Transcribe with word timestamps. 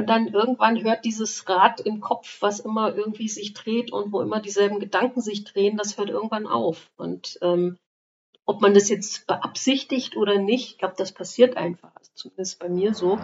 Und 0.00 0.06
dann 0.06 0.28
irgendwann 0.28 0.82
hört 0.82 1.04
dieses 1.04 1.46
Rad 1.46 1.80
im 1.80 2.00
Kopf, 2.00 2.40
was 2.40 2.58
immer 2.58 2.96
irgendwie 2.96 3.28
sich 3.28 3.52
dreht 3.52 3.92
und 3.92 4.14
wo 4.14 4.22
immer 4.22 4.40
dieselben 4.40 4.80
Gedanken 4.80 5.20
sich 5.20 5.44
drehen, 5.44 5.76
das 5.76 5.98
hört 5.98 6.08
irgendwann 6.08 6.46
auf. 6.46 6.88
Und 6.96 7.38
ähm, 7.42 7.76
ob 8.46 8.62
man 8.62 8.72
das 8.72 8.88
jetzt 8.88 9.26
beabsichtigt 9.26 10.16
oder 10.16 10.38
nicht, 10.38 10.70
ich 10.70 10.78
glaube, 10.78 10.94
das 10.96 11.12
passiert 11.12 11.58
einfach. 11.58 11.92
Zumindest 12.14 12.58
bei 12.60 12.70
mir 12.70 12.94
so. 12.94 13.18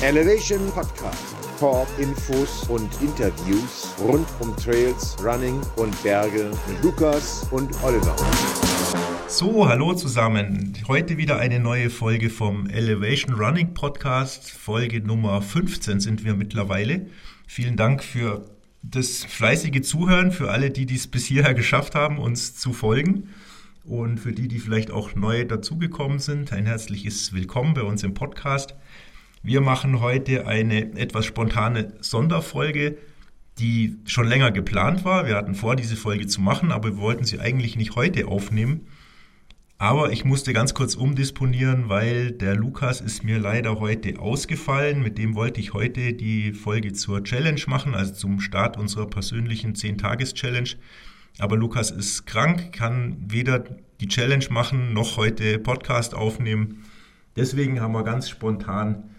Elevation 0.00 0.70
Podcast. 0.70 1.36
Talk, 1.60 1.86
Infos 1.98 2.66
und 2.70 2.88
Interviews 3.02 3.94
rund 4.00 4.26
um 4.40 4.56
Trails, 4.56 5.18
Running 5.22 5.60
und 5.76 6.02
Berge 6.02 6.50
mit 6.66 6.82
Lukas 6.82 7.46
und 7.50 7.70
Oliver. 7.84 8.16
So, 9.28 9.68
hallo 9.68 9.94
zusammen. 9.94 10.74
Heute 10.88 11.16
wieder 11.16 11.38
eine 11.38 11.58
neue 11.58 11.90
Folge 11.90 12.30
vom 12.30 12.68
Elevation 12.68 13.34
Running 13.34 13.74
Podcast. 13.74 14.50
Folge 14.50 15.00
Nummer 15.00 15.40
15 15.40 16.00
sind 16.00 16.24
wir 16.24 16.34
mittlerweile. 16.34 17.06
Vielen 17.46 17.76
Dank 17.76 18.04
für 18.04 18.44
das 18.82 19.24
fleißige 19.24 19.82
Zuhören, 19.82 20.32
für 20.32 20.50
alle, 20.50 20.70
die 20.70 20.86
dies 20.86 21.06
bis 21.06 21.24
hierher 21.24 21.54
geschafft 21.54 21.94
haben, 21.94 22.18
uns 22.18 22.56
zu 22.56 22.72
folgen. 22.72 23.30
Und 23.84 24.18
für 24.18 24.32
die, 24.32 24.48
die 24.48 24.58
vielleicht 24.58 24.90
auch 24.90 25.14
neu 25.14 25.44
dazugekommen 25.44 26.18
sind, 26.18 26.52
ein 26.52 26.66
herzliches 26.66 27.32
Willkommen 27.32 27.74
bei 27.74 27.82
uns 27.82 28.02
im 28.04 28.14
Podcast. 28.14 28.74
Wir 29.42 29.60
machen 29.60 30.00
heute 30.00 30.46
eine 30.46 30.96
etwas 30.96 31.26
spontane 31.26 31.94
Sonderfolge, 32.00 32.96
die 33.62 33.96
schon 34.06 34.26
länger 34.26 34.50
geplant 34.50 35.04
war. 35.04 35.26
Wir 35.26 35.36
hatten 35.36 35.54
vor, 35.54 35.76
diese 35.76 35.94
Folge 35.94 36.26
zu 36.26 36.40
machen, 36.40 36.72
aber 36.72 36.96
wir 36.96 36.98
wollten 36.98 37.24
sie 37.24 37.38
eigentlich 37.38 37.76
nicht 37.76 37.94
heute 37.94 38.26
aufnehmen. 38.26 38.88
Aber 39.78 40.12
ich 40.12 40.24
musste 40.24 40.52
ganz 40.52 40.74
kurz 40.74 40.96
umdisponieren, 40.96 41.88
weil 41.88 42.32
der 42.32 42.56
Lukas 42.56 43.00
ist 43.00 43.22
mir 43.24 43.38
leider 43.38 43.78
heute 43.78 44.18
ausgefallen. 44.18 45.02
Mit 45.02 45.16
dem 45.16 45.36
wollte 45.36 45.60
ich 45.60 45.74
heute 45.74 46.12
die 46.12 46.52
Folge 46.52 46.92
zur 46.92 47.22
Challenge 47.22 47.60
machen, 47.68 47.94
also 47.94 48.12
zum 48.12 48.40
Start 48.40 48.76
unserer 48.76 49.06
persönlichen 49.06 49.74
10-Tages-Challenge. 49.74 50.70
Aber 51.38 51.56
Lukas 51.56 51.90
ist 51.90 52.26
krank, 52.26 52.72
kann 52.72 53.16
weder 53.28 53.64
die 54.00 54.08
Challenge 54.08 54.44
machen 54.50 54.92
noch 54.92 55.16
heute 55.16 55.58
Podcast 55.60 56.14
aufnehmen. 56.14 56.84
Deswegen 57.36 57.80
haben 57.80 57.92
wir 57.92 58.02
ganz 58.02 58.28
spontan 58.28 59.10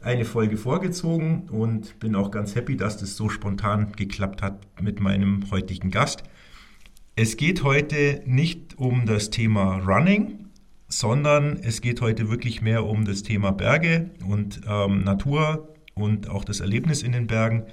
eine 0.00 0.24
Folge 0.24 0.56
vorgezogen 0.56 1.48
und 1.48 1.98
bin 1.98 2.14
auch 2.14 2.30
ganz 2.30 2.54
happy, 2.54 2.76
dass 2.76 2.96
das 2.96 3.16
so 3.16 3.28
spontan 3.28 3.92
geklappt 3.92 4.42
hat 4.42 4.66
mit 4.80 5.00
meinem 5.00 5.50
heutigen 5.50 5.90
Gast. 5.90 6.22
Es 7.16 7.36
geht 7.36 7.64
heute 7.64 8.22
nicht 8.26 8.78
um 8.78 9.06
das 9.06 9.30
Thema 9.30 9.78
Running, 9.78 10.46
sondern 10.88 11.56
es 11.56 11.80
geht 11.80 12.00
heute 12.00 12.30
wirklich 12.30 12.62
mehr 12.62 12.84
um 12.84 13.04
das 13.04 13.22
Thema 13.22 13.50
Berge 13.50 14.10
und 14.26 14.60
ähm, 14.68 15.02
Natur 15.02 15.74
und 15.94 16.30
auch 16.30 16.44
das 16.44 16.60
Erlebnis 16.60 17.02
in 17.02 17.12
den 17.12 17.26
Bergen, 17.26 17.64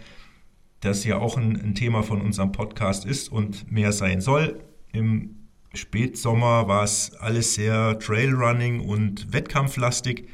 das 0.81 1.05
ja 1.05 1.17
auch 1.17 1.37
ein, 1.37 1.55
ein 1.61 1.75
Thema 1.75 2.01
von 2.01 2.21
unserem 2.21 2.51
Podcast 2.51 3.05
ist 3.05 3.31
und 3.31 3.71
mehr 3.71 3.91
sein 3.91 4.19
soll. 4.19 4.59
Im 4.91 5.35
Spätsommer 5.73 6.67
war 6.67 6.83
es 6.83 7.13
alles 7.15 7.53
sehr 7.53 7.99
Trailrunning 7.99 8.79
und 8.79 9.31
Wettkampflastig. 9.31 10.27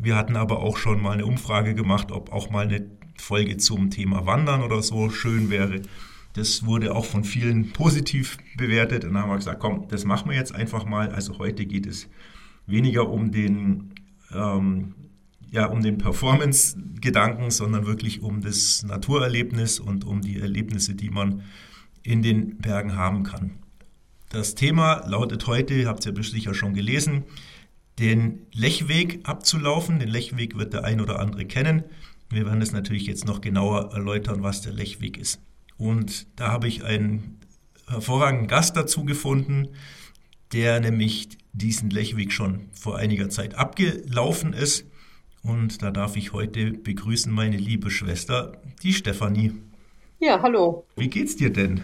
Wir 0.00 0.14
hatten 0.14 0.36
aber 0.36 0.60
auch 0.60 0.76
schon 0.76 1.02
mal 1.02 1.12
eine 1.12 1.26
Umfrage 1.26 1.74
gemacht, 1.74 2.12
ob 2.12 2.32
auch 2.32 2.50
mal 2.50 2.66
eine 2.66 2.88
Folge 3.16 3.56
zum 3.56 3.90
Thema 3.90 4.26
Wandern 4.26 4.62
oder 4.62 4.80
so 4.80 5.10
schön 5.10 5.50
wäre. 5.50 5.82
Das 6.34 6.64
wurde 6.64 6.94
auch 6.94 7.04
von 7.04 7.24
vielen 7.24 7.72
positiv 7.72 8.38
bewertet. 8.56 9.04
Und 9.04 9.14
dann 9.14 9.24
haben 9.24 9.30
wir 9.30 9.36
gesagt, 9.36 9.58
komm, 9.58 9.88
das 9.88 10.04
machen 10.04 10.30
wir 10.30 10.36
jetzt 10.36 10.54
einfach 10.54 10.84
mal. 10.84 11.08
Also 11.08 11.38
heute 11.38 11.66
geht 11.66 11.86
es 11.86 12.08
weniger 12.66 13.08
um 13.08 13.32
den, 13.32 13.92
ähm, 14.32 14.94
ja, 15.50 15.66
um 15.66 15.82
den 15.82 15.98
Performance-Gedanken, 15.98 17.50
sondern 17.50 17.84
wirklich 17.84 18.22
um 18.22 18.40
das 18.40 18.84
Naturerlebnis 18.84 19.80
und 19.80 20.04
um 20.04 20.20
die 20.20 20.38
Erlebnisse, 20.38 20.94
die 20.94 21.10
man 21.10 21.42
in 22.04 22.22
den 22.22 22.58
Bergen 22.58 22.94
haben 22.94 23.24
kann. 23.24 23.58
Das 24.28 24.54
Thema 24.54 25.02
lautet 25.08 25.46
heute, 25.48 25.86
habt 25.86 26.06
ihr 26.06 26.22
sicher 26.22 26.54
schon 26.54 26.74
gelesen, 26.74 27.24
den 27.98 28.46
Lechweg 28.52 29.20
abzulaufen. 29.24 29.98
Den 29.98 30.08
Lechweg 30.08 30.56
wird 30.56 30.72
der 30.72 30.84
ein 30.84 31.00
oder 31.00 31.18
andere 31.18 31.44
kennen. 31.44 31.84
Wir 32.30 32.44
werden 32.44 32.62
es 32.62 32.72
natürlich 32.72 33.06
jetzt 33.06 33.24
noch 33.24 33.40
genauer 33.40 33.92
erläutern, 33.92 34.42
was 34.42 34.60
der 34.60 34.72
Lechweg 34.72 35.16
ist. 35.16 35.40
Und 35.76 36.26
da 36.38 36.52
habe 36.52 36.68
ich 36.68 36.84
einen 36.84 37.40
hervorragenden 37.88 38.48
Gast 38.48 38.76
dazu 38.76 39.04
gefunden, 39.04 39.68
der 40.52 40.80
nämlich 40.80 41.28
diesen 41.52 41.90
Lechweg 41.90 42.32
schon 42.32 42.68
vor 42.72 42.96
einiger 42.96 43.30
Zeit 43.30 43.54
abgelaufen 43.54 44.52
ist. 44.52 44.86
Und 45.42 45.82
da 45.82 45.90
darf 45.90 46.16
ich 46.16 46.32
heute 46.32 46.72
begrüßen 46.72 47.32
meine 47.32 47.56
liebe 47.56 47.90
Schwester, 47.90 48.60
die 48.82 48.92
Stefanie. 48.92 49.54
Ja, 50.18 50.42
hallo. 50.42 50.86
Wie 50.96 51.08
geht's 51.08 51.36
dir 51.36 51.50
denn? 51.50 51.82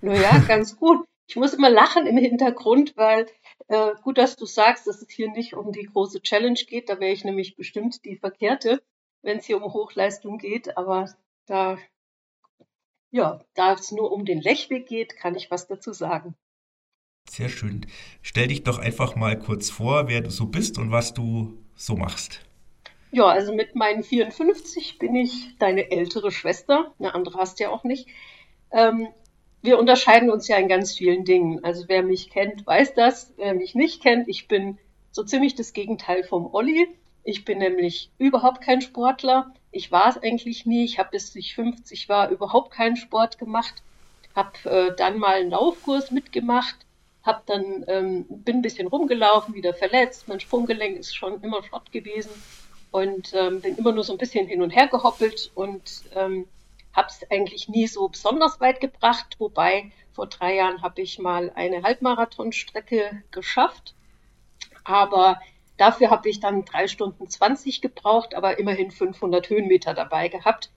naja, 0.00 0.38
ganz 0.46 0.76
gut. 0.76 1.04
Ich 1.26 1.36
muss 1.36 1.54
immer 1.54 1.70
lachen 1.70 2.06
im 2.06 2.18
Hintergrund, 2.18 2.92
weil 2.96 3.26
äh, 3.68 3.92
gut, 4.02 4.18
dass 4.18 4.36
du 4.36 4.46
sagst, 4.46 4.86
dass 4.86 5.02
es 5.02 5.10
hier 5.10 5.30
nicht 5.30 5.54
um 5.54 5.72
die 5.72 5.84
große 5.84 6.20
Challenge 6.22 6.58
geht. 6.66 6.88
Da 6.88 7.00
wäre 7.00 7.12
ich 7.12 7.24
nämlich 7.24 7.56
bestimmt 7.56 8.04
die 8.04 8.16
Verkehrte, 8.16 8.82
wenn 9.22 9.38
es 9.38 9.46
hier 9.46 9.56
um 9.56 9.72
Hochleistung 9.72 10.38
geht. 10.38 10.76
Aber 10.76 11.12
da, 11.46 11.78
ja, 13.10 13.44
da 13.54 13.74
es 13.74 13.92
nur 13.92 14.12
um 14.12 14.24
den 14.24 14.40
Lechweg 14.40 14.86
geht, 14.86 15.16
kann 15.16 15.34
ich 15.34 15.50
was 15.50 15.66
dazu 15.66 15.92
sagen. 15.92 16.34
Sehr 17.28 17.48
schön. 17.48 17.86
Stell 18.20 18.48
dich 18.48 18.64
doch 18.64 18.78
einfach 18.78 19.14
mal 19.14 19.38
kurz 19.38 19.70
vor, 19.70 20.08
wer 20.08 20.20
du 20.20 20.30
so 20.30 20.46
bist 20.46 20.78
und 20.78 20.90
was 20.90 21.14
du 21.14 21.56
so 21.74 21.96
machst. 21.96 22.40
Ja, 23.10 23.26
also 23.26 23.54
mit 23.54 23.74
meinen 23.74 24.02
54 24.02 24.98
bin 24.98 25.14
ich 25.14 25.56
deine 25.58 25.90
ältere 25.90 26.30
Schwester. 26.30 26.94
Eine 26.98 27.14
andere 27.14 27.38
hast 27.38 27.60
du 27.60 27.64
ja 27.64 27.70
auch 27.70 27.84
nicht. 27.84 28.08
Ähm, 28.70 29.08
wir 29.62 29.78
unterscheiden 29.78 30.30
uns 30.30 30.48
ja 30.48 30.56
in 30.56 30.68
ganz 30.68 30.92
vielen 30.92 31.24
Dingen. 31.24 31.64
Also 31.64 31.84
wer 31.86 32.02
mich 32.02 32.30
kennt, 32.30 32.66
weiß 32.66 32.94
das. 32.94 33.32
Wer 33.36 33.54
mich 33.54 33.74
nicht 33.74 34.02
kennt, 34.02 34.28
ich 34.28 34.48
bin 34.48 34.78
so 35.12 35.22
ziemlich 35.22 35.54
das 35.54 35.72
Gegenteil 35.72 36.24
vom 36.24 36.52
Olli. 36.52 36.88
Ich 37.24 37.44
bin 37.44 37.58
nämlich 37.58 38.10
überhaupt 38.18 38.60
kein 38.60 38.80
Sportler. 38.80 39.52
Ich 39.70 39.92
war 39.92 40.08
es 40.08 40.20
eigentlich 40.20 40.66
nie. 40.66 40.84
Ich 40.84 40.98
habe 40.98 41.10
bis 41.12 41.34
ich 41.36 41.54
50 41.54 42.08
war 42.08 42.30
überhaupt 42.30 42.72
keinen 42.72 42.96
Sport 42.96 43.38
gemacht. 43.38 43.82
Habe 44.34 44.68
äh, 44.68 44.96
dann 44.96 45.18
mal 45.18 45.36
einen 45.36 45.50
Laufkurs 45.50 46.10
mitgemacht. 46.10 46.76
Hab 47.22 47.46
dann 47.46 47.84
ähm, 47.86 48.24
bin 48.28 48.56
ein 48.56 48.62
bisschen 48.62 48.88
rumgelaufen, 48.88 49.54
wieder 49.54 49.74
verletzt. 49.74 50.26
Mein 50.26 50.40
Sprunggelenk 50.40 50.98
ist 50.98 51.14
schon 51.14 51.40
immer 51.42 51.62
Schrott 51.62 51.92
gewesen 51.92 52.30
und 52.90 53.32
ähm, 53.34 53.60
bin 53.60 53.76
immer 53.76 53.92
nur 53.92 54.02
so 54.02 54.12
ein 54.12 54.18
bisschen 54.18 54.48
hin 54.48 54.60
und 54.60 54.70
her 54.70 54.88
gehoppelt 54.88 55.52
und 55.54 56.02
ähm, 56.16 56.46
habe 56.92 57.08
es 57.08 57.30
eigentlich 57.30 57.68
nie 57.68 57.86
so 57.86 58.08
besonders 58.08 58.60
weit 58.60 58.80
gebracht, 58.80 59.36
wobei 59.38 59.92
vor 60.12 60.26
drei 60.26 60.56
Jahren 60.56 60.82
habe 60.82 61.00
ich 61.00 61.18
mal 61.18 61.50
eine 61.54 61.82
Halbmarathonstrecke 61.82 63.22
geschafft, 63.30 63.94
aber 64.84 65.40
dafür 65.76 66.10
habe 66.10 66.28
ich 66.28 66.40
dann 66.40 66.64
drei 66.64 66.86
Stunden 66.88 67.28
20 67.28 67.80
gebraucht, 67.80 68.34
aber 68.34 68.58
immerhin 68.58 68.90
500 68.90 69.48
Höhenmeter 69.48 69.94
dabei 69.94 70.28
gehabt. 70.28 70.70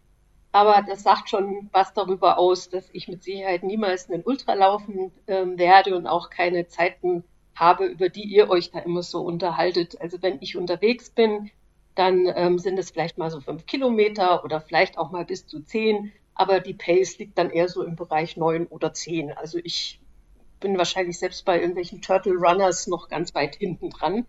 Aber 0.51 0.85
das 0.87 1.03
sagt 1.03 1.29
schon 1.29 1.69
was 1.73 1.93
darüber 1.93 2.37
aus, 2.37 2.69
dass 2.69 2.89
ich 2.93 3.09
mit 3.09 3.23
Sicherheit 3.23 3.63
niemals 3.63 4.09
einen 4.09 4.23
Ultra 4.23 4.53
laufen 4.53 5.11
äh, 5.25 5.43
werde 5.45 5.97
und 5.97 6.07
auch 6.07 6.29
keine 6.29 6.67
Zeiten 6.67 7.25
habe, 7.55 7.85
über 7.85 8.07
die 8.07 8.23
ihr 8.23 8.49
euch 8.49 8.71
da 8.71 8.79
immer 8.79 9.03
so 9.03 9.21
unterhaltet. 9.21 9.99
Also 9.99 10.21
wenn 10.21 10.41
ich 10.41 10.55
unterwegs 10.55 11.09
bin, 11.09 11.51
dann 11.95 12.31
ähm, 12.35 12.59
sind 12.59 12.77
es 12.77 12.91
vielleicht 12.91 13.17
mal 13.17 13.31
so 13.31 13.39
fünf 13.39 13.65
Kilometer 13.65 14.43
oder 14.43 14.61
vielleicht 14.61 14.97
auch 14.97 15.11
mal 15.11 15.25
bis 15.25 15.47
zu 15.47 15.61
zehn. 15.61 16.11
Aber 16.33 16.59
die 16.59 16.73
Pace 16.73 17.17
liegt 17.17 17.37
dann 17.37 17.49
eher 17.49 17.69
so 17.69 17.83
im 17.83 17.95
Bereich 17.95 18.35
neun 18.35 18.67
oder 18.67 18.93
zehn. 18.93 19.31
Also 19.31 19.57
ich 19.63 20.01
bin 20.59 20.77
wahrscheinlich 20.77 21.17
selbst 21.17 21.45
bei 21.45 21.59
irgendwelchen 21.59 22.01
Turtle 22.01 22.33
Runners 22.33 22.87
noch 22.87 23.07
ganz 23.07 23.33
weit 23.33 23.55
hinten 23.55 23.89
dran. 23.89 24.25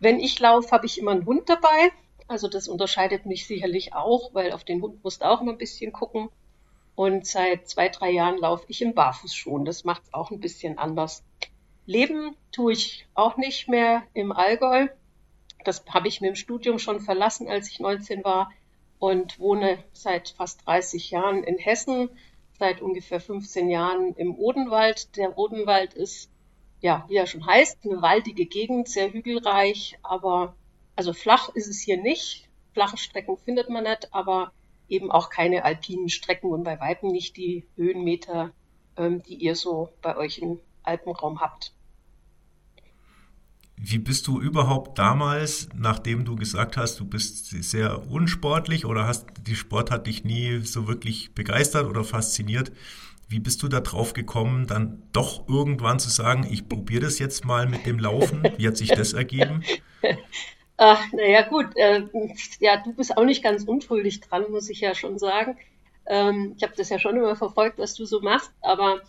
Wenn 0.00 0.18
ich 0.18 0.38
laufe, 0.40 0.70
habe 0.72 0.86
ich 0.86 0.98
immer 0.98 1.12
einen 1.12 1.26
Hund 1.26 1.48
dabei. 1.48 1.92
Also 2.26 2.48
das 2.48 2.68
unterscheidet 2.68 3.26
mich 3.26 3.46
sicherlich 3.46 3.94
auch, 3.94 4.34
weil 4.34 4.52
auf 4.52 4.64
den 4.64 4.82
Hund 4.82 5.04
musst 5.04 5.22
du 5.22 5.26
auch 5.26 5.40
immer 5.40 5.52
ein 5.52 5.58
bisschen 5.58 5.92
gucken. 5.92 6.28
Und 6.96 7.26
seit 7.26 7.68
zwei, 7.68 7.88
drei 7.88 8.10
Jahren 8.10 8.38
laufe 8.38 8.64
ich 8.68 8.82
im 8.82 8.94
Barfußschuhen. 8.94 9.64
Das 9.64 9.84
macht 9.84 10.02
es 10.04 10.14
auch 10.14 10.30
ein 10.30 10.40
bisschen 10.40 10.78
anders. 10.78 11.22
Leben 11.86 12.36
tue 12.50 12.72
ich 12.72 13.06
auch 13.14 13.36
nicht 13.36 13.68
mehr 13.68 14.02
im 14.14 14.32
Allgäu. 14.32 14.88
Das 15.64 15.84
habe 15.88 16.08
ich 16.08 16.20
mir 16.20 16.28
im 16.28 16.34
Studium 16.34 16.78
schon 16.78 17.00
verlassen, 17.00 17.48
als 17.48 17.70
ich 17.70 17.80
19 17.80 18.22
war 18.24 18.52
und 18.98 19.38
wohne 19.38 19.78
seit 19.92 20.30
fast 20.30 20.66
30 20.66 21.10
Jahren 21.10 21.42
in 21.42 21.58
Hessen, 21.58 22.10
seit 22.58 22.80
ungefähr 22.80 23.20
15 23.20 23.68
Jahren 23.70 24.14
im 24.14 24.36
Odenwald. 24.38 25.16
Der 25.16 25.36
Odenwald 25.36 25.94
ist, 25.94 26.30
ja, 26.80 27.04
wie 27.08 27.16
er 27.16 27.26
schon 27.26 27.46
heißt, 27.46 27.78
eine 27.84 28.02
waldige 28.02 28.46
Gegend, 28.46 28.88
sehr 28.88 29.12
hügelreich, 29.12 29.98
aber 30.02 30.54
also 30.96 31.12
flach 31.12 31.48
ist 31.50 31.68
es 31.68 31.80
hier 31.80 31.96
nicht. 31.96 32.48
Flache 32.72 32.96
Strecken 32.96 33.36
findet 33.36 33.68
man 33.68 33.84
nicht, 33.84 34.12
aber 34.14 34.52
eben 34.88 35.10
auch 35.10 35.30
keine 35.30 35.64
alpinen 35.64 36.08
Strecken 36.08 36.50
und 36.50 36.64
bei 36.64 36.78
weitem 36.78 37.10
nicht 37.10 37.36
die 37.36 37.66
Höhenmeter, 37.76 38.52
ähm, 38.96 39.22
die 39.22 39.34
ihr 39.34 39.56
so 39.56 39.88
bei 40.02 40.16
euch 40.16 40.38
im 40.38 40.60
Alpenraum 40.82 41.40
habt. 41.40 41.72
Wie 43.76 43.98
bist 43.98 44.26
du 44.26 44.40
überhaupt 44.40 44.98
damals, 44.98 45.68
nachdem 45.74 46.24
du 46.24 46.36
gesagt 46.36 46.76
hast, 46.76 47.00
du 47.00 47.04
bist 47.04 47.48
sehr 47.48 48.08
unsportlich 48.08 48.86
oder 48.86 49.06
hast 49.06 49.26
die 49.46 49.56
Sport 49.56 49.90
hat 49.90 50.06
dich 50.06 50.24
nie 50.24 50.60
so 50.60 50.86
wirklich 50.86 51.34
begeistert 51.34 51.86
oder 51.86 52.04
fasziniert? 52.04 52.72
Wie 53.28 53.40
bist 53.40 53.62
du 53.62 53.68
da 53.68 53.80
drauf 53.80 54.12
gekommen, 54.12 54.66
dann 54.66 55.02
doch 55.12 55.48
irgendwann 55.48 55.98
zu 55.98 56.08
sagen, 56.08 56.46
ich 56.48 56.68
probiere 56.68 57.02
das 57.02 57.18
jetzt 57.18 57.44
mal 57.44 57.66
mit 57.66 57.84
dem 57.84 57.98
Laufen? 57.98 58.42
Wie 58.56 58.68
hat 58.68 58.76
sich 58.76 58.90
das 58.90 59.12
ergeben? 59.12 59.64
Ach, 60.76 61.00
naja, 61.12 61.42
gut. 61.42 61.76
Äh, 61.76 62.02
ja, 62.60 62.76
du 62.76 62.92
bist 62.92 63.16
auch 63.16 63.24
nicht 63.24 63.42
ganz 63.42 63.64
unschuldig 63.64 64.20
dran, 64.20 64.50
muss 64.50 64.68
ich 64.68 64.80
ja 64.80 64.94
schon 64.94 65.18
sagen. 65.18 65.56
Ähm, 66.06 66.54
ich 66.56 66.62
habe 66.62 66.74
das 66.76 66.90
ja 66.90 66.98
schon 66.98 67.16
immer 67.16 67.36
verfolgt, 67.36 67.78
was 67.78 67.94
du 67.94 68.04
so 68.04 68.20
machst, 68.20 68.52
aber 68.60 69.00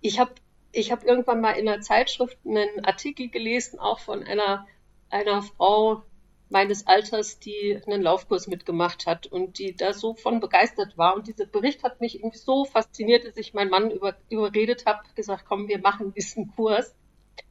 ich 0.00 0.18
habe 0.18 0.32
ich 0.72 0.92
hab 0.92 1.04
irgendwann 1.04 1.40
mal 1.40 1.52
in 1.52 1.68
einer 1.68 1.80
Zeitschrift 1.80 2.38
einen 2.44 2.84
Artikel 2.84 3.28
gelesen, 3.28 3.78
auch 3.78 4.00
von 4.00 4.22
einer, 4.22 4.66
einer 5.10 5.42
Frau 5.42 6.02
meines 6.50 6.86
Alters, 6.86 7.38
die 7.38 7.80
einen 7.86 8.02
Laufkurs 8.02 8.46
mitgemacht 8.46 9.06
hat 9.06 9.26
und 9.26 9.58
die 9.58 9.76
da 9.76 9.92
so 9.92 10.14
von 10.14 10.40
begeistert 10.40 10.96
war. 10.96 11.14
Und 11.14 11.26
dieser 11.26 11.46
Bericht 11.46 11.82
hat 11.84 12.00
mich 12.00 12.16
irgendwie 12.16 12.38
so 12.38 12.64
fasziniert, 12.64 13.26
dass 13.26 13.36
ich 13.36 13.54
meinen 13.54 13.70
Mann 13.70 13.90
über, 13.90 14.16
überredet 14.30 14.86
habe, 14.86 15.02
gesagt, 15.14 15.44
komm, 15.46 15.68
wir 15.68 15.78
machen 15.78 16.14
diesen 16.14 16.54
Kurs. 16.54 16.94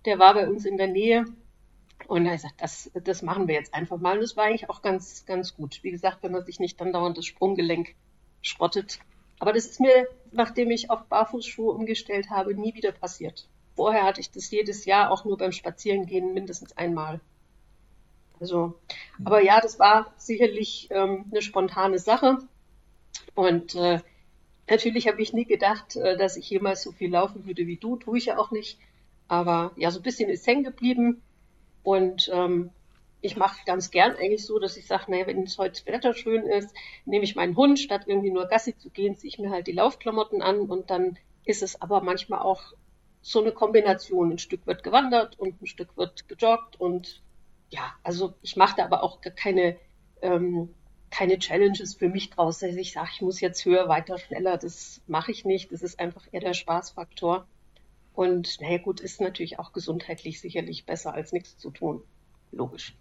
Der 0.06 0.20
war 0.20 0.34
bei 0.34 0.48
uns 0.48 0.66
in 0.66 0.78
der 0.78 0.88
Nähe. 0.88 1.26
Und 2.08 2.26
er 2.26 2.38
sagt, 2.38 2.62
das, 2.62 2.92
das 3.04 3.22
machen 3.22 3.48
wir 3.48 3.56
jetzt 3.56 3.74
einfach 3.74 3.98
mal. 3.98 4.16
Und 4.16 4.22
das 4.22 4.38
war 4.38 4.46
eigentlich 4.46 4.70
auch 4.70 4.82
ganz, 4.82 5.26
ganz 5.26 5.56
gut. 5.56 5.80
Wie 5.84 5.92
gesagt, 5.92 6.24
wenn 6.24 6.32
man 6.32 6.46
sich 6.46 6.60
nicht 6.60 6.80
dann 6.80 6.94
dauernd 6.94 7.18
das 7.18 7.26
Sprunggelenk 7.26 7.96
schrottet. 8.42 9.00
Aber 9.40 9.54
das 9.54 9.66
ist 9.66 9.80
mir, 9.80 10.08
nachdem 10.32 10.72
ich 10.72 10.90
auf 10.90 11.06
Barfußschuhe 11.06 11.72
umgestellt 11.74 12.30
habe, 12.30 12.56
nie 12.56 12.74
wieder 12.74 12.92
passiert. 12.92 13.48
Vorher 13.76 14.04
hatte 14.04 14.22
ich 14.22 14.32
das 14.32 14.50
jedes 14.50 14.86
Jahr 14.86 15.12
auch 15.12 15.26
nur 15.26 15.38
beim 15.38 15.52
Spazierengehen 15.52 16.34
mindestens 16.34 16.76
einmal. 16.76 17.20
Also, 18.40 18.76
aber 19.24 19.44
ja, 19.44 19.62
das 19.62 19.80
war 19.80 20.14
sicherlich 20.18 20.88
ähm, 20.92 21.26
eine 21.32 21.42
spontane 21.42 22.00
Sache. 22.00 22.40
Und 23.36 23.76
äh, 23.76 24.00
natürlich 24.70 25.08
habe 25.08 25.22
ich 25.22 25.34
nie 25.34 25.46
gedacht, 25.46 25.96
äh, 25.96 26.18
dass 26.18 26.38
ich 26.38 26.50
jemals 26.50 26.84
so 26.84 26.92
viel 26.92 27.12
laufen 27.12 27.46
würde 27.46 27.68
wie 27.68 27.78
du. 27.78 27.98
Tue 27.98 28.18
ich 28.18 28.26
ja 28.26 28.38
auch 28.38 28.52
nicht. 28.52 28.80
Aber 29.28 29.72
ja, 29.76 29.92
so 29.92 30.00
ein 30.00 30.04
bisschen 30.04 30.30
ist 30.30 30.48
hängen 30.48 30.64
geblieben. 30.64 31.22
Und 31.84 32.30
ähm, 32.34 32.72
ich 33.22 33.36
mache 33.36 33.66
ganz 33.66 33.92
gern 33.92 34.16
eigentlich 34.16 34.46
so, 34.46 34.60
dass 34.60 34.78
ich 34.78 34.86
sage, 34.86 35.12
naja, 35.12 35.28
wenn 35.28 35.44
es 35.44 35.58
heute 35.58 35.86
Wetter 35.86 36.14
schön 36.14 36.46
ist, 36.46 36.74
nehme 37.06 37.24
ich 37.24 37.36
meinen 37.36 37.56
Hund, 37.56 37.80
statt 37.80 38.04
irgendwie 38.06 38.32
nur 38.32 38.48
Gassi 38.48 38.78
zu 38.78 38.90
gehen, 38.90 39.16
ziehe 39.16 39.30
ich 39.30 39.40
mir 39.40 39.50
halt 39.50 39.68
die 39.68 39.72
Laufklamotten 39.72 40.42
an 40.42 40.62
und 40.62 40.90
dann 40.90 41.18
ist 41.46 41.64
es 41.64 41.82
aber 41.82 42.02
manchmal 42.02 42.40
auch 42.40 42.74
so 43.22 43.42
eine 43.42 43.52
Kombination. 43.52 44.32
Ein 44.32 44.38
Stück 44.38 44.68
wird 44.68 44.84
gewandert 44.84 45.40
und 45.40 45.62
ein 45.62 45.68
Stück 45.68 45.98
wird 45.98 46.28
gejoggt 46.28 46.80
und 46.80 47.22
ja, 47.70 47.94
also 48.04 48.34
ich 48.42 48.56
mache 48.56 48.78
da 48.78 48.86
aber 48.86 49.04
auch 49.04 49.20
keine, 49.22 49.78
ähm, 50.22 50.74
keine 51.10 51.40
Challenges 51.40 51.96
für 51.96 52.10
mich 52.10 52.30
draus, 52.30 52.60
dass 52.60 52.76
ich 52.76 52.94
sage, 52.94 53.10
ich 53.14 53.22
muss 53.22 53.42
jetzt 53.42 53.66
höher, 53.66 53.90
weiter, 53.90 54.18
schneller. 54.18 54.58
Das 54.58 55.02
mache 55.08 55.32
ich 55.32 55.44
nicht. 55.46 55.72
Das 55.72 55.82
ist 55.82 56.00
einfach 56.00 56.26
eher 56.32 56.42
der 56.42 56.54
Spaßfaktor. 56.54 57.48
Und 58.14 58.62
naja 58.62 58.78
gut, 58.78 59.00
ist 59.00 59.22
natürlich 59.22 59.60
auch 59.60 59.74
gesundheitlich 59.74 60.40
sicherlich 60.40 60.86
besser 60.86 61.14
als 61.14 61.34
nichts 61.34 61.58
zu 61.58 61.72
tun. 61.72 62.04
Logisch. 62.52 62.96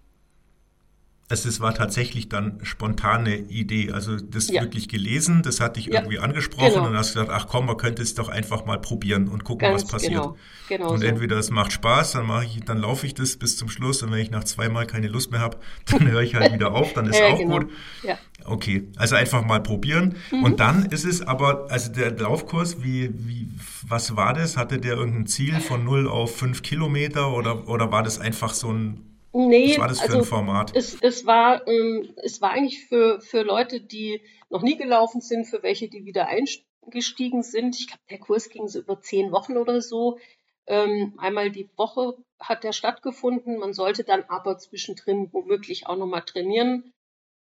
Also 1.28 1.48
es 1.48 1.58
war 1.58 1.74
tatsächlich 1.74 2.28
dann 2.28 2.60
spontane 2.62 3.36
Idee. 3.36 3.90
Also 3.90 4.16
das 4.16 4.48
ja. 4.48 4.62
wirklich 4.62 4.88
gelesen, 4.88 5.42
das 5.42 5.58
hat 5.58 5.76
dich 5.76 5.86
ja. 5.86 5.94
irgendwie 5.94 6.20
angesprochen 6.20 6.74
genau. 6.74 6.86
und 6.86 6.96
hast 6.96 7.14
gesagt, 7.14 7.30
ach 7.32 7.48
komm, 7.48 7.66
man 7.66 7.76
könnte 7.76 8.02
es 8.02 8.14
doch 8.14 8.28
einfach 8.28 8.64
mal 8.64 8.80
probieren 8.80 9.26
und 9.26 9.42
gucken, 9.42 9.68
Ganz 9.68 9.82
was 9.82 9.90
passiert. 9.90 10.12
Genau. 10.12 10.36
Genau 10.68 10.90
und 10.90 11.00
so. 11.00 11.06
entweder 11.06 11.36
es 11.36 11.50
macht 11.50 11.72
Spaß, 11.72 12.12
dann 12.12 12.26
mache 12.26 12.44
ich, 12.44 12.60
dann 12.64 12.78
laufe 12.78 13.06
ich 13.06 13.14
das 13.14 13.36
bis 13.36 13.56
zum 13.56 13.68
Schluss 13.68 14.02
und 14.02 14.12
wenn 14.12 14.18
ich 14.18 14.30
nach 14.30 14.44
zweimal 14.44 14.86
keine 14.86 15.08
Lust 15.08 15.32
mehr 15.32 15.40
habe, 15.40 15.58
dann 15.86 16.08
höre 16.08 16.22
ich 16.22 16.36
halt 16.36 16.52
wieder 16.52 16.72
auf, 16.72 16.92
dann 16.92 17.06
ist 17.06 17.18
ja, 17.20 17.26
auch 17.26 17.38
genau. 17.38 17.58
gut. 17.58 17.70
Ja. 18.04 18.18
Okay, 18.44 18.88
also 18.96 19.16
einfach 19.16 19.44
mal 19.44 19.60
probieren. 19.60 20.14
Mhm. 20.30 20.44
Und 20.44 20.60
dann 20.60 20.86
ist 20.86 21.04
es 21.04 21.22
aber, 21.22 21.66
also 21.70 21.90
der 21.90 22.16
Laufkurs, 22.16 22.82
wie, 22.84 23.10
wie, 23.12 23.48
was 23.88 24.14
war 24.14 24.32
das? 24.32 24.56
Hatte 24.56 24.78
der 24.78 24.94
irgendein 24.94 25.26
Ziel 25.26 25.58
von 25.58 25.84
0 25.84 26.08
auf 26.08 26.36
5 26.36 26.62
Kilometer 26.62 27.32
oder, 27.32 27.68
oder 27.68 27.90
war 27.90 28.04
das 28.04 28.20
einfach 28.20 28.54
so 28.54 28.72
ein 28.72 29.15
Nee, 29.36 29.72
Was 29.72 29.78
war 29.78 29.88
das 29.88 29.98
für 29.98 30.04
also 30.04 30.18
ein 30.18 30.24
Format? 30.24 30.74
Es, 30.74 30.96
es, 31.02 31.26
war, 31.26 31.68
ähm, 31.68 32.14
es 32.22 32.40
war 32.40 32.52
eigentlich 32.52 32.86
für, 32.86 33.20
für 33.20 33.42
Leute, 33.42 33.82
die 33.82 34.22
noch 34.48 34.62
nie 34.62 34.78
gelaufen 34.78 35.20
sind, 35.20 35.44
für 35.44 35.62
welche, 35.62 35.88
die 35.88 36.06
wieder 36.06 36.26
eingestiegen 36.28 37.42
sind. 37.42 37.78
Ich 37.78 37.86
glaube, 37.86 38.02
der 38.08 38.18
Kurs 38.18 38.48
ging 38.48 38.66
so 38.66 38.78
über 38.78 38.98
zehn 39.02 39.32
Wochen 39.32 39.58
oder 39.58 39.82
so. 39.82 40.18
Ähm, 40.66 41.12
einmal 41.18 41.50
die 41.50 41.68
Woche 41.76 42.16
hat 42.40 42.64
der 42.64 42.72
stattgefunden. 42.72 43.58
Man 43.58 43.74
sollte 43.74 44.04
dann 44.04 44.24
aber 44.28 44.56
zwischendrin 44.56 45.28
womöglich 45.34 45.86
auch 45.86 45.96
nochmal 45.96 46.22
trainieren. 46.22 46.94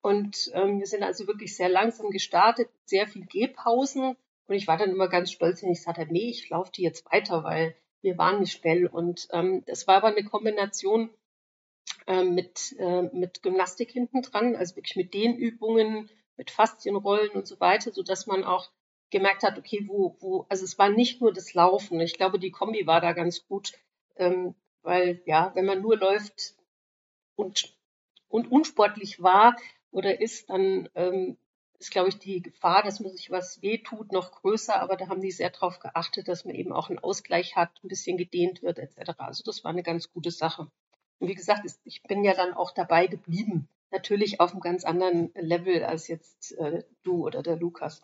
Und 0.03 0.51
ähm, 0.53 0.81
wir 0.81 0.87
sind 0.89 1.05
also 1.05 1.29
wirklich 1.29 1.55
sehr 1.55 1.69
langsam 1.69 2.11
gestartet, 2.11 2.71
sehr 2.87 3.07
viel 3.07 3.25
Gehpausen. 3.25 4.17
Und 4.49 4.55
ich 4.57 4.67
war 4.67 4.79
dann 4.79 4.91
immer 4.91 5.07
ganz 5.07 5.31
stolz, 5.31 5.63
wenn 5.63 5.71
ich 5.71 5.83
sagte, 5.83 6.09
nee, 6.11 6.29
ich 6.31 6.51
laufe 6.51 6.73
die 6.73 6.83
jetzt 6.83 7.07
weiter, 7.13 7.45
weil 7.45 7.77
wir 8.03 8.19
waren 8.19 8.41
nicht 8.41 8.59
schnell. 8.59 8.89
Und 8.89 9.29
ähm, 9.31 9.63
das 9.67 9.87
war 9.87 9.99
aber 9.99 10.09
eine 10.09 10.25
Kombination 10.25 11.11
mit, 12.07 12.75
äh, 12.79 13.03
mit 13.03 13.43
Gymnastik 13.43 13.91
hinten 13.91 14.23
dran, 14.23 14.57
also 14.57 14.77
wirklich 14.77 14.97
mit 14.97 15.15
den 15.15 15.37
Übungen, 15.37 16.11
mit 16.37 16.51
Faszienrollen 16.51 17.31
und 17.31 17.47
so 17.47 17.61
weiter, 17.61 17.93
so 17.93 18.03
dass 18.03 18.27
man 18.27 18.45
auch 18.45 18.71
gemerkt 19.11 19.43
hat, 19.45 19.59
okay, 19.59 19.85
wo, 19.87 20.17
wo, 20.21 20.47
also 20.49 20.65
es 20.65 20.79
war 20.79 20.89
nicht 20.89 21.21
nur 21.21 21.33
das 21.33 21.55
Laufen. 21.55 22.01
Ich 22.01 22.15
glaube, 22.15 22.39
die 22.39 22.51
Kombi 22.51 22.87
war 22.87 23.01
da 23.01 23.13
ganz 23.13 23.47
gut, 23.47 23.73
ähm, 24.17 24.55
weil 24.83 25.23
ja, 25.25 25.53
wenn 25.55 25.67
man 25.67 25.81
nur 25.81 25.97
läuft 25.97 26.55
und, 27.37 27.77
und 28.29 28.51
unsportlich 28.51 29.23
war 29.23 29.57
oder 29.91 30.21
ist, 30.21 30.51
dann 30.51 30.89
ähm, 30.95 31.39
ist, 31.79 31.91
glaube 31.91 32.09
ich, 32.09 32.19
die 32.19 32.43
Gefahr, 32.43 32.83
dass 32.83 33.01
man 33.01 33.13
sich 33.13 33.31
was 33.31 33.63
wehtut, 33.63 34.11
noch 34.11 34.33
größer. 34.33 34.81
Aber 34.81 34.97
da 34.97 35.09
haben 35.09 35.21
die 35.21 35.31
sehr 35.31 35.51
darauf 35.51 35.79
geachtet, 35.79 36.29
dass 36.29 36.45
man 36.45 36.55
eben 36.55 36.73
auch 36.73 36.89
einen 36.89 36.99
Ausgleich 36.99 37.57
hat, 37.57 37.71
ein 37.83 37.89
bisschen 37.89 38.17
gedehnt 38.17 38.63
wird 38.63 38.79
etc. 38.79 39.13
Also 39.19 39.45
das 39.45 39.65
war 39.65 39.71
eine 39.71 39.83
ganz 39.83 40.11
gute 40.11 40.31
Sache. 40.31 40.71
Und 41.19 41.29
wie 41.29 41.35
gesagt, 41.35 41.63
ich 41.85 42.03
bin 42.03 42.25
ja 42.25 42.35
dann 42.35 42.53
auch 42.53 42.73
dabei 42.73 43.07
geblieben. 43.07 43.69
Natürlich 43.91 44.41
auf 44.41 44.53
einem 44.53 44.61
ganz 44.61 44.85
anderen 44.85 45.31
Level 45.35 45.85
als 45.85 46.09
jetzt 46.09 46.53
äh, 46.59 46.83
du 47.05 47.25
oder 47.25 47.43
der 47.43 47.57
Lukas. 47.57 48.03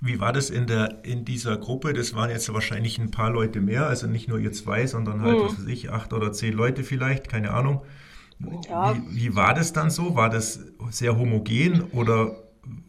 Wie 0.00 0.20
war 0.20 0.32
das 0.32 0.50
in 0.50 0.66
der 0.66 1.04
in 1.04 1.24
dieser 1.24 1.56
Gruppe? 1.56 1.94
Das 1.94 2.14
waren 2.14 2.28
jetzt 2.28 2.52
wahrscheinlich 2.52 2.98
ein 2.98 3.10
paar 3.10 3.30
Leute 3.30 3.60
mehr, 3.60 3.86
also 3.86 4.06
nicht 4.06 4.28
nur 4.28 4.38
ihr 4.38 4.52
zwei, 4.52 4.86
sondern 4.86 5.22
halt, 5.22 5.38
mhm. 5.38 5.44
was 5.44 5.58
weiß 5.58 5.66
ich, 5.68 5.90
acht 5.90 6.12
oder 6.12 6.32
zehn 6.32 6.52
Leute 6.52 6.84
vielleicht, 6.84 7.30
keine 7.30 7.52
Ahnung. 7.52 7.82
Ja. 8.68 8.94
Wie, 8.94 9.16
wie 9.16 9.36
war 9.36 9.54
das 9.54 9.72
dann 9.72 9.90
so? 9.90 10.14
War 10.14 10.28
das 10.28 10.60
sehr 10.90 11.16
homogen 11.16 11.84
oder 11.92 12.45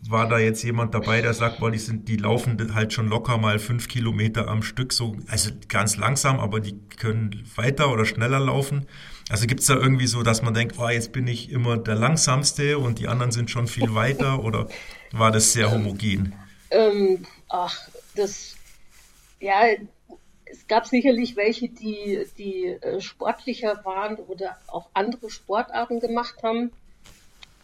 war 0.09 0.27
da 0.27 0.39
jetzt 0.39 0.63
jemand 0.63 0.93
dabei, 0.93 1.21
der 1.21 1.33
sagt, 1.33 1.59
boah, 1.59 1.71
die 1.71 1.79
sind, 1.79 2.07
die 2.07 2.17
laufen 2.17 2.73
halt 2.73 2.93
schon 2.93 3.07
locker 3.07 3.37
mal 3.37 3.59
fünf 3.59 3.87
Kilometer 3.87 4.47
am 4.47 4.63
Stück, 4.63 4.93
so, 4.93 5.17
also 5.27 5.51
ganz 5.67 5.97
langsam, 5.97 6.39
aber 6.39 6.59
die 6.59 6.79
können 6.97 7.43
weiter 7.55 7.91
oder 7.91 8.05
schneller 8.05 8.39
laufen. 8.39 8.87
Also 9.29 9.45
gibt 9.45 9.59
es 9.59 9.67
da 9.67 9.75
irgendwie 9.75 10.07
so, 10.07 10.23
dass 10.23 10.41
man 10.41 10.53
denkt, 10.53 10.77
oh, 10.79 10.87
jetzt 10.87 11.11
bin 11.11 11.27
ich 11.27 11.51
immer 11.51 11.77
der 11.77 11.95
Langsamste 11.95 12.77
und 12.77 12.99
die 12.99 13.07
anderen 13.07 13.31
sind 13.31 13.51
schon 13.51 13.67
viel 13.67 13.93
weiter 13.93 14.43
oder 14.43 14.67
war 15.11 15.31
das 15.31 15.53
sehr 15.53 15.71
homogen? 15.71 16.33
Ähm, 16.71 17.25
ach, 17.49 17.89
das, 18.15 18.55
ja, 19.39 19.63
es 20.45 20.67
gab 20.67 20.87
sicherlich 20.87 21.35
welche, 21.35 21.67
die, 21.67 22.25
die 22.37 22.65
äh, 22.65 23.01
sportlicher 23.01 23.81
waren 23.83 24.15
oder 24.15 24.57
auch 24.67 24.89
andere 24.93 25.29
Sportarten 25.29 25.99
gemacht 25.99 26.41
haben. 26.43 26.71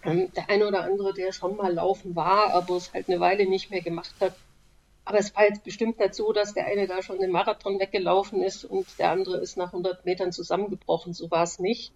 Ähm, 0.06 0.32
der 0.34 0.50
eine 0.50 0.68
oder 0.68 0.84
andere, 0.84 1.14
der 1.14 1.32
schon 1.32 1.56
mal 1.56 1.74
laufen 1.74 2.16
war, 2.16 2.54
aber 2.54 2.76
es 2.76 2.94
halt 2.94 3.10
eine 3.10 3.20
Weile 3.20 3.48
nicht 3.48 3.72
mehr 3.72 3.82
gemacht 3.82 4.14
hat. 4.20 4.36
Aber 5.06 5.18
es 5.18 5.36
war 5.36 5.46
jetzt 5.46 5.64
bestimmt 5.64 6.00
nicht 6.00 6.16
so, 6.16 6.32
dass 6.32 6.54
der 6.54 6.66
eine 6.66 6.88
da 6.88 7.02
schon 7.02 7.20
den 7.20 7.32
Marathon 7.32 7.80
weggelaufen 7.80 8.42
ist 8.42 8.64
und 8.64 8.88
der 9.00 9.12
andere 9.12 9.38
ist 9.38 9.58
nach 9.58 9.68
100 9.68 10.06
Metern 10.06 10.32
zusammengebrochen. 10.32 11.14
So 11.14 11.30
war 11.30 11.44
es 11.44 11.60
nicht. 11.60 11.94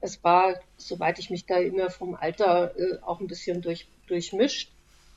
Es 0.00 0.22
war, 0.24 0.54
soweit 0.76 1.18
ich 1.18 1.30
mich 1.30 1.46
da 1.46 1.56
erinnere, 1.56 1.90
vom 1.90 2.14
Alter 2.14 2.76
äh, 2.76 2.98
auch 3.02 3.20
ein 3.20 3.26
bisschen 3.26 3.62
durch, 3.62 3.86
durchmischt. 4.06 4.70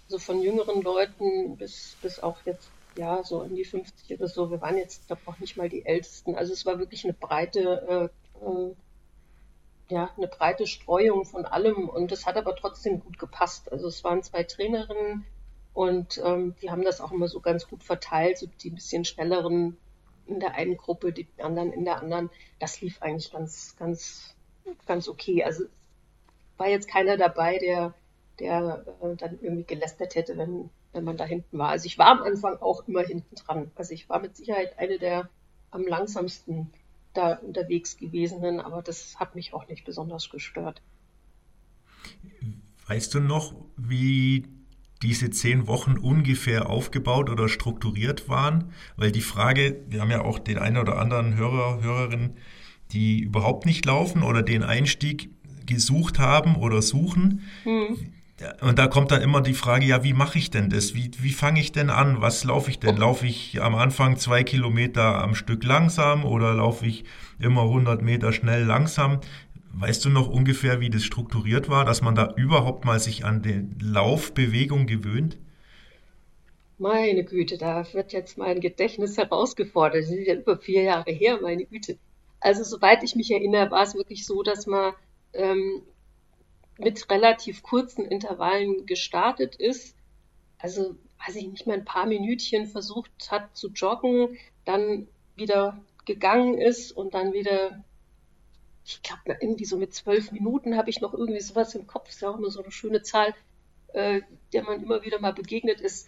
So 0.07 0.17
also 0.17 0.25
von 0.25 0.41
jüngeren 0.41 0.81
Leuten 0.81 1.57
bis, 1.57 1.95
bis 2.01 2.19
auch 2.19 2.37
jetzt, 2.45 2.69
ja, 2.97 3.23
so 3.23 3.41
in 3.41 3.55
die 3.55 3.65
50 3.65 4.19
oder 4.19 4.27
so. 4.27 4.51
Wir 4.51 4.61
waren 4.61 4.77
jetzt, 4.77 5.07
glaube 5.07 5.21
auch 5.25 5.39
nicht 5.39 5.57
mal 5.57 5.69
die 5.69 5.85
Ältesten. 5.85 6.35
Also 6.35 6.53
es 6.53 6.65
war 6.65 6.77
wirklich 6.77 7.03
eine 7.03 7.13
breite 7.13 8.11
äh, 8.41 8.45
äh 8.45 8.75
ja, 9.93 10.09
eine 10.17 10.27
breite 10.27 10.65
Streuung 10.65 11.23
von 11.23 11.45
allem 11.45 11.87
und 11.87 12.11
das 12.11 12.25
hat 12.25 12.35
aber 12.35 12.55
trotzdem 12.55 12.99
gut 12.99 13.19
gepasst. 13.19 13.71
Also 13.71 13.87
es 13.87 14.03
waren 14.03 14.23
zwei 14.23 14.43
Trainerinnen 14.43 15.23
und 15.73 16.19
ähm, 16.23 16.55
die 16.61 16.71
haben 16.71 16.83
das 16.83 16.99
auch 16.99 17.11
immer 17.11 17.27
so 17.27 17.39
ganz 17.41 17.67
gut 17.67 17.83
verteilt, 17.83 18.39
so 18.39 18.47
die 18.47 18.71
ein 18.71 18.75
bisschen 18.75 19.05
schnelleren 19.05 19.77
in 20.25 20.39
der 20.39 20.55
einen 20.55 20.77
Gruppe, 20.77 21.13
die 21.13 21.27
anderen 21.37 21.71
in 21.71 21.85
der 21.85 21.97
anderen. 22.01 22.31
Das 22.59 22.81
lief 22.81 23.01
eigentlich 23.03 23.31
ganz, 23.31 23.75
ganz, 23.77 24.35
ganz 24.87 25.07
okay. 25.07 25.43
Also 25.43 25.65
war 26.57 26.69
jetzt 26.69 26.87
keiner 26.87 27.15
dabei, 27.15 27.59
der, 27.59 27.93
der 28.39 28.85
äh, 28.99 29.15
dann 29.15 29.37
irgendwie 29.41 29.65
gelästert 29.65 30.15
hätte, 30.15 30.37
wenn, 30.39 30.71
wenn 30.91 31.03
man 31.03 31.17
da 31.17 31.25
hinten 31.25 31.59
war. 31.59 31.69
Also 31.69 31.85
ich 31.85 31.99
war 31.99 32.07
am 32.07 32.23
Anfang 32.23 32.57
auch 32.61 32.87
immer 32.87 33.01
hinten 33.03 33.35
dran. 33.35 33.69
Also 33.75 33.93
ich 33.93 34.09
war 34.09 34.19
mit 34.19 34.35
Sicherheit 34.35 34.79
eine 34.79 34.97
der 34.97 35.29
am 35.69 35.85
langsamsten 35.85 36.71
da 37.13 37.33
unterwegs 37.35 37.97
gewesen 37.97 38.41
bin, 38.41 38.59
aber 38.59 38.81
das 38.81 39.19
hat 39.19 39.35
mich 39.35 39.53
auch 39.53 39.67
nicht 39.67 39.85
besonders 39.85 40.29
gestört. 40.29 40.81
Weißt 42.87 43.13
du 43.13 43.19
noch, 43.19 43.55
wie 43.77 44.45
diese 45.01 45.29
zehn 45.29 45.67
Wochen 45.67 45.97
ungefähr 45.97 46.69
aufgebaut 46.69 47.29
oder 47.29 47.49
strukturiert 47.49 48.29
waren? 48.29 48.71
Weil 48.95 49.11
die 49.11 49.21
Frage, 49.21 49.83
wir 49.87 50.01
haben 50.01 50.11
ja 50.11 50.21
auch 50.21 50.39
den 50.39 50.57
einen 50.57 50.77
oder 50.77 50.97
anderen 50.99 51.35
Hörer, 51.35 51.81
Hörerin, 51.81 52.37
die 52.91 53.19
überhaupt 53.19 53.65
nicht 53.65 53.85
laufen 53.85 54.23
oder 54.23 54.43
den 54.43 54.63
Einstieg 54.63 55.29
gesucht 55.65 56.19
haben 56.19 56.55
oder 56.55 56.81
suchen. 56.81 57.41
Hm. 57.63 58.13
Und 58.61 58.79
da 58.79 58.87
kommt 58.87 59.11
dann 59.11 59.21
immer 59.21 59.41
die 59.41 59.53
Frage, 59.53 59.85
ja, 59.85 60.03
wie 60.03 60.13
mache 60.13 60.39
ich 60.39 60.49
denn 60.49 60.69
das? 60.69 60.95
Wie, 60.95 61.11
wie 61.19 61.31
fange 61.31 61.59
ich 61.59 61.71
denn 61.71 61.89
an? 61.91 62.19
Was 62.19 62.43
laufe 62.43 62.71
ich 62.71 62.79
denn? 62.79 62.97
Laufe 62.97 63.27
ich 63.27 63.61
am 63.61 63.75
Anfang 63.75 64.17
zwei 64.17 64.43
Kilometer 64.43 65.21
am 65.21 65.35
Stück 65.35 65.63
langsam 65.63 66.25
oder 66.25 66.53
laufe 66.53 66.85
ich 66.85 67.05
immer 67.39 67.63
100 67.63 68.01
Meter 68.01 68.33
schnell 68.33 68.63
langsam? 68.63 69.19
Weißt 69.73 70.03
du 70.05 70.09
noch 70.09 70.29
ungefähr, 70.29 70.79
wie 70.79 70.89
das 70.89 71.03
strukturiert 71.03 71.69
war, 71.69 71.85
dass 71.85 72.01
man 72.01 72.15
da 72.15 72.33
überhaupt 72.35 72.85
mal 72.85 72.99
sich 72.99 73.23
an 73.23 73.43
die 73.43 73.67
Laufbewegung 73.79 74.87
gewöhnt? 74.87 75.37
Meine 76.79 77.23
Güte, 77.23 77.57
da 77.57 77.85
wird 77.93 78.13
jetzt 78.13 78.37
mein 78.37 78.59
Gedächtnis 78.59 79.17
herausgefordert. 79.17 80.03
Das 80.03 80.09
ist 80.09 80.27
ja 80.27 80.35
über 80.35 80.57
vier 80.57 80.81
Jahre 80.81 81.11
her, 81.11 81.39
meine 81.41 81.65
Güte. 81.65 81.97
Also 82.39 82.63
soweit 82.63 83.03
ich 83.03 83.15
mich 83.15 83.31
erinnere, 83.31 83.71
war 83.71 83.83
es 83.83 83.95
wirklich 83.95 84.25
so, 84.25 84.43
dass 84.43 84.67
man 84.67 84.93
ähm, 85.33 85.81
mit 86.77 87.09
relativ 87.09 87.63
kurzen 87.63 88.05
Intervallen 88.05 88.85
gestartet 88.85 89.55
ist. 89.55 89.95
Also, 90.57 90.95
weiß 91.25 91.35
ich 91.35 91.47
nicht 91.47 91.67
mal 91.67 91.73
ein 91.73 91.85
paar 91.85 92.05
Minütchen 92.05 92.67
versucht 92.67 93.11
hat 93.29 93.55
zu 93.55 93.69
joggen, 93.69 94.37
dann 94.65 95.07
wieder 95.35 95.79
gegangen 96.05 96.57
ist 96.57 96.91
und 96.91 97.13
dann 97.13 97.33
wieder 97.33 97.83
ich 98.85 99.01
glaube, 99.01 99.37
irgendwie 99.39 99.65
so 99.65 99.77
mit 99.77 99.93
zwölf 99.93 100.31
Minuten 100.31 100.77
habe 100.77 100.89
ich 100.89 101.01
noch 101.01 101.13
irgendwie 101.13 101.39
sowas 101.39 101.73
im 101.75 101.87
Kopf. 101.87 102.09
Ist 102.09 102.21
ja 102.21 102.29
auch 102.29 102.37
immer 102.37 102.49
so 102.49 102.61
eine 102.61 102.71
schöne 102.71 103.01
Zahl, 103.01 103.33
äh, 103.93 104.21
der 104.51 104.63
man 104.63 104.83
immer 104.83 105.03
wieder 105.03 105.19
mal 105.19 105.33
begegnet 105.33 105.79
ist. 105.79 106.07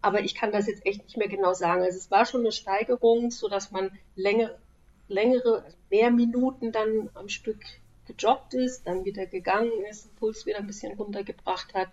Aber 0.00 0.20
ich 0.20 0.34
kann 0.34 0.50
das 0.50 0.66
jetzt 0.66 0.84
echt 0.84 1.04
nicht 1.04 1.16
mehr 1.16 1.28
genau 1.28 1.54
sagen. 1.54 1.82
Also 1.82 1.98
es 1.98 2.10
war 2.10 2.26
schon 2.26 2.40
eine 2.40 2.52
Steigerung, 2.52 3.30
so 3.30 3.48
dass 3.48 3.70
man 3.70 3.96
länger, 4.16 4.58
längere, 5.06 5.62
also 5.62 5.76
mehr 5.90 6.10
Minuten 6.10 6.72
dann 6.72 7.10
am 7.14 7.28
Stück 7.28 7.60
gejoggt 8.06 8.54
ist, 8.54 8.86
dann 8.86 9.04
wieder 9.04 9.26
gegangen 9.26 9.72
ist, 9.90 10.06
den 10.06 10.14
Puls 10.16 10.46
wieder 10.46 10.58
ein 10.58 10.66
bisschen 10.66 10.94
runtergebracht 10.94 11.74
hat. 11.74 11.88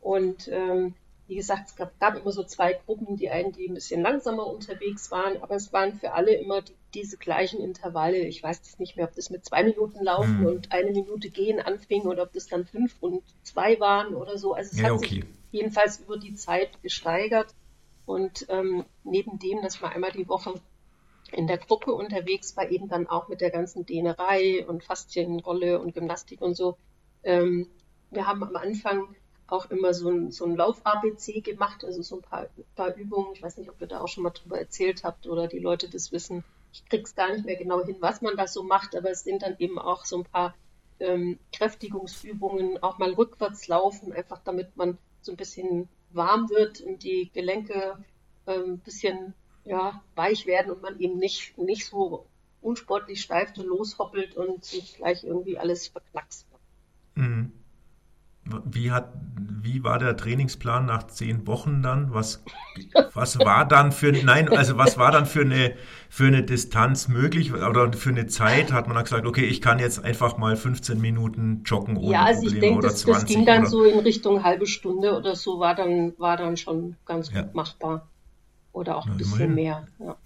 Und 0.00 0.48
ähm, 0.48 0.94
wie 1.28 1.36
gesagt, 1.36 1.68
es 1.68 1.76
gab, 1.76 1.98
gab, 1.98 2.16
immer 2.16 2.30
so 2.30 2.44
zwei 2.44 2.74
Gruppen, 2.74 3.16
die 3.16 3.30
einen, 3.30 3.52
die 3.52 3.68
ein 3.68 3.74
bisschen 3.74 4.02
langsamer 4.02 4.46
unterwegs 4.46 5.10
waren, 5.10 5.42
aber 5.42 5.56
es 5.56 5.72
waren 5.72 5.94
für 5.94 6.12
alle 6.12 6.34
immer 6.34 6.62
die, 6.62 6.74
diese 6.94 7.16
gleichen 7.16 7.60
Intervalle. 7.60 8.18
Ich 8.18 8.42
weiß 8.42 8.58
jetzt 8.58 8.78
nicht 8.78 8.96
mehr, 8.96 9.06
ob 9.06 9.14
das 9.14 9.30
mit 9.30 9.44
zwei 9.44 9.64
Minuten 9.64 10.04
laufen 10.04 10.40
mhm. 10.40 10.46
und 10.46 10.72
eine 10.72 10.92
Minute 10.92 11.30
gehen 11.30 11.60
anfing 11.60 12.02
oder 12.02 12.22
ob 12.22 12.32
das 12.32 12.46
dann 12.46 12.64
fünf 12.64 12.94
und 13.00 13.22
zwei 13.42 13.80
waren 13.80 14.14
oder 14.14 14.38
so. 14.38 14.54
Also 14.54 14.70
es 14.72 14.78
ja, 14.78 14.84
hat 14.84 14.92
okay. 14.92 15.08
sich 15.08 15.24
jedenfalls 15.50 15.98
über 16.00 16.16
die 16.16 16.34
Zeit 16.34 16.80
gesteigert. 16.82 17.54
Und 18.04 18.46
ähm, 18.48 18.84
neben 19.02 19.40
dem, 19.40 19.62
dass 19.62 19.80
man 19.80 19.92
einmal 19.92 20.12
die 20.12 20.28
Woche 20.28 20.54
in 21.32 21.46
der 21.46 21.58
Gruppe 21.58 21.92
unterwegs 21.92 22.56
war, 22.56 22.70
eben 22.70 22.88
dann 22.88 23.06
auch 23.06 23.28
mit 23.28 23.40
der 23.40 23.50
ganzen 23.50 23.86
Dehnerei 23.86 24.66
und 24.66 24.84
Faszienrolle 24.84 25.80
und 25.80 25.94
Gymnastik 25.94 26.40
und 26.40 26.54
so. 26.54 26.76
Ähm, 27.22 27.68
wir 28.10 28.26
haben 28.26 28.42
am 28.44 28.56
Anfang 28.56 29.14
auch 29.48 29.70
immer 29.70 29.94
so 29.94 30.08
ein, 30.10 30.30
so 30.30 30.44
ein 30.44 30.56
Lauf-ABC 30.56 31.40
gemacht, 31.40 31.84
also 31.84 32.02
so 32.02 32.16
ein 32.16 32.22
paar, 32.22 32.46
paar 32.74 32.94
Übungen. 32.96 33.32
Ich 33.34 33.42
weiß 33.42 33.58
nicht, 33.58 33.70
ob 33.70 33.80
ihr 33.80 33.86
da 33.86 34.00
auch 34.00 34.08
schon 34.08 34.24
mal 34.24 34.30
drüber 34.30 34.58
erzählt 34.58 35.04
habt 35.04 35.26
oder 35.26 35.46
die 35.46 35.58
Leute 35.58 35.88
das 35.88 36.12
wissen. 36.12 36.44
Ich 36.72 36.84
krieg's 36.86 37.14
gar 37.14 37.32
nicht 37.32 37.44
mehr 37.44 37.56
genau 37.56 37.84
hin, 37.84 37.96
was 38.00 38.22
man 38.22 38.36
da 38.36 38.46
so 38.46 38.62
macht, 38.62 38.96
aber 38.96 39.10
es 39.10 39.24
sind 39.24 39.42
dann 39.42 39.56
eben 39.58 39.78
auch 39.78 40.04
so 40.04 40.18
ein 40.18 40.24
paar 40.24 40.54
ähm, 40.98 41.38
Kräftigungsübungen, 41.52 42.82
auch 42.82 42.98
mal 42.98 43.12
rückwärts 43.12 43.68
laufen, 43.68 44.12
einfach 44.12 44.40
damit 44.44 44.76
man 44.76 44.98
so 45.20 45.32
ein 45.32 45.36
bisschen 45.36 45.88
warm 46.10 46.48
wird 46.50 46.80
und 46.80 47.02
die 47.02 47.30
Gelenke 47.32 47.98
ein 48.46 48.54
ähm, 48.54 48.78
bisschen 48.78 49.34
ja, 49.66 50.00
weich 50.14 50.46
werden 50.46 50.72
und 50.72 50.82
man 50.82 50.98
eben 50.98 51.18
nicht, 51.18 51.58
nicht 51.58 51.86
so 51.86 52.26
unsportlich 52.62 53.20
steif 53.20 53.54
loshoppelt 53.56 54.36
und 54.36 54.64
sich 54.64 54.96
gleich 54.96 55.24
irgendwie 55.24 55.58
alles 55.58 55.88
verknackst. 55.88 56.46
Mhm. 57.14 57.52
Wie, 58.64 58.92
hat, 58.92 59.12
wie 59.36 59.82
war 59.82 59.98
der 59.98 60.16
Trainingsplan 60.16 60.86
nach 60.86 61.08
zehn 61.08 61.48
Wochen 61.48 61.82
dann? 61.82 62.14
Was, 62.14 62.44
was 63.12 63.40
war 63.40 63.66
dann 63.66 63.90
für, 63.90 64.12
nein, 64.12 64.48
also 64.48 64.78
was 64.78 64.98
war 64.98 65.10
dann 65.10 65.26
für 65.26 65.40
eine, 65.40 65.74
für 66.08 66.26
eine 66.26 66.44
Distanz 66.44 67.08
möglich 67.08 67.52
oder 67.52 67.92
für 67.92 68.10
eine 68.10 68.26
Zeit? 68.26 68.72
Hat 68.72 68.86
man 68.86 68.94
dann 68.94 69.02
gesagt, 69.02 69.26
okay, 69.26 69.44
ich 69.44 69.60
kann 69.60 69.80
jetzt 69.80 70.04
einfach 70.04 70.38
mal 70.38 70.54
15 70.54 71.00
Minuten 71.00 71.62
joggen 71.64 71.96
ohne 71.96 72.12
ja, 72.12 72.24
also 72.24 72.42
Probleme 72.42 72.54
ich 72.54 72.60
denke, 72.60 72.78
oder 72.78 72.88
das, 72.88 73.00
20? 73.00 73.22
das 73.22 73.34
ging 73.34 73.46
dann 73.46 73.62
oder? 73.62 73.70
so 73.70 73.82
in 73.82 73.98
Richtung 73.98 74.44
halbe 74.44 74.66
Stunde 74.68 75.16
oder 75.16 75.34
so, 75.34 75.58
war 75.58 75.74
dann, 75.74 76.16
war 76.18 76.36
dann 76.36 76.56
schon 76.56 76.94
ganz 77.04 77.32
ja. 77.32 77.42
gut 77.42 77.54
machbar. 77.56 78.08
Oder 78.76 78.98
auch 78.98 79.06
ein 79.06 79.16
bisschen 79.16 79.36
immerhin. 79.36 79.54
mehr. 79.54 79.88
Ja. 79.98 80.18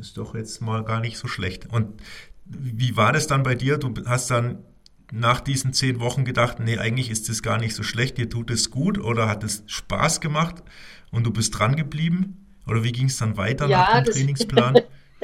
Ist 0.00 0.16
doch 0.16 0.34
jetzt 0.34 0.60
mal 0.60 0.82
gar 0.82 1.00
nicht 1.00 1.18
so 1.18 1.28
schlecht. 1.28 1.72
Und 1.72 2.02
wie 2.44 2.96
war 2.96 3.12
das 3.12 3.28
dann 3.28 3.44
bei 3.44 3.54
dir? 3.54 3.78
Du 3.78 3.94
hast 4.06 4.28
dann 4.28 4.64
nach 5.12 5.40
diesen 5.40 5.72
zehn 5.72 6.00
Wochen 6.00 6.24
gedacht, 6.24 6.58
nee, 6.58 6.78
eigentlich 6.78 7.10
ist 7.10 7.28
es 7.28 7.44
gar 7.44 7.58
nicht 7.58 7.76
so 7.76 7.84
schlecht, 7.84 8.18
dir 8.18 8.28
tut 8.28 8.50
es 8.50 8.72
gut 8.72 8.98
oder 8.98 9.28
hat 9.28 9.44
es 9.44 9.62
Spaß 9.66 10.20
gemacht 10.20 10.64
und 11.12 11.24
du 11.24 11.32
bist 11.32 11.56
dran 11.56 11.76
geblieben? 11.76 12.44
Oder 12.66 12.82
wie 12.82 12.90
ging 12.90 13.06
es 13.06 13.18
dann 13.18 13.36
weiter 13.36 13.68
ja, 13.68 13.78
nach 13.78 14.02
dem 14.02 14.14
Trainingsplan? 14.14 14.80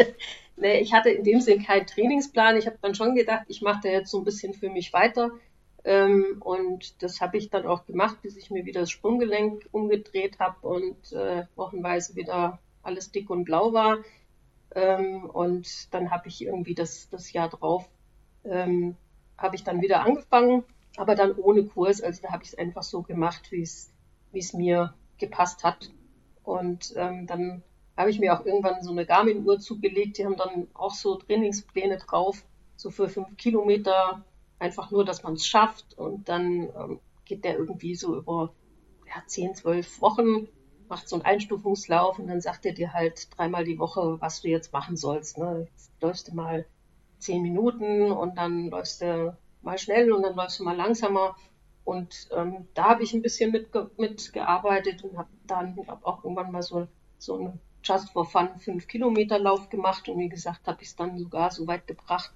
nee, 0.56 0.78
ich 0.78 0.92
hatte 0.92 1.10
in 1.10 1.24
dem 1.24 1.40
Sinn 1.40 1.64
keinen 1.64 1.86
Trainingsplan. 1.86 2.56
Ich 2.56 2.66
habe 2.66 2.78
dann 2.80 2.94
schon 2.94 3.16
gedacht, 3.16 3.42
ich 3.48 3.60
mache 3.60 3.80
da 3.82 3.88
jetzt 3.88 4.12
so 4.12 4.18
ein 4.18 4.24
bisschen 4.24 4.54
für 4.54 4.70
mich 4.70 4.92
weiter. 4.92 5.32
Ähm, 5.86 6.36
und 6.40 7.02
das 7.02 7.22
habe 7.22 7.38
ich 7.38 7.48
dann 7.48 7.66
auch 7.66 7.86
gemacht, 7.86 8.20
bis 8.20 8.36
ich 8.36 8.50
mir 8.50 8.66
wieder 8.66 8.80
das 8.80 8.90
Sprunggelenk 8.90 9.66
umgedreht 9.72 10.38
habe 10.38 10.66
und 10.66 11.12
äh, 11.12 11.46
wochenweise 11.54 12.16
wieder 12.16 12.58
alles 12.82 13.10
dick 13.12 13.30
und 13.30 13.44
blau 13.44 13.72
war. 13.72 13.98
Ähm, 14.74 15.30
und 15.30 15.94
dann 15.94 16.10
habe 16.10 16.28
ich 16.28 16.44
irgendwie 16.44 16.74
das, 16.74 17.08
das 17.08 17.32
Jahr 17.32 17.48
drauf 17.48 17.88
ähm, 18.48 18.96
habe 19.38 19.56
ich 19.56 19.64
dann 19.64 19.82
wieder 19.82 20.04
angefangen, 20.04 20.64
aber 20.96 21.14
dann 21.14 21.34
ohne 21.34 21.64
Kurs. 21.64 22.00
Also 22.00 22.22
da 22.22 22.32
habe 22.32 22.42
ich 22.42 22.50
es 22.50 22.58
einfach 22.58 22.82
so 22.82 23.02
gemacht, 23.02 23.50
wie 23.52 23.62
es 23.62 24.52
mir 24.52 24.94
gepasst 25.18 25.64
hat. 25.64 25.90
Und 26.42 26.94
ähm, 26.96 27.26
dann 27.26 27.62
habe 27.96 28.10
ich 28.10 28.18
mir 28.18 28.34
auch 28.34 28.44
irgendwann 28.44 28.82
so 28.82 28.92
eine 28.92 29.06
Garmin-Uhr 29.06 29.58
zugelegt. 29.58 30.18
Die 30.18 30.24
haben 30.24 30.36
dann 30.36 30.68
auch 30.74 30.94
so 30.94 31.16
Trainingspläne 31.16 31.98
drauf, 31.98 32.44
so 32.76 32.90
für 32.90 33.08
fünf 33.08 33.36
Kilometer, 33.36 34.24
einfach 34.58 34.90
nur, 34.90 35.04
dass 35.04 35.22
man 35.22 35.34
es 35.34 35.46
schafft. 35.46 35.98
Und 35.98 36.28
dann 36.28 36.68
ähm, 36.76 37.00
geht 37.24 37.44
der 37.44 37.58
irgendwie 37.58 37.94
so 37.94 38.16
über 38.16 38.52
ja, 39.06 39.22
zehn, 39.26 39.54
zwölf 39.54 40.00
Wochen, 40.00 40.48
macht 40.88 41.08
so 41.08 41.16
einen 41.16 41.24
Einstufungslauf 41.24 42.18
und 42.18 42.28
dann 42.28 42.40
sagt 42.40 42.64
er 42.66 42.72
dir 42.72 42.92
halt 42.92 43.36
dreimal 43.36 43.64
die 43.64 43.78
Woche, 43.78 44.20
was 44.20 44.40
du 44.40 44.48
jetzt 44.48 44.72
machen 44.72 44.96
sollst. 44.96 45.38
Ne? 45.38 45.68
Jetzt 45.70 45.90
läufst 46.00 46.28
du 46.28 46.34
mal 46.34 46.66
zehn 47.18 47.42
Minuten 47.42 48.12
und 48.12 48.36
dann 48.36 48.68
läufst 48.68 49.00
du 49.02 49.36
mal 49.62 49.78
schnell 49.78 50.12
und 50.12 50.22
dann 50.22 50.36
läufst 50.36 50.60
du 50.60 50.64
mal 50.64 50.76
langsamer. 50.76 51.36
Und 51.84 52.28
ähm, 52.32 52.66
da 52.74 52.90
habe 52.90 53.04
ich 53.04 53.14
ein 53.14 53.22
bisschen 53.22 53.52
mitge 53.52 53.90
mitgearbeitet 53.96 55.04
und 55.04 55.16
habe 55.16 55.28
dann 55.46 55.76
hab 55.86 56.04
auch 56.04 56.24
irgendwann 56.24 56.50
mal 56.50 56.62
so, 56.62 56.88
so 57.18 57.36
einen 57.36 57.60
Just 57.82 58.10
for 58.10 58.24
Fun 58.24 58.48
5 58.58 58.88
Kilometer 58.88 59.38
Lauf 59.38 59.68
gemacht 59.70 60.08
und 60.08 60.18
wie 60.18 60.28
gesagt 60.28 60.66
habe 60.66 60.82
ich 60.82 60.88
es 60.88 60.96
dann 60.96 61.16
sogar 61.18 61.52
so 61.52 61.68
weit 61.68 61.86
gebracht, 61.86 62.32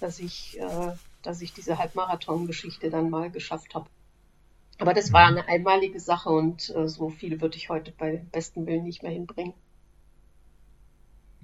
dass 0.00 0.18
ich, 0.18 0.58
äh, 0.58 0.92
dass 1.22 1.42
ich 1.42 1.52
diese 1.52 1.78
Halbmarathon-Geschichte 1.78 2.90
dann 2.90 3.10
mal 3.10 3.30
geschafft 3.30 3.74
habe. 3.74 3.88
Aber 4.78 4.94
das 4.94 5.12
war 5.12 5.26
eine 5.26 5.48
einmalige 5.48 5.98
Sache 5.98 6.30
und 6.30 6.70
äh, 6.70 6.88
so 6.88 7.08
viel 7.08 7.40
würde 7.40 7.56
ich 7.56 7.68
heute 7.68 7.92
bei 7.92 8.24
besten 8.30 8.66
Willen 8.66 8.84
nicht 8.84 9.02
mehr 9.02 9.12
hinbringen. 9.12 9.54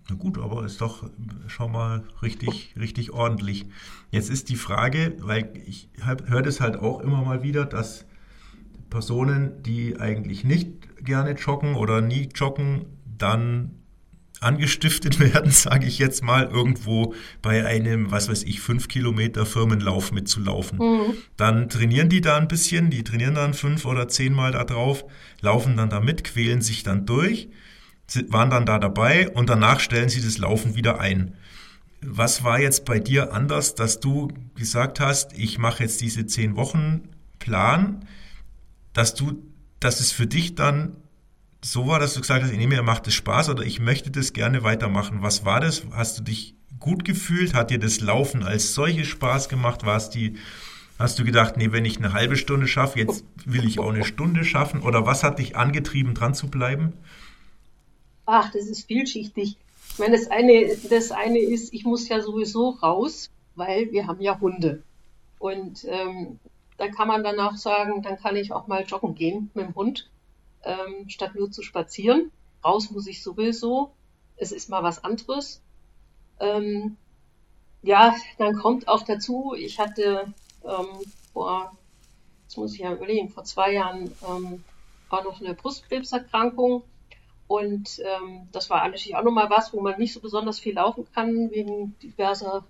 Na 0.08 0.16
gut, 0.16 0.38
aber 0.38 0.64
ist 0.64 0.80
doch 0.80 1.08
schon 1.46 1.72
mal 1.72 2.04
richtig, 2.22 2.74
richtig 2.78 3.12
ordentlich. 3.12 3.66
Jetzt 4.10 4.28
ist 4.28 4.50
die 4.50 4.56
Frage, 4.56 5.16
weil 5.20 5.50
ich 5.66 5.88
höre 6.02 6.42
das 6.42 6.60
halt 6.60 6.76
auch 6.76 7.00
immer 7.00 7.22
mal 7.22 7.42
wieder, 7.42 7.64
dass 7.64 8.04
Personen, 8.90 9.62
die 9.62 9.98
eigentlich 9.98 10.44
nicht 10.44 11.04
gerne 11.04 11.32
joggen 11.32 11.74
oder 11.74 12.02
nie 12.02 12.28
joggen, 12.34 12.84
dann 13.06 13.83
angestiftet 14.44 15.18
werden, 15.34 15.50
sage 15.50 15.86
ich 15.86 15.98
jetzt 15.98 16.22
mal, 16.22 16.44
irgendwo 16.44 17.14
bei 17.42 17.66
einem, 17.66 18.10
was 18.10 18.28
weiß 18.28 18.44
ich, 18.44 18.60
fünf 18.60 18.88
Kilometer 18.88 19.46
Firmenlauf 19.46 20.12
mitzulaufen. 20.12 20.78
Mhm. 20.78 21.14
Dann 21.36 21.68
trainieren 21.68 22.08
die 22.08 22.20
da 22.20 22.36
ein 22.36 22.48
bisschen, 22.48 22.90
die 22.90 23.04
trainieren 23.04 23.34
dann 23.34 23.54
fünf 23.54 23.84
oder 23.84 24.08
zehnmal 24.08 24.52
da 24.52 24.64
drauf, 24.64 25.04
laufen 25.40 25.76
dann 25.76 25.90
da 25.90 26.00
mit, 26.00 26.24
quälen 26.24 26.62
sich 26.62 26.82
dann 26.82 27.06
durch 27.06 27.48
waren 28.28 28.50
dann 28.50 28.66
da 28.66 28.78
dabei 28.78 29.30
und 29.30 29.48
danach 29.48 29.80
stellen 29.80 30.08
sie 30.08 30.22
das 30.22 30.38
Laufen 30.38 30.76
wieder 30.76 31.00
ein. 31.00 31.34
Was 32.00 32.44
war 32.44 32.60
jetzt 32.60 32.84
bei 32.84 32.98
dir 32.98 33.32
anders, 33.32 33.74
dass 33.74 33.98
du 33.98 34.28
gesagt 34.54 35.00
hast, 35.00 35.32
ich 35.32 35.58
mache 35.58 35.82
jetzt 35.82 36.00
diese 36.00 36.26
zehn 36.26 36.56
Wochen 36.56 37.08
Plan, 37.38 38.06
dass 38.92 39.14
du, 39.14 39.42
dass 39.80 40.00
es 40.00 40.12
für 40.12 40.26
dich 40.26 40.54
dann 40.54 40.96
so 41.64 41.86
war, 41.86 41.98
dass 41.98 42.14
du 42.14 42.20
gesagt 42.20 42.44
hast, 42.44 42.52
nee, 42.52 42.66
mir 42.66 42.82
macht 42.82 43.06
es 43.06 43.14
Spaß 43.14 43.48
oder 43.48 43.62
ich 43.62 43.80
möchte 43.80 44.10
das 44.10 44.34
gerne 44.34 44.62
weitermachen. 44.64 45.22
Was 45.22 45.44
war 45.44 45.60
das? 45.60 45.82
Hast 45.92 46.18
du 46.18 46.22
dich 46.22 46.54
gut 46.78 47.04
gefühlt? 47.04 47.54
Hat 47.54 47.70
dir 47.70 47.78
das 47.78 48.00
Laufen 48.00 48.42
als 48.42 48.74
solches 48.74 49.06
Spaß 49.06 49.48
gemacht? 49.48 49.86
War 49.86 49.96
es 49.96 50.10
die, 50.10 50.36
hast 50.98 51.18
du 51.18 51.24
gedacht, 51.24 51.56
nee, 51.56 51.72
wenn 51.72 51.86
ich 51.86 51.96
eine 51.96 52.12
halbe 52.12 52.36
Stunde 52.36 52.68
schaffe, 52.68 52.98
jetzt 52.98 53.24
will 53.46 53.66
ich 53.66 53.78
auch 53.78 53.88
eine 53.88 54.04
Stunde 54.04 54.44
schaffen? 54.44 54.82
Oder 54.82 55.06
was 55.06 55.22
hat 55.22 55.38
dich 55.38 55.56
angetrieben, 55.56 56.14
dran 56.14 56.34
zu 56.34 56.48
bleiben? 56.48 56.92
Ach, 58.26 58.52
das 58.52 58.66
ist 58.66 58.86
vielschichtig. 58.86 59.56
Ich 59.92 59.98
meine, 59.98 60.18
das 60.18 60.30
eine, 60.30 60.76
das 60.90 61.12
eine 61.12 61.38
ist, 61.38 61.72
ich 61.72 61.84
muss 61.84 62.08
ja 62.08 62.20
sowieso 62.20 62.70
raus, 62.70 63.30
weil 63.54 63.90
wir 63.90 64.06
haben 64.06 64.20
ja 64.20 64.38
Hunde. 64.38 64.82
Und 65.38 65.86
ähm, 65.88 66.38
da 66.76 66.88
kann 66.88 67.08
man 67.08 67.24
danach 67.24 67.56
sagen, 67.56 68.02
dann 68.02 68.18
kann 68.18 68.36
ich 68.36 68.52
auch 68.52 68.66
mal 68.66 68.84
joggen 68.84 69.14
gehen 69.14 69.50
mit 69.54 69.66
dem 69.66 69.74
Hund, 69.74 70.10
ähm, 70.64 71.08
statt 71.08 71.34
nur 71.34 71.50
zu 71.50 71.62
spazieren. 71.62 72.30
Raus 72.64 72.90
muss 72.90 73.06
ich 73.06 73.22
sowieso. 73.22 73.92
Es 74.36 74.52
ist 74.52 74.68
mal 74.68 74.82
was 74.82 75.04
anderes. 75.04 75.62
Ähm, 76.40 76.96
ja, 77.82 78.14
dann 78.38 78.56
kommt 78.56 78.88
auch 78.88 79.02
dazu, 79.02 79.54
ich 79.56 79.78
hatte 79.78 80.32
ähm, 80.64 80.88
vor, 81.32 81.76
jetzt 82.44 82.56
muss 82.56 82.72
ich 82.74 82.80
ja 82.80 82.92
überlegen, 82.92 83.28
vor 83.28 83.44
zwei 83.44 83.72
Jahren 83.72 84.10
ähm, 84.26 84.64
auch 85.10 85.22
noch 85.22 85.40
eine 85.40 85.54
Brustkrebserkrankung 85.54 86.82
und 87.46 88.00
ähm, 88.00 88.48
das 88.52 88.70
war 88.70 88.84
natürlich 88.84 89.16
auch 89.16 89.22
nochmal 89.22 89.50
was, 89.50 89.72
wo 89.72 89.80
man 89.80 89.98
nicht 89.98 90.12
so 90.12 90.20
besonders 90.20 90.58
viel 90.58 90.74
laufen 90.74 91.06
kann, 91.14 91.50
wegen 91.50 91.96
diverser 92.02 92.64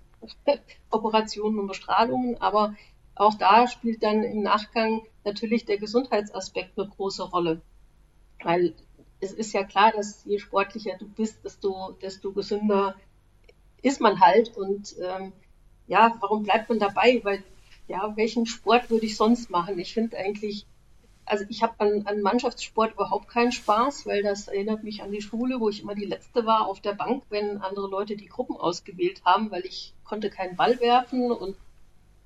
Operationen 0.89 1.59
und 1.59 1.67
Bestrahlungen. 1.67 2.41
Aber 2.41 2.75
auch 3.15 3.35
da 3.35 3.67
spielt 3.67 4.03
dann 4.03 4.23
im 4.23 4.43
Nachgang 4.43 5.01
natürlich 5.23 5.65
der 5.65 5.77
Gesundheitsaspekt 5.77 6.77
eine 6.77 6.89
große 6.89 7.23
Rolle. 7.23 7.61
Weil 8.45 8.73
es 9.19 9.33
ist 9.33 9.53
ja 9.53 9.63
klar, 9.63 9.91
dass 9.91 10.23
je 10.23 10.37
sportlicher 10.39 10.97
du 10.97 11.07
bist, 11.07 11.43
desto, 11.43 11.97
desto 12.01 12.31
gesünder 12.31 12.95
ist 13.81 13.99
man 13.99 14.19
halt. 14.19 14.55
Und 14.55 14.95
ähm, 15.01 15.33
ja, 15.87 16.15
warum 16.21 16.43
bleibt 16.43 16.69
man 16.69 16.79
dabei? 16.79 17.19
Weil, 17.23 17.43
ja, 17.87 18.15
welchen 18.15 18.45
Sport 18.45 18.89
würde 18.89 19.07
ich 19.07 19.17
sonst 19.17 19.49
machen? 19.49 19.79
Ich 19.79 19.93
finde 19.93 20.17
eigentlich 20.17 20.65
also 21.25 21.43
ich 21.49 21.63
habe 21.63 21.73
an, 21.79 22.03
an 22.05 22.21
Mannschaftssport 22.21 22.93
überhaupt 22.93 23.27
keinen 23.27 23.51
Spaß, 23.51 24.05
weil 24.05 24.21
das 24.21 24.47
erinnert 24.47 24.83
mich 24.83 25.01
an 25.01 25.11
die 25.11 25.21
Schule, 25.21 25.59
wo 25.59 25.69
ich 25.69 25.81
immer 25.81 25.95
die 25.95 26.05
Letzte 26.05 26.45
war 26.45 26.67
auf 26.67 26.81
der 26.81 26.93
Bank, 26.93 27.23
wenn 27.29 27.61
andere 27.61 27.87
Leute 27.87 28.15
die 28.15 28.27
Gruppen 28.27 28.55
ausgewählt 28.55 29.23
haben, 29.25 29.49
weil 29.51 29.65
ich 29.65 29.93
konnte 30.03 30.29
keinen 30.29 30.55
Ball 30.55 30.79
werfen 30.79 31.31
und 31.31 31.55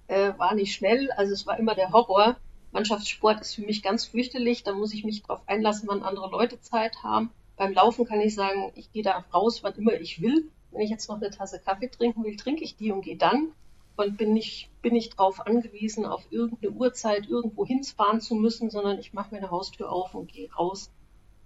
äh, 0.07 0.33
war 0.37 0.53
nicht 0.53 0.73
schnell. 0.73 1.11
Also 1.11 1.33
es 1.33 1.47
war 1.47 1.57
immer 1.57 1.75
der 1.75 1.91
Horror. 1.91 2.35
Mannschaftssport 2.71 3.41
ist 3.41 3.55
für 3.55 3.61
mich 3.61 3.81
ganz 3.81 4.05
fürchterlich. 4.05 4.63
Da 4.63 4.73
muss 4.73 4.93
ich 4.93 5.03
mich 5.03 5.23
darauf 5.23 5.41
einlassen, 5.47 5.87
wann 5.89 6.03
andere 6.03 6.29
Leute 6.29 6.59
Zeit 6.61 7.03
haben. 7.03 7.31
Beim 7.57 7.73
Laufen 7.73 8.05
kann 8.05 8.21
ich 8.21 8.35
sagen, 8.35 8.71
ich 8.75 8.91
gehe 8.91 9.03
da 9.03 9.23
raus, 9.33 9.63
wann 9.63 9.75
immer 9.75 9.93
ich 9.93 10.21
will. 10.21 10.49
Wenn 10.71 10.81
ich 10.81 10.89
jetzt 10.89 11.09
noch 11.09 11.17
eine 11.17 11.31
Tasse 11.31 11.59
Kaffee 11.59 11.89
trinken 11.89 12.23
will, 12.23 12.35
trinke 12.35 12.63
ich 12.63 12.75
die 12.75 12.91
und 12.91 13.01
gehe 13.01 13.17
dann 13.17 13.51
und 13.99 14.17
bin 14.17 14.33
nicht, 14.33 14.69
bin 14.81 14.93
nicht 14.93 15.19
darauf 15.19 15.45
angewiesen, 15.45 16.05
auf 16.05 16.25
irgendeine 16.29 16.73
Uhrzeit 16.73 17.27
irgendwo 17.27 17.65
hinfahren 17.65 18.21
zu 18.21 18.35
müssen, 18.35 18.69
sondern 18.69 18.97
ich 18.99 19.13
mache 19.13 19.31
mir 19.31 19.39
eine 19.39 19.51
Haustür 19.51 19.91
auf 19.91 20.15
und 20.15 20.31
gehe 20.31 20.51
raus. 20.53 20.89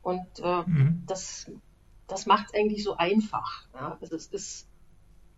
Und 0.04 0.28
äh, 0.44 0.62
mhm. 0.64 1.04
das, 1.08 1.50
das 2.08 2.26
macht 2.26 2.48
es 2.48 2.54
eigentlich 2.54 2.84
so 2.84 2.96
einfach. 2.96 3.66
Ja? 3.74 3.98
Also 4.02 4.16
es 4.16 4.28
ist, 4.28 4.68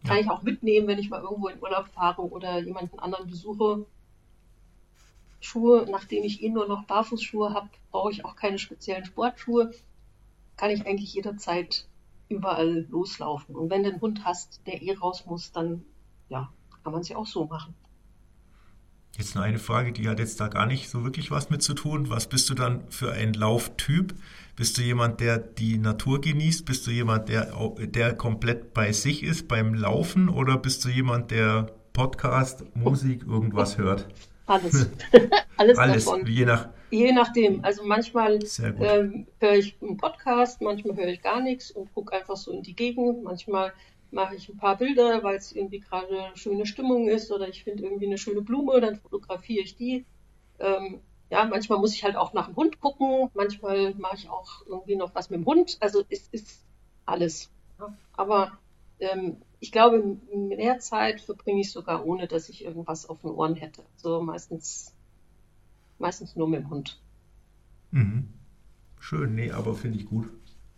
kann 0.06 0.18
ich 0.18 0.30
auch 0.30 0.42
mitnehmen, 0.42 0.88
wenn 0.88 1.00
ich 1.00 1.10
mal 1.10 1.22
irgendwo 1.22 1.48
in 1.48 1.62
Urlaub 1.62 1.88
fahre 1.88 2.22
oder 2.22 2.60
jemanden 2.60 3.00
anderen 3.00 3.28
besuche. 3.28 3.86
Schuhe, 5.46 5.86
nachdem 5.90 6.24
ich 6.24 6.42
eh 6.44 6.50
nur 6.50 6.68
noch 6.68 6.86
Barfußschuhe 6.86 7.54
habe, 7.54 7.70
brauche 7.92 8.12
ich 8.12 8.26
auch 8.26 8.36
keine 8.36 8.60
speziellen 8.60 9.06
Sportschuhe. 9.06 9.72
Kann 10.58 10.72
ich 10.72 10.86
eigentlich 10.86 11.14
jederzeit 11.14 11.88
überall 12.30 12.86
loslaufen. 12.90 13.56
Und 13.56 13.70
wenn 13.70 13.84
du 13.84 13.90
einen 13.90 14.02
Hund 14.02 14.26
hast, 14.26 14.62
der 14.66 14.82
eh 14.82 14.94
raus 14.94 15.26
muss, 15.26 15.52
dann 15.52 15.84
ja, 16.30 16.52
kann 16.84 16.92
man 16.92 17.02
es 17.02 17.10
ja 17.10 17.18
auch 17.18 17.28
so 17.28 17.46
machen. 17.46 17.76
Jetzt 19.18 19.36
nur 19.36 19.46
eine 19.46 19.60
Frage, 19.60 19.94
die 19.94 20.10
hat 20.10 20.20
jetzt 20.20 20.42
da 20.42 20.50
gar 20.50 20.66
nicht 20.66 20.90
so 20.90 21.06
wirklich 21.06 21.32
was 21.32 21.50
mit 21.50 21.62
zu 21.62 21.74
tun. 21.74 22.10
Was 22.10 22.28
bist 22.28 22.50
du 22.50 22.54
dann 22.54 22.90
für 22.90 23.14
ein 23.14 23.34
Lauftyp? 23.34 24.14
Bist 24.58 24.78
du 24.78 24.82
jemand, 24.82 25.22
der 25.22 25.38
die 25.38 25.78
Natur 25.78 26.20
genießt? 26.20 26.66
Bist 26.66 26.86
du 26.86 26.92
jemand, 26.92 27.30
der, 27.30 27.54
der 27.80 28.14
komplett 28.16 28.74
bei 28.74 28.92
sich 28.92 29.24
ist 29.24 29.48
beim 29.48 29.74
Laufen? 29.74 30.28
Oder 30.28 30.58
bist 30.58 30.84
du 30.84 30.90
jemand, 30.90 31.32
der 31.32 31.72
Podcast, 31.94 32.66
Musik, 32.76 33.24
irgendwas 33.26 33.78
hört? 33.78 34.08
Alles. 34.46 34.90
Alles, 35.58 35.78
Alles 35.78 36.06
davon. 36.06 36.26
Je, 36.28 36.46
nach, 36.46 36.70
je 36.92 37.12
nachdem. 37.12 37.64
Also 37.64 37.84
manchmal 37.84 38.40
ähm, 38.60 39.28
höre 39.40 39.54
ich 39.54 39.78
einen 39.82 39.98
Podcast, 39.98 40.62
manchmal 40.62 40.96
höre 40.98 41.08
ich 41.08 41.22
gar 41.22 41.42
nichts 41.42 41.72
und 41.72 41.94
gucke 41.94 42.16
einfach 42.16 42.38
so 42.38 42.52
in 42.52 42.62
die 42.62 42.76
Gegend. 42.76 43.24
Manchmal 43.24 43.74
mache 44.12 44.36
ich 44.36 44.50
ein 44.50 44.58
paar 44.58 44.78
Bilder, 44.78 45.24
weil 45.24 45.38
es 45.38 45.52
irgendwie 45.52 45.80
gerade 45.80 46.32
schöne 46.36 46.66
Stimmung 46.66 47.08
ist 47.08 47.32
oder 47.32 47.48
ich 47.48 47.64
finde 47.64 47.84
irgendwie 47.84 48.06
eine 48.06 48.18
schöne 48.18 48.42
Blume, 48.42 48.80
dann 48.82 48.96
fotografiere 48.96 49.64
ich 49.64 49.76
die. 49.76 50.06
Ähm, 50.60 51.02
ja, 51.30 51.44
manchmal 51.46 51.80
muss 51.80 51.94
ich 51.94 52.04
halt 52.04 52.16
auch 52.16 52.34
nach 52.34 52.46
dem 52.46 52.56
Hund 52.56 52.80
gucken, 52.80 53.30
manchmal 53.34 53.94
mache 53.96 54.16
ich 54.18 54.30
auch 54.30 54.66
irgendwie 54.68 54.96
noch 54.96 55.16
was 55.16 55.30
mit 55.30 55.40
dem 55.40 55.46
Hund. 55.46 55.78
Also 55.80 56.04
es 56.10 56.28
ist 56.32 56.64
alles. 57.06 57.50
Ja. 57.80 57.94
Aber 58.14 58.58
ähm, 59.00 59.38
ich 59.66 59.72
glaube, 59.72 60.18
mehr 60.34 60.80
Zeit 60.80 61.22
verbringe 61.22 61.62
ich 61.62 61.72
sogar 61.72 62.06
ohne, 62.06 62.28
dass 62.28 62.50
ich 62.50 62.64
irgendwas 62.64 63.08
auf 63.08 63.22
den 63.22 63.32
Ohren 63.32 63.56
hätte. 63.56 63.84
So 63.98 64.22
meistens, 64.22 64.94
meistens 66.00 66.36
nur 66.36 66.48
mit 66.48 66.62
dem 66.62 66.70
Hund. 66.70 67.00
Mhm. 67.92 68.30
Schön, 69.00 69.36
nee, 69.36 69.52
aber 69.52 69.76
finde 69.76 70.00
ich 70.00 70.06
gut. 70.06 70.32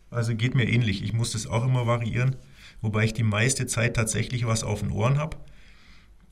Also 0.10 0.36
geht 0.36 0.56
mir 0.56 0.68
ähnlich. 0.68 1.04
Ich 1.04 1.14
muss 1.14 1.32
das 1.32 1.48
auch 1.48 1.66
immer 1.66 1.86
variieren 1.88 2.36
wobei 2.82 3.06
ich 3.06 3.14
die 3.14 3.24
meiste 3.24 3.66
Zeit 3.66 3.96
tatsächlich 3.96 4.46
was 4.46 4.64
auf 4.64 4.82
den 4.82 4.92
Ohren 4.92 5.18
habe. 5.18 5.38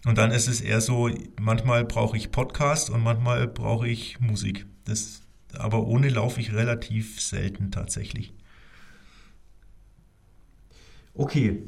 Und 0.06 0.18
dann 0.18 0.32
ist 0.32 0.48
es 0.48 0.62
eher 0.62 0.82
so, 0.82 1.10
manchmal 1.40 1.84
brauche 1.84 2.16
ich 2.16 2.32
Podcast 2.32 2.90
und 2.90 3.02
manchmal 3.02 3.48
brauche 3.48 3.88
ich 3.88 4.20
Musik. 4.20 4.68
Das, 4.86 5.22
aber 5.54 5.88
ohne 5.88 6.10
laufe 6.10 6.40
ich 6.40 6.54
relativ 6.54 7.20
selten 7.20 7.72
tatsächlich. 7.72 8.34
Okay, 11.16 11.64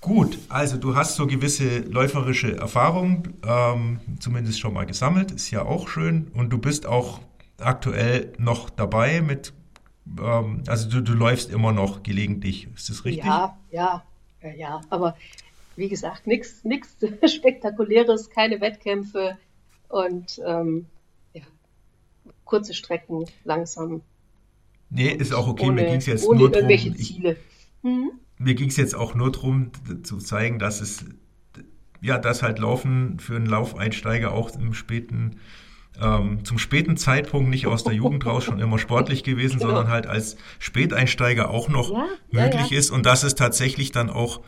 gut. 0.00 0.38
Also 0.48 0.76
du 0.76 0.96
hast 0.96 1.16
so 1.16 1.26
gewisse 1.26 1.80
läuferische 1.80 2.56
Erfahrungen 2.56 3.34
ähm, 3.46 4.00
zumindest 4.20 4.60
schon 4.60 4.74
mal 4.74 4.86
gesammelt. 4.86 5.30
Ist 5.30 5.50
ja 5.50 5.64
auch 5.64 5.88
schön. 5.88 6.28
Und 6.34 6.50
du 6.50 6.58
bist 6.58 6.86
auch 6.86 7.20
aktuell 7.58 8.32
noch 8.38 8.70
dabei 8.70 9.20
mit, 9.20 9.52
ähm, 10.20 10.62
also 10.66 10.88
du, 10.88 11.02
du 11.02 11.12
läufst 11.12 11.50
immer 11.50 11.72
noch 11.72 12.02
gelegentlich. 12.02 12.68
Ist 12.74 12.88
das 12.88 13.04
richtig? 13.04 13.24
Ja, 13.24 13.58
ja, 13.70 14.04
ja, 14.42 14.50
ja, 14.50 14.80
aber 14.90 15.16
wie 15.76 15.88
gesagt, 15.88 16.26
nichts 16.26 16.62
Spektakuläres, 17.26 18.30
keine 18.30 18.60
Wettkämpfe 18.60 19.36
und 19.88 20.40
ähm, 20.44 20.86
ja, 21.32 21.42
kurze 22.44 22.74
Strecken, 22.74 23.26
langsam. 23.44 24.02
Nee, 24.90 25.10
ist 25.10 25.34
auch 25.34 25.48
okay. 25.48 25.66
Ohne, 25.66 25.82
mir 25.82 25.88
ging 25.88 25.98
es 25.98 26.06
jetzt 26.06 26.30
nur 26.30 26.50
darum. 26.50 26.96
Ziele. 26.96 27.36
Hm? 27.82 28.12
Mir 28.38 28.54
ging 28.54 28.68
es 28.68 28.76
jetzt 28.76 28.94
auch 28.94 29.14
nur 29.14 29.32
darum, 29.32 29.72
zu 30.02 30.18
zeigen, 30.18 30.58
dass 30.58 30.80
es 30.80 31.04
ja, 32.00 32.18
dass 32.18 32.42
halt 32.42 32.58
Laufen 32.58 33.18
für 33.18 33.36
einen 33.36 33.46
Laufeinsteiger 33.46 34.32
auch 34.32 34.54
im 34.56 34.72
späten 34.72 35.36
ähm, 36.00 36.44
zum 36.44 36.58
späten 36.58 36.96
Zeitpunkt 36.96 37.50
nicht 37.50 37.66
aus 37.66 37.82
der 37.82 37.92
Jugend 37.92 38.24
raus 38.24 38.44
schon 38.44 38.60
immer 38.60 38.78
sportlich 38.78 39.24
gewesen, 39.24 39.58
genau. 39.58 39.70
sondern 39.70 39.88
halt 39.88 40.06
als 40.06 40.36
Späteinsteiger 40.60 41.50
auch 41.50 41.68
noch 41.68 41.90
ja, 41.90 42.06
möglich 42.30 42.70
ja, 42.70 42.72
ja. 42.72 42.78
ist 42.78 42.90
und 42.90 43.04
dass 43.04 43.24
es 43.24 43.34
tatsächlich 43.34 43.90
dann 43.90 44.08
auch 44.08 44.42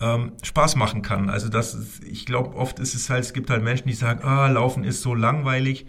ähm, 0.00 0.32
Spaß 0.42 0.76
machen 0.76 1.00
kann. 1.00 1.30
Also 1.30 1.48
das 1.48 1.74
ist, 1.74 2.04
ich 2.04 2.26
glaube, 2.26 2.56
oft 2.56 2.78
ist 2.78 2.94
es 2.94 3.08
halt, 3.08 3.24
es 3.24 3.32
gibt 3.32 3.48
halt 3.48 3.62
Menschen, 3.62 3.88
die 3.88 3.94
sagen, 3.94 4.22
ah, 4.22 4.48
Laufen 4.48 4.84
ist 4.84 5.00
so 5.00 5.14
langweilig 5.14 5.86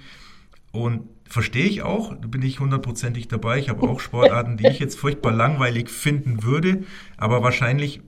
und 0.72 1.10
verstehe 1.28 1.66
ich 1.66 1.82
auch, 1.82 2.14
da 2.14 2.28
bin 2.28 2.42
ich 2.42 2.60
hundertprozentig 2.60 3.28
dabei. 3.28 3.60
Ich 3.60 3.70
habe 3.70 3.88
auch 3.88 4.00
Sportarten, 4.00 4.58
die 4.58 4.68
ich 4.68 4.80
jetzt 4.80 5.00
furchtbar 5.00 5.32
langweilig 5.32 5.90
finden 5.90 6.44
würde, 6.44 6.84
aber 7.18 7.44
wahrscheinlich 7.44 8.02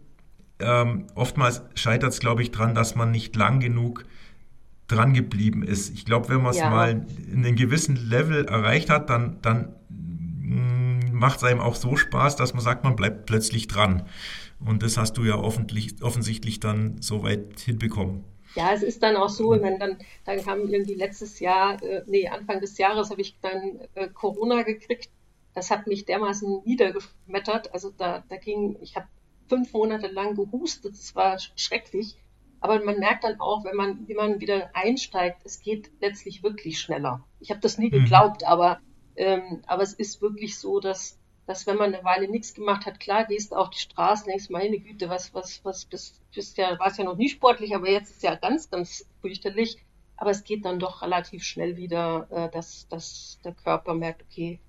ähm, 0.60 1.08
oftmals 1.15 1.63
scheitert 1.75 2.13
es, 2.13 2.19
glaube 2.19 2.41
ich, 2.41 2.51
dran, 2.51 2.75
dass 2.75 2.95
man 2.95 3.12
nicht 3.12 3.36
lang 3.36 3.60
genug 3.60 4.06
dran 4.88 5.13
geblieben 5.13 5.63
ist. 5.63 5.93
Ich 5.93 6.06
glaube, 6.06 6.30
wenn 6.30 6.41
man 6.41 6.51
es 6.51 6.60
ja. 6.60 6.69
mal 6.69 7.06
in 7.32 7.45
einem 7.45 7.56
gewissen 7.56 7.95
Level 7.95 8.45
erreicht 8.45 8.89
hat, 8.89 9.10
dann, 9.10 9.41
dann 9.41 9.69
mm, 9.89 11.13
macht 11.13 11.38
es 11.38 11.43
einem 11.43 11.60
auch 11.60 11.75
so 11.75 11.95
Spaß, 11.95 12.36
dass 12.36 12.54
man 12.54 12.63
sagt, 12.63 12.84
man 12.84 12.95
bleibt 12.95 13.25
plötzlich 13.25 13.67
dran. 13.67 14.04
Und 14.60 14.84
das 14.84 14.97
hast 14.97 15.17
du 15.17 15.23
ja 15.23 15.36
offensichtlich 15.36 16.60
dann 16.60 17.01
so 17.01 17.23
weit 17.23 17.60
hinbekommen. 17.60 18.23
Ja, 18.55 18.71
es 18.73 18.83
ist 18.83 19.03
dann 19.03 19.17
auch 19.17 19.29
so, 19.29 19.51
wenn 19.51 19.79
dann, 19.79 19.97
dann 20.23 20.41
kam 20.41 20.67
irgendwie 20.69 20.95
letztes 20.95 21.39
Jahr, 21.39 21.81
äh, 21.83 22.03
nee, 22.07 22.27
Anfang 22.27 22.61
des 22.61 22.77
Jahres 22.77 23.09
habe 23.09 23.21
ich 23.21 23.37
dann 23.41 23.81
äh, 23.95 24.07
Corona 24.07 24.63
gekriegt. 24.63 25.09
Das 25.53 25.71
hat 25.71 25.87
mich 25.87 26.05
dermaßen 26.05 26.61
niedergeschmettert. 26.65 27.73
Also 27.73 27.91
da, 27.95 28.23
da 28.27 28.37
ging, 28.37 28.77
ich 28.81 28.95
habe 28.95 29.07
fünf 29.47 29.73
Monate 29.73 30.07
lang 30.07 30.35
gehustet, 30.35 30.93
das 30.93 31.15
war 31.15 31.37
schrecklich. 31.55 32.17
Aber 32.61 32.83
man 32.83 32.99
merkt 32.99 33.23
dann 33.23 33.39
auch, 33.39 33.63
wenn 33.63 33.75
man, 33.75 34.07
wie 34.07 34.15
man 34.15 34.39
wieder 34.39 34.71
einsteigt, 34.73 35.41
es 35.43 35.59
geht 35.59 35.91
letztlich 36.01 36.41
wirklich 36.41 36.79
schneller. 36.79 37.23
Ich 37.39 37.51
habe 37.51 37.59
das 37.59 37.77
nie 37.77 37.87
mhm. 37.87 38.03
geglaubt, 38.03 38.43
aber, 38.43 38.79
ähm, 39.15 39.61
aber 39.67 39.83
es 39.83 39.93
ist 39.93 40.21
wirklich 40.21 40.57
so, 40.57 40.79
dass 40.79 41.19
dass 41.45 41.67
wenn 41.67 41.77
man 41.77 41.93
eine 41.93 42.03
Weile 42.03 42.27
nichts 42.27 42.53
gemacht 42.53 42.86
hat, 42.86 42.99
klar, 42.99 43.25
gehst 43.25 43.51
du 43.51 43.55
auf 43.55 43.69
die 43.69 43.79
Straße, 43.79 44.25
denkst, 44.25 44.49
meine 44.49 44.79
Güte, 44.79 45.10
was, 45.10 45.34
was, 45.34 45.63
was, 45.63 45.86
bist, 45.86 46.19
bist 46.34 46.58
ja, 46.58 46.77
warst 46.79 46.97
ja 46.97 47.03
noch 47.03 47.17
nie 47.17 47.29
sportlich, 47.29 47.75
aber 47.75 47.89
jetzt 47.89 48.12
ist 48.12 48.23
ja 48.23 48.36
ganz, 48.36 48.69
ganz 48.69 49.05
fürchterlich. 49.21 49.77
Aber 50.17 50.31
es 50.31 50.43
geht 50.43 50.63
dann 50.65 50.79
doch 50.79 51.01
relativ 51.01 51.43
schnell 51.43 51.75
wieder, 51.75 52.27
äh, 52.31 52.49
dass, 52.49 52.88
dass 52.88 53.39
der 53.43 53.53
Körper 53.53 53.93
merkt, 53.93 54.23
okay, 54.23 54.60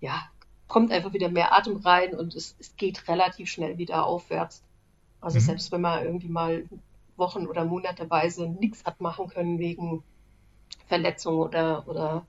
ja, 0.00 0.28
kommt 0.66 0.92
einfach 0.92 1.12
wieder 1.12 1.30
mehr 1.30 1.56
Atem 1.56 1.76
rein 1.76 2.14
und 2.14 2.34
es, 2.34 2.56
es 2.58 2.76
geht 2.76 3.08
relativ 3.08 3.48
schnell 3.48 3.78
wieder 3.78 4.04
aufwärts. 4.04 4.62
Also 5.20 5.38
mhm. 5.38 5.42
selbst 5.42 5.72
wenn 5.72 5.80
man 5.80 6.04
irgendwie 6.04 6.28
mal 6.28 6.68
Wochen 7.16 7.46
oder 7.46 7.64
monateweise 7.64 8.48
nichts 8.48 8.84
hat 8.84 9.00
machen 9.00 9.28
können 9.28 9.58
wegen 9.58 10.02
Verletzungen 10.86 11.40
oder, 11.40 11.88
oder 11.88 12.26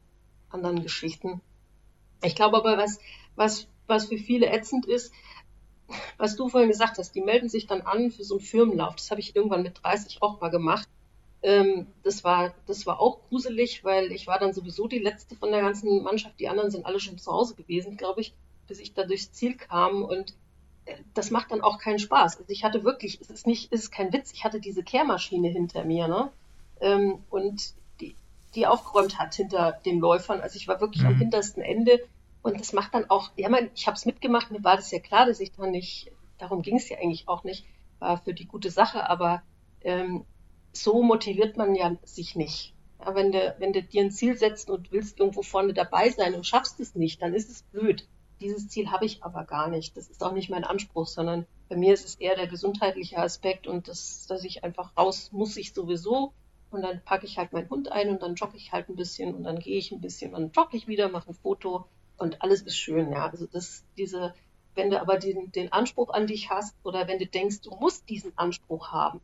anderen 0.50 0.82
Geschichten. 0.82 1.42
Ich 2.24 2.36
glaube 2.36 2.58
aber, 2.58 2.78
was, 2.78 3.00
was 3.36 3.68
was 3.90 4.06
für 4.08 4.18
viele 4.18 4.48
ätzend 4.48 4.86
ist, 4.86 5.12
was 6.18 6.36
du 6.36 6.50
vorhin 6.50 6.70
gesagt 6.70 6.98
hast, 6.98 7.14
die 7.16 7.22
melden 7.22 7.50
sich 7.50 7.68
dann 7.68 7.82
an 7.82 8.12
für 8.12 8.24
so 8.24 8.36
einen 8.36 8.46
Firmenlauf. 8.46 8.96
Das 8.96 9.12
habe 9.12 9.22
ich 9.22 9.36
irgendwann 9.36 9.64
mit 9.64 9.84
30 9.84 10.22
auch 10.22 10.40
mal 10.40 10.50
gemacht. 10.50 10.88
Ähm, 11.42 11.88
das, 12.04 12.24
war, 12.24 12.54
das 12.68 12.86
war 12.86 13.00
auch 13.00 13.20
gruselig, 13.30 13.84
weil 13.84 14.12
ich 14.12 14.28
war 14.28 14.40
dann 14.40 14.54
sowieso 14.54 14.88
die 14.88 15.00
letzte 15.00 15.36
von 15.36 15.52
der 15.52 15.62
ganzen 15.62 16.04
Mannschaft. 16.04 16.40
Die 16.40 16.50
anderen 16.50 16.70
sind 16.70 16.86
alle 16.86 17.00
schon 17.00 17.18
zu 17.18 17.32
Hause 17.32 17.56
gewesen, 17.56 17.98
glaube 17.98 18.22
ich, 18.22 18.34
bis 18.68 18.80
ich 18.80 18.94
da 18.94 19.04
durchs 19.04 19.32
Ziel 19.32 19.56
kam. 19.56 20.04
Und 20.04 20.36
äh, 20.86 20.96
das 21.14 21.32
macht 21.32 21.52
dann 21.52 21.62
auch 21.62 21.80
keinen 21.80 22.00
Spaß. 22.00 22.38
Also 22.38 22.52
ich 22.52 22.64
hatte 22.64 22.84
wirklich, 22.84 23.20
es 23.22 23.30
ist 23.30 23.48
nicht, 23.48 23.72
es 23.72 23.84
ist 23.84 23.92
kein 23.92 24.12
Witz, 24.12 24.34
ich 24.34 24.44
hatte 24.44 24.60
diese 24.60 24.84
Kehrmaschine 24.84 25.48
hinter 25.48 25.86
mir, 25.86 26.08
ne? 26.08 26.32
Ähm, 26.82 27.20
und 27.30 27.74
die, 28.02 28.16
die 28.56 28.68
aufgeräumt 28.68 29.18
hat 29.18 29.34
hinter 29.36 29.80
den 29.86 30.00
Läufern. 30.00 30.42
Also 30.42 30.58
ich 30.58 30.68
war 30.68 30.82
wirklich 30.82 31.04
mhm. 31.04 31.10
am 31.10 31.16
hintersten 31.16 31.64
Ende 31.64 32.02
und 32.42 32.60
das 32.60 32.74
macht 32.74 32.94
dann 32.94 33.10
auch, 33.10 33.32
ja, 33.36 33.50
man, 33.50 33.70
ich 33.76 33.88
habe 33.88 33.96
es 33.96 34.06
mitgemacht, 34.06 34.52
mir 34.52 34.64
war 34.64 34.78
das 34.78 34.92
ja 34.92 35.00
klar, 35.00 35.26
dass 35.26 35.40
ich 35.40 35.52
da 35.52 35.68
nicht, 35.68 36.12
darum 36.38 36.62
ging 36.62 36.78
es 36.78 36.90
ja 36.90 36.98
eigentlich 36.98 37.28
auch 37.28 37.44
nicht, 37.44 37.66
war 38.00 38.18
für 38.18 38.34
die 38.34 38.46
gute 38.46 38.72
Sache, 38.72 39.10
aber 39.10 39.44
ähm, 39.82 40.26
so 40.72 41.04
motiviert 41.04 41.58
man 41.58 41.76
ja 41.76 41.96
sich 42.04 42.36
nicht. 42.36 42.74
Ja, 43.00 43.16
wenn 43.16 43.32
du, 43.32 43.56
wenn 43.60 43.74
du 43.74 43.84
dir 43.84 44.04
ein 44.04 44.12
Ziel 44.12 44.38
setzt 44.38 44.70
und 44.70 44.92
willst 44.92 45.20
irgendwo 45.20 45.42
vorne 45.42 45.74
dabei 45.74 46.10
sein 46.10 46.34
und 46.34 46.46
schaffst 46.46 46.80
es 46.80 46.96
nicht, 46.96 47.22
dann 47.22 47.34
ist 47.34 47.50
es 47.50 47.64
blöd. 47.64 48.08
Dieses 48.42 48.70
Ziel 48.70 48.92
habe 48.92 49.06
ich 49.06 49.24
aber 49.24 49.44
gar 49.44 49.68
nicht. 49.70 49.98
Das 49.98 50.08
ist 50.08 50.24
auch 50.24 50.32
nicht 50.32 50.50
mein 50.50 50.64
Anspruch, 50.64 51.08
sondern 51.08 51.46
bei 51.68 51.76
mir 51.76 51.94
ist 51.94 52.06
es 52.06 52.16
eher 52.16 52.36
der 52.36 52.48
gesundheitliche 52.48 53.18
Aspekt 53.18 53.68
und 53.68 53.88
das, 53.88 54.28
dass 54.28 54.44
ich 54.44 54.64
einfach 54.64 54.96
raus 54.98 55.32
muss 55.32 55.58
ich 55.58 55.74
sowieso. 55.74 56.34
Und 56.72 56.84
dann 56.84 57.04
packe 57.04 57.26
ich 57.26 57.38
halt 57.38 57.52
meinen 57.52 57.70
Hund 57.70 57.92
ein 57.92 58.10
und 58.10 58.22
dann 58.22 58.36
jogge 58.36 58.56
ich 58.56 58.72
halt 58.72 58.90
ein 58.90 58.96
bisschen 58.96 59.34
und 59.34 59.44
dann 59.44 59.60
gehe 59.60 59.78
ich 59.78 59.92
ein 59.92 60.02
bisschen 60.02 60.34
und 60.34 60.42
dann 60.42 60.52
jogge 60.52 60.78
ich 60.78 60.88
wieder, 60.88 61.10
mache 61.10 61.32
ein 61.32 61.34
Foto 61.34 61.86
und 62.20 62.42
alles 62.42 62.62
ist 62.62 62.78
schön, 62.78 63.12
ja. 63.12 63.28
Also 63.28 63.48
das, 63.48 63.84
diese, 63.98 64.34
wenn 64.76 64.90
du 64.90 65.00
aber 65.00 65.18
den, 65.18 65.52
den 65.52 65.72
Anspruch 65.72 66.10
an 66.10 66.28
dich 66.28 66.50
hast 66.50 66.76
oder 66.84 67.08
wenn 67.08 67.20
du 67.20 67.26
denkst, 67.26 67.62
du 67.62 67.72
musst 67.80 68.10
diesen 68.10 68.38
Anspruch 68.38 68.92
haben. 68.92 69.22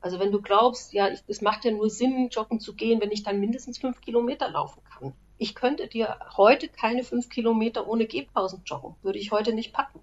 Also 0.00 0.18
wenn 0.18 0.32
du 0.32 0.42
glaubst, 0.42 0.92
ja, 0.92 1.08
ich, 1.08 1.20
es 1.26 1.40
macht 1.40 1.64
ja 1.64 1.70
nur 1.70 1.88
Sinn, 1.88 2.28
joggen 2.28 2.60
zu 2.60 2.74
gehen, 2.74 3.00
wenn 3.00 3.10
ich 3.10 3.22
dann 3.22 3.40
mindestens 3.40 3.78
fünf 3.78 4.00
Kilometer 4.02 4.50
laufen 4.50 4.82
kann. 4.84 5.14
Ich 5.38 5.54
könnte 5.54 5.88
dir 5.88 6.18
heute 6.36 6.68
keine 6.68 7.04
fünf 7.04 7.28
Kilometer 7.28 7.88
ohne 7.88 8.06
Gehpausen 8.06 8.62
joggen. 8.66 8.94
Würde 9.02 9.18
ich 9.18 9.32
heute 9.32 9.52
nicht 9.54 9.72
packen. 9.72 10.00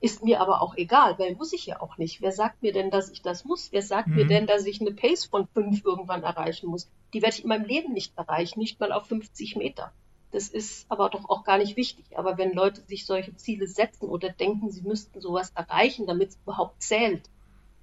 Ist 0.00 0.22
mir 0.22 0.40
aber 0.40 0.60
auch 0.60 0.76
egal, 0.76 1.18
weil 1.18 1.34
muss 1.36 1.52
ich 1.52 1.64
ja 1.64 1.80
auch 1.80 1.96
nicht. 1.96 2.20
Wer 2.20 2.32
sagt 2.32 2.62
mir 2.62 2.72
denn, 2.72 2.90
dass 2.90 3.08
ich 3.10 3.22
das 3.22 3.44
muss? 3.44 3.72
Wer 3.72 3.82
sagt 3.82 4.08
mhm. 4.08 4.16
mir 4.16 4.26
denn, 4.26 4.46
dass 4.46 4.66
ich 4.66 4.80
eine 4.80 4.92
Pace 4.92 5.24
von 5.24 5.46
fünf 5.46 5.84
irgendwann 5.84 6.22
erreichen 6.22 6.68
muss? 6.68 6.90
Die 7.14 7.22
werde 7.22 7.36
ich 7.36 7.42
in 7.42 7.48
meinem 7.48 7.64
Leben 7.64 7.92
nicht 7.92 8.16
erreichen, 8.18 8.58
nicht 8.58 8.78
mal 8.78 8.92
auf 8.92 9.06
50 9.06 9.56
Meter. 9.56 9.92
Das 10.32 10.48
ist 10.48 10.90
aber 10.90 11.08
doch 11.08 11.28
auch 11.28 11.44
gar 11.44 11.58
nicht 11.58 11.76
wichtig. 11.76 12.18
Aber 12.18 12.36
wenn 12.36 12.52
Leute 12.52 12.82
sich 12.82 13.06
solche 13.06 13.36
Ziele 13.36 13.66
setzen 13.66 14.08
oder 14.08 14.30
denken, 14.30 14.70
sie 14.70 14.82
müssten 14.82 15.20
sowas 15.20 15.52
erreichen, 15.54 16.06
damit 16.06 16.30
es 16.30 16.38
überhaupt 16.42 16.82
zählt. 16.82 17.30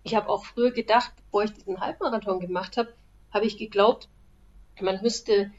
Ich 0.03 0.15
habe 0.15 0.29
auch 0.29 0.45
früher 0.45 0.71
gedacht, 0.71 1.13
bevor 1.15 1.43
ich 1.43 1.53
diesen 1.53 1.79
Halbmarathon 1.79 2.39
gemacht 2.39 2.77
habe, 2.77 2.93
habe 3.31 3.45
ich 3.45 3.57
geglaubt, 3.57 4.09
man 4.81 5.01
müsste, 5.01 5.51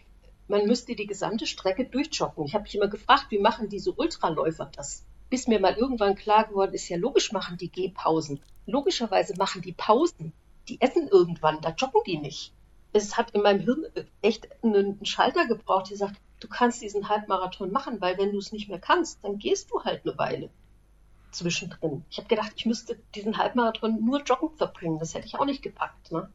man 0.49 0.67
müsste 0.67 0.95
die 0.95 1.07
gesamte 1.07 1.47
Strecke 1.47 1.87
durchjoggen. 1.87 2.45
Ich 2.45 2.55
habe 2.55 2.65
mich 2.65 2.75
immer 2.75 2.89
gefragt, 2.89 3.27
wie 3.31 3.39
machen 3.39 3.69
diese 3.69 3.93
Ultraläufer 3.93 4.71
das? 4.77 5.05
Bis 5.31 5.49
mir 5.49 5.61
mal 5.61 5.75
irgendwann 5.75 6.15
klar 6.15 6.47
geworden 6.47 6.75
ist, 6.75 6.89
ja 6.89 6.99
logisch 6.99 7.33
machen 7.33 7.57
die 7.57 7.71
Gehpausen. 7.71 8.41
Logischerweise 8.67 9.35
machen 9.39 9.63
die 9.63 9.73
Pausen. 9.73 10.33
Die 10.69 10.81
essen 10.81 11.09
irgendwann, 11.09 11.61
da 11.61 11.71
joggen 11.71 12.03
die 12.07 12.19
nicht. 12.19 12.53
Es 12.93 13.17
hat 13.17 13.33
in 13.33 13.43
meinem 13.43 13.61
Hirn 13.61 13.87
echt 14.23 14.49
einen 14.63 15.05
Schalter 15.05 15.47
gebraucht, 15.47 15.91
der 15.91 15.97
sagt, 15.97 16.21
du 16.41 16.49
kannst 16.49 16.83
diesen 16.83 17.09
Halbmarathon 17.09 17.73
machen, 17.73 18.01
weil 18.01 18.19
wenn 18.19 18.33
du 18.33 18.39
es 18.39 18.53
nicht 18.53 18.69
mehr 18.69 18.81
kannst, 18.81 19.25
dann 19.25 19.39
gehst 19.39 19.71
du 19.71 19.83
halt 19.83 20.05
eine 20.05 20.19
Weile 20.19 20.51
zwischendrin. 21.31 22.05
Ich 22.11 22.19
habe 22.19 22.29
gedacht, 22.29 22.53
ich 22.57 22.67
müsste 22.67 22.99
diesen 23.15 23.37
Halbmarathon 23.37 24.05
nur 24.05 24.23
joggen 24.23 24.51
verbringen. 24.51 24.99
Das 24.99 25.15
hätte 25.15 25.27
ich 25.27 25.39
auch 25.39 25.45
nicht 25.45 25.63
gepackt. 25.63 26.13
Ne? 26.13 26.29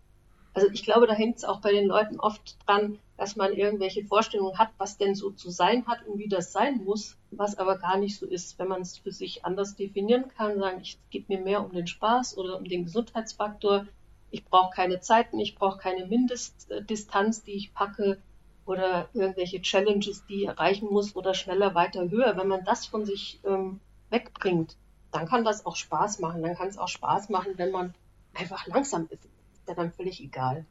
Also 0.53 0.67
ich 0.71 0.83
glaube, 0.83 1.07
da 1.07 1.13
hängt 1.13 1.37
es 1.37 1.45
auch 1.45 1.61
bei 1.61 1.71
den 1.71 1.87
Leuten 1.87 2.19
oft 2.19 2.57
dran, 2.65 2.99
dass 3.17 3.35
man 3.35 3.53
irgendwelche 3.53 4.03
Vorstellungen 4.05 4.57
hat, 4.57 4.69
was 4.77 4.97
denn 4.97 5.15
so 5.15 5.31
zu 5.31 5.49
sein 5.49 5.85
hat 5.87 6.05
und 6.05 6.17
wie 6.17 6.27
das 6.27 6.51
sein 6.51 6.83
muss, 6.83 7.17
was 7.31 7.57
aber 7.57 7.77
gar 7.77 7.97
nicht 7.97 8.17
so 8.17 8.25
ist. 8.25 8.57
Wenn 8.59 8.67
man 8.67 8.81
es 8.81 8.97
für 8.97 9.11
sich 9.11 9.45
anders 9.45 9.75
definieren 9.75 10.27
kann, 10.29 10.59
sagen, 10.59 10.79
ich 10.81 10.97
gebe 11.09 11.33
mir 11.33 11.41
mehr 11.41 11.63
um 11.63 11.71
den 11.71 11.87
Spaß 11.87 12.37
oder 12.37 12.57
um 12.57 12.65
den 12.65 12.85
Gesundheitsfaktor. 12.85 13.87
Ich 14.31 14.45
brauche 14.45 14.73
keine 14.75 14.99
Zeiten, 14.99 15.39
ich 15.39 15.55
brauche 15.55 15.79
keine 15.79 16.05
Mindestdistanz, 16.05 17.43
die 17.43 17.53
ich 17.53 17.73
packe 17.73 18.21
oder 18.69 19.09
irgendwelche 19.13 19.61
Challenges, 19.63 20.25
die 20.27 20.45
erreichen 20.45 20.89
muss 20.91 21.15
oder 21.15 21.33
schneller, 21.33 21.73
weiter, 21.73 22.07
höher. 22.11 22.37
Wenn 22.37 22.47
man 22.47 22.63
das 22.63 22.85
von 22.85 23.03
sich 23.03 23.39
ähm, 23.43 23.79
wegbringt, 24.11 24.77
dann 25.11 25.27
kann 25.27 25.43
das 25.43 25.65
auch 25.65 25.75
Spaß 25.75 26.19
machen. 26.19 26.43
Dann 26.43 26.55
kann 26.55 26.67
es 26.67 26.77
auch 26.77 26.87
Spaß 26.87 27.29
machen, 27.29 27.53
wenn 27.57 27.71
man 27.71 27.95
einfach 28.35 28.67
langsam 28.67 29.07
ist. 29.09 29.25
Ist 29.25 29.67
ja 29.67 29.73
dann 29.73 29.91
völlig 29.91 30.21
egal. 30.21 30.65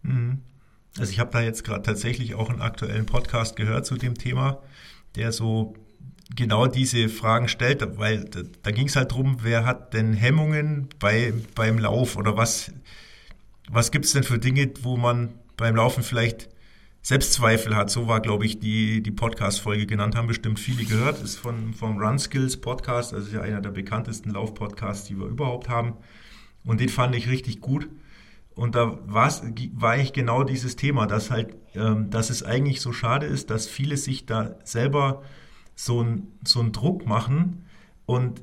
Mhm. 0.00 0.40
Also 0.98 1.12
ich 1.12 1.20
habe 1.20 1.30
da 1.30 1.42
jetzt 1.42 1.62
gerade 1.62 1.82
tatsächlich 1.82 2.36
auch 2.36 2.48
einen 2.48 2.62
aktuellen 2.62 3.04
Podcast 3.04 3.56
gehört 3.56 3.84
zu 3.84 3.96
dem 3.96 4.14
Thema, 4.14 4.62
der 5.14 5.30
so 5.30 5.74
genau 6.34 6.68
diese 6.68 7.10
Fragen 7.10 7.48
stellt, 7.48 7.98
weil 7.98 8.24
da, 8.24 8.70
ging 8.70 8.86
es 8.86 8.96
halt 8.96 9.10
darum, 9.10 9.38
wer 9.42 9.66
hat 9.66 9.92
denn 9.92 10.14
Hemmungen 10.14 10.88
bei, 11.00 11.34
beim 11.54 11.78
Lauf 11.78 12.16
oder 12.16 12.38
was, 12.38 12.72
was 13.70 13.90
gibt 13.90 14.06
es 14.06 14.12
denn 14.12 14.24
für 14.24 14.38
Dinge, 14.38 14.72
wo 14.80 14.96
man 14.96 15.34
beim 15.58 15.76
Laufen 15.76 16.02
vielleicht 16.02 16.48
Selbstzweifel 17.04 17.76
hat. 17.76 17.90
So 17.90 18.08
war, 18.08 18.20
glaube 18.20 18.46
ich, 18.46 18.60
die, 18.60 19.02
die 19.02 19.10
Podcast-Folge 19.10 19.84
genannt, 19.84 20.16
haben 20.16 20.26
bestimmt 20.26 20.58
viele 20.58 20.84
gehört. 20.84 21.22
Ist 21.22 21.36
von, 21.36 21.74
vom 21.74 21.98
Run 21.98 22.18
Skills 22.18 22.56
Podcast, 22.56 23.12
also 23.12 23.26
ist 23.26 23.34
ja 23.34 23.42
einer 23.42 23.60
der 23.60 23.72
bekanntesten 23.72 24.30
Lauf-Podcasts, 24.30 25.06
die 25.06 25.18
wir 25.18 25.26
überhaupt 25.26 25.68
haben. 25.68 25.98
Und 26.64 26.80
den 26.80 26.88
fand 26.88 27.14
ich 27.14 27.28
richtig 27.28 27.60
gut. 27.60 27.90
Und 28.54 28.74
da 28.74 28.98
war 29.06 29.98
ich 29.98 30.12
genau 30.14 30.44
dieses 30.44 30.76
Thema, 30.76 31.06
dass 31.06 31.30
halt, 31.30 31.54
ähm, 31.74 32.08
dass 32.08 32.30
es 32.30 32.42
eigentlich 32.42 32.80
so 32.80 32.94
schade 32.94 33.26
ist, 33.26 33.50
dass 33.50 33.66
viele 33.66 33.98
sich 33.98 34.24
da 34.24 34.56
selber 34.64 35.22
so 35.74 36.00
einen 36.00 36.38
so 36.42 36.60
einen 36.60 36.72
Druck 36.72 37.04
machen 37.04 37.66
und 38.06 38.42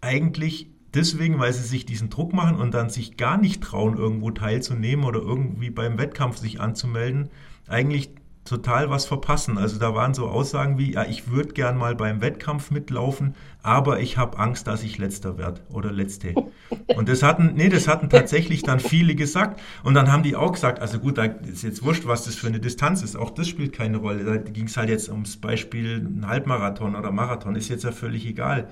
eigentlich 0.00 0.73
deswegen, 0.94 1.38
weil 1.38 1.52
sie 1.52 1.62
sich 1.62 1.86
diesen 1.86 2.10
Druck 2.10 2.32
machen 2.32 2.56
und 2.56 2.74
dann 2.74 2.90
sich 2.90 3.16
gar 3.16 3.36
nicht 3.36 3.62
trauen, 3.62 3.96
irgendwo 3.96 4.30
teilzunehmen 4.30 5.04
oder 5.04 5.20
irgendwie 5.20 5.70
beim 5.70 5.98
Wettkampf 5.98 6.38
sich 6.38 6.60
anzumelden, 6.60 7.30
eigentlich 7.66 8.10
total 8.44 8.90
was 8.90 9.06
verpassen. 9.06 9.58
Also 9.58 9.78
da 9.78 9.94
waren 9.94 10.14
so 10.14 10.28
Aussagen 10.28 10.78
wie, 10.78 10.92
ja, 10.92 11.04
ich 11.04 11.30
würde 11.30 11.54
gern 11.54 11.78
mal 11.78 11.94
beim 11.94 12.20
Wettkampf 12.20 12.70
mitlaufen, 12.70 13.34
aber 13.62 14.00
ich 14.00 14.18
habe 14.18 14.38
Angst, 14.38 14.66
dass 14.66 14.82
ich 14.82 14.98
letzter 14.98 15.38
werde 15.38 15.62
oder 15.70 15.90
letzte. 15.90 16.34
Und 16.96 17.08
das 17.08 17.22
hatten, 17.22 17.54
nee, 17.54 17.68
das 17.68 17.88
hatten 17.88 18.10
tatsächlich 18.10 18.62
dann 18.62 18.80
viele 18.80 19.14
gesagt. 19.14 19.60
Und 19.82 19.94
dann 19.94 20.12
haben 20.12 20.22
die 20.22 20.36
auch 20.36 20.52
gesagt, 20.52 20.80
also 20.80 20.98
gut, 20.98 21.18
da 21.18 21.24
ist 21.24 21.62
jetzt 21.62 21.82
wurscht, 21.82 22.06
was 22.06 22.24
das 22.24 22.34
für 22.34 22.48
eine 22.48 22.60
Distanz 22.60 23.02
ist. 23.02 23.16
Auch 23.16 23.30
das 23.30 23.48
spielt 23.48 23.72
keine 23.72 23.98
Rolle. 23.98 24.24
Da 24.24 24.36
ging 24.36 24.66
es 24.66 24.76
halt 24.76 24.90
jetzt 24.90 25.08
ums 25.08 25.38
Beispiel 25.38 25.96
ein 25.98 26.28
Halbmarathon 26.28 26.96
oder 26.96 27.10
Marathon, 27.10 27.56
ist 27.56 27.68
jetzt 27.70 27.84
ja 27.84 27.92
völlig 27.92 28.26
egal. 28.26 28.68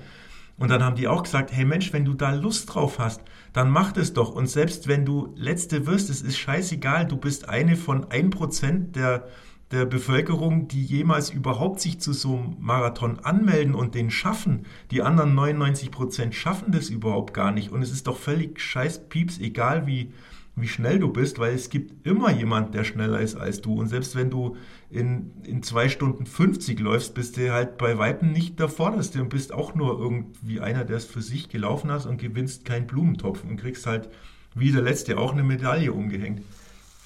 Und 0.57 0.69
dann 0.69 0.83
haben 0.83 0.95
die 0.95 1.07
auch 1.07 1.23
gesagt, 1.23 1.51
hey 1.51 1.65
Mensch, 1.65 1.93
wenn 1.93 2.05
du 2.05 2.13
da 2.13 2.31
Lust 2.31 2.73
drauf 2.73 2.99
hast, 2.99 3.21
dann 3.53 3.69
mach 3.69 3.91
das 3.91 4.13
doch. 4.13 4.33
Und 4.33 4.47
selbst 4.47 4.87
wenn 4.87 5.05
du 5.05 5.33
Letzte 5.35 5.87
wirst, 5.87 6.09
es 6.09 6.21
ist 6.21 6.37
scheißegal, 6.37 7.07
du 7.07 7.17
bist 7.17 7.49
eine 7.49 7.75
von 7.75 8.11
ein 8.11 8.29
Prozent 8.29 8.95
der, 8.95 9.27
der 9.71 9.85
Bevölkerung, 9.85 10.67
die 10.67 10.83
jemals 10.83 11.31
überhaupt 11.31 11.79
sich 11.79 11.99
zu 11.99 12.13
so 12.13 12.37
einem 12.37 12.55
Marathon 12.59 13.19
anmelden 13.19 13.73
und 13.73 13.95
den 13.95 14.11
schaffen. 14.11 14.65
Die 14.91 15.01
anderen 15.01 15.33
99 15.33 15.89
Prozent 15.89 16.35
schaffen 16.35 16.71
das 16.71 16.89
überhaupt 16.89 17.33
gar 17.33 17.51
nicht. 17.51 17.71
Und 17.71 17.81
es 17.81 17.91
ist 17.91 18.05
doch 18.05 18.17
völlig 18.17 18.59
scheiß 18.59 19.09
Pieps, 19.09 19.39
egal 19.39 19.87
wie, 19.87 20.13
wie 20.55 20.67
schnell 20.67 20.99
du 20.99 21.11
bist, 21.11 21.39
weil 21.39 21.55
es 21.55 21.71
gibt 21.71 22.05
immer 22.05 22.31
jemand, 22.31 22.75
der 22.75 22.83
schneller 22.83 23.19
ist 23.19 23.35
als 23.35 23.61
du. 23.61 23.73
Und 23.73 23.87
selbst 23.87 24.15
wenn 24.15 24.29
du 24.29 24.55
in, 24.93 25.31
in 25.43 25.63
zwei 25.63 25.89
Stunden 25.89 26.25
50 26.25 26.79
läufst, 26.79 27.13
bist 27.13 27.37
du 27.37 27.51
halt 27.51 27.77
bei 27.77 27.97
Weitem 27.97 28.31
nicht 28.31 28.59
der 28.59 28.69
Vorderste 28.69 29.21
und 29.21 29.29
bist 29.29 29.53
auch 29.53 29.75
nur 29.75 29.99
irgendwie 29.99 30.59
einer, 30.59 30.85
der 30.85 30.97
es 30.97 31.05
für 31.05 31.21
sich 31.21 31.49
gelaufen 31.49 31.91
hat 31.91 32.05
und 32.05 32.17
gewinnst 32.17 32.65
keinen 32.65 32.87
Blumentopf 32.87 33.43
und 33.43 33.57
kriegst 33.57 33.85
halt 33.85 34.09
wie 34.55 34.71
der 34.71 34.81
Letzte 34.81 35.17
auch 35.17 35.31
eine 35.31 35.43
Medaille 35.43 35.91
umgehängt. 35.91 36.41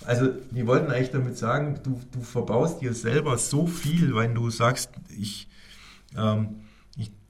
Also, 0.06 0.28
die 0.52 0.68
wollten 0.68 0.92
eigentlich 0.92 1.12
damit 1.12 1.38
sagen, 1.38 1.80
du, 1.84 2.00
du 2.12 2.22
verbaust 2.22 2.82
dir 2.82 2.94
selber 2.94 3.38
so 3.38 3.68
viel, 3.68 4.16
wenn 4.16 4.36
du 4.36 4.50
sagst, 4.50 4.92
ich, 5.18 5.48
ähm, 6.16 6.58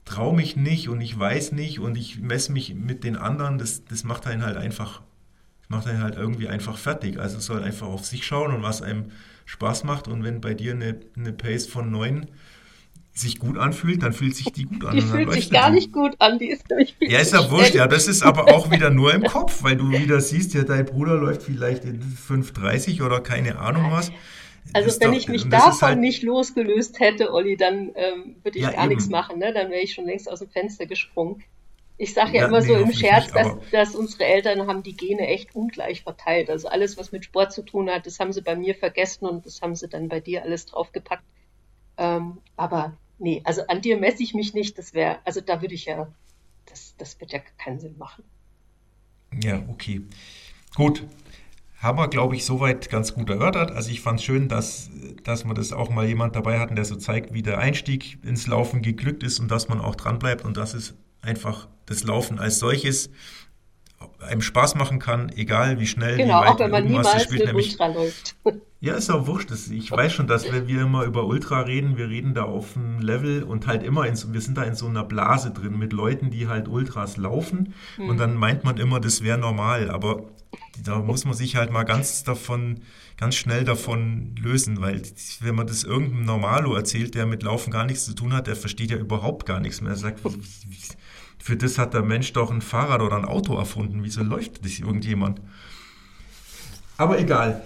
traue 0.08 0.34
mich 0.34 0.56
nicht 0.56 0.88
und 0.88 1.00
ich 1.00 1.18
weiß 1.18 1.52
nicht 1.52 1.80
und 1.80 1.96
ich 1.96 2.20
messe 2.20 2.50
mich 2.52 2.74
mit 2.74 3.04
den 3.04 3.16
anderen, 3.16 3.58
das, 3.58 3.84
das 3.84 4.04
macht 4.04 4.26
einen 4.26 4.44
halt 4.44 4.56
einfach, 4.56 5.02
macht 5.68 5.86
einen 5.86 6.02
halt 6.02 6.16
irgendwie 6.16 6.48
einfach 6.48 6.78
fertig. 6.78 7.18
Also 7.18 7.38
soll 7.38 7.62
einfach 7.62 7.86
auf 7.86 8.06
sich 8.06 8.26
schauen 8.26 8.54
und 8.54 8.62
was 8.62 8.82
einem 8.82 9.12
Spaß 9.48 9.84
macht. 9.84 10.08
Und 10.08 10.22
wenn 10.24 10.40
bei 10.40 10.52
dir 10.52 10.72
eine, 10.72 11.00
eine 11.16 11.32
Pace 11.32 11.66
von 11.66 11.90
9 11.90 12.26
sich 13.14 13.38
gut 13.38 13.56
anfühlt, 13.56 14.02
dann 14.02 14.12
fühlt 14.12 14.36
sich 14.36 14.52
die 14.52 14.64
gut 14.64 14.84
an. 14.84 14.94
Die 14.94 15.02
fühlt 15.02 15.32
sich 15.32 15.50
gar 15.50 15.70
nicht 15.70 15.90
gut 15.92 16.14
an, 16.20 16.38
die 16.38 16.50
ist 16.50 16.68
nämlich 16.70 16.94
Ja, 17.00 17.18
ist 17.18 17.32
ja 17.32 17.50
wurscht, 17.50 17.74
ja, 17.74 17.88
das 17.88 18.06
ist 18.06 18.22
aber 18.22 18.54
auch 18.54 18.70
wieder 18.70 18.90
nur 18.90 19.12
im 19.12 19.24
Kopf, 19.24 19.64
weil 19.64 19.76
du 19.76 19.90
wieder 19.90 20.20
siehst, 20.20 20.54
ja, 20.54 20.62
dein 20.62 20.84
Bruder 20.84 21.16
läuft 21.16 21.42
vielleicht 21.42 21.84
in 21.84 22.00
5,30 22.00 23.02
oder 23.04 23.20
keine 23.20 23.58
Ahnung 23.58 23.90
was. 23.90 24.12
Also 24.74 25.00
wenn 25.00 25.12
doch, 25.12 25.18
ich 25.18 25.28
mich 25.28 25.48
davon 25.48 25.88
halt, 25.88 25.98
nicht 25.98 26.22
losgelöst 26.22 27.00
hätte, 27.00 27.32
Olli, 27.32 27.56
dann 27.56 27.90
ähm, 27.94 28.36
würde 28.42 28.58
ich 28.58 28.64
ja, 28.64 28.70
gar 28.70 28.84
eben. 28.84 28.90
nichts 28.90 29.08
machen, 29.08 29.38
ne? 29.38 29.52
Dann 29.52 29.70
wäre 29.70 29.80
ich 29.80 29.94
schon 29.94 30.04
längst 30.04 30.30
aus 30.30 30.40
dem 30.40 30.50
Fenster 30.50 30.84
gesprungen. 30.84 31.42
Ich 32.00 32.14
sage 32.14 32.36
ja, 32.36 32.42
ja, 32.42 32.48
immer 32.48 32.60
nee, 32.60 32.66
so 32.66 32.74
im 32.74 32.92
Scherz, 32.92 33.24
nicht, 33.24 33.36
dass, 33.36 33.56
dass 33.72 33.94
unsere 33.96 34.24
Eltern 34.24 34.68
haben 34.68 34.84
die 34.84 34.96
Gene 34.96 35.26
echt 35.26 35.54
ungleich 35.56 36.02
verteilt. 36.02 36.48
Also 36.48 36.68
alles, 36.68 36.96
was 36.96 37.10
mit 37.10 37.24
Sport 37.24 37.52
zu 37.52 37.62
tun 37.62 37.90
hat, 37.90 38.06
das 38.06 38.20
haben 38.20 38.32
sie 38.32 38.40
bei 38.40 38.54
mir 38.54 38.76
vergessen 38.76 39.26
und 39.26 39.44
das 39.44 39.60
haben 39.60 39.74
sie 39.74 39.88
dann 39.88 40.08
bei 40.08 40.20
dir 40.20 40.44
alles 40.44 40.66
draufgepackt. 40.66 41.24
Ähm, 41.96 42.38
aber 42.56 42.96
nee, 43.18 43.42
also 43.44 43.66
an 43.66 43.80
dir 43.80 43.98
messe 43.98 44.22
ich 44.22 44.32
mich 44.32 44.54
nicht. 44.54 44.78
Das 44.78 44.94
wäre, 44.94 45.18
also 45.24 45.40
da 45.40 45.60
würde 45.60 45.74
ich 45.74 45.86
ja, 45.86 46.06
das, 46.66 46.94
das 46.98 47.20
wird 47.20 47.32
ja 47.32 47.40
keinen 47.58 47.80
Sinn 47.80 47.98
machen. 47.98 48.22
Ja, 49.42 49.60
okay. 49.68 50.02
Gut, 50.76 51.02
haben 51.80 51.98
wir, 51.98 52.06
glaube 52.06 52.36
ich, 52.36 52.44
soweit 52.44 52.90
ganz 52.90 53.12
gut 53.12 53.28
erörtert. 53.28 53.72
Also 53.72 53.90
ich 53.90 54.00
fand 54.00 54.20
es 54.20 54.24
schön, 54.24 54.48
dass, 54.48 54.88
dass 55.24 55.44
wir 55.44 55.54
das 55.54 55.72
auch 55.72 55.90
mal 55.90 56.06
jemand 56.06 56.36
dabei 56.36 56.60
hatten, 56.60 56.76
der 56.76 56.84
so 56.84 56.94
zeigt, 56.94 57.34
wie 57.34 57.42
der 57.42 57.58
Einstieg 57.58 58.18
ins 58.24 58.46
Laufen 58.46 58.82
geglückt 58.82 59.24
ist 59.24 59.40
und 59.40 59.48
dass 59.50 59.68
man 59.68 59.80
auch 59.80 59.96
dran 59.96 60.20
bleibt 60.20 60.44
und 60.44 60.56
dass 60.56 60.74
es 60.74 60.94
einfach 61.22 61.66
das 61.88 62.04
Laufen 62.04 62.38
als 62.38 62.58
solches 62.58 63.10
einem 64.20 64.42
Spaß 64.42 64.74
machen 64.74 64.98
kann, 64.98 65.30
egal 65.30 65.80
wie 65.80 65.86
schnell, 65.86 66.16
genau, 66.16 66.42
wie 66.42 66.46
weit 66.46 66.54
auch 66.54 66.58
wenn 66.60 66.70
man 66.70 66.84
niemals 66.84 67.22
spielt, 67.22 67.46
nämlich, 67.46 67.72
Ultra 67.72 67.86
läuft. 67.88 68.36
Ja, 68.80 68.94
ist 68.94 69.10
auch 69.10 69.26
wurscht. 69.26 69.50
Ich 69.72 69.90
weiß 69.90 70.12
schon, 70.12 70.28
dass 70.28 70.52
wenn 70.52 70.68
wir 70.68 70.82
immer 70.82 71.02
über 71.02 71.26
Ultra 71.26 71.62
reden, 71.62 71.96
wir 71.96 72.08
reden 72.10 72.34
da 72.34 72.44
auf 72.44 72.76
einem 72.76 73.00
Level 73.00 73.42
und 73.42 73.66
halt 73.66 73.82
immer 73.82 74.06
in, 74.06 74.16
wir 74.32 74.40
sind 74.40 74.56
da 74.56 74.62
in 74.62 74.76
so 74.76 74.86
einer 74.86 75.02
Blase 75.02 75.50
drin 75.50 75.76
mit 75.76 75.92
Leuten, 75.92 76.30
die 76.30 76.46
halt 76.46 76.68
Ultras 76.68 77.16
laufen 77.16 77.74
hm. 77.96 78.08
und 78.08 78.18
dann 78.18 78.36
meint 78.36 78.62
man 78.62 78.76
immer, 78.76 79.00
das 79.00 79.24
wäre 79.24 79.36
normal, 79.36 79.90
aber 79.90 80.26
da 80.84 81.00
muss 81.00 81.24
man 81.24 81.34
sich 81.34 81.56
halt 81.56 81.72
mal 81.72 81.82
ganz 81.82 82.22
davon, 82.22 82.82
ganz 83.16 83.34
schnell 83.34 83.64
davon 83.64 84.36
lösen, 84.40 84.80
weil 84.80 85.02
wenn 85.40 85.56
man 85.56 85.66
das 85.66 85.82
irgendeinem 85.82 86.24
Normalo 86.24 86.72
erzählt, 86.74 87.16
der 87.16 87.26
mit 87.26 87.42
Laufen 87.42 87.72
gar 87.72 87.84
nichts 87.84 88.04
zu 88.04 88.14
tun 88.14 88.32
hat, 88.32 88.46
der 88.46 88.54
versteht 88.54 88.92
ja 88.92 88.96
überhaupt 88.96 89.44
gar 89.44 89.58
nichts 89.58 89.80
mehr. 89.80 89.90
Er 89.90 89.96
sagt, 89.96 90.20
für 91.48 91.56
das 91.56 91.78
hat 91.78 91.94
der 91.94 92.02
Mensch 92.02 92.34
doch 92.34 92.50
ein 92.50 92.60
Fahrrad 92.60 93.00
oder 93.00 93.16
ein 93.16 93.24
Auto 93.24 93.56
erfunden. 93.56 94.04
Wieso 94.04 94.22
läuft 94.22 94.66
das 94.66 94.80
irgendjemand? 94.80 95.40
Aber 96.98 97.18
egal. 97.18 97.62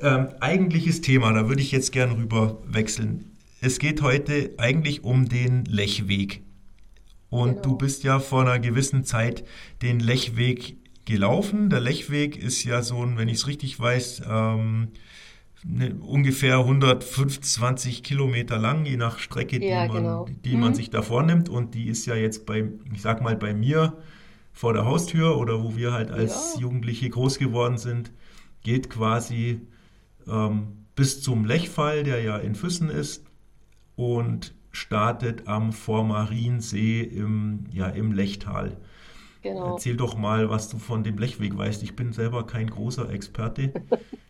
Ähm, 0.00 0.28
eigentliches 0.40 1.02
Thema, 1.02 1.34
da 1.34 1.46
würde 1.46 1.60
ich 1.60 1.70
jetzt 1.70 1.92
gern 1.92 2.12
rüber 2.12 2.56
wechseln. 2.64 3.36
Es 3.60 3.78
geht 3.78 4.00
heute 4.00 4.54
eigentlich 4.56 5.04
um 5.04 5.28
den 5.28 5.66
Lechweg. 5.66 6.40
Und 7.28 7.56
genau. 7.56 7.62
du 7.64 7.76
bist 7.76 8.02
ja 8.02 8.18
vor 8.18 8.40
einer 8.40 8.58
gewissen 8.60 9.04
Zeit 9.04 9.44
den 9.82 10.00
Lechweg 10.00 10.76
gelaufen. 11.04 11.68
Der 11.68 11.80
Lechweg 11.80 12.34
ist 12.34 12.64
ja 12.64 12.80
so 12.80 13.04
ein, 13.04 13.18
wenn 13.18 13.28
ich 13.28 13.36
es 13.36 13.46
richtig 13.46 13.78
weiß, 13.78 14.22
ähm, 14.26 14.88
ungefähr 15.64 16.58
125 16.58 18.02
Kilometer 18.02 18.58
lang, 18.58 18.84
je 18.84 18.96
nach 18.96 19.18
Strecke, 19.18 19.56
ja, 19.64 19.86
die, 19.86 19.92
man, 19.92 20.02
genau. 20.02 20.26
die 20.44 20.54
mhm. 20.54 20.60
man 20.60 20.74
sich 20.74 20.90
da 20.90 21.02
vornimmt. 21.02 21.48
Und 21.48 21.74
die 21.74 21.88
ist 21.88 22.06
ja 22.06 22.14
jetzt 22.14 22.46
bei, 22.46 22.68
ich 22.92 23.02
sag 23.02 23.22
mal, 23.22 23.36
bei 23.36 23.54
mir 23.54 23.96
vor 24.52 24.72
der 24.72 24.84
Haustür 24.84 25.36
oder 25.36 25.62
wo 25.62 25.76
wir 25.76 25.92
halt 25.92 26.10
als 26.10 26.54
ja. 26.54 26.62
Jugendliche 26.62 27.10
groß 27.10 27.38
geworden 27.38 27.78
sind, 27.78 28.12
geht 28.62 28.90
quasi 28.90 29.60
ähm, 30.28 30.84
bis 30.94 31.22
zum 31.22 31.44
Lechfall, 31.44 32.02
der 32.02 32.22
ja 32.22 32.38
in 32.38 32.54
Füssen 32.54 32.90
ist, 32.90 33.24
und 33.96 34.54
startet 34.70 35.48
am 35.48 35.72
Vormariensee 35.72 37.02
im, 37.02 37.66
ja, 37.72 37.88
im 37.88 38.12
Lechtal. 38.12 38.76
Genau. 39.42 39.72
Erzähl 39.72 39.96
doch 39.96 40.16
mal, 40.16 40.50
was 40.50 40.68
du 40.68 40.78
von 40.78 41.04
dem 41.04 41.18
Lechweg 41.18 41.56
weißt. 41.56 41.82
Ich 41.82 41.96
bin 41.96 42.12
selber 42.12 42.46
kein 42.46 42.68
großer 42.68 43.10
Experte. 43.10 43.72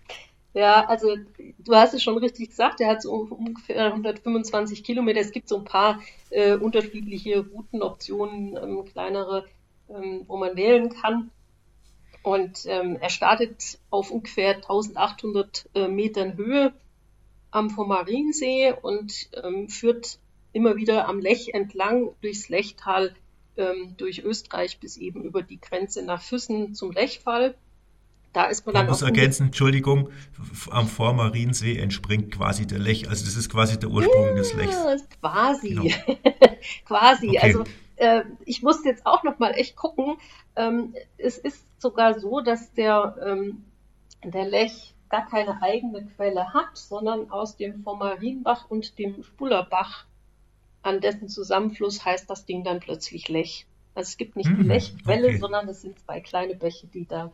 ja, 0.55 0.87
also 0.87 1.15
du 1.59 1.75
hast 1.75 1.95
es 1.95 2.03
schon 2.03 2.19
richtig 2.19 2.49
gesagt, 2.49 2.81
der 2.81 2.89
hat 2.89 3.03
so 3.03 3.13
ungefähr 3.13 3.87
125 3.87 4.83
Kilometer. 4.83 5.21
Es 5.21 5.33
gibt 5.33 5.49
so 5.49 5.59
ein 5.59 5.65
paar 5.65 6.01
äh, 6.31 6.55
unterschiedliche 6.55 7.47
Routenoptionen, 7.47 8.57
ähm, 8.57 8.85
kleinere, 8.85 9.47
ähm, 9.89 10.25
wo 10.27 10.37
man 10.37 10.57
wählen 10.57 10.89
kann. 10.89 11.31
Und 12.23 12.67
ähm, 12.67 12.97
er 13.01 13.11
startet 13.11 13.79
auf 13.91 14.11
ungefähr 14.11 14.57
1800 14.57 15.69
äh, 15.75 15.89
Metern 15.89 16.37
Höhe 16.37 16.73
am 17.51 17.71
Vormariensee 17.71 18.75
und 18.83 19.31
ähm, 19.43 19.69
führt 19.69 20.19
immer 20.53 20.77
wieder 20.77 21.09
am 21.09 21.21
Lech 21.21 21.51
entlang 21.55 22.11
durchs 22.21 22.49
Lechtal 22.49 23.15
ähm, 23.57 23.95
durch 23.97 24.25
Österreich 24.25 24.79
bis 24.81 24.97
eben 24.97 25.23
über 25.23 25.43
die 25.43 25.61
Grenze 25.61 26.03
nach 26.03 26.23
Füssen 26.23 26.75
zum 26.75 26.93
Lechfall. 26.93 27.55
Da 28.39 28.45
ist 28.45 28.65
man 28.67 28.75
dann. 28.77 28.85
Ich 28.85 28.91
muss 28.91 29.03
ergänzen, 29.03 29.47
Entschuldigung, 29.47 30.11
am 30.71 30.87
Vormariensee 30.87 31.77
entspringt 31.77 32.33
quasi 32.33 32.69
der 32.69 32.79
Lech. 32.79 33.09
Also 33.09 33.25
das 33.25 33.35
ist 33.35 33.51
quasi 33.51 33.81
der 33.81 33.91
Ursprung 33.91 34.27
ja, 34.27 34.35
des 34.35 34.55
Lechs. 34.55 34.77
Quasi. 35.21 35.71
Genau. 35.71 35.83
quasi. 36.85 37.31
Okay. 37.31 37.41
Also 37.41 37.65
äh, 37.97 38.23
ich 38.45 38.63
musste 38.63 38.91
jetzt 38.91 39.05
auch 39.07 39.25
noch 39.25 39.41
mal 39.41 39.51
echt 39.51 39.75
gucken. 39.75 40.19
Ähm, 40.55 40.95
es 41.17 41.37
ist 41.37 41.67
sogar 41.83 42.21
so, 42.21 42.39
dass 42.41 42.73
der, 42.75 43.17
ähm, 43.27 43.65
der 44.23 44.45
Lech 44.45 44.95
gar 45.09 45.27
keine 45.27 45.61
eigene 45.61 46.07
Quelle 46.07 46.55
hat, 46.55 46.77
sondern 46.77 47.33
aus 47.33 47.57
dem 47.57 47.83
Vormarienbach 47.83 48.71
und 48.71 49.01
dem 49.01 49.21
Spullerbach 49.25 50.05
an 50.83 51.01
dessen 51.01 51.29
Zusammenfluss 51.29 52.05
heißt 52.05 52.31
das 52.31 52.47
Ding 52.47 52.63
dann 52.63 52.79
plötzlich 52.79 53.29
Lech. 53.29 53.67
Also 53.97 54.11
es 54.11 54.17
gibt 54.17 54.37
nicht 54.37 54.49
die 54.49 54.63
mhm, 54.63 54.69
Lechquelle, 54.69 55.27
okay. 55.27 55.39
sondern 55.39 55.69
es 55.69 55.83
sind 55.83 55.99
zwei 55.99 56.21
kleine 56.21 56.55
Bäche, 56.55 56.87
die 56.87 57.05
da 57.05 57.33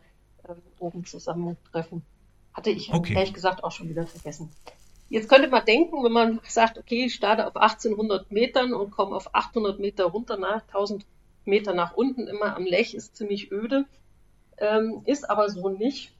äh, 0.48 0.54
oben 0.78 1.04
zusammentreffen. 1.04 2.02
Hatte 2.52 2.70
ich 2.70 2.92
okay. 2.92 3.14
ehrlich 3.14 3.34
gesagt 3.34 3.64
auch 3.64 3.72
schon 3.72 3.88
wieder 3.88 4.06
vergessen. 4.06 4.50
Jetzt 5.10 5.28
könnte 5.28 5.48
man 5.48 5.64
denken, 5.64 6.02
wenn 6.02 6.12
man 6.12 6.40
sagt, 6.48 6.78
okay, 6.78 7.06
ich 7.06 7.14
starte 7.14 7.46
auf 7.46 7.56
1800 7.56 8.30
Metern 8.30 8.72
und 8.72 8.90
komme 8.90 9.14
auf 9.14 9.34
800 9.34 9.78
Meter 9.78 10.04
runter 10.04 10.36
nach 10.36 10.62
1000 10.62 11.04
Meter 11.44 11.74
nach 11.74 11.94
unten, 11.94 12.26
immer 12.26 12.56
am 12.56 12.64
Lech 12.64 12.94
ist 12.94 13.16
ziemlich 13.16 13.52
öde, 13.52 13.84
ähm, 14.58 15.02
ist 15.04 15.28
aber 15.28 15.50
so 15.50 15.68
nicht. 15.68 16.12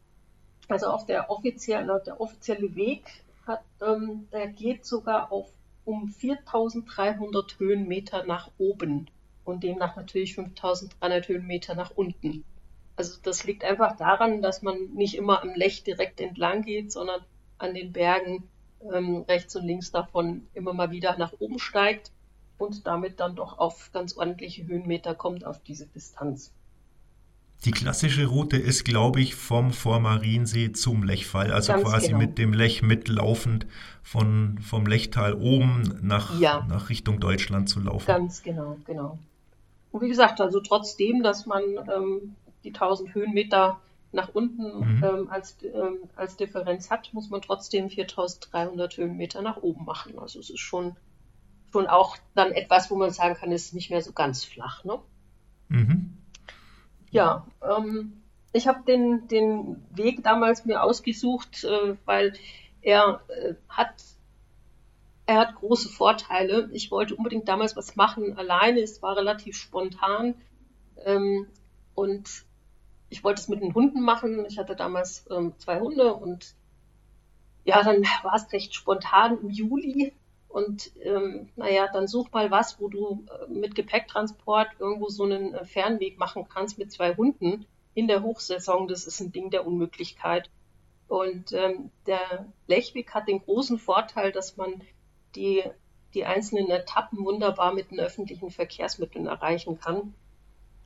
Also 0.69 0.89
auch 0.89 1.07
der 1.07 1.31
offizielle, 1.31 2.03
der 2.05 2.21
offizielle 2.21 2.75
Weg 2.75 3.05
hat, 3.47 3.63
ähm, 3.83 4.29
der 4.33 4.49
geht 4.49 4.85
sogar 4.85 5.33
auf 5.33 5.49
um 5.85 6.09
4300 6.09 7.59
Höhenmeter 7.59 8.25
nach 8.25 8.51
oben 8.59 9.09
und 9.45 9.63
demnach 9.63 9.97
natürlich 9.97 10.35
5300 10.35 11.29
Höhenmeter 11.29 11.75
nach 11.75 11.91
unten. 11.95 12.45
Also 12.97 13.19
das 13.23 13.45
liegt 13.45 13.65
einfach 13.65 13.97
daran, 13.97 14.41
dass 14.41 14.63
man 14.63 14.95
nicht 14.95 15.17
immer 15.17 15.43
am 15.43 15.55
Lech 15.55 15.83
direkt 15.83 16.21
entlang 16.21 16.63
geht, 16.63 16.93
sondern 16.93 17.21
an 17.59 17.75
den 17.75 17.93
Bergen 17.93 18.49
ähm, 18.93 19.25
rechts 19.29 19.57
und 19.57 19.65
links 19.65 19.91
davon 19.91 20.47
immer 20.55 20.73
mal 20.73 20.91
wieder 20.91 21.17
nach 21.17 21.33
oben 21.39 21.59
steigt 21.59 22.13
und 22.59 22.87
damit 22.87 23.21
dann 23.21 23.35
doch 23.35 23.59
auf 23.59 23.91
ganz 23.93 24.17
ordentliche 24.17 24.67
Höhenmeter 24.67 25.15
kommt 25.15 25.45
auf 25.45 25.61
diese 25.63 25.87
Distanz. 25.87 26.53
Die 27.65 27.71
klassische 27.71 28.27
Route 28.27 28.59
ist, 28.59 28.85
glaube 28.85 29.23
ich, 29.23 29.35
vom 29.35 29.73
Vormariensee 29.73 30.73
zum 30.73 31.03
Lechfall, 31.03 31.51
also 31.51 31.73
Ganz 31.73 31.85
quasi 31.85 32.07
genau. 32.09 32.19
mit 32.19 32.37
dem 32.37 32.53
Lech 32.53 32.83
mitlaufend 32.83 33.67
von, 34.03 34.59
vom 34.59 34.87
Lechtal 34.87 35.35
oben 35.35 35.99
nach, 36.03 36.39
ja. 36.39 36.67
nach 36.69 36.91
Richtung 36.91 37.21
Deutschland 37.21 37.71
zu 37.71 37.81
laufen. 37.81 38.07
Ganz 38.07 38.43
genau, 38.43 38.77
genau. 38.85 39.19
Und 39.93 40.03
wie 40.03 40.09
gesagt, 40.09 40.43
also 40.43 40.61
trotzdem, 40.61 41.23
dass 41.23 41.47
man 41.47 41.63
ähm, 41.63 42.35
die 42.65 42.71
1000 42.71 43.15
Höhenmeter 43.15 43.81
nach 44.13 44.29
unten 44.33 44.97
mhm. 44.97 45.05
ähm, 45.05 45.31
als, 45.31 45.57
ähm, 45.63 45.99
als 46.17 46.37
Differenz 46.37 46.91
hat, 46.91 47.13
muss 47.13 47.31
man 47.31 47.43
trotzdem 47.43 47.91
4300 47.91 48.97
Höhenmeter 48.97 49.43
nach 49.43 49.59
oben 49.59 49.85
machen. 49.85 50.19
Also 50.19 50.39
es 50.39 50.51
ist 50.51 50.61
schon, 50.61 50.97
schon 51.73 51.87
auch 51.87 52.17
dann 52.35 52.53
etwas, 52.53 52.91
wo 52.91 52.97
man 52.97 53.11
sagen 53.11 53.35
kann, 53.35 53.53
es 53.53 53.67
ist 53.67 53.75
nicht 53.75 53.91
mehr 53.91 54.03
so 54.03 54.13
ganz 54.13 54.45
flach. 54.45 54.85
Ne? 54.85 54.99
Mhm. 55.69 56.17
Ja, 57.11 57.47
ähm, 57.63 58.23
ich 58.53 58.69
habe 58.69 58.85
den, 58.87 59.27
den 59.29 59.85
Weg 59.91 60.23
damals 60.23 60.65
mir 60.65 60.83
ausgesucht, 60.83 61.65
äh, 61.65 61.97
weil 62.05 62.35
er 62.83 63.21
äh, 63.29 63.55
hat 63.69 63.95
er 65.27 65.39
hat 65.39 65.55
große 65.55 65.89
Vorteile. 65.89 66.69
Ich 66.73 66.91
wollte 66.91 67.17
unbedingt 67.17 67.49
damals 67.49 67.77
was 67.77 67.97
machen 67.97 68.37
alleine. 68.37 68.81
Es 68.81 69.03
war 69.03 69.17
relativ 69.17 69.57
spontan. 69.57 70.35
Ähm, 71.05 71.47
und 71.95 72.44
ich 73.15 73.23
wollte 73.23 73.41
es 73.41 73.49
mit 73.49 73.63
den 73.63 73.75
Hunden 73.75 74.01
machen. 74.01 74.45
Ich 74.45 74.59
hatte 74.59 74.75
damals 74.75 75.25
ähm, 75.31 75.55
zwei 75.59 75.79
Hunde 75.79 76.15
und 76.15 76.57
ja, 77.65 77.81
dann 77.85 78.03
war 78.25 78.35
es 78.35 78.53
recht 78.53 78.75
spontan 78.75 79.39
im 79.39 79.51
Juli. 79.51 80.13
Und 80.49 80.91
ähm, 81.01 81.49
naja, 81.55 81.87
dann 81.93 82.09
such 82.09 82.33
mal 82.33 82.51
was, 82.51 82.81
wo 82.81 82.89
du 82.89 83.25
äh, 83.29 83.53
mit 83.53 83.77
Gepäcktransport 83.77 84.69
irgendwo 84.81 85.09
so 85.11 85.23
einen 85.23 85.55
äh, 85.55 85.65
Fernweg 85.65 86.19
machen 86.19 86.49
kannst 86.49 86.77
mit 86.77 86.91
zwei 86.91 87.15
Hunden 87.15 87.67
in 87.95 88.09
der 88.09 88.25
Hochsaison. 88.25 88.89
Das 88.89 89.07
ist 89.07 89.21
ein 89.21 89.31
Ding 89.31 89.51
der 89.51 89.65
Unmöglichkeit. 89.65 90.51
Und 91.07 91.53
ähm, 91.53 91.91
der 92.07 92.47
Lechweg 92.67 93.15
hat 93.15 93.29
den 93.29 93.39
großen 93.39 93.79
Vorteil, 93.79 94.33
dass 94.33 94.57
man 94.57 94.83
die, 95.37 95.63
die 96.15 96.25
einzelnen 96.25 96.69
Etappen 96.69 97.25
wunderbar 97.25 97.75
mit 97.75 97.93
den 97.93 98.01
öffentlichen 98.01 98.51
Verkehrsmitteln 98.51 99.29
erreichen 99.29 99.79
kann. 99.79 100.15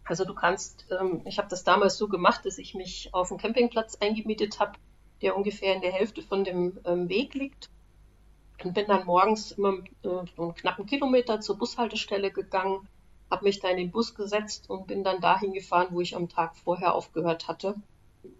Also 0.08 0.24
du 0.24 0.34
kannst, 0.34 0.86
ähm, 0.90 1.20
ich 1.26 1.38
habe 1.38 1.48
das 1.48 1.64
damals 1.64 1.98
so 1.98 2.08
gemacht, 2.08 2.46
dass 2.46 2.58
ich 2.58 2.74
mich 2.74 3.10
auf 3.12 3.30
einen 3.30 3.38
Campingplatz 3.38 3.96
eingemietet 4.00 4.58
habe, 4.58 4.72
der 5.20 5.36
ungefähr 5.36 5.74
in 5.74 5.82
der 5.82 5.92
Hälfte 5.92 6.22
von 6.22 6.44
dem 6.44 6.78
ähm, 6.84 7.08
Weg 7.08 7.34
liegt. 7.34 7.68
Und 8.64 8.74
bin 8.74 8.86
dann 8.86 9.06
morgens 9.06 9.52
immer 9.52 9.74
äh, 10.02 10.08
einen 10.36 10.54
knappen 10.54 10.86
Kilometer 10.86 11.40
zur 11.40 11.58
Bushaltestelle 11.58 12.32
gegangen, 12.32 12.88
habe 13.30 13.44
mich 13.44 13.60
da 13.60 13.68
in 13.68 13.76
den 13.76 13.90
Bus 13.90 14.14
gesetzt 14.14 14.68
und 14.70 14.86
bin 14.86 15.04
dann 15.04 15.20
dahin 15.20 15.52
gefahren, 15.52 15.88
wo 15.90 16.00
ich 16.00 16.16
am 16.16 16.28
Tag 16.28 16.56
vorher 16.56 16.94
aufgehört 16.94 17.46
hatte. 17.46 17.74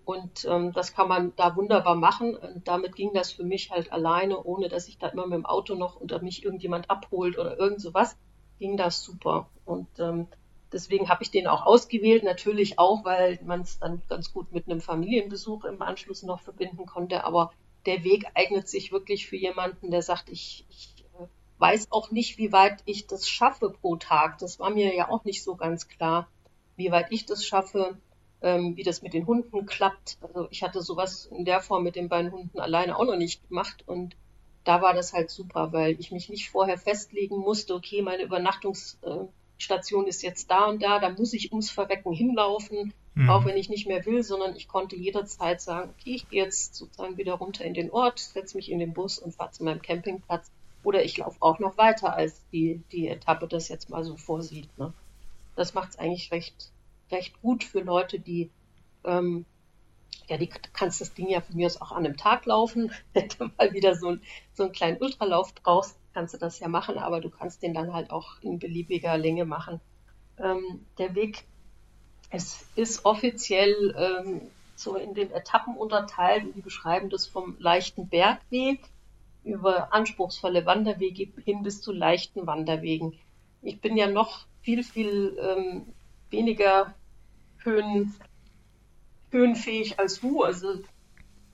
Und 0.05 0.47
ähm, 0.47 0.73
das 0.73 0.95
kann 0.95 1.09
man 1.09 1.35
da 1.37 1.55
wunderbar 1.55 1.95
machen. 1.95 2.35
Und 2.35 2.67
damit 2.67 2.97
ging 2.97 3.13
das 3.13 3.31
für 3.31 3.45
mich 3.45 3.71
halt 3.71 3.93
alleine, 3.93 4.43
ohne 4.43 4.69
dass 4.69 4.89
ich 4.89 4.99
da 4.99 5.09
immer 5.09 5.27
mit 5.27 5.37
dem 5.37 5.47
Auto 5.47 5.75
noch 5.75 6.01
oder 6.01 6.21
mich 6.23 6.45
irgendjemand 6.45 6.91
abholt 6.91 7.39
oder 7.39 7.59
irgend 7.59 7.81
sowas, 7.81 8.17
ging 8.59 8.77
das 8.77 9.03
super. 9.03 9.49
Und 9.67 9.87
ähm, 10.01 10.27
deswegen 10.73 11.09
habe 11.09 11.23
ich 11.23 11.31
den 11.31 11.47
auch 11.47 11.67
ausgewählt, 11.67 12.25
natürlich 12.25 12.79
auch, 12.79 13.05
weil 13.05 13.39
man 13.45 13.63
es 13.63 13.79
dann 13.79 14.03
ganz 14.09 14.33
gut 14.33 14.53
mit 14.53 14.67
einem 14.67 14.81
Familienbesuch 14.81 15.65
im 15.65 15.83
Anschluss 15.83 16.23
noch 16.23 16.41
verbinden 16.41 16.87
konnte. 16.87 17.25
Aber 17.25 17.53
der 17.87 18.05
Weg 18.05 18.27
eignet 18.35 18.69
sich 18.69 18.93
wirklich 18.93 19.27
für 19.27 19.37
jemanden, 19.37 19.91
der 19.91 20.03
sagt, 20.03 20.29
ich, 20.29 20.67
ich 20.69 21.05
äh, 21.19 21.27
weiß 21.59 21.91
auch 21.91 22.11
nicht, 22.11 22.39
wie 22.39 22.53
weit 22.53 22.83
ich 22.85 23.07
das 23.07 23.29
schaffe 23.29 23.71
pro 23.71 23.97
Tag. 23.97 24.39
Das 24.39 24.59
war 24.59 24.71
mir 24.71 24.95
ja 24.95 25.09
auch 25.09 25.25
nicht 25.25 25.43
so 25.43 25.57
ganz 25.57 25.89
klar, 25.89 26.29
wie 26.77 26.91
weit 26.91 27.07
ich 27.11 27.27
das 27.27 27.45
schaffe, 27.45 27.99
ähm, 28.43 28.77
wie 28.77 28.83
das 28.83 29.03
mit 29.03 29.15
den 29.15 29.27
Hunden 29.27 29.67
klappt. 29.67 30.19
Also 30.21 30.49
ich 30.51 30.63
hatte 30.63 30.83
sowas 30.83 31.27
in 31.27 31.45
der 31.45 31.61
Form 31.61 31.83
mit 31.83 31.97
den 31.97 32.09
beiden 32.09 32.33
Hunden 32.33 32.61
alleine 32.61 32.97
auch 32.97 33.05
noch 33.05 33.17
nicht 33.17 33.49
gemacht 33.49 33.85
und 33.87 34.17
da 34.65 34.83
war 34.83 34.93
das 34.93 35.15
halt 35.15 35.31
super, 35.31 35.73
weil 35.73 35.99
ich 35.99 36.13
mich 36.13 36.29
nicht 36.29 36.51
vorher 36.51 36.77
festlegen 36.77 37.39
musste, 37.39 37.75
okay, 37.75 38.03
meine 38.03 38.25
Übernachtungsstation 39.59 40.07
ist 40.07 40.23
jetzt 40.23 40.51
da 40.51 40.66
und 40.66 40.83
da, 40.83 40.99
da 40.99 41.11
muss 41.11 41.33
ich 41.33 41.53
ums 41.53 41.71
Verrecken 41.71 42.12
hinlaufen 42.12 42.92
mhm. 43.18 43.31
auch 43.31 43.44
wenn 43.44 43.57
ich 43.57 43.68
nicht 43.68 43.87
mehr 43.87 44.07
will, 44.07 44.23
sondern 44.23 44.57
ich 44.57 44.68
konnte 44.68 44.97
jederzeit 44.97 45.61
sagen, 45.61 45.90
okay, 45.90 46.14
ich 46.14 46.29
gehe 46.29 46.44
jetzt 46.44 46.75
sozusagen 46.75 47.16
wieder 47.16 47.35
runter 47.35 47.64
in 47.64 47.75
den 47.75 47.90
Ort, 47.90 48.21
setze 48.21 48.57
mich 48.57 48.71
in 48.71 48.79
den 48.79 48.94
Bus 48.94 49.18
und 49.18 49.35
fahre 49.35 49.51
zu 49.51 49.64
meinem 49.64 49.83
Campingplatz. 49.83 50.51
Oder 50.85 51.03
ich 51.05 51.18
laufe 51.18 51.37
auch 51.40 51.59
noch 51.59 51.77
weiter, 51.77 52.14
als 52.14 52.40
die, 52.53 52.81
die 52.92 53.09
Etappe 53.09 53.49
das 53.49 53.68
jetzt 53.68 53.90
mal 53.90 54.05
so 54.05 54.16
vorsieht. 54.16 54.68
Ne? 54.79 54.92
Das 55.57 55.75
macht 55.75 55.90
es 55.90 55.99
eigentlich 55.99 56.31
recht, 56.31 56.71
recht 57.11 57.40
gut 57.42 57.64
für 57.64 57.81
Leute, 57.81 58.21
die, 58.21 58.51
ähm, 59.05 59.44
ja, 60.29 60.37
die 60.37 60.49
kannst 60.73 61.01
das 61.01 61.14
Ding 61.14 61.29
ja 61.29 61.40
von 61.40 61.57
mir 61.57 61.66
aus 61.66 61.81
auch 61.81 61.90
an 61.90 62.07
einem 62.07 62.16
Tag 62.16 62.47
laufen. 62.47 62.92
Wenn 63.12 63.29
du 63.29 63.51
mal 63.59 63.73
wieder 63.73 63.97
so, 63.97 64.11
ein, 64.11 64.23
so 64.55 64.62
einen 64.62 64.73
kleinen 64.73 64.99
Ultralauf 64.99 65.53
brauchst, 65.57 65.98
kannst 66.14 66.35
du 66.35 66.38
das 66.38 66.59
ja 66.59 66.68
machen, 66.68 66.99
aber 66.99 67.21
du 67.21 67.31
kannst 67.31 67.62
den 67.62 67.75
dann 67.75 67.92
halt 67.92 68.11
auch 68.11 68.40
in 68.42 68.59
beliebiger 68.59 69.16
Länge 69.16 69.44
machen. 69.44 69.81
Ähm, 70.38 70.87
der 70.99 71.14
Weg 71.14 71.44
es 72.31 72.66
ist 72.77 73.05
offiziell 73.05 73.94
ähm, 73.97 74.42
so 74.75 74.97
in 74.97 75.14
den 75.14 75.33
Etappen 75.33 75.77
unterteilt 75.77 76.55
die 76.55 76.61
beschreiben 76.61 77.11
das 77.11 77.27
vom 77.27 77.57
leichten 77.59 78.09
Bergweg 78.09 78.81
über 79.44 79.92
anspruchsvolle 79.94 80.66
Wanderwege 80.66 81.29
hin 81.42 81.62
bis 81.62 81.81
zu 81.81 81.92
leichten 81.92 82.47
Wanderwegen. 82.47 83.14
Ich 83.62 83.81
bin 83.81 83.97
ja 83.97 84.07
noch 84.07 84.47
viel, 84.61 84.83
viel 84.83 85.37
ähm, 85.40 85.87
weniger 86.31 86.94
höhen, 87.59 88.14
höhenfähig 89.31 89.99
als 89.99 90.21
du. 90.21 90.42
Also 90.42 90.81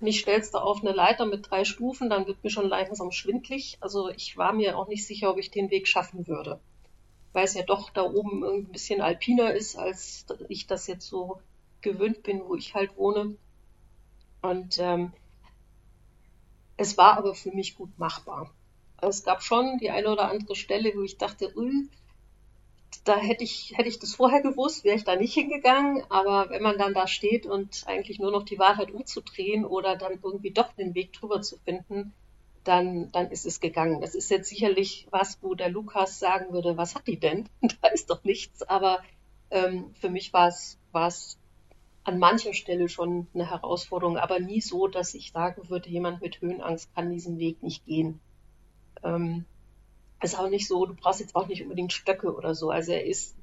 mich 0.04 0.20
stellst 0.20 0.54
du 0.54 0.58
auf 0.58 0.82
eine 0.82 0.92
Leiter 0.92 1.26
mit 1.26 1.50
drei 1.50 1.64
Stufen, 1.64 2.08
dann 2.08 2.26
wird 2.28 2.44
mir 2.44 2.50
schon 2.50 2.68
langsam 2.68 3.10
schwindlig. 3.10 3.78
Also 3.80 4.10
ich 4.10 4.36
war 4.36 4.52
mir 4.52 4.78
auch 4.78 4.86
nicht 4.86 5.06
sicher, 5.06 5.30
ob 5.30 5.38
ich 5.38 5.50
den 5.50 5.70
Weg 5.70 5.88
schaffen 5.88 6.28
würde 6.28 6.60
weil 7.34 7.44
es 7.44 7.54
ja 7.54 7.62
doch 7.62 7.90
da 7.90 8.02
oben 8.02 8.44
ein 8.44 8.64
bisschen 8.66 9.00
alpiner 9.02 9.52
ist, 9.52 9.76
als 9.76 10.24
ich 10.48 10.66
das 10.66 10.86
jetzt 10.86 11.06
so 11.06 11.40
gewöhnt 11.82 12.22
bin, 12.22 12.40
wo 12.46 12.54
ich 12.54 12.74
halt 12.74 12.96
wohne. 12.96 13.36
Und 14.40 14.78
ähm, 14.78 15.12
es 16.76 16.96
war 16.96 17.18
aber 17.18 17.34
für 17.34 17.50
mich 17.50 17.74
gut 17.76 17.98
machbar. 17.98 18.50
Es 19.02 19.24
gab 19.24 19.42
schon 19.42 19.78
die 19.78 19.90
eine 19.90 20.10
oder 20.10 20.30
andere 20.30 20.54
Stelle, 20.54 20.92
wo 20.94 21.02
ich 21.02 21.18
dachte, 21.18 21.52
da 23.02 23.16
hätte 23.16 23.44
ich, 23.44 23.72
hätte 23.76 23.88
ich 23.88 23.98
das 23.98 24.14
vorher 24.14 24.42
gewusst, 24.42 24.84
wäre 24.84 24.96
ich 24.96 25.04
da 25.04 25.16
nicht 25.16 25.34
hingegangen. 25.34 26.04
Aber 26.10 26.50
wenn 26.50 26.62
man 26.62 26.78
dann 26.78 26.94
da 26.94 27.06
steht 27.06 27.46
und 27.46 27.84
eigentlich 27.86 28.18
nur 28.18 28.30
noch 28.30 28.44
die 28.44 28.58
Wahl 28.58 28.76
hat, 28.76 28.90
umzudrehen 28.90 29.64
oder 29.64 29.96
dann 29.96 30.20
irgendwie 30.22 30.50
doch 30.50 30.72
den 30.72 30.94
Weg 30.94 31.12
drüber 31.12 31.42
zu 31.42 31.58
finden, 31.58 32.12
dann, 32.64 33.10
dann 33.12 33.30
ist 33.30 33.46
es 33.46 33.60
gegangen. 33.60 34.00
Das 34.00 34.14
ist 34.14 34.30
jetzt 34.30 34.48
sicherlich 34.48 35.06
was, 35.10 35.38
wo 35.42 35.54
der 35.54 35.68
Lukas 35.68 36.18
sagen 36.18 36.52
würde, 36.52 36.76
was 36.76 36.94
hat 36.94 37.06
die 37.06 37.18
denn? 37.18 37.48
da 37.82 37.88
ist 37.88 38.10
doch 38.10 38.24
nichts. 38.24 38.62
Aber 38.62 39.02
ähm, 39.50 39.94
für 40.00 40.10
mich 40.10 40.32
war 40.32 40.48
es, 40.48 40.78
war 40.92 41.08
es 41.08 41.38
an 42.04 42.18
mancher 42.18 42.52
Stelle 42.52 42.88
schon 42.88 43.26
eine 43.34 43.50
Herausforderung, 43.50 44.18
aber 44.18 44.38
nie 44.38 44.60
so, 44.60 44.88
dass 44.88 45.14
ich 45.14 45.32
sagen 45.32 45.68
würde, 45.70 45.88
jemand 45.88 46.20
mit 46.20 46.40
Höhenangst 46.40 46.94
kann 46.94 47.10
diesen 47.10 47.38
Weg 47.38 47.62
nicht 47.62 47.86
gehen. 47.86 48.20
Ähm, 49.02 49.46
ist 50.24 50.38
auch 50.38 50.48
nicht 50.48 50.66
so, 50.66 50.86
du 50.86 50.94
brauchst 50.94 51.20
jetzt 51.20 51.36
auch 51.36 51.46
nicht 51.46 51.62
unbedingt 51.62 51.92
Stöcke 51.92 52.34
oder 52.34 52.54
so. 52.54 52.70
Also 52.70 52.92
er 52.92 53.04
ist 53.04 53.36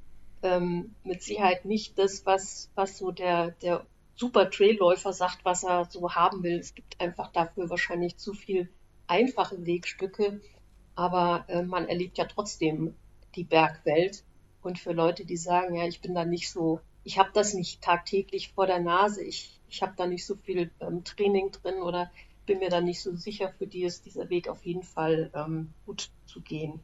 ähm, 0.43 0.95
mit 1.03 1.21
Sicherheit 1.21 1.65
nicht 1.65 1.97
das, 1.97 2.25
was, 2.25 2.69
was 2.75 2.97
so 2.97 3.11
der, 3.11 3.51
der 3.61 3.85
super 4.15 4.49
Trailläufer 4.49 5.13
sagt, 5.13 5.45
was 5.45 5.63
er 5.63 5.85
so 5.85 6.13
haben 6.13 6.43
will. 6.43 6.59
Es 6.59 6.75
gibt 6.75 6.99
einfach 6.99 7.31
dafür 7.31 7.69
wahrscheinlich 7.69 8.17
zu 8.17 8.33
viel 8.33 8.69
einfache 9.07 9.65
Wegstücke, 9.65 10.41
aber 10.95 11.45
äh, 11.47 11.63
man 11.63 11.87
erlebt 11.87 12.17
ja 12.17 12.25
trotzdem 12.25 12.95
die 13.35 13.43
Bergwelt. 13.43 14.23
Und 14.61 14.77
für 14.77 14.93
Leute, 14.93 15.25
die 15.25 15.37
sagen, 15.37 15.75
ja, 15.75 15.87
ich 15.87 16.01
bin 16.01 16.13
da 16.13 16.23
nicht 16.23 16.51
so, 16.51 16.81
ich 17.03 17.17
habe 17.17 17.31
das 17.33 17.53
nicht 17.53 17.81
tagtäglich 17.81 18.53
vor 18.53 18.67
der 18.67 18.79
Nase, 18.79 19.23
ich, 19.23 19.59
ich 19.69 19.81
habe 19.81 19.93
da 19.97 20.05
nicht 20.05 20.25
so 20.25 20.35
viel 20.35 20.69
ähm, 20.79 21.03
Training 21.03 21.51
drin 21.51 21.81
oder 21.81 22.11
bin 22.51 22.59
mir 22.59 22.69
da 22.69 22.81
nicht 22.81 23.01
so 23.01 23.15
sicher, 23.15 23.49
für 23.57 23.65
die 23.65 23.83
ist 23.83 24.05
dieser 24.05 24.29
Weg 24.29 24.49
auf 24.49 24.65
jeden 24.65 24.83
Fall 24.83 25.31
ähm, 25.33 25.69
gut 25.85 26.09
zu 26.25 26.41
gehen. 26.41 26.81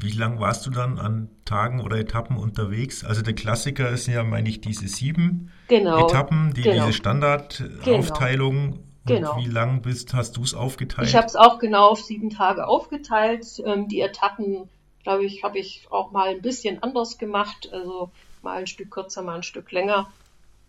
Wie 0.00 0.12
lang 0.12 0.40
warst 0.40 0.66
du 0.66 0.70
dann 0.70 0.98
an 0.98 1.28
Tagen 1.44 1.82
oder 1.82 1.98
Etappen 1.98 2.38
unterwegs? 2.38 3.04
Also 3.04 3.20
der 3.20 3.34
Klassiker 3.34 3.90
ist 3.90 4.06
ja, 4.06 4.24
meine 4.24 4.48
ich, 4.48 4.62
diese 4.62 4.88
sieben 4.88 5.52
genau, 5.68 6.06
Etappen, 6.06 6.54
die, 6.54 6.62
genau. 6.62 6.86
diese 6.86 6.94
Standardaufteilung. 6.94 8.54
Genau. 8.70 8.82
Genau. 9.04 9.34
Und 9.34 9.44
wie 9.44 9.50
lang 9.50 9.82
bist, 9.82 10.14
hast 10.14 10.38
du 10.38 10.42
es 10.42 10.54
aufgeteilt? 10.54 11.08
Ich 11.08 11.16
habe 11.16 11.26
es 11.26 11.36
auch 11.36 11.58
genau 11.58 11.88
auf 11.90 12.00
sieben 12.00 12.30
Tage 12.30 12.66
aufgeteilt. 12.66 13.46
Ähm, 13.64 13.88
die 13.88 14.00
Etappen, 14.00 14.70
glaube 15.02 15.24
ich, 15.26 15.42
habe 15.42 15.58
ich 15.58 15.86
auch 15.90 16.12
mal 16.12 16.28
ein 16.28 16.40
bisschen 16.40 16.82
anders 16.82 17.18
gemacht. 17.18 17.68
Also 17.72 18.10
mal 18.42 18.56
ein 18.56 18.66
Stück 18.66 18.90
kürzer, 18.90 19.22
mal 19.22 19.36
ein 19.36 19.42
Stück 19.42 19.70
länger. 19.70 20.10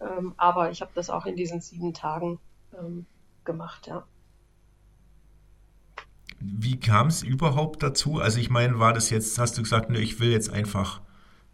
Ähm, 0.01 0.33
aber 0.35 0.71
ich 0.71 0.81
habe 0.81 0.91
das 0.93 1.09
auch 1.09 1.25
in 1.25 1.37
diesen 1.37 1.61
sieben 1.61 1.93
Tagen 1.93 2.39
ähm, 2.77 3.05
gemacht, 3.49 3.87
ja. 3.87 4.03
Wie 6.39 6.79
kam 6.79 7.07
es 7.07 7.23
überhaupt 7.23 7.83
dazu? 7.83 8.19
Also 8.19 8.39
ich 8.39 8.49
meine, 8.49 8.79
war 8.79 8.93
das 8.93 9.09
jetzt, 9.09 9.37
hast 9.39 9.57
du 9.57 9.63
gesagt, 9.63 9.89
ne, 9.89 9.99
ich 9.99 10.19
will 10.19 10.31
jetzt 10.31 10.51
einfach 10.51 11.01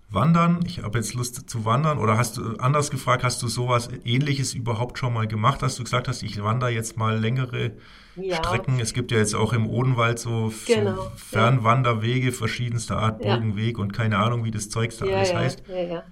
Wandern, 0.10 0.60
ich 0.66 0.84
habe 0.84 1.00
jetzt 1.00 1.14
Lust 1.14 1.50
zu 1.50 1.66
wandern 1.66 1.98
oder 1.98 2.18
hast 2.18 2.38
du 2.38 2.58
anders 2.58 2.92
gefragt, 2.92 3.24
hast 3.24 3.42
du 3.42 3.48
sowas 3.48 3.90
ähnliches 4.04 4.54
überhaupt 4.54 5.00
schon 5.00 5.14
mal 5.14 5.28
gemacht, 5.28 5.62
dass 5.62 5.76
du 5.78 5.84
gesagt 5.84 6.08
hast, 6.08 6.22
ich 6.22 6.44
wandere 6.44 6.70
jetzt 6.70 6.98
mal 6.98 7.18
längere 7.18 7.72
ja. 8.16 8.36
Strecken. 8.36 8.80
Es 8.80 8.94
gibt 8.94 9.12
ja 9.12 9.18
jetzt 9.18 9.34
auch 9.34 9.54
im 9.54 9.68
Odenwald 9.68 10.20
so, 10.20 10.54
genau, 10.68 10.96
so 10.96 11.12
Fernwanderwege 11.16 12.32
verschiedenster 12.32 12.98
Art, 12.98 13.24
ja. 13.24 13.36
Burgenweg 13.36 13.80
und 13.80 13.94
keine 13.94 14.18
Ahnung, 14.20 14.44
wie 14.44 14.52
das 14.52 14.70
Zeugs 14.70 14.98
da 14.98 15.06
ja, 15.06 15.18
alles 15.18 15.34
heißt. 15.34 15.64
Ja, 15.68 15.82
ja. 15.82 16.04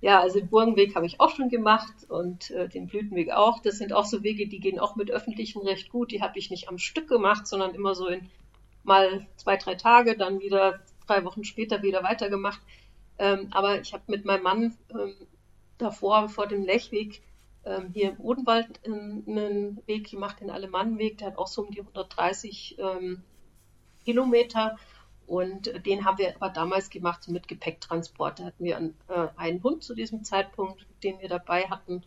Ja, 0.00 0.20
also 0.20 0.38
den 0.38 0.48
Burgenweg 0.48 0.94
habe 0.94 1.06
ich 1.06 1.20
auch 1.20 1.30
schon 1.30 1.48
gemacht 1.48 1.94
und 2.08 2.50
äh, 2.50 2.68
den 2.68 2.86
Blütenweg 2.86 3.30
auch. 3.30 3.60
Das 3.60 3.78
sind 3.78 3.92
auch 3.92 4.04
so 4.04 4.22
Wege, 4.22 4.46
die 4.46 4.60
gehen 4.60 4.78
auch 4.78 4.94
mit 4.96 5.10
öffentlichen 5.10 5.62
recht 5.62 5.90
gut. 5.90 6.10
Die 6.10 6.22
habe 6.22 6.38
ich 6.38 6.50
nicht 6.50 6.68
am 6.68 6.78
Stück 6.78 7.08
gemacht, 7.08 7.46
sondern 7.46 7.74
immer 7.74 7.94
so 7.94 8.06
in 8.06 8.28
mal 8.84 9.26
zwei, 9.36 9.56
drei 9.56 9.74
Tage, 9.74 10.16
dann 10.16 10.40
wieder 10.40 10.80
drei 11.06 11.24
Wochen 11.24 11.44
später 11.44 11.82
wieder 11.82 12.02
weitergemacht. 12.02 12.60
Ähm, 13.18 13.48
aber 13.50 13.80
ich 13.80 13.94
habe 13.94 14.04
mit 14.08 14.24
meinem 14.24 14.42
Mann 14.42 14.76
ähm, 14.90 15.14
davor, 15.78 16.28
vor 16.28 16.46
dem 16.46 16.64
Lechweg, 16.64 17.22
ähm, 17.64 17.90
hier 17.92 18.10
im 18.10 18.20
Odenwald 18.20 18.80
einen 18.84 19.82
Weg 19.86 20.10
gemacht, 20.10 20.40
den 20.40 20.50
Alemannenweg. 20.50 21.18
Der 21.18 21.28
hat 21.28 21.38
auch 21.38 21.48
so 21.48 21.62
um 21.62 21.70
die 21.70 21.80
130 21.80 22.76
ähm, 22.78 23.22
Kilometer. 24.04 24.76
Und 25.26 25.84
den 25.86 26.04
haben 26.04 26.18
wir 26.18 26.36
aber 26.36 26.50
damals 26.50 26.88
gemacht 26.88 27.28
mit 27.28 27.48
Gepäcktransport. 27.48 28.38
Da 28.38 28.44
hatten 28.44 28.64
wir 28.64 28.76
einen, 28.76 28.94
äh, 29.08 29.60
Hund 29.60 29.82
zu 29.82 29.94
diesem 29.94 30.22
Zeitpunkt, 30.22 30.86
den 31.02 31.20
wir 31.20 31.28
dabei 31.28 31.64
hatten. 31.64 32.02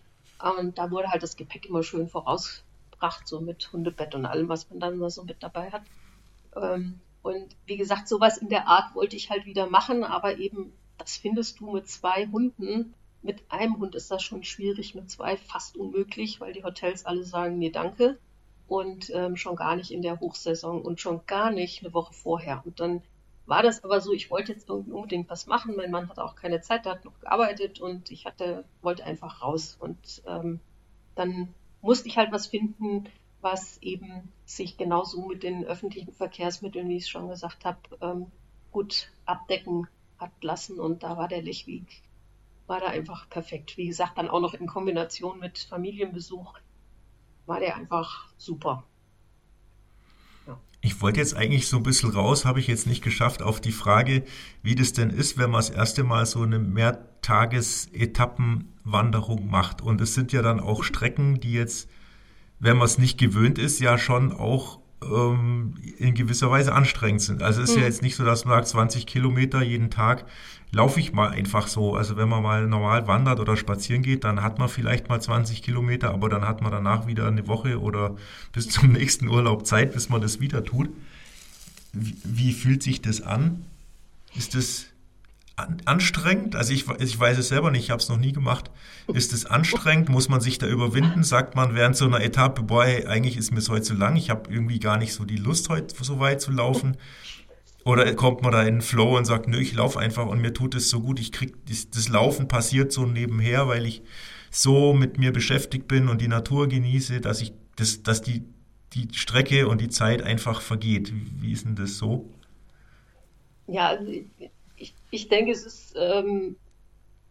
Und 0.57 0.77
da 0.77 0.89
wurde 0.89 1.09
halt 1.09 1.21
das 1.21 1.35
Gepäck 1.35 1.65
immer 1.65 1.83
schön 1.83 2.07
vorausgebracht, 2.07 3.27
so 3.27 3.41
mit 3.41 3.71
Hundebett 3.73 4.15
und 4.15 4.25
allem, 4.25 4.47
was 4.47 4.69
man 4.69 4.79
dann 4.79 5.09
so 5.09 5.23
mit 5.23 5.43
dabei 5.43 5.69
hat. 5.71 5.81
Ähm, 6.55 7.01
und 7.21 7.55
wie 7.65 7.75
gesagt, 7.75 8.07
sowas 8.07 8.37
in 8.37 8.47
der 8.47 8.67
Art 8.67 8.95
wollte 8.95 9.17
ich 9.17 9.29
halt 9.29 9.45
wieder 9.45 9.69
machen, 9.69 10.05
aber 10.05 10.37
eben, 10.37 10.71
das 10.97 11.17
findest 11.17 11.59
du 11.59 11.71
mit 11.71 11.89
zwei 11.89 12.27
Hunden. 12.27 12.93
Mit 13.21 13.43
einem 13.51 13.77
Hund 13.79 13.95
ist 13.95 14.09
das 14.11 14.23
schon 14.23 14.45
schwierig, 14.45 14.95
mit 14.95 15.09
zwei 15.09 15.35
fast 15.35 15.75
unmöglich, 15.75 16.39
weil 16.39 16.53
die 16.53 16.63
Hotels 16.63 17.05
alle 17.05 17.25
sagen, 17.25 17.57
nee, 17.57 17.69
danke. 17.69 18.17
Und 18.69 19.09
ähm, 19.15 19.35
schon 19.35 19.55
gar 19.55 19.75
nicht 19.75 19.91
in 19.91 20.03
der 20.03 20.19
Hochsaison 20.19 20.83
und 20.83 21.01
schon 21.01 21.25
gar 21.25 21.49
nicht 21.49 21.83
eine 21.83 21.93
Woche 21.93 22.13
vorher. 22.13 22.61
Und 22.65 22.79
dann 22.79 23.01
war 23.47 23.63
das 23.63 23.83
aber 23.83 23.99
so, 23.99 24.13
ich 24.13 24.29
wollte 24.29 24.53
jetzt 24.53 24.69
unbedingt 24.69 25.27
was 25.27 25.47
machen. 25.47 25.75
Mein 25.75 25.89
Mann 25.89 26.07
hatte 26.07 26.23
auch 26.23 26.35
keine 26.35 26.61
Zeit, 26.61 26.85
der 26.85 26.93
hat 26.93 27.03
noch 27.03 27.19
gearbeitet 27.19 27.81
und 27.81 28.11
ich 28.11 28.25
hatte, 28.25 28.63
wollte 28.83 29.03
einfach 29.03 29.41
raus. 29.41 29.75
Und 29.79 30.21
ähm, 30.27 30.59
dann 31.15 31.51
musste 31.81 32.07
ich 32.07 32.17
halt 32.17 32.31
was 32.31 32.45
finden, 32.45 33.09
was 33.41 33.81
eben 33.81 34.31
sich 34.45 34.77
genauso 34.77 35.25
mit 35.25 35.41
den 35.41 35.65
öffentlichen 35.65 36.13
Verkehrsmitteln, 36.13 36.87
wie 36.89 36.97
ich 36.97 37.03
es 37.03 37.09
schon 37.09 37.27
gesagt 37.27 37.65
habe, 37.65 37.79
ähm, 38.01 38.27
gut 38.71 39.09
abdecken 39.25 39.87
hat 40.19 40.31
lassen. 40.41 40.79
Und 40.79 41.01
da 41.01 41.17
war 41.17 41.27
der 41.27 41.41
Lechweg, 41.41 42.03
war 42.67 42.79
da 42.79 42.87
einfach 42.87 43.27
perfekt. 43.31 43.77
Wie 43.77 43.87
gesagt, 43.87 44.19
dann 44.19 44.29
auch 44.29 44.41
noch 44.41 44.53
in 44.53 44.67
Kombination 44.67 45.39
mit 45.39 45.57
Familienbesuch 45.57 46.53
war 47.49 47.59
der 47.59 47.75
einfach 47.75 48.27
super. 48.37 48.85
Ich 50.81 51.01
wollte 51.01 51.19
jetzt 51.19 51.35
eigentlich 51.35 51.67
so 51.67 51.75
ein 51.75 51.83
bisschen 51.83 52.11
raus, 52.11 52.45
habe 52.45 52.61
ich 52.61 52.67
jetzt 52.67 52.87
nicht 52.87 53.03
geschafft, 53.03 53.41
auf 53.41 53.59
die 53.59 53.73
Frage, 53.73 54.23
wie 54.61 54.75
das 54.75 54.93
denn 54.93 55.09
ist, 55.09 55.37
wenn 55.37 55.51
man 55.51 55.59
das 55.59 55.69
erste 55.69 56.05
Mal 56.05 56.25
so 56.25 56.41
eine 56.41 56.57
Mehrtages-Etappenwanderung 56.57 59.49
macht. 59.49 59.81
Und 59.81 59.99
es 59.99 60.13
sind 60.13 60.31
ja 60.31 60.41
dann 60.41 60.61
auch 60.61 60.83
Strecken, 60.83 61.41
die 61.41 61.51
jetzt, 61.51 61.89
wenn 62.59 62.77
man 62.77 62.85
es 62.85 62.97
nicht 62.97 63.17
gewöhnt 63.17 63.57
ist, 63.57 63.81
ja 63.81 63.97
schon 63.97 64.31
auch 64.31 64.79
ähm, 65.03 65.75
in 65.97 66.13
gewisser 66.13 66.51
Weise 66.51 66.73
anstrengend 66.73 67.21
sind. 67.21 67.41
Also 67.41 67.61
es 67.61 67.69
ist 67.69 67.75
mhm. 67.75 67.81
ja 67.81 67.87
jetzt 67.87 68.01
nicht 68.01 68.15
so, 68.15 68.25
dass 68.25 68.45
man 68.45 68.55
sagt, 68.55 68.67
20 68.69 69.05
Kilometer 69.05 69.61
jeden 69.61 69.89
Tag 69.89 70.25
laufe 70.71 70.99
ich 70.99 71.13
mal 71.13 71.29
einfach 71.29 71.67
so. 71.67 71.95
Also 71.95 72.17
wenn 72.17 72.29
man 72.29 72.43
mal 72.43 72.67
normal 72.67 73.07
wandert 73.07 73.39
oder 73.39 73.57
spazieren 73.57 74.01
geht, 74.01 74.23
dann 74.23 74.41
hat 74.41 74.59
man 74.59 74.69
vielleicht 74.69 75.09
mal 75.09 75.21
20 75.21 75.63
Kilometer, 75.63 76.11
aber 76.11 76.29
dann 76.29 76.47
hat 76.47 76.61
man 76.61 76.71
danach 76.71 77.07
wieder 77.07 77.27
eine 77.27 77.47
Woche 77.47 77.79
oder 77.79 78.15
bis 78.51 78.69
zum 78.69 78.91
nächsten 78.93 79.27
Urlaub 79.27 79.65
Zeit, 79.65 79.93
bis 79.93 80.09
man 80.09 80.21
das 80.21 80.39
wieder 80.39 80.63
tut. 80.63 80.89
Wie, 81.93 82.15
wie 82.23 82.53
fühlt 82.53 82.83
sich 82.83 83.01
das 83.01 83.21
an? 83.21 83.65
Ist 84.35 84.53
das 84.53 84.85
anstrengend? 85.85 86.55
Also 86.55 86.73
ich, 86.73 86.85
ich 86.99 87.19
weiß 87.19 87.37
es 87.37 87.49
selber 87.49 87.71
nicht, 87.71 87.83
ich 87.83 87.91
habe 87.91 88.01
es 88.01 88.09
noch 88.09 88.17
nie 88.17 88.31
gemacht. 88.31 88.71
Ist 89.13 89.33
es 89.33 89.45
anstrengend? 89.45 90.09
Muss 90.09 90.29
man 90.29 90.41
sich 90.41 90.57
da 90.57 90.67
überwinden? 90.67 91.23
Sagt 91.23 91.55
man 91.55 91.75
während 91.75 91.95
so 91.95 92.05
einer 92.05 92.21
Etappe, 92.21 92.63
boah, 92.63 92.83
eigentlich 92.83 93.37
ist 93.37 93.51
mir 93.51 93.59
es 93.59 93.69
heute 93.69 93.83
zu 93.83 93.93
lang, 93.93 94.15
ich 94.15 94.29
habe 94.29 94.51
irgendwie 94.51 94.79
gar 94.79 94.97
nicht 94.97 95.13
so 95.13 95.25
die 95.25 95.37
Lust, 95.37 95.69
heute 95.69 95.95
so 96.03 96.19
weit 96.19 96.41
zu 96.41 96.51
laufen. 96.51 96.97
Oder 97.85 98.13
kommt 98.13 98.41
man 98.41 98.51
da 98.51 98.61
in 98.61 98.75
den 98.75 98.81
Flow 98.81 99.17
und 99.17 99.25
sagt, 99.25 99.47
nö, 99.47 99.57
ich 99.59 99.73
laufe 99.73 99.99
einfach 99.99 100.27
und 100.27 100.41
mir 100.41 100.53
tut 100.53 100.75
es 100.75 100.89
so 100.89 100.99
gut, 100.99 101.19
ich 101.19 101.31
krieg, 101.31 101.53
das, 101.67 101.89
das 101.89 102.09
Laufen 102.09 102.47
passiert 102.47 102.91
so 102.91 103.05
nebenher, 103.05 103.67
weil 103.67 103.85
ich 103.85 104.03
so 104.51 104.93
mit 104.93 105.17
mir 105.17 105.31
beschäftigt 105.31 105.87
bin 105.87 106.07
und 106.07 106.21
die 106.21 106.27
Natur 106.27 106.67
genieße, 106.67 107.21
dass 107.21 107.41
ich, 107.41 107.53
das, 107.77 108.03
dass 108.03 108.21
die, 108.21 108.43
die 108.93 109.07
Strecke 109.13 109.67
und 109.67 109.79
die 109.81 109.89
Zeit 109.89 110.21
einfach 110.21 110.61
vergeht. 110.61 111.13
Wie, 111.39 111.51
ist 111.51 111.65
denn 111.65 111.75
das 111.75 111.97
so? 111.97 112.29
Ja, 113.67 113.89
also 113.89 114.11
ich, 114.79 114.93
ich 115.11 115.27
denke, 115.27 115.51
es 115.51 115.65
ist, 115.65 115.95
ähm, 115.97 116.55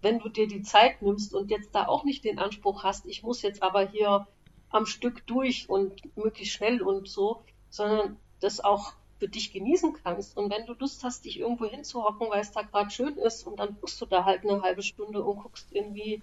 wenn 0.02 0.18
du 0.20 0.28
dir 0.28 0.46
die 0.46 0.62
Zeit 0.62 1.02
nimmst 1.02 1.34
und 1.34 1.50
jetzt 1.50 1.74
da 1.74 1.88
auch 1.88 2.04
nicht 2.04 2.24
den 2.24 2.38
Anspruch 2.38 2.84
hast, 2.84 3.06
ich 3.06 3.22
muss 3.22 3.42
jetzt 3.42 3.62
aber 3.62 3.86
hier 3.88 4.26
am 4.70 4.86
Stück 4.86 5.26
durch 5.26 5.68
und 5.68 6.16
möglichst 6.16 6.54
schnell 6.54 6.82
und 6.82 7.08
so, 7.08 7.42
sondern 7.70 8.16
das 8.40 8.60
auch 8.60 8.92
für 9.18 9.28
dich 9.28 9.52
genießen 9.52 9.94
kannst. 10.04 10.36
Und 10.36 10.50
wenn 10.50 10.66
du 10.66 10.74
Lust 10.74 11.02
hast, 11.02 11.24
dich 11.24 11.40
irgendwo 11.40 11.66
hinzuhocken, 11.66 12.30
weil 12.30 12.40
es 12.40 12.52
da 12.52 12.62
gerade 12.62 12.90
schön 12.90 13.16
ist, 13.16 13.46
und 13.46 13.58
dann 13.58 13.76
guckst 13.80 14.00
du 14.00 14.06
da 14.06 14.24
halt 14.24 14.44
eine 14.44 14.62
halbe 14.62 14.82
Stunde 14.82 15.24
und 15.24 15.42
guckst 15.42 15.68
irgendwie 15.72 16.22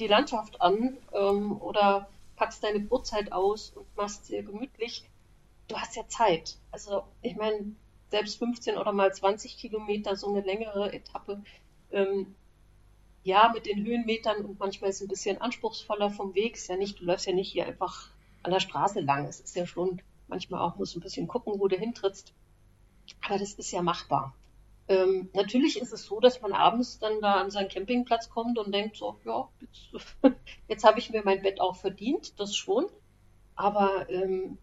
die 0.00 0.08
Landschaft 0.08 0.60
an 0.60 0.96
ähm, 1.12 1.60
oder 1.60 2.08
packst 2.36 2.64
deine 2.64 2.80
Brotzeit 2.80 3.30
aus 3.30 3.72
und 3.76 3.86
machst 3.96 4.28
dir 4.28 4.42
gemütlich. 4.42 5.04
Du 5.68 5.76
hast 5.76 5.94
ja 5.94 6.06
Zeit. 6.08 6.56
Also 6.72 7.04
ich 7.20 7.36
meine, 7.36 7.76
selbst 8.12 8.38
15 8.38 8.76
oder 8.76 8.92
mal 8.92 9.12
20 9.12 9.56
Kilometer, 9.56 10.14
so 10.14 10.28
eine 10.28 10.42
längere 10.42 10.92
Etappe. 10.92 11.42
Ähm, 11.90 12.34
ja, 13.24 13.50
mit 13.52 13.66
den 13.66 13.84
Höhenmetern 13.84 14.44
und 14.44 14.58
manchmal 14.58 14.90
ist 14.90 14.96
es 14.96 15.02
ein 15.02 15.08
bisschen 15.08 15.40
anspruchsvoller 15.40 16.10
vom 16.10 16.34
Weg. 16.34 16.54
Ist 16.56 16.68
ja 16.68 16.76
nicht, 16.76 17.00
du 17.00 17.04
läufst 17.04 17.26
ja 17.26 17.32
nicht 17.32 17.50
hier 17.50 17.66
einfach 17.66 18.10
an 18.42 18.52
der 18.52 18.60
Straße 18.60 19.00
lang. 19.00 19.26
Es 19.26 19.40
ist 19.40 19.56
ja 19.56 19.66
schon 19.66 20.00
manchmal 20.28 20.60
auch, 20.60 20.76
musst 20.76 20.94
du 20.94 20.98
ein 20.98 21.02
bisschen 21.02 21.26
gucken, 21.26 21.54
wo 21.58 21.68
du 21.68 21.76
hintrittst. 21.76 22.32
Aber 23.24 23.38
das 23.38 23.54
ist 23.54 23.72
ja 23.72 23.82
machbar. 23.82 24.34
Ähm, 24.88 25.30
natürlich 25.32 25.80
ist 25.80 25.92
es 25.92 26.04
so, 26.04 26.20
dass 26.20 26.40
man 26.42 26.52
abends 26.52 26.98
dann 26.98 27.20
da 27.20 27.34
an 27.34 27.50
seinen 27.50 27.68
Campingplatz 27.68 28.28
kommt 28.28 28.58
und 28.58 28.72
denkt 28.72 28.96
so, 28.96 29.18
ja, 29.24 29.48
jetzt, 29.60 30.16
jetzt 30.68 30.84
habe 30.84 30.98
ich 30.98 31.10
mir 31.10 31.22
mein 31.24 31.42
Bett 31.42 31.60
auch 31.60 31.76
verdient, 31.76 32.38
das 32.38 32.54
schon. 32.54 32.86
Aber 33.54 34.08
ähm, 34.10 34.58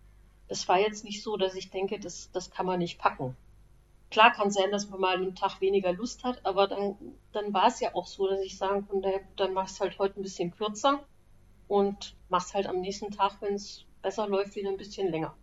es 0.50 0.68
war 0.68 0.80
jetzt 0.80 1.04
nicht 1.04 1.24
so, 1.24 1.38
dass 1.38 1.56
ich 1.56 1.70
denke, 1.70 2.00
das, 2.00 2.32
das 2.32 2.50
kann 2.50 2.66
man 2.66 2.80
nicht 2.80 3.00
packen. 3.00 3.38
Klar 4.10 4.32
kann 4.32 4.50
sein, 4.50 4.72
dass 4.72 4.90
man 4.90 5.00
mal 5.00 5.16
einen 5.16 5.36
Tag 5.36 5.62
weniger 5.62 5.94
Lust 5.94 6.24
hat, 6.24 6.44
aber 6.44 6.68
dann, 6.68 6.98
dann 7.32 7.54
war 7.54 7.68
es 7.68 7.80
ja 7.80 7.94
auch 7.94 8.08
so, 8.08 8.28
dass 8.28 8.42
ich 8.42 8.58
sagen 8.58 8.88
konnte, 8.88 9.22
dann 9.36 9.54
machst 9.54 9.80
du 9.80 9.82
halt 9.84 10.00
heute 10.00 10.20
ein 10.20 10.24
bisschen 10.24 10.52
kürzer 10.52 11.04
und 11.68 12.16
machst 12.28 12.56
halt 12.56 12.66
am 12.66 12.82
nächsten 12.82 13.12
Tag, 13.12 13.38
wenn 13.42 13.54
es 13.54 13.86
besser 14.02 14.28
läuft, 14.28 14.56
wieder 14.56 14.70
ein 14.70 14.78
bisschen 14.78 15.12
länger. 15.12 15.36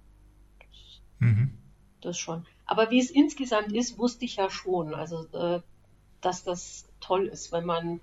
Mhm. 1.20 1.56
Das 2.00 2.18
schon. 2.18 2.44
Aber 2.66 2.90
wie 2.90 2.98
es 2.98 3.10
insgesamt 3.10 3.72
ist, 3.72 3.98
wusste 3.98 4.24
ich 4.24 4.36
ja 4.36 4.50
schon. 4.50 4.92
Also, 4.94 5.26
äh, 5.32 5.60
dass 6.20 6.42
das 6.42 6.88
toll 7.00 7.26
ist, 7.26 7.52
wenn 7.52 7.64
man, 7.64 8.00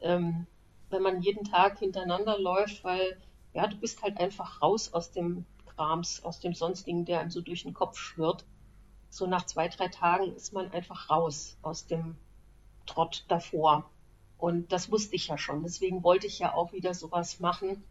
ähm, 0.00 0.46
wenn 0.88 1.02
man 1.02 1.20
jeden 1.20 1.44
Tag 1.44 1.78
hintereinander 1.78 2.38
läuft, 2.38 2.82
weil 2.82 3.18
ja, 3.52 3.66
du 3.66 3.76
bist 3.76 4.02
halt 4.02 4.18
einfach 4.18 4.62
raus 4.62 4.94
aus 4.94 5.10
dem 5.10 5.44
Krams, 5.76 6.22
aus 6.24 6.40
dem 6.40 6.54
Sonstigen, 6.54 7.04
der 7.04 7.20
einem 7.20 7.30
so 7.30 7.40
durch 7.40 7.62
den 7.62 7.74
Kopf 7.74 7.98
schwirrt. 7.98 8.44
So 9.10 9.26
nach 9.26 9.46
zwei, 9.46 9.68
drei 9.68 9.88
Tagen 9.88 10.34
ist 10.34 10.52
man 10.52 10.70
einfach 10.72 11.10
raus 11.10 11.56
aus 11.62 11.86
dem 11.86 12.16
Trott 12.86 13.24
davor. 13.28 13.90
Und 14.38 14.72
das 14.72 14.90
wusste 14.90 15.14
ich 15.16 15.28
ja 15.28 15.38
schon. 15.38 15.62
Deswegen 15.62 16.02
wollte 16.02 16.26
ich 16.26 16.38
ja 16.38 16.52
auch 16.52 16.72
wieder 16.72 16.92
sowas 16.94 17.40
machen 17.40 17.82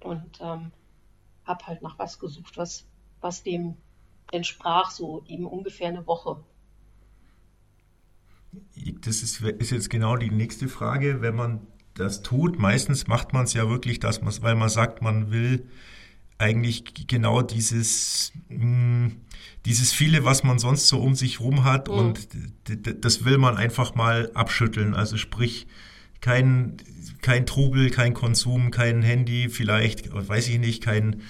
und 0.00 0.38
ähm, 0.40 0.72
habe 1.44 1.66
halt 1.66 1.82
nach 1.82 1.98
was 1.98 2.18
gesucht, 2.18 2.56
was, 2.56 2.86
was 3.20 3.42
dem 3.42 3.76
entsprach, 4.32 4.90
so 4.90 5.24
eben 5.26 5.46
ungefähr 5.46 5.88
eine 5.88 6.06
Woche. 6.06 6.42
Das 9.00 9.22
ist, 9.22 9.40
ist 9.40 9.70
jetzt 9.70 9.90
genau 9.90 10.16
die 10.16 10.30
nächste 10.30 10.68
Frage. 10.68 11.20
Wenn 11.20 11.34
man 11.34 11.66
das 11.94 12.22
tut, 12.22 12.58
meistens 12.58 13.06
macht 13.06 13.32
man 13.32 13.44
es 13.44 13.54
ja 13.54 13.68
wirklich, 13.68 13.98
dass 13.98 14.22
weil 14.42 14.54
man 14.54 14.68
sagt, 14.68 15.02
man 15.02 15.30
will 15.30 15.68
eigentlich 16.38 17.06
genau 17.06 17.42
dieses, 17.42 18.32
mh, 18.48 18.60
hm, 18.60 19.16
dieses 19.64 19.92
viele, 19.92 20.24
was 20.24 20.44
man 20.44 20.58
sonst 20.58 20.86
so 20.86 20.98
um 20.98 21.14
sich 21.14 21.40
rum 21.40 21.64
hat 21.64 21.88
mhm. 21.88 21.94
und 21.94 22.28
das 23.04 23.24
will 23.24 23.38
man 23.38 23.56
einfach 23.56 23.94
mal 23.94 24.30
abschütteln. 24.34 24.94
Also 24.94 25.16
sprich, 25.16 25.66
kein, 26.20 26.76
kein 27.22 27.44
Trubel, 27.44 27.90
kein 27.90 28.14
Konsum, 28.14 28.70
kein 28.70 29.02
Handy, 29.02 29.48
vielleicht, 29.48 30.12
weiß 30.12 30.48
ich 30.48 30.58
nicht, 30.58 30.82
kein, 30.82 31.22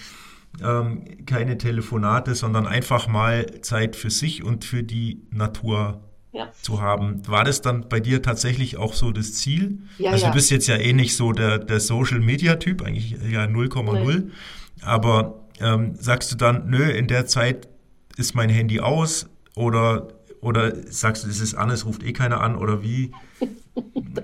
ähm, 0.62 1.04
keine 1.26 1.58
Telefonate, 1.58 2.34
sondern 2.34 2.66
einfach 2.66 3.08
mal 3.08 3.60
Zeit 3.62 3.96
für 3.96 4.10
sich 4.10 4.44
und 4.44 4.64
für 4.64 4.82
die 4.82 5.22
Natur 5.30 6.02
ja. 6.32 6.52
zu 6.62 6.80
haben. 6.80 7.26
War 7.26 7.44
das 7.44 7.60
dann 7.60 7.88
bei 7.88 8.00
dir 8.00 8.22
tatsächlich 8.22 8.76
auch 8.76 8.94
so 8.94 9.10
das 9.10 9.34
Ziel? 9.34 9.78
Ja, 9.98 10.12
also 10.12 10.26
du 10.26 10.32
bist 10.32 10.50
jetzt 10.50 10.68
ja 10.68 10.76
eh 10.76 10.92
nicht 10.92 11.16
so 11.16 11.32
der, 11.32 11.58
der 11.58 11.80
Social 11.80 12.20
Media 12.20 12.56
Typ, 12.56 12.82
eigentlich 12.82 13.16
ja 13.30 13.44
0,0. 13.44 14.30
Aber 14.82 15.46
ähm, 15.60 15.96
sagst 15.98 16.32
du 16.32 16.36
dann, 16.36 16.68
nö, 16.68 16.90
in 16.90 17.08
der 17.08 17.26
Zeit 17.26 17.68
ist 18.16 18.34
mein 18.34 18.50
Handy 18.50 18.80
aus 18.80 19.28
oder 19.54 20.08
oder 20.40 20.72
sagst 20.86 21.24
du, 21.24 21.28
es 21.28 21.40
ist 21.40 21.54
an, 21.54 21.70
es 21.70 21.84
ruft 21.84 22.02
eh 22.04 22.12
keiner 22.12 22.40
an 22.40 22.56
oder 22.56 22.82
wie? 22.82 23.12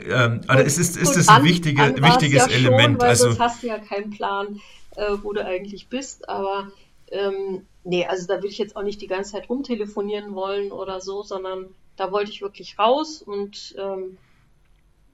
ähm, 0.08 0.42
also 0.46 0.62
es 0.64 0.78
ist, 0.78 0.96
ist 0.96 1.16
das 1.16 1.28
ein 1.28 1.44
wichtige, 1.44 1.82
wichtiges 2.02 2.46
ja 2.46 2.52
Element. 2.52 3.00
Schon, 3.00 3.08
also 3.08 3.38
hast 3.38 3.62
du 3.62 3.66
ja 3.66 3.78
keinen 3.78 4.10
Plan, 4.10 4.60
äh, 4.96 5.16
wo 5.22 5.32
du 5.32 5.44
eigentlich 5.44 5.88
bist, 5.88 6.28
aber 6.28 6.68
ähm, 7.10 7.66
nee, 7.82 8.06
also 8.06 8.26
da 8.26 8.34
würde 8.34 8.48
ich 8.48 8.58
jetzt 8.58 8.76
auch 8.76 8.82
nicht 8.82 9.00
die 9.00 9.06
ganze 9.06 9.32
Zeit 9.32 9.48
rumtelefonieren 9.48 10.34
wollen 10.34 10.72
oder 10.72 11.00
so, 11.00 11.22
sondern 11.22 11.66
da 11.96 12.10
wollte 12.12 12.30
ich 12.30 12.42
wirklich 12.42 12.78
raus 12.78 13.22
und 13.22 13.74
ähm, 13.78 14.18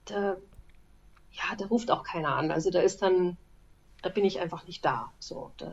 da, 0.05 0.37
ja, 1.31 1.55
da 1.57 1.65
ruft 1.65 1.91
auch 1.91 2.03
keiner 2.03 2.35
an. 2.35 2.51
Also 2.51 2.69
da 2.71 2.81
ist 2.81 3.01
dann 3.01 3.37
da 4.01 4.09
bin 4.09 4.25
ich 4.25 4.39
einfach 4.39 4.65
nicht 4.67 4.83
da. 4.83 5.11
So, 5.19 5.51
da, 5.57 5.71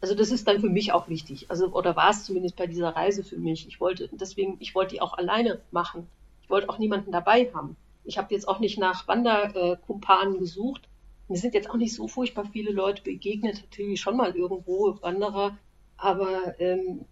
also 0.00 0.14
das 0.14 0.30
ist 0.30 0.46
dann 0.46 0.60
für 0.60 0.68
mich 0.68 0.92
auch 0.92 1.08
wichtig. 1.08 1.50
Also 1.50 1.68
oder 1.72 1.96
war 1.96 2.10
es 2.10 2.24
zumindest 2.24 2.56
bei 2.56 2.66
dieser 2.66 2.90
Reise 2.90 3.24
für 3.24 3.38
mich. 3.38 3.66
Ich 3.66 3.80
wollte 3.80 4.08
deswegen, 4.12 4.56
ich 4.60 4.74
wollte 4.74 4.94
die 4.94 5.00
auch 5.00 5.14
alleine 5.14 5.60
machen. 5.70 6.06
Ich 6.42 6.50
wollte 6.50 6.68
auch 6.68 6.78
niemanden 6.78 7.12
dabei 7.12 7.50
haben. 7.52 7.76
Ich 8.04 8.16
habe 8.16 8.32
jetzt 8.34 8.48
auch 8.48 8.60
nicht 8.60 8.78
nach 8.78 9.06
Wanderkumpanen 9.08 10.38
gesucht. 10.38 10.88
Mir 11.28 11.36
sind 11.36 11.54
jetzt 11.54 11.68
auch 11.68 11.76
nicht 11.76 11.94
so 11.94 12.08
furchtbar 12.08 12.46
viele 12.46 12.72
Leute 12.72 13.02
begegnet, 13.02 13.62
natürlich 13.62 14.00
schon 14.00 14.16
mal 14.16 14.34
irgendwo 14.34 14.96
Wanderer, 15.02 15.58
Aber 15.98 16.58
ähm, 16.58 17.04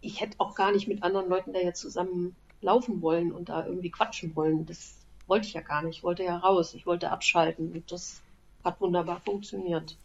ich 0.00 0.20
hätte 0.20 0.38
auch 0.38 0.54
gar 0.54 0.70
nicht 0.70 0.86
mit 0.86 1.02
anderen 1.02 1.28
Leuten 1.28 1.52
da 1.52 1.58
jetzt 1.58 1.80
zusammen 1.80 2.36
laufen 2.60 3.02
wollen 3.02 3.32
und 3.32 3.48
da 3.48 3.66
irgendwie 3.66 3.90
quatschen 3.90 4.36
wollen. 4.36 4.66
Das 4.66 4.94
wollte 5.26 5.48
ich 5.48 5.54
ja 5.54 5.60
gar 5.60 5.82
nicht. 5.82 5.98
Ich 5.98 6.04
wollte 6.04 6.22
ja 6.22 6.36
raus. 6.36 6.74
Ich 6.74 6.86
wollte 6.86 7.10
abschalten. 7.10 7.72
Und 7.72 7.90
das 7.90 8.22
hat 8.66 8.80
wunderbar 8.80 9.20
funktioniert. 9.24 9.96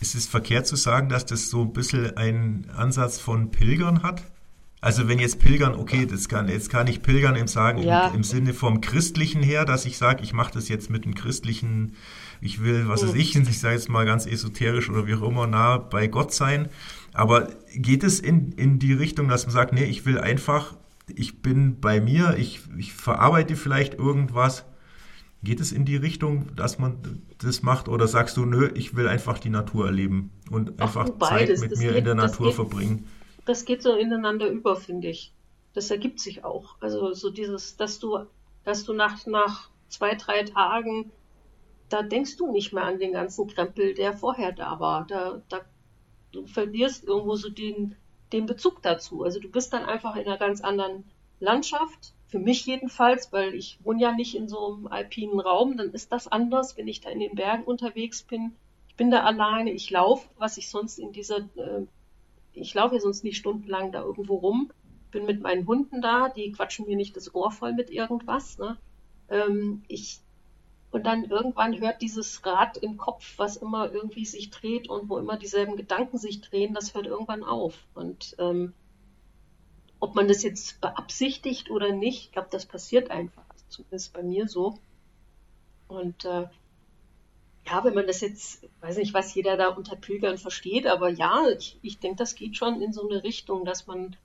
Ist 0.00 0.14
es 0.14 0.26
verkehrt 0.26 0.66
zu 0.66 0.76
sagen, 0.76 1.08
dass 1.08 1.24
das 1.24 1.48
so 1.48 1.62
ein 1.62 1.72
bisschen 1.72 2.16
einen 2.16 2.68
Ansatz 2.70 3.18
von 3.20 3.50
Pilgern 3.50 4.02
hat? 4.02 4.24
Also 4.80 5.08
wenn 5.08 5.18
jetzt 5.18 5.38
Pilgern, 5.40 5.74
okay, 5.74 6.06
das 6.06 6.28
kann, 6.28 6.48
jetzt 6.48 6.70
kann 6.70 6.86
ich 6.86 7.02
Pilgern 7.02 7.34
im 7.34 7.48
sagen, 7.48 7.82
ja. 7.82 8.08
im, 8.08 8.16
im, 8.16 8.24
Sinne 8.24 8.52
vom 8.52 8.80
Christlichen 8.80 9.42
her, 9.42 9.64
dass 9.64 9.86
ich 9.86 9.96
sage, 9.96 10.22
ich 10.22 10.32
mache 10.32 10.52
das 10.52 10.68
jetzt 10.68 10.90
mit 10.90 11.04
einem 11.04 11.14
christlichen, 11.14 11.94
ich 12.40 12.62
will, 12.62 12.86
was 12.86 13.02
weiß 13.02 13.12
hm. 13.12 13.20
ich, 13.20 13.36
ich 13.36 13.58
sage 13.58 13.74
jetzt 13.74 13.88
mal 13.88 14.04
ganz 14.04 14.26
esoterisch 14.26 14.90
oder 14.90 15.06
wie 15.06 15.14
auch 15.14 15.22
immer, 15.22 15.46
nah 15.46 15.78
bei 15.78 16.08
Gott 16.08 16.34
sein. 16.34 16.68
Aber 17.14 17.48
geht 17.74 18.04
es 18.04 18.20
in, 18.20 18.52
in 18.52 18.78
die 18.78 18.92
Richtung, 18.92 19.28
dass 19.28 19.46
man 19.46 19.52
sagt, 19.54 19.72
nee, 19.72 19.84
ich 19.84 20.04
will 20.04 20.18
einfach, 20.18 20.76
ich 21.08 21.40
bin 21.40 21.80
bei 21.80 22.00
mir, 22.00 22.36
ich, 22.36 22.60
ich 22.76 22.92
verarbeite 22.92 23.56
vielleicht 23.56 23.94
irgendwas. 23.94 24.66
Geht 25.46 25.60
es 25.60 25.70
in 25.70 25.84
die 25.84 25.94
Richtung, 25.94 26.56
dass 26.56 26.80
man 26.80 27.22
das 27.38 27.62
macht 27.62 27.88
oder 27.88 28.08
sagst 28.08 28.36
du, 28.36 28.44
nö, 28.44 28.68
ich 28.74 28.96
will 28.96 29.06
einfach 29.06 29.38
die 29.38 29.48
Natur 29.48 29.86
erleben 29.86 30.32
und 30.50 30.82
einfach 30.82 31.08
Ach, 31.20 31.28
Zeit 31.28 31.60
mit 31.60 31.78
mir 31.78 31.90
geht, 31.90 31.98
in 31.98 32.04
der 32.04 32.16
Natur 32.16 32.48
geht, 32.48 32.56
verbringen? 32.56 33.08
Das 33.44 33.64
geht 33.64 33.80
so 33.80 33.94
ineinander 33.94 34.48
über, 34.48 34.74
finde 34.74 35.06
ich. 35.06 35.32
Das 35.72 35.88
ergibt 35.92 36.18
sich 36.18 36.42
auch. 36.42 36.74
Also 36.80 37.12
so 37.12 37.30
dieses, 37.30 37.76
dass 37.76 38.00
du, 38.00 38.26
dass 38.64 38.82
du 38.82 38.92
nach, 38.92 39.24
nach 39.26 39.70
zwei, 39.88 40.16
drei 40.16 40.42
Tagen, 40.42 41.12
da 41.90 42.02
denkst 42.02 42.36
du 42.38 42.50
nicht 42.50 42.72
mehr 42.72 42.82
an 42.82 42.98
den 42.98 43.12
ganzen 43.12 43.46
Krempel, 43.46 43.94
der 43.94 44.14
vorher 44.14 44.50
da 44.50 44.80
war. 44.80 45.06
Da, 45.06 45.42
da 45.48 45.60
du 46.32 46.44
verlierst 46.48 47.04
irgendwo 47.04 47.36
so 47.36 47.50
den, 47.50 47.94
den 48.32 48.46
Bezug 48.46 48.82
dazu. 48.82 49.22
Also 49.22 49.38
du 49.38 49.48
bist 49.48 49.72
dann 49.72 49.84
einfach 49.84 50.16
in 50.16 50.26
einer 50.26 50.38
ganz 50.38 50.60
anderen 50.60 51.04
Landschaft. 51.38 52.15
Für 52.28 52.38
mich 52.38 52.66
jedenfalls, 52.66 53.32
weil 53.32 53.54
ich 53.54 53.78
wohne 53.84 54.02
ja 54.02 54.12
nicht 54.12 54.34
in 54.34 54.48
so 54.48 54.74
einem 54.74 54.86
alpinen 54.88 55.38
Raum, 55.40 55.76
dann 55.76 55.92
ist 55.92 56.10
das 56.10 56.26
anders, 56.26 56.76
wenn 56.76 56.88
ich 56.88 57.00
da 57.00 57.10
in 57.10 57.20
den 57.20 57.36
Bergen 57.36 57.64
unterwegs 57.64 58.22
bin. 58.22 58.52
Ich 58.88 58.96
bin 58.96 59.10
da 59.10 59.22
alleine, 59.22 59.70
ich 59.72 59.90
laufe, 59.90 60.28
was 60.38 60.56
ich 60.56 60.68
sonst 60.68 60.98
in 60.98 61.12
dieser, 61.12 61.38
äh, 61.38 61.86
ich 62.52 62.74
laufe 62.74 62.94
ja 62.96 63.00
sonst 63.00 63.22
nicht 63.22 63.36
stundenlang 63.36 63.92
da 63.92 64.02
irgendwo 64.02 64.36
rum, 64.36 64.72
bin 65.12 65.24
mit 65.24 65.40
meinen 65.40 65.66
Hunden 65.66 66.02
da, 66.02 66.28
die 66.28 66.50
quatschen 66.52 66.86
mir 66.86 66.96
nicht 66.96 67.16
das 67.16 67.34
Ohr 67.34 67.52
voll 67.52 67.74
mit 67.74 67.90
irgendwas. 67.90 68.58
Ne? 68.58 68.76
Ähm, 69.28 69.84
ich 69.86 70.20
und 70.90 71.04
dann 71.04 71.24
irgendwann 71.24 71.78
hört 71.78 72.00
dieses 72.00 72.46
Rad 72.46 72.78
im 72.78 72.96
Kopf, 72.96 73.34
was 73.36 73.56
immer 73.56 73.92
irgendwie 73.92 74.24
sich 74.24 74.50
dreht 74.50 74.88
und 74.88 75.10
wo 75.10 75.18
immer 75.18 75.36
dieselben 75.36 75.76
Gedanken 75.76 76.16
sich 76.16 76.40
drehen, 76.40 76.74
das 76.74 76.94
hört 76.94 77.06
irgendwann 77.06 77.44
auf. 77.44 77.74
Und 77.94 78.34
ähm, 78.38 78.72
ob 80.00 80.14
man 80.14 80.28
das 80.28 80.42
jetzt 80.42 80.80
beabsichtigt 80.80 81.70
oder 81.70 81.92
nicht, 81.92 82.26
ich 82.26 82.32
glaube, 82.32 82.48
das 82.50 82.66
passiert 82.66 83.10
einfach. 83.10 83.44
Zumindest 83.68 84.12
bei 84.12 84.22
mir 84.22 84.48
so. 84.48 84.78
Und 85.88 86.24
äh, 86.24 86.46
ja, 87.66 87.84
wenn 87.84 87.94
man 87.94 88.06
das 88.06 88.20
jetzt, 88.20 88.66
weiß 88.80 88.96
nicht, 88.98 89.14
was 89.14 89.34
jeder 89.34 89.56
da 89.56 89.68
unter 89.68 89.96
Pilgern 89.96 90.38
versteht, 90.38 90.86
aber 90.86 91.08
ja, 91.08 91.48
ich, 91.58 91.78
ich 91.82 91.98
denke, 91.98 92.18
das 92.18 92.34
geht 92.34 92.56
schon 92.56 92.80
in 92.80 92.92
so 92.92 93.08
eine 93.08 93.24
Richtung, 93.24 93.64
dass 93.64 93.86
man, 93.86 94.16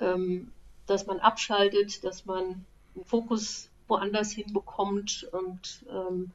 ähm, 0.00 0.52
dass 0.86 1.06
man 1.06 1.20
abschaltet, 1.20 2.02
dass 2.04 2.24
man 2.24 2.64
einen 2.94 3.04
Fokus 3.04 3.68
woanders 3.88 4.32
hinbekommt 4.32 5.28
und 5.32 5.84
ähm, 5.90 6.30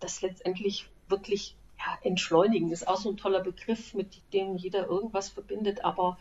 das 0.00 0.22
letztendlich 0.22 0.88
wirklich 1.08 1.54
ja, 1.78 1.98
entschleunigen 2.02 2.72
ist 2.72 2.88
auch 2.88 2.96
so 2.96 3.10
ein 3.10 3.16
toller 3.16 3.42
Begriff, 3.42 3.94
mit 3.94 4.20
dem 4.32 4.56
jeder 4.56 4.86
irgendwas 4.86 5.28
verbindet, 5.28 5.84
aber 5.84 6.18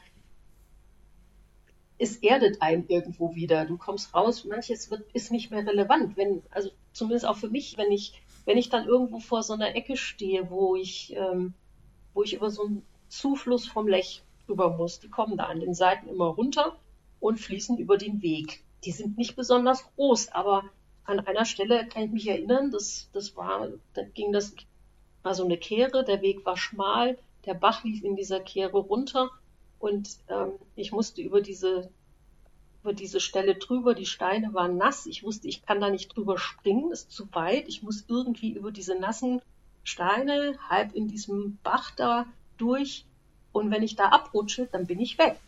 es 1.98 2.18
erdet 2.18 2.62
einen 2.62 2.88
irgendwo 2.88 3.36
wieder. 3.36 3.66
Du 3.66 3.78
kommst 3.78 4.14
raus, 4.14 4.46
manches 4.46 4.92
wird, 4.92 5.04
ist 5.14 5.32
nicht 5.32 5.52
mehr 5.52 5.66
relevant. 5.66 6.18
Wenn, 6.18 6.44
also 6.52 6.70
zumindest 6.94 7.26
auch 7.26 7.38
für 7.38 7.50
mich, 7.50 7.78
wenn 7.78 7.92
ich, 7.92 8.22
wenn 8.46 8.58
ich 8.58 8.70
dann 8.70 8.88
irgendwo 8.88 9.20
vor 9.20 9.44
so 9.44 9.54
einer 9.54 9.76
Ecke 9.76 9.98
stehe, 9.98 10.50
wo 10.50 10.76
ich, 10.76 11.16
ähm, 11.16 11.54
wo 12.14 12.24
ich 12.24 12.34
über 12.34 12.50
so 12.50 12.64
einen 12.64 12.86
Zufluss 13.08 13.68
vom 13.68 13.88
Lech 13.88 14.24
rüber 14.50 14.76
muss, 14.76 15.00
die 15.00 15.10
kommen 15.10 15.38
da 15.38 15.46
an 15.46 15.60
den 15.60 15.74
Seiten 15.74 16.08
immer 16.08 16.28
runter 16.28 16.78
und 17.20 17.40
fließen 17.40 17.78
über 17.78 17.98
den 17.98 18.22
Weg 18.22 18.66
die 18.86 18.92
sind 18.92 19.18
nicht 19.18 19.36
besonders 19.36 19.84
groß, 19.96 20.32
aber 20.32 20.64
an 21.06 21.20
einer 21.20 21.46
Stelle 21.46 21.88
kann 21.88 22.04
ich 22.04 22.12
mich 22.12 22.28
erinnern, 22.28 22.72
das, 22.72 23.10
das 23.14 23.36
war, 23.36 23.70
da 23.94 24.04
ging 24.04 24.32
das, 24.32 24.56
war 25.24 25.34
so 25.34 25.44
eine 25.44 25.58
Kehre, 25.58 26.04
der 26.04 26.22
Weg 26.22 26.46
war 26.46 26.58
schmal, 26.58 27.18
der 27.46 27.56
Bach 27.56 27.84
lief 27.84 28.04
in 28.04 28.16
dieser 28.16 28.40
Kehre 28.40 28.78
runter 28.78 29.32
und 29.80 30.18
ähm, 30.30 30.54
ich 30.76 30.92
musste 30.92 31.22
über 31.22 31.42
diese, 31.42 31.90
über 32.84 32.94
diese 32.94 33.20
Stelle 33.20 33.56
drüber, 33.56 33.94
die 33.94 34.06
Steine 34.06 34.54
waren 34.54 34.78
nass, 34.78 35.06
ich 35.06 35.24
wusste, 35.24 35.48
ich 35.48 35.66
kann 35.66 35.82
da 35.82 35.90
nicht 35.90 36.16
drüber 36.16 36.38
springen, 36.38 36.92
ist 36.92 37.12
zu 37.12 37.28
weit, 37.34 37.68
ich 37.68 37.84
muss 37.84 38.06
irgendwie 38.08 38.52
über 38.52 38.72
diese 38.72 38.96
nassen 39.00 39.42
Steine 39.84 40.58
halb 40.70 40.96
in 40.96 41.08
diesem 41.08 41.58
Bach 41.64 41.92
da 41.92 42.26
durch 42.58 43.06
und 43.52 43.72
wenn 43.72 43.84
ich 43.84 43.96
da 43.96 44.10
abrutsche, 44.10 44.68
dann 44.72 44.86
bin 44.86 45.00
ich 45.00 45.18
weg. 45.18 45.40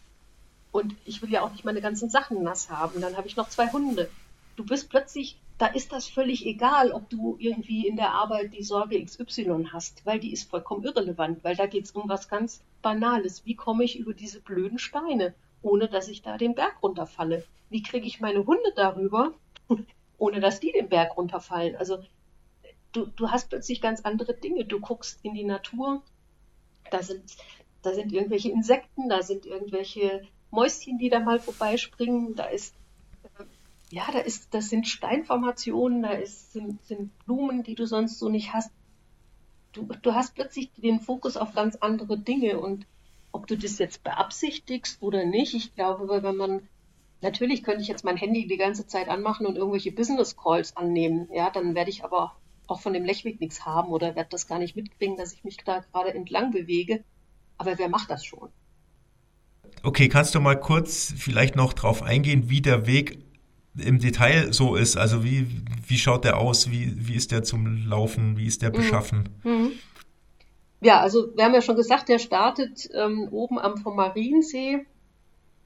Und 0.71 0.95
ich 1.05 1.21
will 1.21 1.31
ja 1.31 1.41
auch 1.41 1.51
nicht 1.51 1.65
meine 1.65 1.81
ganzen 1.81 2.09
Sachen 2.09 2.43
nass 2.43 2.69
haben. 2.69 3.01
Dann 3.01 3.17
habe 3.17 3.27
ich 3.27 3.35
noch 3.35 3.49
zwei 3.49 3.69
Hunde. 3.71 4.09
Du 4.55 4.65
bist 4.65 4.89
plötzlich, 4.89 5.37
da 5.57 5.67
ist 5.67 5.91
das 5.91 6.07
völlig 6.07 6.45
egal, 6.45 6.91
ob 6.91 7.09
du 7.09 7.35
irgendwie 7.39 7.87
in 7.87 7.95
der 7.95 8.11
Arbeit 8.11 8.53
die 8.53 8.63
Sorge 8.63 9.03
XY 9.03 9.69
hast, 9.71 10.05
weil 10.05 10.19
die 10.19 10.31
ist 10.31 10.49
vollkommen 10.49 10.83
irrelevant, 10.83 11.43
weil 11.43 11.55
da 11.55 11.65
geht 11.65 11.85
es 11.85 11.91
um 11.91 12.07
was 12.07 12.29
ganz 12.29 12.61
Banales. 12.81 13.45
Wie 13.45 13.55
komme 13.55 13.83
ich 13.83 13.97
über 13.97 14.13
diese 14.13 14.39
blöden 14.39 14.77
Steine, 14.77 15.33
ohne 15.63 15.87
dass 15.87 16.09
ich 16.09 16.21
da 16.21 16.37
den 16.37 16.53
Berg 16.53 16.83
runterfalle? 16.83 17.43
Wie 17.69 17.81
kriege 17.81 18.05
ich 18.05 18.19
meine 18.19 18.45
Hunde 18.45 18.71
darüber, 18.75 19.33
ohne 20.17 20.39
dass 20.39 20.59
die 20.59 20.71
den 20.71 20.89
Berg 20.89 21.17
runterfallen? 21.17 21.75
Also 21.75 22.03
du, 22.91 23.07
du 23.07 23.31
hast 23.31 23.49
plötzlich 23.49 23.81
ganz 23.81 24.01
andere 24.01 24.35
Dinge. 24.35 24.65
Du 24.65 24.79
guckst 24.79 25.19
in 25.23 25.33
die 25.33 25.43
Natur, 25.43 26.03
da 26.91 27.01
sind, 27.01 27.35
da 27.81 27.93
sind 27.93 28.13
irgendwelche 28.13 28.51
Insekten, 28.51 29.09
da 29.09 29.23
sind 29.23 29.47
irgendwelche 29.47 30.21
Mäuschen, 30.51 30.99
die 30.99 31.09
da 31.09 31.19
mal 31.19 31.39
vorbeispringen, 31.39 32.35
da 32.35 32.45
ist, 32.45 32.75
ja, 33.89 34.03
da 34.11 34.19
ist, 34.19 34.53
das 34.53 34.69
sind 34.69 34.87
Steinformationen, 34.87 36.03
da 36.03 36.11
ist, 36.11 36.53
sind, 36.53 36.85
sind 36.85 37.17
Blumen, 37.19 37.63
die 37.63 37.75
du 37.75 37.85
sonst 37.85 38.19
so 38.19 38.29
nicht 38.29 38.53
hast. 38.53 38.71
Du, 39.71 39.87
du 40.01 40.13
hast 40.13 40.35
plötzlich 40.35 40.71
den 40.77 40.99
Fokus 40.99 41.37
auf 41.37 41.53
ganz 41.53 41.75
andere 41.77 42.17
Dinge 42.17 42.59
und 42.59 42.85
ob 43.31 43.47
du 43.47 43.57
das 43.57 43.77
jetzt 43.77 44.03
beabsichtigst 44.03 45.01
oder 45.01 45.25
nicht, 45.25 45.53
ich 45.53 45.75
glaube, 45.75 46.23
wenn 46.23 46.35
man, 46.35 46.67
natürlich 47.21 47.63
könnte 47.63 47.81
ich 47.81 47.87
jetzt 47.87 48.03
mein 48.03 48.17
Handy 48.17 48.47
die 48.47 48.57
ganze 48.57 48.87
Zeit 48.87 49.09
anmachen 49.09 49.45
und 49.45 49.55
irgendwelche 49.55 49.91
Business 49.91 50.35
Calls 50.35 50.75
annehmen, 50.75 51.29
ja, 51.33 51.49
dann 51.49 51.75
werde 51.75 51.89
ich 51.89 52.03
aber 52.03 52.33
auch 52.65 52.81
von 52.81 52.93
dem 52.93 53.05
Lechweg 53.05 53.39
nichts 53.39 53.65
haben 53.65 53.89
oder 53.89 54.15
werde 54.15 54.29
das 54.31 54.47
gar 54.47 54.59
nicht 54.59 54.75
mitkriegen, 54.75 55.15
dass 55.15 55.33
ich 55.33 55.43
mich 55.43 55.57
da 55.57 55.83
gerade 55.91 56.13
entlang 56.13 56.51
bewege. 56.51 57.03
Aber 57.57 57.77
wer 57.77 57.89
macht 57.89 58.09
das 58.09 58.25
schon? 58.25 58.49
Okay, 59.83 60.09
kannst 60.09 60.35
du 60.35 60.41
mal 60.41 60.59
kurz 60.59 61.13
vielleicht 61.15 61.55
noch 61.55 61.73
drauf 61.73 62.01
eingehen, 62.01 62.49
wie 62.49 62.61
der 62.61 62.87
Weg 62.87 63.19
im 63.79 63.99
Detail 63.99 64.53
so 64.53 64.75
ist? 64.75 64.97
Also 64.97 65.23
wie, 65.23 65.47
wie 65.85 65.97
schaut 65.97 66.25
der 66.25 66.37
aus? 66.37 66.71
Wie, 66.71 66.93
wie 66.95 67.15
ist 67.15 67.31
der 67.31 67.43
zum 67.43 67.87
Laufen? 67.87 68.37
Wie 68.37 68.45
ist 68.45 68.61
der 68.61 68.69
mhm. 68.69 68.73
beschaffen? 68.73 69.29
Mhm. 69.43 69.71
Ja, 70.79 70.99
also 70.99 71.35
wir 71.35 71.43
haben 71.43 71.53
ja 71.53 71.61
schon 71.61 71.75
gesagt, 71.75 72.09
der 72.09 72.19
startet 72.19 72.89
ähm, 72.93 73.27
oben 73.31 73.57
am 73.57 73.77
vom 73.77 73.95
Mariensee. 73.95 74.85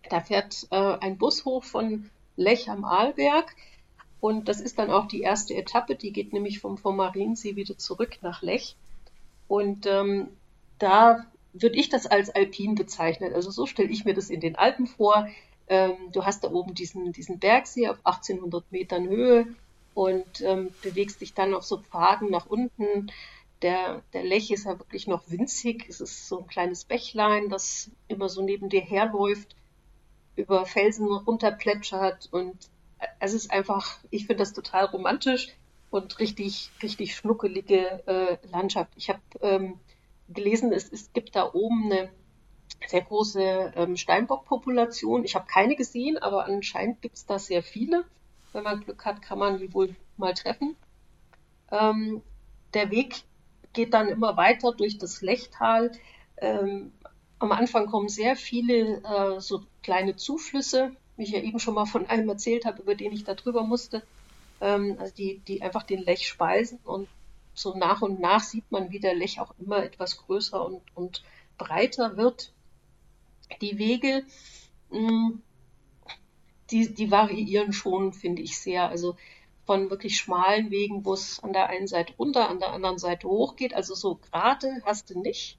Da 0.09 0.21
fährt 0.21 0.67
äh, 0.71 0.97
ein 0.99 1.17
Bus 1.17 1.45
hoch 1.45 1.63
von 1.63 2.09
Lech 2.37 2.69
am 2.69 2.85
Arlberg. 2.85 3.55
Und 4.19 4.47
das 4.47 4.61
ist 4.61 4.77
dann 4.77 4.91
auch 4.91 5.07
die 5.07 5.21
erste 5.21 5.55
Etappe, 5.55 5.95
die 5.95 6.13
geht 6.13 6.31
nämlich 6.31 6.59
vom, 6.59 6.77
vom 6.77 6.95
Mariensee 6.95 7.55
wieder 7.55 7.77
zurück 7.77 8.19
nach 8.21 8.41
Lech. 8.41 8.75
Und 9.47 9.85
ähm, 9.85 10.27
da 10.79 11.25
würde 11.53 11.75
ich 11.75 11.89
das 11.89 12.07
als 12.07 12.29
alpin 12.29 12.75
bezeichnen. 12.75 13.33
Also 13.33 13.51
so 13.51 13.65
stelle 13.65 13.89
ich 13.89 14.05
mir 14.05 14.13
das 14.13 14.29
in 14.29 14.39
den 14.39 14.55
Alpen 14.55 14.87
vor. 14.87 15.27
Ähm, 15.67 16.11
du 16.11 16.25
hast 16.25 16.43
da 16.43 16.51
oben 16.51 16.73
diesen, 16.73 17.11
diesen 17.11 17.39
Bergsee 17.39 17.87
auf 17.87 17.97
1800 18.03 18.71
Metern 18.71 19.07
Höhe 19.07 19.47
und 19.93 20.41
ähm, 20.41 20.69
bewegst 20.81 21.21
dich 21.21 21.33
dann 21.33 21.53
auf 21.53 21.63
so 21.63 21.77
Pfaden 21.77 22.29
nach 22.29 22.45
unten. 22.45 23.11
Der, 23.61 24.01
der 24.13 24.23
Lech 24.23 24.51
ist 24.51 24.65
ja 24.65 24.79
wirklich 24.79 25.07
noch 25.07 25.23
winzig. 25.27 25.85
Es 25.87 26.01
ist 26.01 26.27
so 26.27 26.39
ein 26.39 26.47
kleines 26.47 26.85
Bächlein, 26.85 27.49
das 27.49 27.91
immer 28.07 28.29
so 28.29 28.41
neben 28.41 28.69
dir 28.69 28.81
herläuft, 28.81 29.55
über 30.35 30.65
Felsen 30.65 31.07
runterplätschert 31.11 32.29
und 32.31 32.55
äh, 32.99 33.07
es 33.19 33.33
ist 33.33 33.51
einfach, 33.51 33.99
ich 34.09 34.25
finde 34.25 34.41
das 34.41 34.53
total 34.53 34.85
romantisch 34.85 35.49
und 35.89 36.19
richtig, 36.19 36.71
richtig 36.81 37.15
schnuckelige 37.15 38.01
äh, 38.07 38.37
Landschaft. 38.51 38.91
Ich 38.95 39.09
habe 39.09 39.21
ähm, 39.41 39.79
gelesen, 40.29 40.71
es, 40.71 40.91
es 40.91 41.11
gibt 41.13 41.35
da 41.35 41.53
oben 41.53 41.91
eine 41.91 42.09
sehr 42.87 43.01
große 43.01 43.73
ähm, 43.75 43.97
Steinbockpopulation. 43.97 45.23
Ich 45.23 45.35
habe 45.35 45.45
keine 45.47 45.75
gesehen, 45.75 46.17
aber 46.17 46.45
anscheinend 46.45 47.01
gibt 47.01 47.15
es 47.15 47.25
da 47.25 47.39
sehr 47.39 47.63
viele. 47.63 48.05
Wenn 48.53 48.63
man 48.63 48.81
Glück 48.81 49.05
hat, 49.05 49.21
kann 49.21 49.39
man 49.39 49.59
die 49.59 49.73
wohl 49.73 49.95
mal 50.17 50.33
treffen. 50.33 50.75
Ähm, 51.71 52.21
der 52.73 52.91
Weg 52.91 53.23
geht 53.73 53.93
dann 53.93 54.09
immer 54.09 54.35
weiter 54.37 54.73
durch 54.73 54.97
das 54.97 55.21
Lechtal. 55.21 55.91
Ähm, 56.37 56.91
am 57.39 57.51
Anfang 57.51 57.87
kommen 57.87 58.09
sehr 58.09 58.35
viele 58.35 59.01
äh, 59.03 59.39
so 59.39 59.63
kleine 59.83 60.15
Zuflüsse, 60.15 60.91
wie 61.17 61.23
ich 61.23 61.31
ja 61.31 61.39
eben 61.39 61.59
schon 61.59 61.75
mal 61.75 61.85
von 61.85 62.07
einem 62.07 62.29
erzählt 62.29 62.65
habe, 62.65 62.81
über 62.81 62.95
den 62.95 63.11
ich 63.11 63.23
da 63.23 63.33
drüber 63.33 63.63
musste, 63.63 64.03
ähm, 64.59 64.97
also 64.99 65.13
die, 65.15 65.39
die 65.39 65.61
einfach 65.61 65.83
den 65.83 66.03
Lech 66.03 66.27
speisen 66.27 66.79
und 66.83 67.07
so 67.53 67.75
nach 67.75 68.01
und 68.01 68.19
nach 68.19 68.41
sieht 68.41 68.71
man, 68.71 68.91
wie 68.91 68.99
der 68.99 69.15
Lech 69.15 69.39
auch 69.39 69.53
immer 69.59 69.83
etwas 69.83 70.17
größer 70.17 70.63
und, 70.63 70.81
und 70.95 71.23
breiter 71.57 72.17
wird. 72.17 72.53
Die 73.59 73.77
Wege, 73.77 74.23
mh, 74.89 74.99
hm, 74.99 75.41
die, 76.71 76.93
die 76.93 77.11
variieren 77.11 77.73
schon, 77.73 78.13
finde 78.13 78.41
ich 78.41 78.57
sehr. 78.57 78.89
Also 78.89 79.15
von 79.65 79.89
wirklich 79.89 80.17
schmalen 80.17 80.71
Wegen, 80.71 81.05
wo 81.05 81.13
es 81.13 81.39
an 81.43 81.53
der 81.53 81.69
einen 81.69 81.87
Seite 81.87 82.13
runter, 82.17 82.49
an 82.49 82.59
der 82.59 82.73
anderen 82.73 82.97
Seite 82.97 83.27
hoch 83.27 83.55
geht. 83.55 83.73
Also 83.73 83.93
so 83.95 84.15
gerade 84.15 84.81
hast 84.85 85.09
du 85.09 85.19
nicht. 85.19 85.57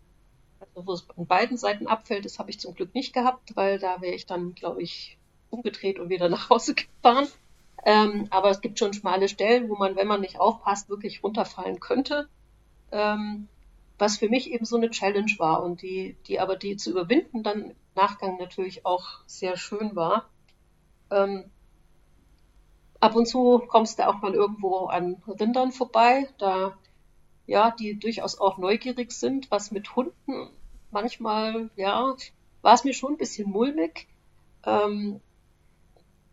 Also 0.60 0.86
wo 0.86 0.92
es 0.92 1.06
an 1.16 1.26
beiden 1.26 1.56
Seiten 1.56 1.86
abfällt, 1.86 2.24
das 2.24 2.38
habe 2.38 2.50
ich 2.50 2.60
zum 2.60 2.74
Glück 2.74 2.94
nicht 2.94 3.12
gehabt, 3.12 3.56
weil 3.56 3.78
da 3.78 4.00
wäre 4.00 4.14
ich 4.14 4.26
dann, 4.26 4.54
glaube 4.54 4.82
ich, 4.82 5.18
umgedreht 5.50 5.98
und 5.98 6.08
wieder 6.08 6.28
nach 6.30 6.50
Hause 6.50 6.74
gefahren. 6.74 7.28
Ähm, 7.84 8.28
aber 8.30 8.50
es 8.50 8.60
gibt 8.60 8.78
schon 8.78 8.92
schmale 8.92 9.28
Stellen, 9.28 9.68
wo 9.68 9.76
man, 9.76 9.96
wenn 9.96 10.06
man 10.06 10.20
nicht 10.20 10.38
aufpasst, 10.38 10.88
wirklich 10.88 11.22
runterfallen 11.22 11.80
könnte. 11.80 12.28
Ähm, 12.92 13.48
was 14.02 14.18
für 14.18 14.28
mich 14.28 14.50
eben 14.50 14.64
so 14.64 14.76
eine 14.76 14.90
Challenge 14.90 15.32
war 15.38 15.62
und 15.62 15.80
die, 15.80 16.16
die 16.26 16.40
aber 16.40 16.56
die 16.56 16.76
zu 16.76 16.90
überwinden 16.90 17.44
dann 17.44 17.70
im 17.70 17.76
Nachgang 17.94 18.36
natürlich 18.36 18.84
auch 18.84 19.06
sehr 19.26 19.56
schön 19.56 19.94
war. 19.94 20.28
Ähm, 21.12 21.44
ab 22.98 23.14
und 23.14 23.26
zu 23.26 23.62
kommst 23.68 24.00
du 24.00 24.08
auch 24.08 24.20
mal 24.20 24.34
irgendwo 24.34 24.86
an 24.86 25.22
Rindern 25.28 25.70
vorbei, 25.70 26.28
da 26.38 26.76
ja, 27.46 27.70
die 27.70 27.96
durchaus 27.96 28.40
auch 28.40 28.58
neugierig 28.58 29.12
sind, 29.12 29.52
was 29.52 29.70
mit 29.70 29.94
Hunden 29.94 30.50
manchmal, 30.90 31.70
ja, 31.76 32.16
war 32.60 32.74
es 32.74 32.82
mir 32.82 32.94
schon 32.94 33.12
ein 33.12 33.18
bisschen 33.18 33.48
mulmig. 33.48 34.08
Ähm, 34.64 35.20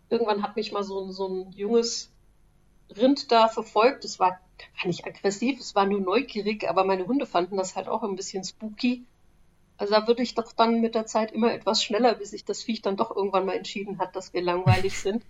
irgendwann 0.09 0.41
hat 0.41 0.55
mich 0.55 0.71
mal 0.71 0.83
so, 0.83 1.11
so 1.11 1.27
ein 1.27 1.51
junges 1.51 2.11
Rind 2.97 3.31
da 3.31 3.47
verfolgt. 3.47 4.05
Es 4.05 4.19
war, 4.19 4.39
war 4.77 4.87
nicht 4.87 5.05
aggressiv, 5.05 5.59
es 5.59 5.75
war 5.75 5.85
nur 5.85 6.01
neugierig, 6.01 6.69
aber 6.69 6.83
meine 6.83 7.07
Hunde 7.07 7.25
fanden 7.25 7.57
das 7.57 7.75
halt 7.75 7.87
auch 7.87 8.03
ein 8.03 8.15
bisschen 8.15 8.43
spooky. 8.43 9.05
Also 9.77 9.93
da 9.93 10.07
würde 10.07 10.23
ich 10.23 10.35
doch 10.35 10.51
dann 10.51 10.81
mit 10.81 10.95
der 10.95 11.05
Zeit 11.05 11.31
immer 11.31 11.53
etwas 11.53 11.83
schneller, 11.83 12.13
bis 12.15 12.31
sich 12.31 12.43
das 12.43 12.63
Viech 12.63 12.81
dann 12.81 12.97
doch 12.97 13.15
irgendwann 13.15 13.45
mal 13.45 13.55
entschieden 13.55 13.99
hat, 13.99 14.15
dass 14.15 14.33
wir 14.33 14.41
langweilig 14.41 14.99
sind 14.99 15.23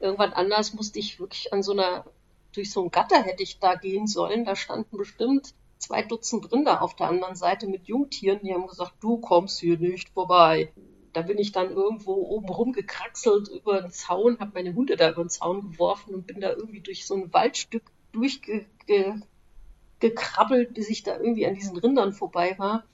irgendwann 0.00 0.32
anders 0.32 0.72
musste 0.74 0.98
ich 0.98 1.20
wirklich 1.20 1.52
an 1.52 1.62
so 1.62 1.72
einer, 1.72 2.04
durch 2.52 2.72
so 2.72 2.82
ein 2.82 2.90
Gatter 2.90 3.22
hätte 3.22 3.42
ich 3.42 3.60
da 3.60 3.74
gehen 3.76 4.06
sollen. 4.06 4.44
Da 4.44 4.56
standen 4.56 4.96
bestimmt 4.96 5.54
zwei 5.78 6.02
Dutzend 6.02 6.50
Rinder 6.52 6.82
auf 6.82 6.96
der 6.96 7.08
anderen 7.08 7.36
Seite 7.36 7.66
mit 7.66 7.86
Jungtieren. 7.86 8.40
Die 8.42 8.52
haben 8.52 8.66
gesagt, 8.66 8.94
du 9.00 9.18
kommst 9.18 9.60
hier 9.60 9.78
nicht 9.78 10.08
vorbei. 10.08 10.72
Da 11.12 11.22
bin 11.22 11.38
ich 11.38 11.52
dann 11.52 11.70
irgendwo 11.70 12.12
oben 12.12 12.48
rumgekraxelt 12.48 13.48
über 13.48 13.82
den 13.82 13.90
Zaun, 13.90 14.38
habe 14.38 14.52
meine 14.54 14.74
Hunde 14.74 14.96
da 14.96 15.10
über 15.10 15.24
den 15.24 15.30
Zaun 15.30 15.72
geworfen 15.72 16.14
und 16.14 16.26
bin 16.26 16.40
da 16.40 16.50
irgendwie 16.50 16.80
durch 16.80 17.06
so 17.06 17.14
ein 17.14 17.32
Waldstück 17.32 17.82
durchgekrabbelt, 18.12 20.74
bis 20.74 20.88
ich 20.88 21.02
da 21.02 21.18
irgendwie 21.18 21.46
an 21.46 21.54
diesen 21.54 21.76
Rindern 21.76 22.12
vorbei 22.12 22.54
war. 22.58 22.84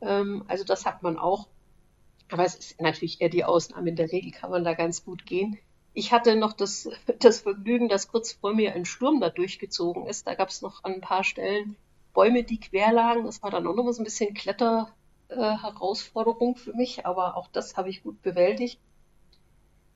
Ähm, 0.00 0.44
also 0.48 0.64
das 0.64 0.86
hat 0.86 1.02
man 1.02 1.18
auch. 1.18 1.48
Aber 2.30 2.44
es 2.44 2.54
ist 2.54 2.80
natürlich 2.80 3.20
eher 3.20 3.28
die 3.28 3.44
Ausnahme. 3.44 3.90
In 3.90 3.96
der 3.96 4.10
Regel 4.10 4.32
kann 4.32 4.50
man 4.50 4.64
da 4.64 4.74
ganz 4.74 5.04
gut 5.04 5.26
gehen. 5.26 5.58
Ich 5.92 6.12
hatte 6.12 6.36
noch 6.36 6.52
das, 6.52 6.88
das 7.20 7.40
Vergnügen, 7.40 7.88
dass 7.88 8.08
kurz 8.08 8.32
vor 8.32 8.54
mir 8.54 8.74
ein 8.74 8.84
Sturm 8.84 9.20
da 9.20 9.30
durchgezogen 9.30 10.06
ist. 10.06 10.26
Da 10.26 10.34
gab 10.34 10.48
es 10.48 10.62
noch 10.62 10.82
an 10.84 10.94
ein 10.94 11.00
paar 11.00 11.24
Stellen 11.24 11.76
Bäume, 12.12 12.44
die 12.44 12.60
quer 12.60 12.92
lagen. 12.92 13.24
Das 13.24 13.42
war 13.42 13.50
dann 13.50 13.66
auch 13.66 13.74
noch 13.74 13.90
so 13.92 14.00
ein 14.00 14.04
bisschen 14.04 14.34
Kletterherausforderung 14.34 16.54
äh, 16.54 16.58
für 16.58 16.74
mich, 16.74 17.06
aber 17.06 17.36
auch 17.36 17.48
das 17.48 17.76
habe 17.76 17.90
ich 17.90 18.02
gut 18.02 18.22
bewältigt. 18.22 18.80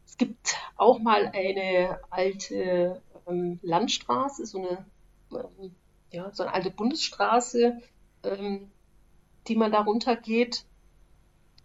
Es 0.06 0.16
gibt 0.16 0.56
auch 0.76 0.98
mal 0.98 1.26
eine 1.26 2.00
alte 2.10 3.02
ähm, 3.28 3.58
Landstraße, 3.62 4.46
so 4.46 4.58
eine, 4.58 4.86
ähm, 5.32 5.74
ja, 6.10 6.32
so 6.32 6.42
eine 6.42 6.52
alte 6.52 6.70
Bundesstraße, 6.70 7.80
ähm, 8.24 8.70
die 9.46 9.56
man 9.56 9.72
da 9.72 9.82
runtergeht. 9.82 10.64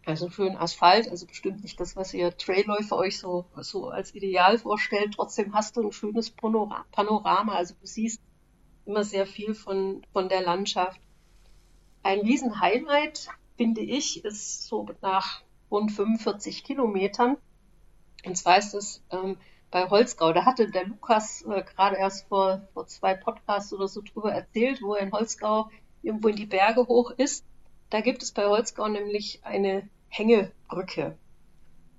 Also 0.06 0.30
schön 0.30 0.58
Asphalt, 0.58 1.10
also 1.10 1.26
bestimmt 1.26 1.64
nicht 1.64 1.80
das, 1.80 1.96
was 1.96 2.14
ihr 2.14 2.36
Trailläufer 2.36 2.98
euch 2.98 3.18
so, 3.18 3.46
so 3.62 3.88
als 3.90 4.14
Ideal 4.14 4.58
vorstellt. 4.58 5.14
Trotzdem 5.16 5.54
hast 5.54 5.78
du 5.78 5.82
ein 5.82 5.92
schönes 5.94 6.30
Panorama, 6.30 7.56
also 7.56 7.74
du 7.80 7.88
siehst 7.88 8.22
immer 8.86 9.06
sehr 9.06 9.26
viel 9.26 9.56
von, 9.56 10.06
von 10.12 10.28
der 10.28 10.42
Landschaft. 10.42 11.00
Ein 12.04 12.20
Riesenhighlight, 12.20 13.30
finde 13.56 13.80
ich, 13.80 14.26
ist 14.26 14.68
so 14.68 14.88
nach 15.02 15.42
rund 15.72 15.92
45 15.94 16.66
Kilometern. 16.66 17.38
Und 18.26 18.38
zwar 18.38 18.58
ist 18.58 18.74
es 18.74 19.02
ähm, 19.10 19.38
bei 19.74 19.90
Holzgau. 19.90 20.32
Da 20.34 20.46
hatte 20.46 20.70
der 20.70 20.86
Lukas 20.86 21.42
äh, 21.42 21.64
gerade 21.64 21.98
erst 21.98 22.28
vor, 22.28 22.62
vor 22.74 22.86
zwei 22.86 23.16
Podcasts 23.16 23.74
oder 23.74 23.88
so 23.88 24.02
drüber 24.02 24.32
erzählt, 24.32 24.82
wo 24.82 24.94
er 24.94 25.02
in 25.02 25.12
Holzgau 25.12 25.72
irgendwo 26.04 26.28
in 26.28 26.36
die 26.36 26.46
Berge 26.46 26.88
hoch 26.88 27.12
ist. 27.18 27.44
Da 27.90 28.02
gibt 28.02 28.22
es 28.22 28.32
bei 28.32 28.46
Holzgau 28.46 28.88
nämlich 28.88 29.40
eine 29.44 29.90
Hängebrücke. 30.10 31.18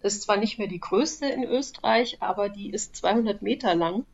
Das 0.01 0.15
ist 0.15 0.23
zwar 0.23 0.37
nicht 0.37 0.59
mehr 0.59 0.69
die 0.69 0.79
größte 0.79 1.27
in 1.27 1.43
Österreich, 1.43 2.19
aber 2.21 2.49
die 2.49 2.71
ist 2.71 2.95
200 2.95 3.43
Meter 3.43 3.75
lang 3.75 4.07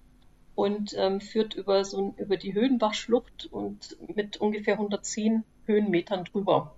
und 0.54 0.94
ähm, 0.96 1.20
führt 1.20 1.54
über, 1.54 1.84
so, 1.84 2.14
über 2.16 2.38
die 2.38 2.54
Höhenbachschlucht 2.54 3.48
und 3.50 3.98
mit 4.14 4.38
ungefähr 4.38 4.74
110 4.74 5.44
Höhenmetern 5.66 6.24
drüber. 6.24 6.74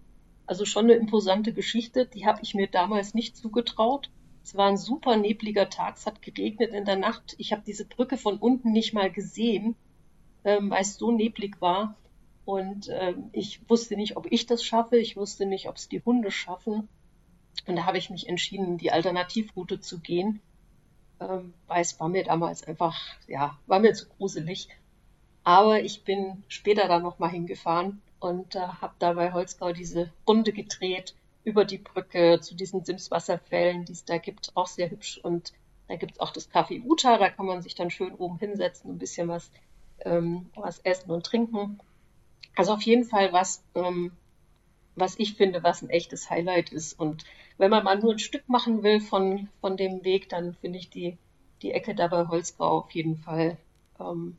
Also 0.47 0.65
schon 0.65 0.87
eine 0.87 0.95
imposante 0.95 1.53
Geschichte, 1.53 2.07
die 2.07 2.27
habe 2.27 2.41
ich 2.43 2.55
mir 2.55 2.67
damals 2.67 3.15
nicht 3.15 3.37
zugetraut. 3.37 4.11
Es 4.45 4.57
war 4.57 4.69
ein 4.69 4.77
super 4.77 5.17
nebliger 5.17 5.71
Tag, 5.71 5.97
es 5.97 6.07
hat 6.07 6.21
geregnet 6.21 6.73
in 6.73 6.85
der 6.85 6.97
Nacht. 6.97 7.35
Ich 7.39 7.53
habe 7.53 7.63
diese 7.65 7.85
Brücke 7.85 8.17
von 8.17 8.39
unten 8.39 8.73
nicht 8.73 8.93
mal 8.93 9.11
gesehen, 9.11 9.77
ähm, 10.45 10.71
weil 10.71 10.83
es 10.83 10.97
so 10.97 11.13
neblig 11.13 11.61
war. 11.61 11.95
Und 12.45 12.89
ähm, 12.91 13.31
ich 13.33 13.61
wusste 13.69 13.97
nicht, 13.97 14.17
ob 14.17 14.27
ich 14.31 14.47
das 14.47 14.65
schaffe. 14.65 14.97
Ich 14.99 15.17
wusste 15.17 15.47
nicht, 15.47 15.69
ob 15.69 15.77
es 15.77 15.89
die 15.89 16.03
Hunde 16.05 16.33
schaffen. 16.33 16.89
Und 17.67 17.77
da 17.77 17.87
habe 17.87 17.99
ich 17.99 18.11
mich 18.11 18.29
entschieden, 18.29 18.79
die 18.79 18.91
Alternativroute 18.91 19.81
zu 19.81 20.01
gehen, 20.01 20.41
ähm, 21.21 21.55
weil 21.69 21.83
es 21.83 22.01
war 22.01 22.09
mir 22.09 22.25
damals 22.25 22.65
einfach, 22.65 22.99
ja, 23.29 23.57
war 23.67 23.79
mir 23.79 23.95
zu 23.95 24.09
gruselig. 24.09 24.69
Aber 25.45 25.83
ich 25.83 26.03
bin 26.03 26.43
später 26.49 26.89
da 26.89 26.99
nochmal 26.99 27.31
hingefahren 27.31 28.03
und 28.19 28.57
äh, 28.57 28.61
habe 28.61 28.95
da 28.99 29.13
bei 29.13 29.33
Holzgau 29.33 29.73
diese 29.73 30.13
Runde 30.27 30.53
gedreht 30.53 31.15
über 31.45 31.65
die 31.65 31.79
Brücke 31.79 32.41
zu 32.41 32.55
diesen 32.55 32.85
Simswasserfällen, 32.85 33.85
die 33.85 33.93
es 33.93 34.05
da 34.05 34.19
gibt, 34.19 34.53
auch 34.55 34.67
sehr 34.67 34.91
hübsch. 34.91 35.19
Und 35.23 35.53
da 35.89 35.97
gibt 35.97 36.13
es 36.13 36.21
auch 36.21 36.33
das 36.33 36.51
Café 36.51 36.83
Uta, 36.85 37.19
da 37.19 37.29
kann 37.31 37.47
man 37.47 37.63
sich 37.63 37.75
dann 37.75 37.91
schön 37.91 38.15
oben 38.15 38.39
hinsetzen 38.39 38.91
und 38.91 38.97
ein 38.97 38.99
bisschen 38.99 39.29
was, 39.29 39.51
ähm, 40.01 40.51
was 40.55 40.79
essen 40.81 41.11
und 41.11 41.27
trinken. 41.27 41.81
Also 42.55 42.73
auf 42.73 42.83
jeden 42.83 43.05
Fall 43.05 43.33
was, 43.33 43.65
ähm, 43.75 44.13
was 44.95 45.19
ich 45.19 45.35
finde, 45.35 45.63
was 45.63 45.83
ein 45.83 45.91
echtes 45.91 46.31
Highlight 46.31 46.71
ist. 46.73 46.99
Und 46.99 47.25
wenn 47.59 47.71
man 47.71 47.85
mal 47.85 47.99
nur 47.99 48.13
ein 48.13 48.19
Stück 48.19 48.49
machen 48.49 48.83
will 48.83 49.01
von, 49.01 49.49
von 49.61 49.77
dem 49.77 50.05
Weg, 50.05 50.29
dann 50.29 50.55
finde 50.55 50.79
ich 50.79 50.91
die, 50.91 51.19
die 51.63 51.73
Ecke 51.73 51.95
da 51.95 52.09
bei 52.09 52.29
Holzgau 52.29 52.79
auf 52.81 52.91
jeden 52.93 53.17
Fall, 53.17 53.57
ähm, 53.99 54.39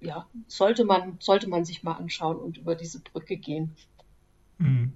ja, 0.00 0.26
sollte 0.48 0.84
man, 0.84 1.16
sollte 1.20 1.48
man 1.48 1.64
sich 1.64 1.84
mal 1.84 1.92
anschauen 1.92 2.36
und 2.36 2.58
über 2.58 2.74
diese 2.74 3.00
Brücke 3.00 3.36
gehen. 3.36 3.76
Mhm. 4.58 4.92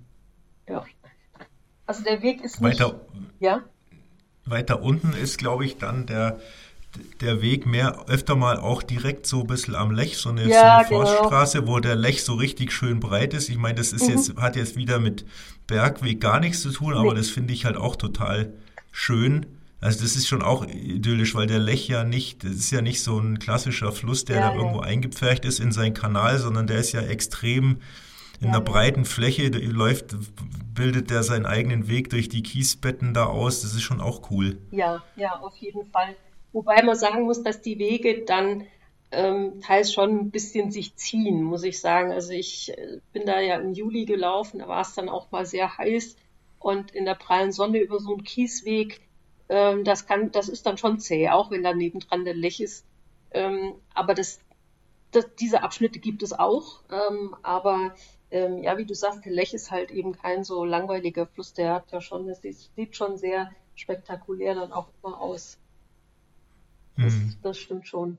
Ja. 0.69 0.85
Also 1.87 2.03
der 2.03 2.23
Weg 2.23 2.43
ist 2.43 2.61
nicht, 2.61 2.81
weiter, 2.81 3.01
ja? 3.39 3.63
Weiter 4.45 4.83
unten 4.83 5.13
ist, 5.13 5.39
glaube 5.39 5.65
ich, 5.65 5.79
dann 5.79 6.07
der, 6.07 6.41
der 7.21 7.43
Weg 7.43 7.67
mehr 7.67 8.05
öfter 8.09 8.37
mal 8.37 8.59
auch 8.59 8.83
direkt 8.83 9.27
so 9.27 9.43
ein 9.43 9.47
bisschen 9.47 9.75
am 9.75 9.91
Lech, 9.91 10.17
so 10.17 10.31
eine, 10.31 10.49
ja, 10.49 10.85
so 10.89 10.97
eine 10.97 11.05
genau. 11.05 11.05
Forststraße, 11.05 11.67
wo 11.67 11.81
der 11.81 11.97
Lech 11.97 12.25
so 12.25 12.35
richtig 12.35 12.73
schön 12.73 13.01
breit 13.01 13.35
ist. 13.35 13.49
Ich 13.49 13.59
meine, 13.59 13.77
das 13.77 13.93
ist 13.93 14.05
mhm. 14.05 14.11
jetzt, 14.11 14.37
hat 14.37 14.57
jetzt 14.57 14.77
wieder 14.77 14.99
mit 14.99 15.25
Bergweg 15.67 16.21
gar 16.21 16.41
nichts 16.41 16.63
zu 16.63 16.71
tun, 16.71 16.95
aber 16.95 17.13
nee. 17.13 17.19
das 17.19 17.31
finde 17.31 17.53
ich 17.53 17.65
halt 17.65 17.77
auch 17.77 17.97
total 17.97 18.53
schön. 18.93 19.47
Also 19.81 20.03
das 20.03 20.17
ist 20.17 20.27
schon 20.27 20.43
auch 20.43 20.67
idyllisch, 20.67 21.35
weil 21.35 21.47
der 21.47 21.59
Lech 21.59 21.87
ja 21.87 22.03
nicht, 22.03 22.45
das 22.45 22.53
ist 22.53 22.71
ja 22.71 22.81
nicht 22.81 23.03
so 23.03 23.19
ein 23.19 23.39
klassischer 23.39 23.93
Fluss, 23.93 24.25
der 24.25 24.37
ja, 24.37 24.51
da 24.51 24.57
irgendwo 24.57 24.81
eingepfercht 24.81 25.45
ist 25.45 25.61
in 25.61 25.71
seinen 25.71 25.95
Kanal, 25.95 26.39
sondern 26.39 26.67
der 26.67 26.79
ist 26.79 26.93
ja 26.93 27.03
extrem 27.03 27.77
in 28.41 28.49
ja, 28.49 28.53
einer 28.53 28.61
breiten 28.61 29.05
Fläche 29.05 29.49
läuft, 29.49 30.17
bildet 30.75 31.11
der 31.11 31.23
seinen 31.23 31.47
eigenen 31.47 31.89
Weg 31.89 32.11
durch 32.11 32.29
die 32.29 32.43
Kiesbetten 32.43 33.15
da 33.15 33.27
aus. 33.27 33.63
Das 33.63 33.75
ist 33.75 33.83
schon 33.83 34.01
auch 34.01 34.31
cool. 34.31 34.59
Ja, 34.71 35.03
ja, 35.17 35.41
auf 35.41 35.57
jeden 35.57 35.87
Fall. 35.87 36.17
Wobei 36.53 36.83
man 36.83 36.97
sagen 36.97 37.25
muss, 37.25 37.43
dass 37.43 37.61
die 37.61 37.79
Wege 37.79 38.25
dann 38.25 38.65
ähm, 39.11 39.61
teils 39.61 39.93
schon 39.93 40.19
ein 40.19 40.31
bisschen 40.31 40.71
sich 40.71 40.97
ziehen, 40.97 41.43
muss 41.43 41.65
ich 41.65 41.81
sagen. 41.81 42.13
Also 42.13 42.33
ich 42.33 42.77
äh, 42.77 42.99
bin 43.13 43.27
da 43.27 43.41
ja 43.41 43.57
im 43.57 43.73
Juli 43.73 44.05
gelaufen, 44.05 44.59
da 44.59 44.69
war 44.69 44.83
es 44.83 44.95
dann 44.95 45.09
auch 45.09 45.31
mal 45.31 45.47
sehr 45.47 45.79
heiß 45.79 46.17
und 46.59 46.91
in 46.91 47.05
der 47.05 47.15
prallen 47.15 47.53
Sonne 47.53 47.79
über 47.79 48.01
so 48.01 48.13
einen 48.13 48.25
Kiesweg, 48.25 49.01
ähm, 49.49 49.85
das 49.85 50.07
kann, 50.07 50.33
das 50.33 50.49
ist 50.49 50.67
dann 50.67 50.79
schon 50.79 50.99
zäh, 50.99 51.29
auch 51.29 51.51
wenn 51.51 51.63
da 51.63 51.73
nebendran 51.73 52.25
der 52.25 52.35
Lech 52.35 52.61
ist. 52.61 52.85
Ähm, 53.31 53.75
aber 53.95 54.15
das, 54.15 54.41
das, 55.17 55.35
diese 55.37 55.63
Abschnitte 55.63 55.99
gibt 55.99 56.23
es 56.23 56.33
auch, 56.33 56.83
ähm, 56.91 57.35
aber 57.43 57.95
ähm, 58.31 58.63
ja, 58.63 58.77
wie 58.77 58.85
du 58.85 58.95
sagst, 58.95 59.25
der 59.25 59.33
Lech 59.33 59.55
ist 59.55 59.71
halt 59.71 59.91
eben 59.91 60.13
kein 60.13 60.45
so 60.45 60.65
langweiliger 60.65 61.27
Fluss. 61.27 61.55
Der 61.55 61.75
hat 61.75 61.93
ja 61.93 62.01
schon, 62.01 62.27
das 62.27 62.43
sieht 62.43 62.97
schon 62.97 63.17
sehr 63.17 63.51
spektakulär 63.75 64.55
dann 64.55 64.73
auch 64.73 64.89
immer 65.03 65.21
aus. 65.21 65.59
Das, 66.97 67.15
mhm. 67.15 67.37
das 67.43 67.59
stimmt 67.59 67.87
schon. 67.87 68.19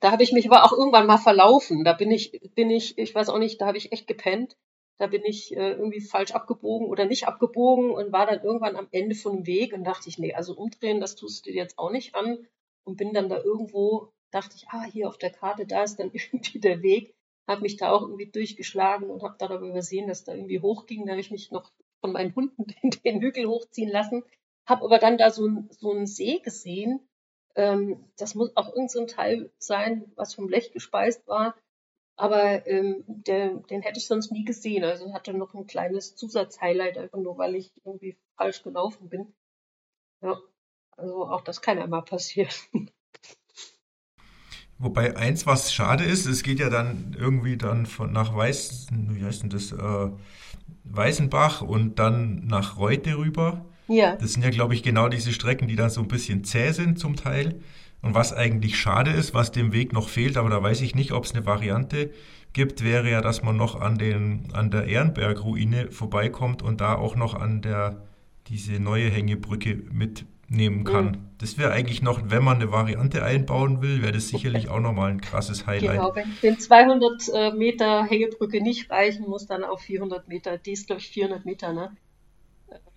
Da 0.00 0.12
habe 0.12 0.22
ich 0.22 0.32
mich 0.32 0.50
aber 0.50 0.64
auch 0.64 0.72
irgendwann 0.72 1.06
mal 1.06 1.18
verlaufen. 1.18 1.84
Da 1.84 1.92
bin 1.94 2.10
ich, 2.10 2.40
bin 2.54 2.70
ich, 2.70 2.98
ich 2.98 3.14
weiß 3.14 3.30
auch 3.30 3.38
nicht, 3.38 3.60
da 3.60 3.66
habe 3.66 3.78
ich 3.78 3.92
echt 3.92 4.06
gepennt. 4.06 4.56
Da 4.98 5.06
bin 5.06 5.22
ich 5.24 5.56
äh, 5.56 5.72
irgendwie 5.72 6.00
falsch 6.00 6.32
abgebogen 6.32 6.88
oder 6.88 7.06
nicht 7.06 7.28
abgebogen 7.28 7.92
und 7.92 8.12
war 8.12 8.26
dann 8.26 8.42
irgendwann 8.42 8.76
am 8.76 8.88
Ende 8.90 9.14
von 9.14 9.36
dem 9.36 9.46
Weg 9.46 9.72
und 9.72 9.84
dachte 9.84 10.08
ich, 10.08 10.18
nee, 10.18 10.34
also 10.34 10.54
umdrehen, 10.54 11.00
das 11.00 11.14
tust 11.14 11.46
du 11.46 11.50
dir 11.50 11.56
jetzt 11.56 11.78
auch 11.78 11.90
nicht 11.90 12.14
an. 12.14 12.46
Und 12.84 12.96
bin 12.96 13.12
dann 13.12 13.28
da 13.28 13.38
irgendwo, 13.38 14.12
dachte 14.30 14.56
ich, 14.56 14.68
ah, 14.68 14.84
hier 14.84 15.08
auf 15.08 15.18
der 15.18 15.30
Karte, 15.30 15.66
da 15.66 15.82
ist 15.84 15.96
dann 15.98 16.10
irgendwie 16.12 16.60
der 16.60 16.82
Weg. 16.82 17.14
Habe 17.46 17.62
mich 17.62 17.76
da 17.76 17.92
auch 17.92 18.02
irgendwie 18.02 18.30
durchgeschlagen 18.30 19.08
und 19.08 19.22
habe 19.22 19.36
dann 19.38 19.52
aber 19.52 19.66
übersehen, 19.68 20.08
dass 20.08 20.24
da 20.24 20.34
irgendwie 20.34 20.60
hochging. 20.60 21.06
Da 21.06 21.12
habe 21.12 21.20
ich 21.20 21.30
mich 21.30 21.50
noch 21.50 21.70
von 22.00 22.12
meinen 22.12 22.34
Hunden 22.34 22.66
den, 22.82 22.90
den 23.04 23.20
Hügel 23.20 23.46
hochziehen 23.46 23.90
lassen. 23.90 24.22
Habe 24.66 24.84
aber 24.84 24.98
dann 24.98 25.18
da 25.18 25.30
so, 25.30 25.48
so 25.70 25.92
einen 25.92 26.06
See 26.06 26.40
gesehen 26.40 27.08
ähm, 27.58 28.04
das 28.16 28.36
muss 28.36 28.56
auch 28.56 28.68
irgendein 28.68 28.88
so 28.88 29.04
Teil 29.06 29.50
sein, 29.58 30.12
was 30.14 30.34
vom 30.34 30.46
Blech 30.46 30.70
gespeist 30.72 31.26
war. 31.26 31.56
Aber 32.16 32.66
ähm, 32.68 33.04
der, 33.06 33.54
den 33.54 33.82
hätte 33.82 33.98
ich 33.98 34.06
sonst 34.06 34.30
nie 34.30 34.44
gesehen. 34.44 34.84
Also 34.84 35.12
hatte 35.12 35.34
noch 35.34 35.54
ein 35.54 35.66
kleines 35.66 36.14
Zusatzhighlight, 36.14 36.96
einfach 36.96 37.18
nur 37.18 37.36
weil 37.36 37.56
ich 37.56 37.72
irgendwie 37.84 38.16
falsch 38.36 38.62
gelaufen 38.62 39.08
bin. 39.08 39.34
Ja, 40.22 40.40
also 40.96 41.26
auch 41.26 41.42
das 41.42 41.60
kann 41.60 41.78
einmal 41.80 42.02
passieren. 42.02 42.52
Wobei 44.78 45.16
eins, 45.16 45.46
was 45.46 45.72
schade 45.72 46.04
ist, 46.04 46.26
es 46.26 46.42
geht 46.42 46.60
ja 46.60 46.70
dann 46.70 47.16
irgendwie 47.18 47.56
dann 47.56 47.86
von 47.86 48.12
nach 48.12 48.34
Weiß, 48.34 48.86
wie 48.92 49.24
heißt 49.24 49.42
denn 49.42 49.50
das, 49.50 49.72
äh, 49.72 50.10
Weißenbach 50.84 51.62
und 51.62 51.98
dann 51.98 52.46
nach 52.46 52.76
Reute 52.78 53.18
rüber. 53.18 53.64
Ja. 53.88 54.16
Das 54.16 54.32
sind 54.32 54.44
ja, 54.44 54.50
glaube 54.50 54.74
ich, 54.74 54.82
genau 54.82 55.08
diese 55.08 55.32
Strecken, 55.32 55.68
die 55.68 55.76
dann 55.76 55.90
so 55.90 56.00
ein 56.00 56.08
bisschen 56.08 56.44
zäh 56.44 56.72
sind 56.72 56.98
zum 56.98 57.16
Teil. 57.16 57.60
Und 58.02 58.14
was 58.14 58.32
eigentlich 58.32 58.78
schade 58.78 59.10
ist, 59.10 59.34
was 59.34 59.50
dem 59.50 59.72
Weg 59.72 59.92
noch 59.92 60.08
fehlt, 60.08 60.36
aber 60.36 60.50
da 60.50 60.62
weiß 60.62 60.82
ich 60.82 60.94
nicht, 60.94 61.12
ob 61.12 61.24
es 61.24 61.34
eine 61.34 61.46
Variante 61.46 62.10
gibt, 62.52 62.84
wäre 62.84 63.10
ja, 63.10 63.20
dass 63.20 63.42
man 63.42 63.56
noch 63.56 63.80
an, 63.80 63.98
den, 63.98 64.48
an 64.52 64.70
der 64.70 64.84
Ehrenberg-Ruine 64.86 65.90
vorbeikommt 65.90 66.62
und 66.62 66.80
da 66.80 66.94
auch 66.94 67.16
noch 67.16 67.34
an 67.34 67.60
der, 67.60 68.04
diese 68.46 68.78
neue 68.78 69.10
Hängebrücke 69.10 69.82
mitnehmen 70.48 70.84
kann. 70.84 71.04
Mhm. 71.06 71.28
Das 71.38 71.58
wäre 71.58 71.72
eigentlich 71.72 72.02
noch, 72.02 72.20
wenn 72.24 72.42
man 72.42 72.56
eine 72.56 72.72
Variante 72.72 73.22
einbauen 73.22 73.82
will, 73.82 74.02
wäre 74.02 74.12
das 74.12 74.28
sicherlich 74.28 74.68
auch 74.68 74.80
nochmal 74.80 75.10
ein 75.10 75.20
krasses 75.20 75.66
Highlight. 75.66 75.96
Genau, 75.96 76.14
wenn, 76.14 76.32
wenn 76.40 76.58
200 76.58 77.28
äh, 77.32 77.52
Meter 77.52 78.04
Hängebrücke 78.04 78.60
nicht 78.62 78.90
reichen, 78.90 79.28
muss 79.28 79.46
dann 79.46 79.64
auf 79.64 79.80
400 79.80 80.28
Meter, 80.28 80.58
die 80.58 80.72
ist 80.72 80.86
glaube 80.86 81.00
ich 81.00 81.08
400 81.08 81.44
Meter, 81.44 81.72
ne? 81.72 81.96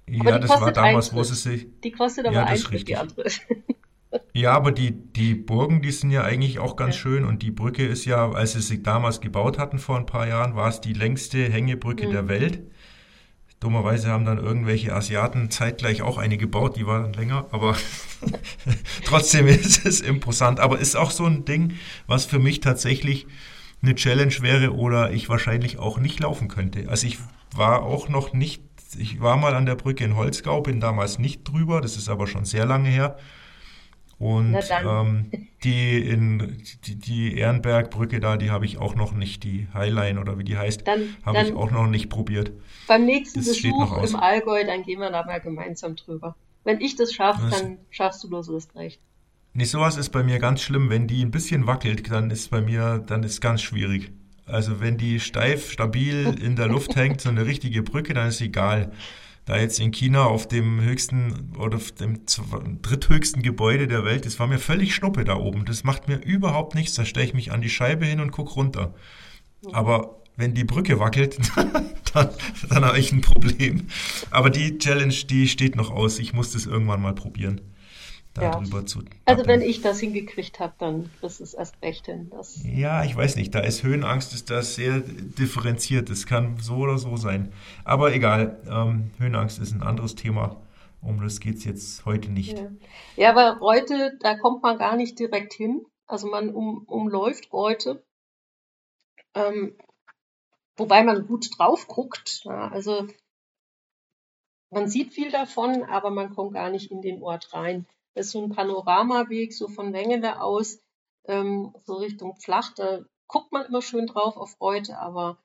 Ja, 0.07 0.39
das 0.39 0.49
war 0.49 0.71
damals, 0.71 1.13
wo 1.13 1.23
sie 1.23 1.35
sich. 1.35 1.67
Die 1.83 1.91
kostet 1.91 2.25
aber 2.25 2.35
ja, 2.35 2.45
Eintritt, 2.45 2.87
die 2.87 2.97
andere. 2.97 3.29
Ja, 4.33 4.51
aber 4.51 4.73
die, 4.73 4.91
die 4.91 5.35
Burgen, 5.35 5.81
die 5.81 5.91
sind 5.91 6.11
ja 6.11 6.23
eigentlich 6.23 6.59
auch 6.59 6.75
ganz 6.75 6.95
ja. 6.95 7.01
schön 7.01 7.23
und 7.23 7.43
die 7.43 7.51
Brücke 7.51 7.85
ist 7.85 8.03
ja, 8.03 8.29
als 8.29 8.51
sie 8.51 8.59
sie 8.59 8.83
damals 8.83 9.21
gebaut 9.21 9.57
hatten 9.57 9.79
vor 9.79 9.95
ein 9.95 10.05
paar 10.05 10.27
Jahren, 10.27 10.53
war 10.53 10.67
es 10.67 10.81
die 10.81 10.91
längste 10.91 11.37
Hängebrücke 11.49 12.07
mhm. 12.07 12.11
der 12.11 12.27
Welt. 12.27 12.61
Dummerweise 13.61 14.09
haben 14.09 14.25
dann 14.25 14.39
irgendwelche 14.39 14.93
Asiaten 14.93 15.49
zeitgleich 15.51 16.01
auch 16.01 16.17
eine 16.17 16.37
gebaut, 16.37 16.75
die 16.75 16.87
war 16.87 17.01
dann 17.01 17.13
länger, 17.13 17.45
aber 17.51 17.77
trotzdem 19.05 19.47
ist 19.47 19.85
es 19.85 20.01
imposant. 20.01 20.59
Aber 20.59 20.79
ist 20.79 20.97
auch 20.97 21.11
so 21.11 21.25
ein 21.25 21.45
Ding, 21.45 21.75
was 22.07 22.25
für 22.25 22.39
mich 22.39 22.59
tatsächlich 22.59 23.27
eine 23.81 23.95
Challenge 23.95 24.33
wäre 24.41 24.73
oder 24.73 25.11
ich 25.13 25.29
wahrscheinlich 25.29 25.77
auch 25.77 25.99
nicht 25.99 26.19
laufen 26.19 26.47
könnte. 26.47 26.89
Also 26.89 27.07
ich 27.07 27.19
war 27.55 27.83
auch 27.83 28.09
noch 28.09 28.33
nicht 28.33 28.63
ich 28.97 29.21
war 29.21 29.37
mal 29.37 29.55
an 29.55 29.65
der 29.65 29.75
Brücke 29.75 30.03
in 30.03 30.15
Holzgau, 30.15 30.61
bin 30.61 30.79
damals 30.79 31.19
nicht 31.19 31.47
drüber, 31.47 31.81
das 31.81 31.95
ist 31.95 32.09
aber 32.09 32.27
schon 32.27 32.45
sehr 32.45 32.65
lange 32.65 32.89
her. 32.89 33.17
Und 34.21 34.55
ähm, 34.85 35.31
die 35.63 35.97
in 35.97 36.61
die, 36.85 36.95
die 36.95 37.37
Ehrenbergbrücke 37.39 38.19
da, 38.19 38.37
die 38.37 38.51
habe 38.51 38.65
ich 38.65 38.77
auch 38.77 38.93
noch 38.93 39.13
nicht, 39.13 39.43
die 39.43 39.67
Highline 39.73 40.19
oder 40.19 40.37
wie 40.37 40.43
die 40.43 40.59
heißt, 40.59 40.83
habe 41.25 41.41
ich 41.41 41.55
auch 41.55 41.71
noch 41.71 41.87
nicht 41.87 42.07
probiert. 42.07 42.51
Beim 42.85 43.05
nächsten 43.05 43.39
das 43.39 43.47
Besuch 43.47 43.97
im 43.97 44.15
Allgäu, 44.15 44.63
dann 44.63 44.83
gehen 44.83 44.99
wir 44.99 45.09
da 45.09 45.25
mal 45.25 45.41
gemeinsam 45.41 45.95
drüber. 45.95 46.35
Wenn 46.63 46.81
ich 46.81 46.95
das 46.95 47.13
schaffe, 47.13 47.49
dann 47.49 47.79
schaffst 47.89 48.23
du 48.23 48.29
bloß 48.29 48.45
das 48.45 48.75
recht. 48.75 49.01
Nee, 49.53 49.63
sowas 49.63 49.97
ist 49.97 50.11
bei 50.11 50.21
mir 50.21 50.37
ganz 50.37 50.61
schlimm. 50.61 50.91
Wenn 50.91 51.07
die 51.07 51.25
ein 51.25 51.31
bisschen 51.31 51.65
wackelt, 51.65 52.11
dann 52.11 52.29
ist 52.29 52.51
bei 52.51 52.61
mir, 52.61 52.99
dann 52.99 53.23
ist 53.23 53.41
ganz 53.41 53.63
schwierig. 53.63 54.11
Also 54.45 54.81
wenn 54.81 54.99
die 54.99 55.19
steif, 55.19 55.71
stabil 55.71 56.37
in 56.39 56.55
der 56.55 56.67
Luft 56.67 56.95
hängt, 56.95 57.21
so 57.21 57.29
eine 57.29 57.47
richtige 57.47 57.81
Brücke, 57.81 58.13
dann 58.13 58.27
ist 58.27 58.39
egal. 58.39 58.91
Da 59.45 59.57
jetzt 59.57 59.79
in 59.79 59.91
China 59.91 60.25
auf 60.25 60.47
dem 60.47 60.81
höchsten 60.81 61.55
oder 61.57 61.77
auf 61.77 61.91
dem 61.91 62.19
dritthöchsten 62.81 63.41
Gebäude 63.41 63.87
der 63.87 64.05
Welt, 64.05 64.25
das 64.25 64.39
war 64.39 64.47
mir 64.47 64.59
völlig 64.59 64.93
schnuppe 64.93 65.25
da 65.25 65.35
oben. 65.35 65.65
Das 65.65 65.83
macht 65.83 66.07
mir 66.07 66.17
überhaupt 66.17 66.75
nichts. 66.75 66.93
Da 66.93 67.05
stelle 67.05 67.25
ich 67.25 67.33
mich 67.33 67.51
an 67.51 67.61
die 67.61 67.69
Scheibe 67.69 68.05
hin 68.05 68.19
und 68.19 68.31
gucke 68.31 68.53
runter. 68.53 68.93
Aber 69.71 70.21
wenn 70.37 70.53
die 70.53 70.63
Brücke 70.63 70.99
wackelt, 70.99 71.39
dann, 72.13 72.29
dann 72.69 72.85
habe 72.85 72.99
ich 72.99 73.11
ein 73.11 73.21
Problem. 73.21 73.87
Aber 74.29 74.49
die 74.49 74.77
Challenge, 74.77 75.13
die 75.29 75.47
steht 75.47 75.75
noch 75.75 75.89
aus. 75.89 76.19
Ich 76.19 76.33
muss 76.33 76.51
das 76.51 76.65
irgendwann 76.65 77.01
mal 77.01 77.15
probieren 77.15 77.61
darüber 78.33 78.79
ja. 78.79 78.85
zu. 78.85 79.03
Also 79.25 79.45
wenn 79.45 79.61
ich 79.61 79.81
das 79.81 79.99
hingekriegt 79.99 80.59
habe, 80.59 80.73
dann 80.77 81.09
ist 81.21 81.41
es 81.41 81.53
erst 81.53 81.81
recht 81.81 82.05
hin. 82.05 82.29
Das 82.31 82.61
ja, 82.63 83.03
ich 83.03 83.15
weiß 83.15 83.35
nicht. 83.35 83.53
Da 83.53 83.59
ist 83.59 83.83
Höhenangst, 83.83 84.33
ist 84.33 84.49
das 84.49 84.75
sehr 84.75 85.01
differenziert. 85.01 86.09
Es 86.09 86.25
kann 86.25 86.57
so 86.59 86.77
oder 86.77 86.97
so 86.97 87.17
sein. 87.17 87.51
Aber 87.83 88.13
egal, 88.13 88.61
ähm, 88.69 89.11
Höhenangst 89.17 89.59
ist 89.59 89.73
ein 89.73 89.83
anderes 89.83 90.15
Thema. 90.15 90.61
Um 91.01 91.21
das 91.21 91.39
geht 91.39 91.57
es 91.57 91.65
jetzt 91.65 92.05
heute 92.05 92.31
nicht. 92.31 92.57
Ja. 92.57 92.71
ja, 93.15 93.29
aber 93.31 93.59
heute, 93.59 94.17
da 94.19 94.37
kommt 94.37 94.61
man 94.61 94.77
gar 94.77 94.95
nicht 94.95 95.17
direkt 95.17 95.53
hin. 95.53 95.85
Also 96.05 96.27
man 96.27 96.53
um, 96.53 96.83
umläuft 96.85 97.51
Reute. 97.51 98.03
Ähm, 99.33 99.75
wobei 100.77 101.03
man 101.03 101.25
gut 101.25 101.49
drauf 101.57 101.87
guckt. 101.87 102.41
Ja, 102.45 102.67
also 102.67 103.07
man 104.69 104.87
sieht 104.87 105.13
viel 105.13 105.31
davon, 105.31 105.83
aber 105.83 106.11
man 106.11 106.33
kommt 106.33 106.53
gar 106.53 106.69
nicht 106.69 106.91
in 106.91 107.01
den 107.01 107.21
Ort 107.21 107.53
rein. 107.53 107.87
Ist 108.13 108.31
so 108.31 108.43
ein 108.43 108.49
Panoramaweg, 108.49 109.53
so 109.53 109.67
von 109.67 109.93
Wengele 109.93 110.41
aus, 110.41 110.79
ähm, 111.25 111.73
so 111.85 111.95
Richtung 111.95 112.35
Flach. 112.35 112.73
Da 112.75 113.01
guckt 113.27 113.51
man 113.51 113.65
immer 113.65 113.81
schön 113.81 114.07
drauf 114.07 114.37
auf 114.37 114.59
Reute, 114.59 114.97
aber 114.97 115.37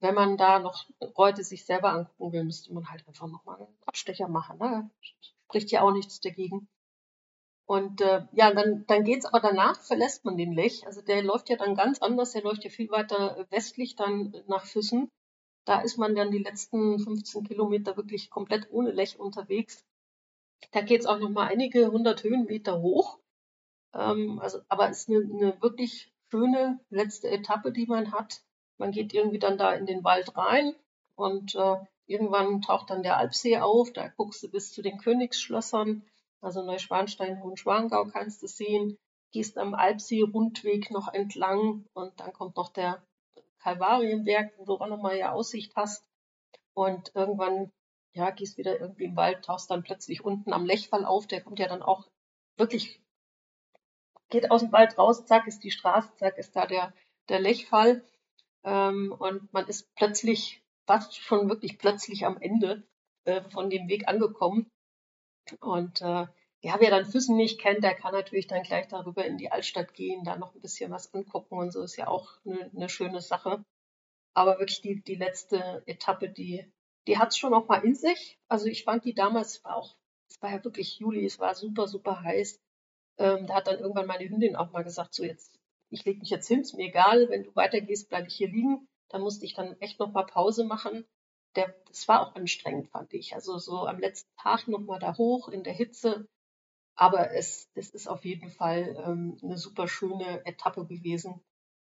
wenn 0.00 0.14
man 0.14 0.36
da 0.36 0.58
noch 0.58 0.84
Reute 1.16 1.44
sich 1.44 1.64
selber 1.64 1.92
angucken 1.92 2.32
will, 2.32 2.44
müsste 2.44 2.72
man 2.72 2.90
halt 2.90 3.06
einfach 3.08 3.26
nochmal 3.26 3.56
einen 3.56 3.76
Abstecher 3.86 4.28
machen. 4.28 4.58
Ne? 4.58 4.90
Spricht 5.46 5.70
ja 5.70 5.82
auch 5.82 5.92
nichts 5.92 6.20
dagegen. 6.20 6.68
Und 7.66 8.02
äh, 8.02 8.26
ja, 8.32 8.52
dann, 8.52 8.84
dann 8.86 9.04
geht's 9.04 9.24
aber 9.24 9.40
danach, 9.40 9.80
verlässt 9.80 10.24
man 10.24 10.36
den 10.36 10.52
Lech. 10.52 10.86
Also 10.86 11.00
der 11.00 11.22
läuft 11.22 11.48
ja 11.48 11.56
dann 11.56 11.74
ganz 11.74 12.00
anders, 12.00 12.32
der 12.32 12.42
läuft 12.42 12.64
ja 12.64 12.70
viel 12.70 12.90
weiter 12.90 13.46
westlich 13.50 13.96
dann 13.96 14.34
nach 14.46 14.66
Füssen. 14.66 15.10
Da 15.64 15.80
ist 15.80 15.96
man 15.96 16.14
dann 16.14 16.30
die 16.30 16.42
letzten 16.42 16.98
15 16.98 17.44
Kilometer 17.44 17.96
wirklich 17.96 18.28
komplett 18.28 18.70
ohne 18.70 18.90
Lech 18.90 19.18
unterwegs. 19.18 19.82
Da 20.72 20.80
geht 20.80 21.00
es 21.00 21.06
auch 21.06 21.18
noch 21.18 21.30
mal 21.30 21.46
einige 21.46 21.90
hundert 21.90 22.22
Höhenmeter 22.22 22.80
hoch. 22.80 23.18
Ähm, 23.94 24.38
also, 24.40 24.60
aber 24.68 24.90
es 24.90 25.00
ist 25.00 25.08
eine, 25.08 25.18
eine 25.18 25.62
wirklich 25.62 26.12
schöne 26.30 26.80
letzte 26.90 27.30
Etappe, 27.30 27.72
die 27.72 27.86
man 27.86 28.12
hat. 28.12 28.42
Man 28.78 28.90
geht 28.90 29.14
irgendwie 29.14 29.38
dann 29.38 29.58
da 29.58 29.72
in 29.72 29.86
den 29.86 30.02
Wald 30.02 30.36
rein 30.36 30.74
und 31.14 31.54
äh, 31.54 31.76
irgendwann 32.06 32.60
taucht 32.60 32.90
dann 32.90 33.02
der 33.02 33.16
Alpsee 33.16 33.58
auf. 33.58 33.92
Da 33.92 34.08
guckst 34.08 34.42
du 34.42 34.50
bis 34.50 34.72
zu 34.72 34.82
den 34.82 34.98
Königsschlössern, 34.98 36.02
also 36.40 36.62
Neuschwanstein, 36.62 37.42
Hohenschwangau 37.42 38.06
kannst 38.06 38.42
du 38.42 38.48
sehen. 38.48 38.98
Gehst 39.32 39.58
am 39.58 39.74
Alpsee-Rundweg 39.74 40.92
noch 40.92 41.12
entlang 41.12 41.86
und 41.92 42.20
dann 42.20 42.32
kommt 42.32 42.56
noch 42.56 42.68
der 42.68 43.02
Kalvarienberg, 43.58 44.52
wo 44.58 44.64
du 44.64 44.74
auch 44.74 44.86
nochmal 44.86 45.16
ja 45.18 45.32
Aussicht 45.32 45.74
hast. 45.74 46.04
Und 46.72 47.12
irgendwann 47.14 47.72
ja, 48.14 48.30
gehst 48.30 48.56
wieder 48.58 48.80
irgendwie 48.80 49.04
im 49.04 49.16
Wald, 49.16 49.44
tauchst 49.44 49.70
dann 49.70 49.82
plötzlich 49.82 50.24
unten 50.24 50.52
am 50.52 50.64
Lechfall 50.64 51.04
auf, 51.04 51.26
der 51.26 51.42
kommt 51.42 51.58
ja 51.58 51.68
dann 51.68 51.82
auch 51.82 52.08
wirklich, 52.56 53.00
geht 54.30 54.50
aus 54.50 54.62
dem 54.62 54.72
Wald 54.72 54.96
raus, 54.96 55.26
zack, 55.26 55.46
ist 55.46 55.64
die 55.64 55.72
Straße, 55.72 56.14
zack, 56.16 56.38
ist 56.38 56.54
da 56.54 56.66
der, 56.66 56.94
der 57.28 57.40
Lechfall. 57.40 58.04
Ähm, 58.62 59.14
und 59.18 59.52
man 59.52 59.66
ist 59.66 59.94
plötzlich, 59.96 60.62
fast 60.86 61.16
schon 61.16 61.48
wirklich 61.48 61.78
plötzlich 61.78 62.24
am 62.24 62.40
Ende 62.40 62.86
äh, 63.24 63.42
von 63.50 63.68
dem 63.68 63.88
Weg 63.88 64.06
angekommen. 64.06 64.70
Und 65.60 66.00
äh, 66.00 66.26
ja, 66.62 66.76
wer 66.80 66.90
dann 66.90 67.04
Füssen 67.04 67.36
nicht 67.36 67.60
kennt, 67.60 67.84
der 67.84 67.94
kann 67.94 68.14
natürlich 68.14 68.46
dann 68.46 68.62
gleich 68.62 68.88
darüber 68.88 69.24
in 69.24 69.38
die 69.38 69.50
Altstadt 69.50 69.92
gehen, 69.92 70.24
da 70.24 70.36
noch 70.36 70.54
ein 70.54 70.60
bisschen 70.60 70.90
was 70.90 71.12
angucken 71.12 71.58
und 71.58 71.72
so 71.72 71.82
ist 71.82 71.96
ja 71.96 72.08
auch 72.08 72.38
eine, 72.46 72.70
eine 72.74 72.88
schöne 72.88 73.20
Sache. 73.20 73.64
Aber 74.34 74.58
wirklich 74.58 74.80
die, 74.80 75.02
die 75.02 75.16
letzte 75.16 75.82
Etappe, 75.86 76.28
die 76.28 76.72
die 77.06 77.18
hat 77.18 77.28
es 77.28 77.38
schon 77.38 77.50
noch 77.50 77.68
mal 77.68 77.84
in 77.84 77.94
sich. 77.94 78.38
Also 78.48 78.66
ich 78.66 78.84
fand 78.84 79.04
die 79.04 79.14
damals 79.14 79.64
auch, 79.64 79.96
es 80.28 80.40
war 80.42 80.50
ja 80.50 80.64
wirklich 80.64 80.98
Juli, 80.98 81.24
es 81.24 81.38
war 81.38 81.54
super, 81.54 81.86
super 81.86 82.22
heiß. 82.22 82.60
Ähm, 83.18 83.46
da 83.46 83.54
hat 83.54 83.66
dann 83.66 83.78
irgendwann 83.78 84.06
meine 84.06 84.28
Hündin 84.28 84.56
auch 84.56 84.72
mal 84.72 84.84
gesagt, 84.84 85.14
so 85.14 85.24
jetzt, 85.24 85.58
ich 85.90 86.04
lege 86.04 86.20
mich 86.20 86.30
jetzt 86.30 86.48
hin, 86.48 86.62
ist 86.62 86.74
mir 86.74 86.86
egal, 86.88 87.28
wenn 87.28 87.44
du 87.44 87.54
weitergehst, 87.54 88.08
bleibe 88.08 88.28
ich 88.28 88.34
hier 88.34 88.48
liegen. 88.48 88.88
Da 89.08 89.18
musste 89.18 89.44
ich 89.44 89.54
dann 89.54 89.80
echt 89.80 90.00
nochmal 90.00 90.26
Pause 90.26 90.64
machen. 90.64 91.04
Der, 91.54 91.72
das 91.86 92.08
war 92.08 92.20
auch 92.20 92.34
anstrengend, 92.34 92.88
fand 92.90 93.14
ich. 93.14 93.34
Also 93.34 93.58
so 93.58 93.86
am 93.86 94.00
letzten 94.00 94.34
Tag 94.36 94.66
nochmal 94.66 94.98
da 94.98 95.16
hoch 95.16 95.48
in 95.48 95.62
der 95.62 95.72
Hitze. 95.72 96.26
Aber 96.96 97.32
es, 97.32 97.68
es 97.74 97.90
ist 97.90 98.08
auf 98.08 98.24
jeden 98.24 98.50
Fall 98.50 98.96
ähm, 99.06 99.38
eine 99.42 99.56
super 99.56 99.86
schöne 99.86 100.44
Etappe 100.46 100.86
gewesen, 100.86 101.40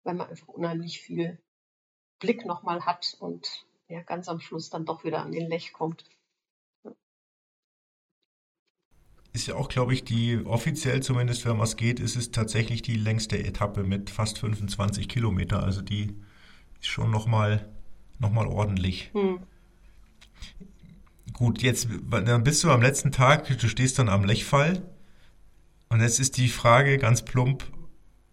weil 0.02 0.14
man 0.14 0.28
einfach 0.28 0.48
unheimlich 0.48 1.00
viel 1.00 1.38
Blick 2.18 2.44
nochmal 2.44 2.84
hat 2.84 3.16
und 3.20 3.66
ja, 3.88 4.02
ganz 4.02 4.28
am 4.28 4.40
Schluss 4.40 4.70
dann 4.70 4.86
doch 4.86 5.04
wieder 5.04 5.22
an 5.22 5.32
den 5.32 5.48
Lech 5.48 5.72
kommt. 5.72 6.04
Ist 9.32 9.48
ja 9.48 9.56
auch, 9.56 9.68
glaube 9.68 9.92
ich, 9.94 10.04
die 10.04 10.38
offiziell 10.44 11.02
zumindest, 11.02 11.44
wenn 11.44 11.58
was 11.58 11.76
geht, 11.76 11.98
ist 11.98 12.14
es 12.14 12.30
tatsächlich 12.30 12.82
die 12.82 12.94
längste 12.94 13.36
Etappe 13.36 13.82
mit 13.82 14.10
fast 14.10 14.38
25 14.38 15.08
Kilometer. 15.08 15.62
Also 15.62 15.82
die 15.82 16.14
ist 16.80 16.86
schon 16.86 17.10
nochmal 17.10 17.68
noch 18.20 18.30
mal 18.30 18.46
ordentlich. 18.46 19.10
Hm. 19.12 19.40
Gut, 21.32 21.62
jetzt 21.62 21.88
dann 22.10 22.44
bist 22.44 22.62
du 22.62 22.70
am 22.70 22.80
letzten 22.80 23.10
Tag, 23.10 23.48
du 23.58 23.68
stehst 23.68 23.98
dann 23.98 24.08
am 24.08 24.24
Lechfall. 24.24 24.82
Und 25.88 26.00
jetzt 26.00 26.20
ist 26.20 26.36
die 26.36 26.48
Frage 26.48 26.98
ganz 26.98 27.22
plump, 27.22 27.64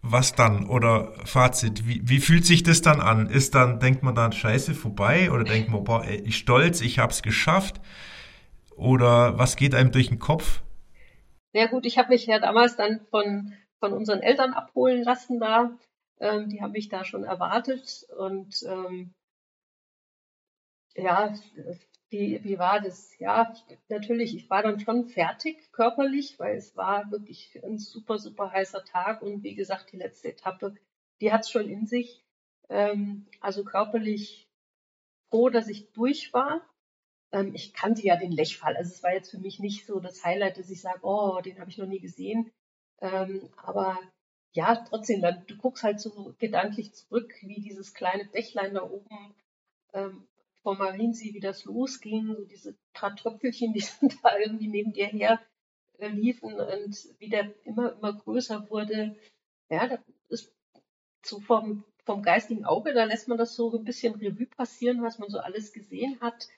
was 0.02 0.34
dann? 0.34 0.68
Oder 0.68 1.12
Fazit, 1.24 1.86
wie, 1.86 2.00
wie 2.04 2.18
fühlt 2.18 2.44
sich 2.44 2.62
das 2.62 2.82
dann 2.82 3.00
an? 3.00 3.28
Ist 3.30 3.54
dann, 3.54 3.78
denkt 3.78 4.02
man 4.02 4.14
dann, 4.14 4.32
scheiße, 4.32 4.74
vorbei? 4.74 5.30
Oder 5.30 5.44
denkt 5.44 5.70
man, 5.70 5.84
boah, 5.84 6.04
ey, 6.04 6.20
ich 6.22 6.36
stolz, 6.36 6.80
ich 6.80 6.98
hab's 6.98 7.22
geschafft? 7.22 7.80
Oder 8.76 9.38
was 9.38 9.56
geht 9.56 9.74
einem 9.74 9.92
durch 9.92 10.08
den 10.08 10.18
Kopf? 10.18 10.62
Ja 11.52 11.66
gut, 11.66 11.86
ich 11.86 11.98
habe 11.98 12.08
mich 12.08 12.26
ja 12.26 12.40
damals 12.40 12.76
dann 12.76 13.00
von, 13.10 13.54
von 13.78 13.92
unseren 13.92 14.20
Eltern 14.20 14.54
abholen 14.54 15.02
lassen 15.02 15.38
da. 15.38 15.70
Ähm, 16.20 16.48
die 16.48 16.60
haben 16.60 16.72
mich 16.72 16.88
da 16.88 17.04
schon 17.04 17.24
erwartet 17.24 18.04
und 18.16 18.62
ähm, 18.66 19.14
ja, 20.94 21.34
wie, 22.12 22.44
wie 22.44 22.58
war 22.58 22.80
das? 22.80 23.18
Ja, 23.18 23.52
natürlich, 23.88 24.36
ich 24.36 24.48
war 24.50 24.62
dann 24.62 24.78
schon 24.78 25.08
fertig 25.08 25.72
körperlich, 25.72 26.38
weil 26.38 26.56
es 26.56 26.76
war 26.76 27.10
wirklich 27.10 27.58
ein 27.64 27.78
super, 27.78 28.18
super 28.18 28.52
heißer 28.52 28.84
Tag 28.84 29.22
und 29.22 29.42
wie 29.42 29.54
gesagt, 29.54 29.92
die 29.92 29.96
letzte 29.96 30.28
Etappe, 30.28 30.74
die 31.20 31.32
hat 31.32 31.42
es 31.42 31.50
schon 31.50 31.68
in 31.68 31.86
sich. 31.86 32.22
Ähm, 32.68 33.26
also 33.40 33.64
körperlich 33.64 34.48
froh, 35.30 35.48
dass 35.48 35.68
ich 35.68 35.90
durch 35.92 36.32
war. 36.32 36.60
Ähm, 37.32 37.54
ich 37.54 37.72
kannte 37.72 38.02
ja 38.02 38.16
den 38.16 38.32
Lechfall. 38.32 38.76
Also 38.76 38.92
es 38.92 39.02
war 39.02 39.14
jetzt 39.14 39.30
für 39.30 39.38
mich 39.38 39.58
nicht 39.58 39.86
so 39.86 39.98
das 39.98 40.24
Highlight, 40.24 40.58
dass 40.58 40.70
ich 40.70 40.80
sage, 40.80 41.00
oh, 41.02 41.40
den 41.40 41.58
habe 41.58 41.70
ich 41.70 41.78
noch 41.78 41.86
nie 41.86 42.00
gesehen. 42.00 42.52
Ähm, 43.00 43.48
aber 43.56 43.98
ja, 44.52 44.76
trotzdem, 44.76 45.22
dann, 45.22 45.44
du 45.46 45.56
guckst 45.56 45.82
halt 45.82 46.00
so 46.00 46.34
gedanklich 46.38 46.92
zurück, 46.92 47.32
wie 47.40 47.60
dieses 47.60 47.94
kleine 47.94 48.26
Bächlein 48.26 48.74
da 48.74 48.82
oben 48.82 49.34
ähm, 49.94 50.28
vom 50.62 50.78
Mariensee, 50.78 51.34
wie 51.34 51.40
das 51.40 51.64
losging, 51.64 52.34
so 52.34 52.44
diese 52.44 52.76
paar 52.92 53.14
Tröpfelchen, 53.16 53.72
die 53.72 53.84
da 54.22 54.38
irgendwie 54.38 54.68
neben 54.68 54.92
dir 54.92 55.06
her 55.06 55.40
äh, 55.98 56.08
liefen 56.08 56.54
und 56.54 57.08
wie 57.18 57.28
der 57.28 57.52
immer, 57.64 57.92
immer 57.92 58.12
größer 58.12 58.70
wurde. 58.70 59.16
Ja, 59.70 59.88
das 59.88 60.00
ist 60.28 60.52
so 61.24 61.40
vom, 61.40 61.84
vom 62.04 62.22
geistigen 62.22 62.64
Auge, 62.64 62.92
da 62.92 63.04
lässt 63.04 63.28
man 63.28 63.38
das 63.38 63.54
so 63.54 63.76
ein 63.76 63.84
bisschen 63.84 64.14
Revue 64.14 64.46
passieren, 64.46 65.02
was 65.02 65.18
man 65.18 65.30
so 65.30 65.38
alles 65.38 65.72
gesehen 65.72 66.20
hat 66.20 66.48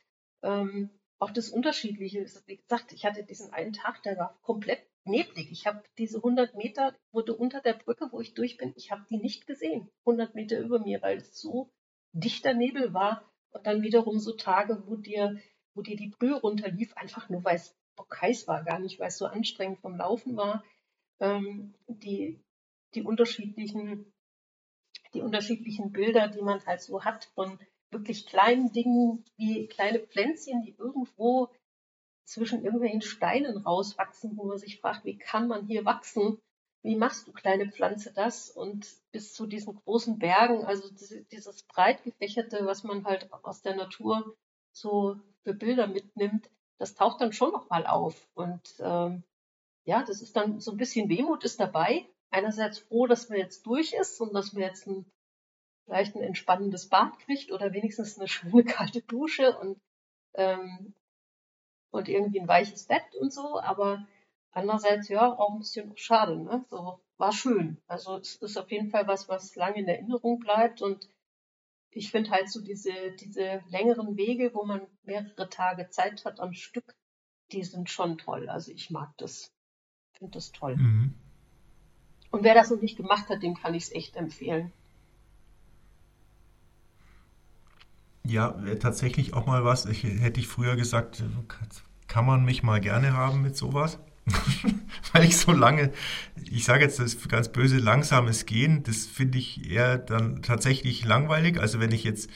ähm, 0.44 0.90
auch 1.18 1.30
das 1.30 1.48
Unterschiedliche. 1.48 2.26
Wie 2.46 2.56
gesagt, 2.56 2.92
ich 2.92 3.04
hatte 3.04 3.24
diesen 3.24 3.52
einen 3.52 3.72
Tag, 3.72 4.02
der 4.02 4.16
war 4.18 4.38
komplett 4.42 4.80
neblig. 5.04 5.50
Ich 5.50 5.66
habe 5.66 5.82
diese 5.98 6.18
100 6.18 6.54
Meter, 6.54 6.94
wurde 7.12 7.34
unter 7.34 7.60
der 7.60 7.74
Brücke, 7.74 8.08
wo 8.12 8.20
ich 8.20 8.34
durch 8.34 8.56
bin, 8.56 8.72
ich 8.76 8.90
habe 8.90 9.04
die 9.10 9.16
nicht 9.16 9.46
gesehen. 9.46 9.90
100 10.00 10.34
Meter 10.34 10.60
über 10.60 10.78
mir, 10.78 11.02
weil 11.02 11.18
es 11.18 11.40
so 11.40 11.70
dichter 12.12 12.54
Nebel 12.54 12.94
war. 12.94 13.28
Und 13.54 13.66
dann 13.66 13.82
wiederum 13.82 14.18
so 14.18 14.32
Tage, 14.32 14.82
wo 14.86 14.96
dir, 14.96 15.40
wo 15.74 15.82
dir 15.82 15.96
die 15.96 16.08
Brühe 16.08 16.34
runterlief, 16.40 16.92
einfach 16.96 17.28
nur 17.28 17.44
weil 17.44 17.56
es 17.56 17.74
heiß 18.20 18.48
war, 18.48 18.64
gar 18.64 18.80
nicht, 18.80 18.98
weil 18.98 19.08
es 19.08 19.18
so 19.18 19.26
anstrengend 19.26 19.78
vom 19.78 19.96
Laufen 19.96 20.36
war. 20.36 20.64
Ähm, 21.20 21.74
die, 21.86 22.40
die 22.94 23.02
unterschiedlichen, 23.02 24.12
die 25.14 25.22
unterschiedlichen 25.22 25.92
Bilder, 25.92 26.28
die 26.28 26.42
man 26.42 26.64
halt 26.66 26.80
so 26.80 27.04
hat 27.04 27.26
von 27.34 27.58
wirklich 27.90 28.26
kleinen 28.26 28.72
Dingen 28.72 29.24
wie 29.36 29.68
kleine 29.68 30.00
Pflänzchen, 30.00 30.62
die 30.62 30.74
irgendwo 30.76 31.48
zwischen 32.24 32.64
irgendwelchen 32.64 33.02
Steinen 33.02 33.58
rauswachsen, 33.58 34.36
wo 34.36 34.44
man 34.44 34.58
sich 34.58 34.80
fragt, 34.80 35.04
wie 35.04 35.16
kann 35.16 35.46
man 35.46 35.66
hier 35.66 35.84
wachsen? 35.84 36.38
Wie 36.84 36.96
machst 36.96 37.26
du 37.26 37.32
kleine 37.32 37.70
Pflanze 37.70 38.12
das? 38.12 38.50
Und 38.50 38.86
bis 39.10 39.32
zu 39.32 39.46
diesen 39.46 39.74
großen 39.74 40.18
Bergen, 40.18 40.66
also 40.66 40.86
dieses 41.32 41.62
breit 41.62 42.04
gefächerte, 42.04 42.66
was 42.66 42.84
man 42.84 43.06
halt 43.06 43.32
aus 43.32 43.62
der 43.62 43.74
Natur 43.74 44.36
so 44.70 45.16
für 45.42 45.54
Bilder 45.54 45.86
mitnimmt, 45.86 46.50
das 46.78 46.94
taucht 46.94 47.22
dann 47.22 47.32
schon 47.32 47.52
nochmal 47.52 47.86
auf. 47.86 48.28
Und 48.34 48.60
ähm, 48.80 49.24
ja, 49.86 50.02
das 50.02 50.20
ist 50.20 50.36
dann 50.36 50.60
so 50.60 50.72
ein 50.72 50.76
bisschen 50.76 51.08
Wehmut 51.08 51.42
ist 51.44 51.58
dabei. 51.58 52.06
Einerseits 52.30 52.80
froh, 52.80 53.06
dass 53.06 53.30
man 53.30 53.38
jetzt 53.38 53.64
durch 53.64 53.94
ist 53.94 54.20
und 54.20 54.34
dass 54.34 54.52
man 54.52 54.62
jetzt 54.62 54.86
ein 54.86 55.06
vielleicht 55.86 56.16
ein 56.16 56.22
entspannendes 56.22 56.88
Bad 56.88 57.18
kriegt 57.20 57.50
oder 57.50 57.72
wenigstens 57.72 58.18
eine 58.18 58.28
schöne 58.28 58.64
kalte 58.64 59.00
Dusche 59.00 59.56
und, 59.58 59.80
ähm, 60.34 60.94
und 61.90 62.08
irgendwie 62.08 62.40
ein 62.40 62.48
weiches 62.48 62.84
Bett 62.84 63.14
und 63.18 63.32
so, 63.32 63.58
aber 63.60 64.06
andererseits 64.54 65.08
ja 65.08 65.32
auch 65.32 65.52
ein 65.52 65.58
bisschen 65.58 65.96
schade, 65.96 66.38
ne? 66.38 66.64
So 66.70 67.00
war 67.18 67.32
schön. 67.32 67.78
Also 67.86 68.18
es 68.18 68.36
ist 68.36 68.56
auf 68.56 68.70
jeden 68.70 68.90
Fall 68.90 69.06
was, 69.06 69.28
was 69.28 69.54
lange 69.56 69.80
in 69.80 69.88
Erinnerung 69.88 70.38
bleibt 70.40 70.82
und 70.82 71.08
ich 71.90 72.10
finde 72.10 72.30
halt 72.30 72.50
so 72.50 72.60
diese, 72.60 72.92
diese 73.20 73.62
längeren 73.68 74.16
Wege, 74.16 74.50
wo 74.52 74.64
man 74.64 74.80
mehrere 75.04 75.48
Tage 75.48 75.90
Zeit 75.90 76.24
hat 76.24 76.40
am 76.40 76.52
Stück, 76.52 76.94
die 77.52 77.62
sind 77.62 77.88
schon 77.88 78.18
toll. 78.18 78.48
Also 78.48 78.72
ich 78.72 78.90
mag 78.90 79.16
das. 79.16 79.52
Finde 80.12 80.32
das 80.32 80.50
toll. 80.52 80.76
Mhm. 80.76 81.14
Und 82.30 82.42
wer 82.42 82.54
das 82.54 82.70
noch 82.70 82.80
nicht 82.80 82.96
gemacht 82.96 83.28
hat, 83.28 83.42
dem 83.42 83.54
kann 83.54 83.74
ich 83.74 83.84
es 83.84 83.92
echt 83.92 84.16
empfehlen. 84.16 84.72
Ja, 88.24 88.52
tatsächlich 88.80 89.34
auch 89.34 89.46
mal 89.46 89.64
was. 89.64 89.86
Ich, 89.86 90.02
hätte 90.02 90.40
ich 90.40 90.48
früher 90.48 90.74
gesagt, 90.74 91.22
kann 92.08 92.26
man 92.26 92.44
mich 92.44 92.62
mal 92.62 92.80
gerne 92.80 93.12
haben 93.12 93.42
mit 93.42 93.56
sowas? 93.56 93.98
Weil 95.12 95.24
ich 95.24 95.36
so 95.36 95.52
lange, 95.52 95.92
ich 96.50 96.64
sage 96.64 96.84
jetzt 96.84 96.98
das 96.98 97.16
ganz 97.28 97.50
böse, 97.50 97.76
langsames 97.76 98.46
Gehen, 98.46 98.82
das 98.82 99.06
finde 99.06 99.38
ich 99.38 99.70
eher 99.70 99.98
dann 99.98 100.42
tatsächlich 100.42 101.04
langweilig. 101.04 101.60
Also 101.60 101.80
wenn 101.80 101.92
ich 101.92 102.04
jetzt 102.04 102.30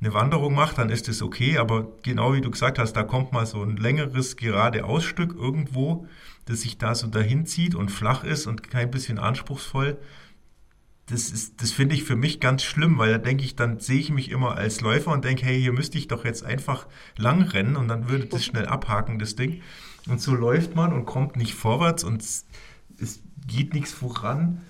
eine 0.00 0.14
Wanderung 0.14 0.54
mache, 0.54 0.76
dann 0.76 0.90
ist 0.90 1.08
das 1.08 1.22
okay, 1.22 1.58
aber 1.58 1.88
genau 2.02 2.32
wie 2.32 2.40
du 2.40 2.50
gesagt 2.50 2.78
hast, 2.78 2.94
da 2.94 3.02
kommt 3.02 3.32
mal 3.32 3.46
so 3.46 3.62
ein 3.62 3.76
längeres 3.76 4.36
geradeausstück 4.36 5.34
irgendwo, 5.34 6.06
das 6.46 6.62
sich 6.62 6.78
da 6.78 6.94
so 6.94 7.06
dahin 7.06 7.46
zieht 7.46 7.74
und 7.74 7.90
flach 7.90 8.24
ist 8.24 8.46
und 8.46 8.70
kein 8.70 8.90
bisschen 8.90 9.18
anspruchsvoll 9.18 9.98
das 11.10 11.30
ist, 11.30 11.60
das 11.60 11.72
finde 11.72 11.94
ich 11.94 12.04
für 12.04 12.16
mich 12.16 12.40
ganz 12.40 12.62
schlimm, 12.62 12.98
weil 12.98 13.10
da 13.10 13.18
denke 13.18 13.44
ich, 13.44 13.56
dann 13.56 13.80
sehe 13.80 13.98
ich 13.98 14.10
mich 14.10 14.30
immer 14.30 14.56
als 14.56 14.80
Läufer 14.80 15.10
und 15.10 15.24
denke, 15.24 15.44
hey, 15.44 15.60
hier 15.60 15.72
müsste 15.72 15.98
ich 15.98 16.08
doch 16.08 16.24
jetzt 16.24 16.44
einfach 16.44 16.86
lang 17.16 17.42
rennen 17.42 17.76
und 17.76 17.88
dann 17.88 18.08
würde 18.08 18.26
das 18.26 18.44
schnell 18.44 18.66
abhaken, 18.66 19.18
das 19.18 19.34
Ding. 19.34 19.62
Und 20.08 20.20
so 20.20 20.34
läuft 20.34 20.74
man 20.76 20.92
und 20.92 21.06
kommt 21.06 21.36
nicht 21.36 21.54
vorwärts 21.54 22.04
und 22.04 22.22
es, 22.22 22.46
geht 23.46 23.74
nichts 23.74 23.92
voran. 23.92 24.60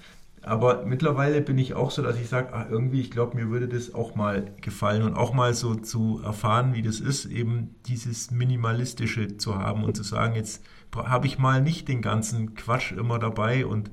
Aber 0.42 0.86
mittlerweile 0.86 1.42
bin 1.42 1.58
ich 1.58 1.74
auch 1.74 1.90
so, 1.90 2.02
dass 2.02 2.18
ich 2.18 2.28
sage, 2.28 2.54
ah, 2.54 2.66
irgendwie, 2.70 3.00
ich 3.00 3.10
glaube, 3.10 3.36
mir 3.36 3.50
würde 3.50 3.68
das 3.68 3.94
auch 3.94 4.14
mal 4.14 4.52
gefallen 4.62 5.02
und 5.02 5.14
auch 5.14 5.34
mal 5.34 5.52
so 5.52 5.74
zu 5.74 6.22
erfahren, 6.24 6.72
wie 6.72 6.80
das 6.80 6.98
ist, 6.98 7.26
eben 7.26 7.74
dieses 7.86 8.30
Minimalistische 8.30 9.36
zu 9.36 9.58
haben 9.58 9.84
und 9.84 9.96
zu 9.96 10.02
sagen, 10.02 10.34
jetzt 10.36 10.62
habe 10.96 11.26
ich 11.26 11.38
mal 11.38 11.60
nicht 11.60 11.88
den 11.88 12.00
ganzen 12.00 12.54
Quatsch 12.54 12.92
immer 12.92 13.18
dabei 13.18 13.66
und 13.66 13.90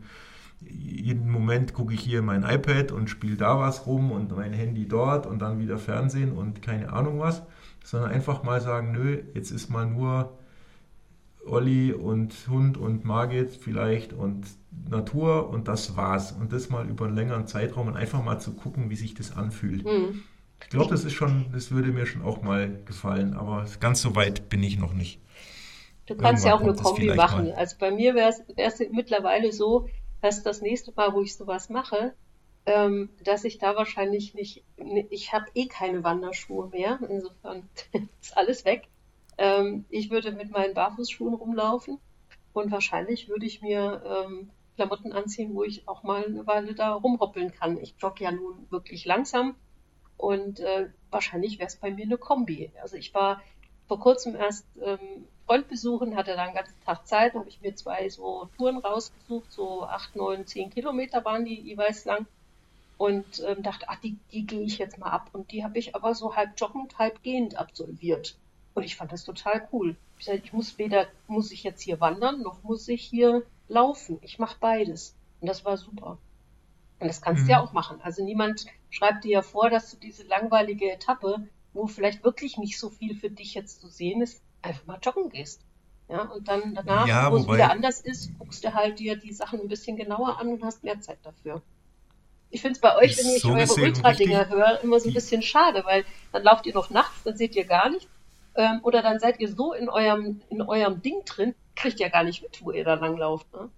jeden 0.61 1.29
Moment 1.29 1.73
gucke 1.73 1.93
ich 1.93 1.99
hier 1.99 2.21
mein 2.21 2.43
iPad 2.43 2.91
und 2.91 3.09
spiele 3.09 3.35
da 3.35 3.59
was 3.59 3.85
rum 3.85 4.11
und 4.11 4.35
mein 4.35 4.53
Handy 4.53 4.87
dort 4.87 5.25
und 5.27 5.39
dann 5.39 5.59
wieder 5.59 5.77
Fernsehen 5.77 6.31
und 6.31 6.61
keine 6.61 6.91
Ahnung 6.93 7.19
was, 7.19 7.43
sondern 7.83 8.11
einfach 8.11 8.43
mal 8.43 8.61
sagen, 8.61 8.93
nö, 8.93 9.21
jetzt 9.33 9.51
ist 9.51 9.69
mal 9.69 9.85
nur 9.85 10.37
Olli 11.47 11.93
und 11.93 12.33
Hund 12.49 12.77
und 12.77 13.05
Margit 13.05 13.51
vielleicht 13.51 14.13
und 14.13 14.45
Natur 14.89 15.49
und 15.49 15.67
das 15.67 15.95
war's. 15.95 16.31
Und 16.31 16.53
das 16.53 16.69
mal 16.69 16.87
über 16.87 17.05
einen 17.05 17.15
längeren 17.15 17.47
Zeitraum 17.47 17.87
und 17.87 17.97
einfach 17.97 18.23
mal 18.23 18.39
zu 18.39 18.53
gucken, 18.53 18.89
wie 18.89 18.95
sich 18.95 19.13
das 19.13 19.35
anfühlt. 19.35 19.85
Mhm. 19.85 20.23
Ich 20.61 20.69
glaube, 20.69 20.89
das 20.89 21.05
ist 21.05 21.13
schon, 21.13 21.45
das 21.53 21.71
würde 21.71 21.91
mir 21.91 22.05
schon 22.05 22.23
auch 22.23 22.41
mal 22.41 22.81
gefallen, 22.85 23.35
aber 23.35 23.65
ganz 23.79 24.01
so 24.01 24.15
weit 24.15 24.49
bin 24.49 24.63
ich 24.63 24.77
noch 24.77 24.93
nicht. 24.93 25.21
Du 26.07 26.15
kannst 26.15 26.45
Irgendwann 26.45 26.67
ja 26.67 26.73
auch 26.73 26.81
eine 26.81 26.83
Kombi 26.83 27.15
machen. 27.15 27.47
Mal. 27.49 27.53
Also 27.53 27.75
bei 27.79 27.91
mir 27.91 28.15
wäre 28.15 28.33
es 28.55 28.79
mittlerweile 28.91 29.51
so, 29.51 29.87
dass 30.21 30.41
das 30.41 30.61
nächste 30.61 30.91
Mal, 30.95 31.13
wo 31.13 31.21
ich 31.21 31.35
sowas 31.35 31.69
mache, 31.69 32.13
ähm, 32.65 33.09
dass 33.23 33.43
ich 33.43 33.59
da 33.59 33.75
wahrscheinlich 33.75 34.33
nicht, 34.33 34.63
ich 35.09 35.33
habe 35.33 35.45
eh 35.53 35.67
keine 35.67 36.03
Wanderschuhe 36.03 36.69
mehr, 36.69 36.99
insofern 37.07 37.69
ist 38.21 38.35
alles 38.35 38.65
weg. 38.65 38.87
Ähm, 39.37 39.85
ich 39.89 40.09
würde 40.11 40.31
mit 40.31 40.51
meinen 40.51 40.73
Barfußschuhen 40.73 41.33
rumlaufen 41.35 41.99
und 42.53 42.71
wahrscheinlich 42.71 43.29
würde 43.29 43.45
ich 43.45 43.61
mir 43.61 44.03
ähm, 44.05 44.51
Klamotten 44.75 45.13
anziehen, 45.13 45.53
wo 45.55 45.63
ich 45.63 45.87
auch 45.87 46.03
mal 46.03 46.25
eine 46.25 46.45
Weile 46.47 46.73
da 46.75 46.93
rumhoppeln 46.93 47.51
kann. 47.53 47.77
Ich 47.79 47.95
jogge 47.99 48.23
ja 48.25 48.31
nun 48.31 48.67
wirklich 48.69 49.05
langsam 49.05 49.55
Und 50.17 50.59
äh, 50.59 50.89
wahrscheinlich 51.11 51.59
wäre 51.59 51.67
es 51.67 51.77
bei 51.77 51.91
mir 51.91 52.05
eine 52.05 52.17
Kombi. 52.17 52.71
Also 52.81 52.95
ich 52.97 53.13
war 53.13 53.41
vor 53.87 53.99
kurzem 53.99 54.35
erst 54.35 54.67
ähm, 54.81 55.27
Freund 55.45 55.67
besuchen, 55.69 56.15
hatte 56.15 56.35
dann 56.35 56.49
den 56.49 56.55
ganzen 56.55 56.79
Tag 56.85 57.07
Zeit, 57.07 57.33
habe 57.35 57.49
ich 57.49 57.61
mir 57.61 57.75
zwei 57.75 58.09
so 58.09 58.49
Touren 58.57 58.77
rausgesucht, 58.79 59.51
so 59.51 59.83
acht, 59.85 60.15
neun, 60.15 60.45
zehn 60.47 60.69
Kilometer 60.71 61.23
waren 61.25 61.45
die 61.45 61.59
jeweils 61.61 62.05
lang 62.05 62.27
und 62.97 63.41
ähm, 63.47 63.63
dachte, 63.63 63.87
ach, 63.89 63.99
die, 64.01 64.17
die 64.31 64.45
gehe 64.45 64.63
ich 64.63 64.77
jetzt 64.79 64.97
mal 64.99 65.11
ab. 65.11 65.29
Und 65.33 65.51
die 65.51 65.63
habe 65.63 65.77
ich 65.79 65.95
aber 65.95 66.15
so 66.15 66.35
halb 66.35 66.51
joggend, 66.59 66.97
halb 66.99 67.23
gehend 67.23 67.57
absolviert. 67.57 68.37
Und 68.77 68.83
ich 68.83 68.95
fand 68.95 69.11
das 69.11 69.23
total 69.23 69.67
cool. 69.73 69.95
Ich, 70.19 70.25
sag, 70.25 70.35
ich 70.35 70.53
muss 70.53 70.77
weder, 70.77 71.07
muss 71.25 71.51
ich 71.51 71.63
jetzt 71.63 71.81
hier 71.81 71.99
wandern, 71.99 72.43
noch 72.43 72.61
muss 72.61 72.87
ich 72.87 73.01
hier 73.01 73.41
laufen. 73.67 74.19
Ich 74.21 74.37
mache 74.37 74.57
beides. 74.59 75.15
Und 75.41 75.47
das 75.47 75.65
war 75.65 75.77
super. 75.77 76.19
Und 76.99 77.07
das 77.07 77.19
kannst 77.19 77.41
mhm. 77.41 77.45
du 77.47 77.51
ja 77.53 77.61
auch 77.63 77.73
machen. 77.73 77.99
Also 78.03 78.23
niemand 78.23 78.67
schreibt 78.91 79.23
dir 79.23 79.31
ja 79.31 79.41
vor, 79.41 79.71
dass 79.71 79.89
du 79.89 79.97
diese 79.97 80.21
langweilige 80.27 80.91
Etappe, 80.91 81.47
wo 81.73 81.87
vielleicht 81.87 82.23
wirklich 82.23 82.59
nicht 82.59 82.77
so 82.77 82.91
viel 82.91 83.15
für 83.15 83.31
dich 83.31 83.55
jetzt 83.55 83.81
zu 83.81 83.87
sehen 83.87 84.21
ist, 84.21 84.43
einfach 84.61 84.85
mal 84.85 84.99
joggen 85.01 85.31
gehst. 85.31 85.61
Ja, 86.07 86.21
und 86.21 86.47
dann 86.47 86.75
danach, 86.75 87.07
ja, 87.07 87.31
wo 87.31 87.37
es 87.37 87.47
wieder 87.47 87.71
anders 87.71 87.99
ist, 88.01 88.29
guckst 88.37 88.63
du 88.63 88.75
halt 88.75 88.99
dir 88.99 89.15
die 89.15 89.33
Sachen 89.33 89.59
ein 89.59 89.69
bisschen 89.69 89.97
genauer 89.97 90.39
an 90.39 90.49
und 90.49 90.63
hast 90.63 90.83
mehr 90.83 91.01
Zeit 91.01 91.17
dafür. 91.23 91.63
Ich 92.51 92.61
finde 92.61 92.75
es 92.75 92.79
bei 92.79 92.95
euch, 92.95 93.17
wenn 93.17 93.25
ich 93.25 93.41
so 93.41 93.53
eure 93.53 93.87
Ultra-Dinger 93.87 94.49
höre, 94.49 94.81
immer 94.83 94.99
so 94.99 95.09
ein 95.09 95.15
bisschen 95.15 95.41
schade, 95.41 95.83
weil 95.83 96.05
dann 96.31 96.43
lauft 96.43 96.67
ihr 96.67 96.75
noch 96.75 96.91
nachts, 96.91 97.23
dann 97.23 97.35
seht 97.35 97.55
ihr 97.55 97.65
gar 97.65 97.89
nichts. 97.89 98.07
Ähm, 98.57 98.79
oder 98.81 99.01
dann 99.01 99.19
seid 99.19 99.39
ihr 99.39 99.49
so 99.49 99.73
in 99.73 99.87
eurem, 99.87 100.41
in 100.49 100.61
eurem 100.61 101.01
Ding 101.01 101.23
drin, 101.25 101.53
kriegt 101.75 101.99
ihr 101.99 102.09
gar 102.09 102.23
nicht 102.23 102.41
mit, 102.41 102.59
wo 102.63 102.71
ihr 102.71 102.83
da 102.83 102.95
langlauft. 102.95 103.45
Ne? 103.53 103.69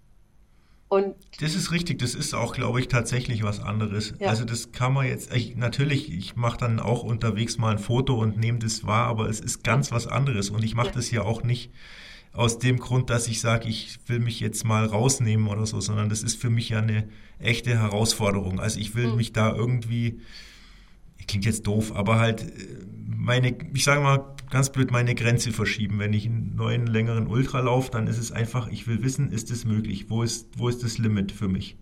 Und 0.87 1.15
das 1.39 1.53
ist 1.53 1.71
richtig, 1.71 1.99
das 1.99 2.15
ist 2.15 2.33
auch, 2.33 2.53
glaube 2.53 2.79
ich, 2.79 2.87
tatsächlich 2.87 3.43
was 3.43 3.59
anderes. 3.59 4.15
Ja. 4.19 4.29
Also 4.29 4.43
das 4.43 4.71
kann 4.71 4.93
man 4.93 5.05
jetzt, 5.05 5.33
ich, 5.35 5.55
natürlich, 5.55 6.11
ich 6.11 6.35
mache 6.35 6.57
dann 6.57 6.79
auch 6.79 7.03
unterwegs 7.03 7.59
mal 7.59 7.71
ein 7.71 7.77
Foto 7.77 8.15
und 8.15 8.37
nehme 8.37 8.57
das 8.57 8.87
wahr, 8.87 9.07
aber 9.07 9.29
es 9.29 9.39
ist 9.39 9.63
ganz 9.63 9.91
was 9.91 10.07
anderes 10.07 10.49
und 10.49 10.63
ich 10.63 10.73
mache 10.73 10.87
ja. 10.87 10.93
das 10.93 11.11
ja 11.11 11.21
auch 11.21 11.43
nicht 11.43 11.71
aus 12.33 12.57
dem 12.57 12.79
Grund, 12.79 13.09
dass 13.09 13.27
ich 13.27 13.39
sage, 13.39 13.67
ich 13.67 13.99
will 14.07 14.19
mich 14.19 14.39
jetzt 14.39 14.63
mal 14.63 14.85
rausnehmen 14.85 15.47
oder 15.47 15.65
so, 15.65 15.79
sondern 15.79 16.09
das 16.09 16.23
ist 16.23 16.41
für 16.41 16.49
mich 16.49 16.69
ja 16.69 16.79
eine 16.79 17.07
echte 17.37 17.77
Herausforderung. 17.77 18.59
Also 18.59 18.79
ich 18.79 18.95
will 18.95 19.09
mhm. 19.09 19.17
mich 19.17 19.33
da 19.33 19.53
irgendwie, 19.53 20.21
klingt 21.27 21.45
jetzt 21.45 21.67
doof, 21.67 21.95
aber 21.95 22.17
halt 22.17 22.41
äh, 22.41 22.85
meine, 23.05 23.55
ich 23.73 23.83
sage 23.83 24.01
mal 24.01 24.35
ganz 24.49 24.71
blöd, 24.71 24.91
meine 24.91 25.15
Grenze 25.15 25.51
verschieben. 25.51 25.99
Wenn 25.99 26.13
ich 26.13 26.25
einen 26.25 26.55
neuen, 26.55 26.87
längeren 26.87 27.27
Ultra 27.27 27.59
laufe, 27.59 27.91
dann 27.91 28.07
ist 28.07 28.17
es 28.17 28.31
einfach, 28.31 28.69
ich 28.69 28.87
will 28.87 29.03
wissen, 29.03 29.31
ist 29.31 29.51
es 29.51 29.65
möglich? 29.65 30.09
Wo 30.09 30.23
ist, 30.23 30.47
wo 30.57 30.69
ist 30.69 30.83
das 30.83 30.97
Limit 30.97 31.31
für 31.31 31.47
mich? 31.47 31.77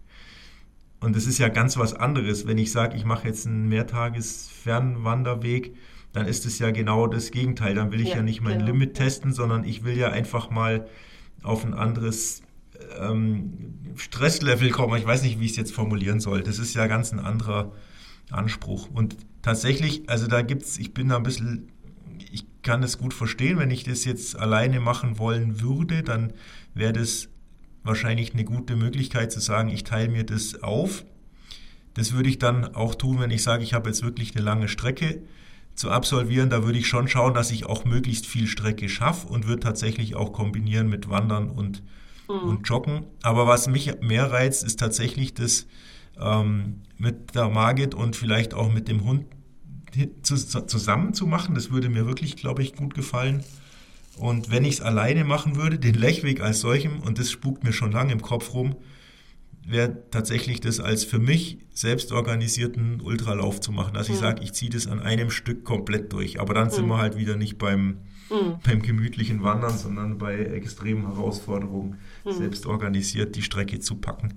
Und 0.99 1.15
das 1.15 1.27
ist 1.27 1.37
ja 1.37 1.49
ganz 1.49 1.77
was 1.77 1.93
anderes. 1.93 2.47
Wenn 2.47 2.57
ich 2.57 2.71
sage, 2.71 2.97
ich 2.97 3.05
mache 3.05 3.27
jetzt 3.27 3.45
einen 3.45 3.69
Mehrtages-Fernwanderweg, 3.69 5.75
dann 6.11 6.25
ist 6.25 6.45
es 6.45 6.57
ja 6.59 6.71
genau 6.71 7.07
das 7.07 7.31
Gegenteil. 7.31 7.75
Dann 7.75 7.91
will 7.91 8.01
ich 8.01 8.09
ja, 8.09 8.17
ja 8.17 8.23
nicht 8.23 8.41
mein 8.41 8.59
genau. 8.59 8.71
Limit 8.71 8.95
testen, 8.95 9.31
sondern 9.33 9.63
ich 9.63 9.83
will 9.83 9.97
ja 9.97 10.09
einfach 10.09 10.49
mal 10.49 10.87
auf 11.43 11.63
ein 11.63 11.75
anderes 11.75 12.41
ähm, 12.99 13.75
Stresslevel 13.95 14.71
kommen. 14.71 14.97
Ich 14.97 15.05
weiß 15.05 15.23
nicht, 15.23 15.39
wie 15.39 15.45
ich 15.45 15.51
es 15.51 15.57
jetzt 15.57 15.73
formulieren 15.73 16.19
soll. 16.19 16.41
Das 16.41 16.59
ist 16.59 16.73
ja 16.73 16.87
ganz 16.87 17.11
ein 17.11 17.19
anderer 17.19 17.71
Anspruch. 18.31 18.89
Und 18.91 19.17
tatsächlich, 19.41 20.09
also 20.09 20.27
da 20.27 20.41
gibt 20.41 20.63
es, 20.63 20.79
ich 20.79 20.93
bin 20.93 21.09
da 21.09 21.17
ein 21.17 21.23
bisschen, 21.23 21.71
kann 22.67 22.83
es 22.83 22.97
gut 22.97 23.13
verstehen, 23.13 23.59
wenn 23.59 23.71
ich 23.71 23.85
das 23.85 24.03
jetzt 24.03 24.35
alleine 24.35 24.81
machen 24.81 25.17
wollen 25.17 25.61
würde, 25.61 26.03
dann 26.03 26.33
wäre 26.73 26.91
das 26.91 27.29
wahrscheinlich 27.83 28.33
eine 28.33 28.43
gute 28.43 28.75
Möglichkeit 28.75 29.31
zu 29.31 29.39
sagen, 29.39 29.69
ich 29.69 29.85
teile 29.85 30.09
mir 30.09 30.25
das 30.25 30.61
auf. 30.61 31.05
Das 31.93 32.11
würde 32.11 32.27
ich 32.27 32.39
dann 32.39 32.75
auch 32.75 32.93
tun, 32.93 33.21
wenn 33.21 33.31
ich 33.31 33.41
sage, 33.41 33.63
ich 33.63 33.73
habe 33.73 33.87
jetzt 33.87 34.03
wirklich 34.03 34.35
eine 34.35 34.43
lange 34.43 34.67
Strecke 34.67 35.23
zu 35.75 35.89
absolvieren. 35.89 36.49
Da 36.49 36.65
würde 36.65 36.77
ich 36.77 36.89
schon 36.89 37.07
schauen, 37.07 37.33
dass 37.33 37.51
ich 37.51 37.65
auch 37.65 37.85
möglichst 37.85 38.25
viel 38.25 38.47
Strecke 38.47 38.89
schaffe 38.89 39.29
und 39.29 39.47
würde 39.47 39.61
tatsächlich 39.61 40.15
auch 40.15 40.33
kombinieren 40.33 40.89
mit 40.89 41.09
Wandern 41.09 41.49
und, 41.49 41.83
mhm. 42.27 42.49
und 42.49 42.67
Joggen. 42.67 43.05
Aber 43.21 43.47
was 43.47 43.69
mich 43.69 44.01
mehr 44.01 44.29
reizt, 44.29 44.65
ist 44.65 44.77
tatsächlich 44.77 45.33
das 45.33 45.67
ähm, 46.19 46.81
mit 46.97 47.33
der 47.33 47.47
Margit 47.47 47.95
und 47.95 48.17
vielleicht 48.17 48.53
auch 48.53 48.69
mit 48.69 48.89
dem 48.89 49.05
Hund 49.05 49.23
zusammen 50.21 51.13
zu 51.13 51.27
machen. 51.27 51.55
Das 51.55 51.71
würde 51.71 51.89
mir 51.89 52.05
wirklich, 52.05 52.35
glaube 52.35 52.61
ich, 52.61 52.75
gut 52.75 52.93
gefallen. 52.93 53.43
Und 54.17 54.49
wenn 54.49 54.65
ich 54.65 54.75
es 54.75 54.81
alleine 54.81 55.23
machen 55.23 55.55
würde, 55.55 55.77
den 55.77 55.95
Lechweg 55.95 56.41
als 56.41 56.59
solchem, 56.59 56.99
und 57.01 57.19
das 57.19 57.31
spukt 57.31 57.63
mir 57.63 57.73
schon 57.73 57.91
lange 57.91 58.13
im 58.13 58.21
Kopf 58.21 58.53
rum, 58.53 58.75
wäre 59.67 59.97
tatsächlich 60.11 60.61
das 60.61 60.79
als 60.79 61.03
für 61.03 61.19
mich 61.19 61.59
selbst 61.73 62.11
organisierten 62.11 63.01
Ultralauf 63.01 63.59
zu 63.59 63.71
machen, 63.71 63.93
dass 63.93 64.07
mhm. 64.07 64.13
ich 64.13 64.19
sage, 64.19 64.43
ich 64.43 64.53
ziehe 64.53 64.71
das 64.71 64.87
an 64.87 65.01
einem 65.01 65.29
Stück 65.29 65.65
komplett 65.65 66.13
durch. 66.13 66.39
Aber 66.39 66.53
dann 66.53 66.67
mhm. 66.67 66.71
sind 66.71 66.87
wir 66.87 66.97
halt 66.97 67.17
wieder 67.17 67.35
nicht 67.35 67.57
beim, 67.57 67.97
mhm. 68.29 68.59
beim 68.65 68.81
gemütlichen 68.81 69.43
Wandern, 69.43 69.77
sondern 69.77 70.17
bei 70.17 70.37
extremen 70.37 71.05
Herausforderungen, 71.05 71.97
mhm. 72.25 72.31
selbst 72.31 72.65
organisiert 72.65 73.35
die 73.35 73.43
Strecke 73.43 73.79
zu 73.79 73.95
packen. 73.95 74.35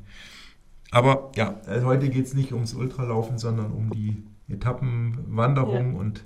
Aber 0.90 1.30
ja, 1.36 1.60
also 1.66 1.86
heute 1.86 2.10
geht 2.10 2.26
es 2.26 2.34
nicht 2.34 2.52
ums 2.52 2.74
Ultralaufen, 2.74 3.38
sondern 3.38 3.70
um 3.70 3.90
die 3.90 4.24
Etappenwanderung. 4.50 5.94
Ja. 5.94 6.00
Und 6.00 6.24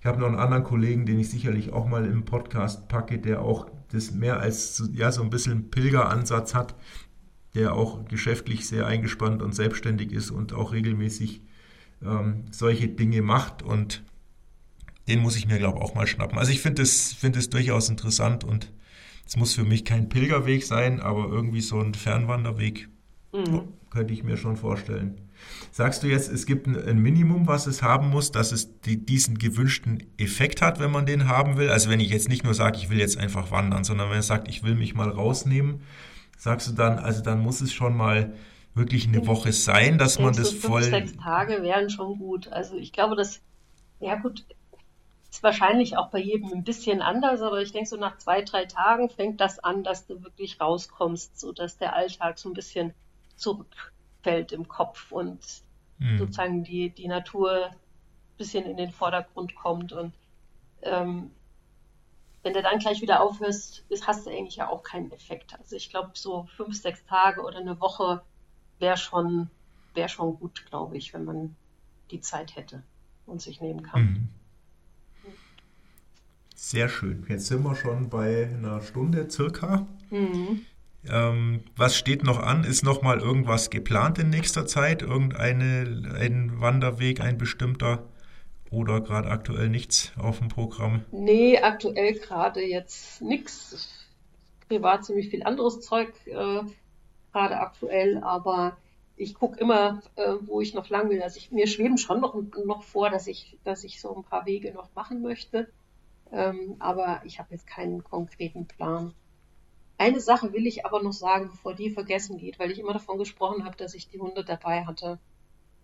ich 0.00 0.06
habe 0.06 0.20
noch 0.20 0.28
einen 0.28 0.38
anderen 0.38 0.64
Kollegen, 0.64 1.06
den 1.06 1.18
ich 1.18 1.30
sicherlich 1.30 1.72
auch 1.72 1.86
mal 1.86 2.04
im 2.04 2.24
Podcast 2.24 2.88
packe, 2.88 3.18
der 3.18 3.42
auch 3.42 3.70
das 3.90 4.12
mehr 4.12 4.40
als 4.40 4.90
ja, 4.94 5.12
so 5.12 5.22
ein 5.22 5.30
bisschen 5.30 5.70
Pilgeransatz 5.70 6.54
hat, 6.54 6.74
der 7.54 7.74
auch 7.74 8.04
geschäftlich 8.06 8.66
sehr 8.66 8.86
eingespannt 8.86 9.42
und 9.42 9.54
selbstständig 9.54 10.12
ist 10.12 10.30
und 10.30 10.52
auch 10.54 10.72
regelmäßig 10.72 11.42
ähm, 12.04 12.44
solche 12.50 12.88
Dinge 12.88 13.22
macht. 13.22 13.62
Und 13.62 14.02
den 15.08 15.20
muss 15.20 15.36
ich 15.36 15.46
mir, 15.46 15.58
glaube 15.58 15.78
ich, 15.78 15.84
auch 15.84 15.94
mal 15.94 16.06
schnappen. 16.06 16.38
Also 16.38 16.52
ich 16.52 16.60
finde 16.60 16.82
es 16.82 17.12
find 17.12 17.52
durchaus 17.52 17.88
interessant 17.88 18.44
und 18.44 18.72
es 19.26 19.36
muss 19.36 19.54
für 19.54 19.64
mich 19.64 19.84
kein 19.84 20.08
Pilgerweg 20.08 20.64
sein, 20.64 21.00
aber 21.00 21.28
irgendwie 21.28 21.60
so 21.60 21.80
ein 21.80 21.94
Fernwanderweg. 21.94 22.88
Mhm 23.32 23.68
könnte 23.92 24.14
ich 24.14 24.24
mir 24.24 24.36
schon 24.36 24.56
vorstellen. 24.56 25.20
Sagst 25.70 26.02
du 26.02 26.06
jetzt, 26.06 26.30
es 26.30 26.46
gibt 26.46 26.66
ein 26.66 26.98
Minimum, 26.98 27.46
was 27.46 27.66
es 27.66 27.82
haben 27.82 28.10
muss, 28.10 28.30
dass 28.30 28.52
es 28.52 28.80
die, 28.80 29.04
diesen 29.04 29.38
gewünschten 29.38 30.04
Effekt 30.18 30.60
hat, 30.60 30.80
wenn 30.80 30.90
man 30.90 31.06
den 31.06 31.28
haben 31.28 31.56
will? 31.56 31.70
Also 31.70 31.88
wenn 31.88 32.00
ich 32.00 32.10
jetzt 32.10 32.28
nicht 32.28 32.44
nur 32.44 32.54
sage, 32.54 32.76
ich 32.76 32.90
will 32.90 32.98
jetzt 32.98 33.16
einfach 33.16 33.50
wandern, 33.50 33.84
sondern 33.84 34.10
wenn 34.10 34.16
er 34.16 34.22
sagt, 34.22 34.48
ich 34.48 34.62
will 34.62 34.74
mich 34.74 34.94
mal 34.94 35.08
rausnehmen, 35.08 35.82
sagst 36.36 36.68
du 36.68 36.72
dann, 36.72 36.98
also 36.98 37.22
dann 37.22 37.40
muss 37.40 37.60
es 37.60 37.72
schon 37.72 37.96
mal 37.96 38.34
wirklich 38.74 39.06
eine 39.06 39.26
Woche 39.26 39.52
sein, 39.52 39.98
dass 39.98 40.18
man 40.18 40.34
das 40.34 40.50
so 40.50 40.68
voll. 40.68 40.82
Sechs 40.82 41.16
Tage 41.16 41.62
wären 41.62 41.90
schon 41.90 42.18
gut. 42.18 42.48
Also 42.48 42.76
ich 42.76 42.92
glaube, 42.92 43.16
das, 43.16 43.40
ja 44.00 44.16
gut, 44.16 44.44
ist 45.30 45.42
wahrscheinlich 45.42 45.96
auch 45.96 46.10
bei 46.10 46.18
jedem 46.18 46.52
ein 46.52 46.64
bisschen 46.64 47.00
anders, 47.00 47.40
aber 47.40 47.62
ich 47.62 47.72
denke, 47.72 47.88
so 47.88 47.96
nach 47.96 48.18
zwei, 48.18 48.42
drei 48.42 48.66
Tagen 48.66 49.08
fängt 49.08 49.40
das 49.40 49.58
an, 49.58 49.82
dass 49.82 50.06
du 50.06 50.22
wirklich 50.22 50.60
rauskommst, 50.60 51.40
so 51.40 51.52
dass 51.52 51.78
der 51.78 51.96
Alltag 51.96 52.38
so 52.38 52.50
ein 52.50 52.54
bisschen 52.54 52.92
zurückfällt 54.22 54.52
im 54.52 54.68
Kopf 54.68 55.10
und 55.12 55.40
mhm. 55.98 56.18
sozusagen 56.18 56.64
die, 56.64 56.90
die 56.90 57.08
Natur 57.08 57.66
ein 57.66 57.76
bisschen 58.38 58.64
in 58.64 58.76
den 58.76 58.90
Vordergrund 58.90 59.54
kommt. 59.54 59.92
Und 59.92 60.12
ähm, 60.82 61.30
wenn 62.42 62.54
du 62.54 62.62
dann 62.62 62.78
gleich 62.78 63.00
wieder 63.02 63.20
aufhörst, 63.20 63.84
ist, 63.88 64.06
hast 64.06 64.26
du 64.26 64.30
eigentlich 64.30 64.56
ja 64.56 64.68
auch 64.68 64.82
keinen 64.82 65.12
Effekt. 65.12 65.54
Also 65.58 65.76
ich 65.76 65.90
glaube, 65.90 66.10
so 66.14 66.48
fünf, 66.56 66.80
sechs 66.80 67.04
Tage 67.06 67.42
oder 67.42 67.58
eine 67.58 67.80
Woche 67.80 68.22
wäre 68.78 68.96
schon, 68.96 69.50
wär 69.94 70.08
schon 70.08 70.38
gut, 70.38 70.66
glaube 70.66 70.96
ich, 70.96 71.14
wenn 71.14 71.24
man 71.24 71.56
die 72.10 72.20
Zeit 72.20 72.56
hätte 72.56 72.82
und 73.26 73.40
sich 73.40 73.60
nehmen 73.60 73.82
kann. 73.82 74.02
Mhm. 74.02 74.28
Sehr 76.54 76.88
schön. 76.88 77.26
Jetzt 77.28 77.46
sind 77.46 77.64
wir 77.64 77.74
schon 77.74 78.08
bei 78.08 78.44
einer 78.46 78.80
Stunde 78.82 79.28
circa. 79.28 79.86
Mhm. 80.10 80.64
Ähm, 81.08 81.64
was 81.76 81.96
steht 81.96 82.22
noch 82.22 82.38
an? 82.38 82.64
Ist 82.64 82.84
noch 82.84 83.02
mal 83.02 83.18
irgendwas 83.18 83.70
geplant 83.70 84.18
in 84.18 84.30
nächster 84.30 84.66
Zeit? 84.66 85.02
Irgendeine 85.02 86.14
ein 86.18 86.60
Wanderweg, 86.60 87.20
ein 87.20 87.38
bestimmter? 87.38 88.04
Oder 88.70 89.00
gerade 89.00 89.28
aktuell 89.28 89.68
nichts 89.68 90.12
auf 90.16 90.38
dem 90.38 90.48
Programm? 90.48 91.04
Nee, 91.10 91.58
aktuell 91.58 92.14
gerade 92.14 92.62
jetzt 92.62 93.20
nichts. 93.20 94.08
Privat 94.68 95.04
ziemlich 95.04 95.28
viel 95.28 95.42
anderes 95.42 95.80
Zeug 95.80 96.08
äh, 96.26 96.60
gerade 97.32 97.56
aktuell, 97.58 98.22
aber 98.22 98.78
ich 99.16 99.34
gucke 99.34 99.58
immer, 99.60 100.02
äh, 100.16 100.34
wo 100.42 100.60
ich 100.60 100.72
noch 100.72 100.88
lang 100.88 101.10
will. 101.10 101.22
Also 101.22 101.36
ich, 101.36 101.50
mir 101.50 101.66
schweben 101.66 101.98
schon 101.98 102.20
noch, 102.20 102.34
noch 102.64 102.82
vor, 102.82 103.10
dass 103.10 103.26
ich, 103.26 103.58
dass 103.64 103.84
ich 103.84 104.00
so 104.00 104.16
ein 104.16 104.24
paar 104.24 104.46
Wege 104.46 104.72
noch 104.72 104.88
machen 104.94 105.22
möchte. 105.22 105.68
Ähm, 106.32 106.76
aber 106.78 107.20
ich 107.24 107.38
habe 107.38 107.48
jetzt 107.52 107.66
keinen 107.66 108.02
konkreten 108.02 108.66
Plan. 108.66 109.12
Eine 110.02 110.18
Sache 110.18 110.52
will 110.52 110.66
ich 110.66 110.84
aber 110.84 111.00
noch 111.00 111.12
sagen, 111.12 111.48
bevor 111.48 111.74
die 111.74 111.88
vergessen 111.88 112.36
geht, 112.36 112.58
weil 112.58 112.72
ich 112.72 112.80
immer 112.80 112.92
davon 112.92 113.18
gesprochen 113.18 113.64
habe, 113.64 113.76
dass 113.76 113.94
ich 113.94 114.08
die 114.08 114.18
Hunde 114.18 114.44
dabei 114.44 114.84
hatte. 114.84 115.20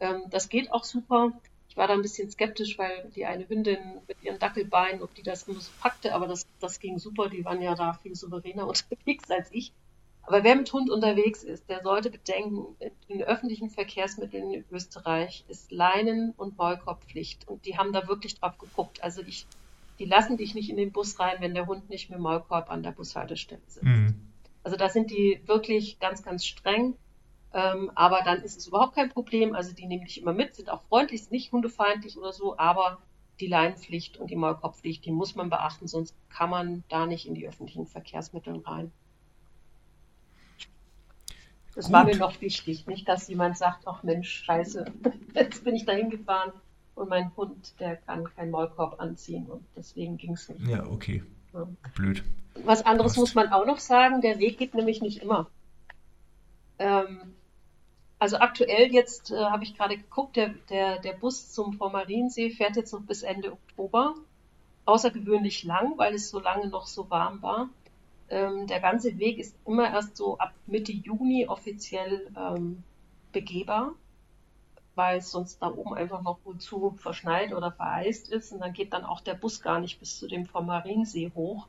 Ähm, 0.00 0.22
das 0.28 0.48
geht 0.48 0.72
auch 0.72 0.82
super. 0.82 1.30
Ich 1.68 1.76
war 1.76 1.86
da 1.86 1.94
ein 1.94 2.02
bisschen 2.02 2.28
skeptisch, 2.28 2.76
weil 2.78 3.08
die 3.14 3.26
eine 3.26 3.48
Hündin 3.48 3.78
mit 4.08 4.20
ihren 4.20 4.40
Dackelbeinen, 4.40 5.02
ob 5.02 5.14
die 5.14 5.22
das 5.22 5.44
immer 5.44 5.60
so 5.60 5.70
packte, 5.80 6.16
aber 6.16 6.26
das, 6.26 6.44
das 6.58 6.80
ging 6.80 6.98
super. 6.98 7.28
Die 7.28 7.44
waren 7.44 7.62
ja 7.62 7.76
da 7.76 7.92
viel 7.92 8.16
souveräner 8.16 8.66
unterwegs 8.66 9.30
als 9.30 9.52
ich. 9.52 9.72
Aber 10.22 10.42
wer 10.42 10.56
mit 10.56 10.72
Hund 10.72 10.90
unterwegs 10.90 11.44
ist, 11.44 11.68
der 11.70 11.84
sollte 11.84 12.10
bedenken, 12.10 12.76
in 13.06 13.22
öffentlichen 13.22 13.70
Verkehrsmitteln 13.70 14.52
in 14.52 14.64
Österreich 14.72 15.44
ist 15.46 15.70
Leinen- 15.70 16.32
und 16.36 16.58
Maulkorbpflicht. 16.58 17.46
Und 17.46 17.66
die 17.66 17.78
haben 17.78 17.92
da 17.92 18.08
wirklich 18.08 18.34
drauf 18.34 18.58
geguckt. 18.58 19.00
Also 19.00 19.22
ich, 19.22 19.46
die 19.98 20.04
lassen 20.04 20.36
dich 20.36 20.54
nicht 20.54 20.70
in 20.70 20.76
den 20.76 20.92
Bus 20.92 21.18
rein, 21.18 21.36
wenn 21.40 21.54
der 21.54 21.66
Hund 21.66 21.90
nicht 21.90 22.10
mit 22.10 22.18
Maulkorb 22.18 22.70
an 22.70 22.82
der 22.82 22.92
Bushaltestelle 22.92 23.60
sitzt. 23.66 23.82
Mhm. 23.82 24.14
Also 24.62 24.76
da 24.76 24.88
sind 24.88 25.10
die 25.10 25.40
wirklich 25.46 25.98
ganz, 25.98 26.22
ganz 26.22 26.44
streng. 26.46 26.94
Ähm, 27.52 27.90
aber 27.94 28.20
dann 28.24 28.42
ist 28.42 28.58
es 28.58 28.66
überhaupt 28.66 28.94
kein 28.94 29.08
Problem. 29.08 29.54
Also 29.54 29.74
die 29.74 29.86
nehmen 29.86 30.04
dich 30.04 30.20
immer 30.20 30.32
mit, 30.32 30.54
sind 30.54 30.70
auch 30.70 30.82
freundlich, 30.82 31.22
sind 31.22 31.32
nicht 31.32 31.50
hundefeindlich 31.50 32.16
oder 32.18 32.32
so, 32.32 32.58
aber 32.58 32.98
die 33.40 33.46
Leinenpflicht 33.46 34.18
und 34.18 34.30
die 34.30 34.36
Maulkorbpflicht, 34.36 35.04
die 35.04 35.10
muss 35.10 35.34
man 35.34 35.48
beachten, 35.48 35.86
sonst 35.86 36.14
kann 36.28 36.50
man 36.50 36.84
da 36.88 37.06
nicht 37.06 37.26
in 37.26 37.34
die 37.34 37.48
öffentlichen 37.48 37.86
Verkehrsmittel 37.86 38.58
rein. 38.58 38.92
Das 41.74 41.86
Gut. 41.86 41.94
war 41.94 42.04
mir 42.04 42.16
noch 42.16 42.40
wichtig. 42.40 42.86
Nicht, 42.86 43.08
dass 43.08 43.28
jemand 43.28 43.56
sagt, 43.56 43.86
ach 43.86 44.02
Mensch, 44.02 44.44
scheiße, 44.44 44.92
jetzt 45.34 45.64
bin 45.64 45.76
ich 45.76 45.86
da 45.86 45.92
hingefahren 45.92 46.52
und 46.98 47.08
mein 47.08 47.34
Hund, 47.36 47.78
der 47.80 47.96
kann 47.96 48.24
keinen 48.34 48.50
Maulkorb 48.50 49.00
anziehen 49.00 49.46
und 49.46 49.64
deswegen 49.76 50.16
ging 50.16 50.32
es 50.32 50.48
nicht. 50.48 50.66
Ja, 50.66 50.86
okay. 50.86 51.22
Ja. 51.52 51.66
Blöd. 51.94 52.24
Was 52.64 52.84
anderes 52.84 53.12
Passt. 53.12 53.18
muss 53.20 53.34
man 53.34 53.52
auch 53.52 53.66
noch 53.66 53.78
sagen, 53.78 54.20
der 54.20 54.38
Weg 54.38 54.58
geht 54.58 54.74
nämlich 54.74 55.00
nicht 55.00 55.22
immer. 55.22 55.48
Ähm, 56.78 57.34
also 58.18 58.38
aktuell 58.38 58.92
jetzt 58.92 59.30
äh, 59.30 59.36
habe 59.36 59.64
ich 59.64 59.76
gerade 59.76 59.96
geguckt, 59.96 60.36
der, 60.36 60.54
der, 60.70 60.98
der 60.98 61.12
Bus 61.12 61.52
zum 61.52 61.74
Vormariensee 61.74 62.50
fährt 62.50 62.76
jetzt 62.76 62.92
noch 62.92 63.02
bis 63.02 63.22
Ende 63.22 63.52
Oktober. 63.52 64.14
Außergewöhnlich 64.84 65.64
lang, 65.64 65.98
weil 65.98 66.14
es 66.14 66.30
so 66.30 66.40
lange 66.40 66.68
noch 66.68 66.86
so 66.86 67.10
warm 67.10 67.42
war. 67.42 67.68
Ähm, 68.30 68.66
der 68.66 68.80
ganze 68.80 69.18
Weg 69.18 69.38
ist 69.38 69.54
immer 69.66 69.90
erst 69.90 70.16
so 70.16 70.38
ab 70.38 70.52
Mitte 70.66 70.92
Juni 70.92 71.46
offiziell 71.46 72.26
ähm, 72.36 72.82
begehbar, 73.32 73.94
weil 74.98 75.18
es 75.18 75.30
sonst 75.30 75.62
da 75.62 75.68
oben 75.70 75.94
einfach 75.94 76.22
noch 76.22 76.42
gut 76.42 76.60
zu 76.60 76.90
verschneit 76.98 77.54
oder 77.54 77.70
vereist 77.70 78.28
ist. 78.28 78.52
Und 78.52 78.60
dann 78.60 78.72
geht 78.72 78.92
dann 78.92 79.04
auch 79.04 79.20
der 79.20 79.34
Bus 79.34 79.62
gar 79.62 79.78
nicht 79.78 80.00
bis 80.00 80.18
zu 80.18 80.26
dem 80.26 80.44
vom 80.44 80.68
hoch. 81.34 81.68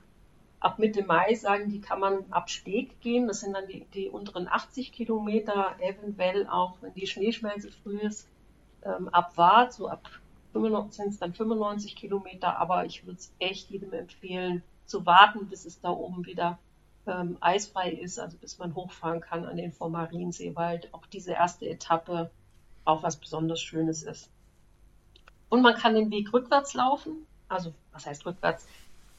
Ab 0.59 0.79
Mitte 0.79 1.05
Mai 1.05 1.35
sagen 1.35 1.69
die, 1.69 1.79
kann 1.79 1.99
man 1.99 2.25
ab 2.31 2.49
Steg 2.49 2.99
gehen. 3.01 3.27
Das 3.27 3.41
sind 3.41 3.53
dann 3.53 3.67
die, 3.67 3.85
die 3.93 4.09
unteren 4.09 4.47
80 4.47 4.91
Kilometer, 4.91 5.75
eventuell 5.79 6.47
auch, 6.47 6.77
wenn 6.81 6.93
die 6.95 7.07
Schneeschmelze 7.07 7.71
früh 7.71 7.99
ist, 7.99 8.27
ähm, 8.83 9.07
ab 9.09 9.37
Wart, 9.37 9.73
so 9.73 9.87
ab 9.87 10.09
95 10.53 10.95
sind 10.95 11.09
es 11.13 11.19
dann 11.19 11.33
95 11.33 11.95
Kilometer. 11.95 12.57
Aber 12.57 12.85
ich 12.85 13.05
würde 13.05 13.19
es 13.19 13.31
echt 13.37 13.69
jedem 13.69 13.93
empfehlen, 13.93 14.63
zu 14.85 15.05
warten, 15.05 15.47
bis 15.47 15.65
es 15.65 15.79
da 15.79 15.91
oben 15.91 16.25
wieder 16.25 16.57
ähm, 17.05 17.37
eisfrei 17.41 17.91
ist, 17.91 18.19
also 18.19 18.37
bis 18.37 18.57
man 18.57 18.73
hochfahren 18.73 19.21
kann 19.21 19.45
an 19.45 19.57
den 19.57 19.71
Vormariensee, 19.71 20.55
weil 20.55 20.81
auch 20.91 21.05
diese 21.05 21.33
erste 21.33 21.69
Etappe 21.69 22.31
auch 22.89 23.03
was 23.03 23.17
besonders 23.17 23.61
Schönes 23.61 24.03
ist. 24.03 24.29
Und 25.49 25.61
man 25.61 25.75
kann 25.75 25.95
den 25.95 26.11
Weg 26.11 26.31
rückwärts 26.33 26.73
laufen, 26.73 27.25
also 27.47 27.73
was 27.91 28.05
heißt 28.05 28.25
rückwärts? 28.25 28.65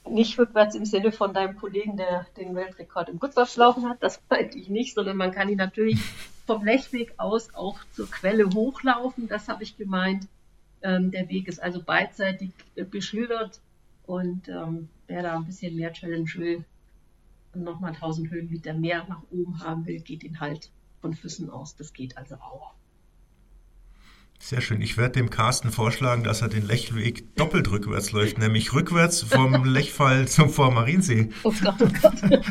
Nicht 0.09 0.37
rückwärts 0.39 0.75
im 0.75 0.85
Sinne 0.85 1.11
von 1.11 1.33
deinem 1.33 1.57
Kollegen, 1.57 1.97
der 1.97 2.25
den 2.37 2.55
Weltrekord 2.55 3.09
im 3.09 3.17
Rückwärtslaufen 3.17 3.87
hat, 3.87 4.01
das 4.01 4.21
meinte 4.29 4.57
ich 4.57 4.69
nicht, 4.69 4.95
sondern 4.95 5.17
man 5.17 5.31
kann 5.31 5.49
ihn 5.49 5.57
natürlich 5.57 5.99
vom 6.47 6.65
Lechweg 6.65 7.13
aus 7.17 7.53
auch 7.53 7.79
zur 7.93 8.09
Quelle 8.09 8.49
hochlaufen, 8.49 9.27
das 9.27 9.47
habe 9.47 9.63
ich 9.63 9.77
gemeint. 9.77 10.27
Ähm, 10.81 11.11
der 11.11 11.29
Weg 11.29 11.47
ist 11.47 11.61
also 11.61 11.83
beidseitig 11.83 12.51
beschildert 12.89 13.59
und 14.07 14.47
ähm, 14.47 14.89
wer 15.07 15.21
da 15.21 15.35
ein 15.35 15.45
bisschen 15.45 15.75
mehr 15.75 15.93
Challenge 15.93 16.29
will 16.35 16.65
und 17.53 17.63
nochmal 17.63 17.93
1000 17.93 18.31
Höhenmeter 18.31 18.73
mehr 18.73 19.05
nach 19.07 19.21
oben 19.31 19.59
haben 19.63 19.85
will, 19.85 19.99
geht 19.99 20.23
ihn 20.23 20.39
halt 20.39 20.71
von 21.01 21.13
Füssen 21.13 21.49
aus. 21.49 21.75
Das 21.75 21.93
geht 21.93 22.17
also 22.17 22.35
auch. 22.35 22.73
Sehr 24.43 24.59
schön. 24.59 24.81
Ich 24.81 24.97
werde 24.97 25.13
dem 25.13 25.29
Carsten 25.29 25.71
vorschlagen, 25.71 26.23
dass 26.23 26.41
er 26.41 26.49
den 26.49 26.65
Lechweg 26.65 27.35
doppelt 27.35 27.69
rückwärts 27.69 28.11
läuft, 28.11 28.39
nämlich 28.39 28.73
rückwärts 28.73 29.21
vom 29.21 29.63
Lechfall 29.65 30.27
zum 30.27 30.49
Vormariensee. 30.49 31.29
Oh 31.43 31.53
Gott, 31.63 31.75
oh 31.79 31.87
Gott. 32.01 32.21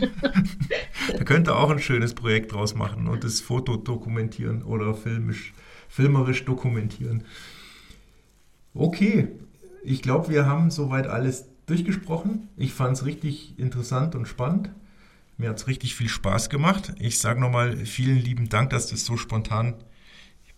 er 1.13 1.25
könnte 1.25 1.57
auch 1.57 1.69
ein 1.69 1.81
schönes 1.81 2.15
Projekt 2.15 2.53
draus 2.53 2.75
machen 2.75 3.09
und 3.09 3.25
das 3.25 3.41
Foto 3.41 3.77
dokumentieren 3.77 4.63
oder 4.63 4.95
filmisch, 4.95 5.53
filmerisch 5.89 6.45
dokumentieren. 6.45 7.25
Okay, 8.73 9.29
ich 9.83 10.01
glaube, 10.01 10.29
wir 10.31 10.47
haben 10.47 10.71
soweit 10.71 11.09
alles 11.09 11.47
durchgesprochen. 11.67 12.49
Ich 12.57 12.73
fand 12.73 12.97
es 12.97 13.05
richtig 13.05 13.59
interessant 13.59 14.15
und 14.15 14.29
spannend. 14.29 14.71
Mir 15.39 15.51
hat 15.51 15.59
es 15.59 15.67
richtig 15.67 15.97
viel 15.97 16.09
Spaß 16.09 16.51
gemacht. 16.51 16.93
Ich 16.99 17.19
sage 17.19 17.41
nochmal 17.41 17.77
vielen 17.85 18.19
lieben 18.19 18.49
Dank, 18.49 18.71
dass 18.71 18.87
das 18.87 19.05
so 19.05 19.17
spontan 19.17 19.75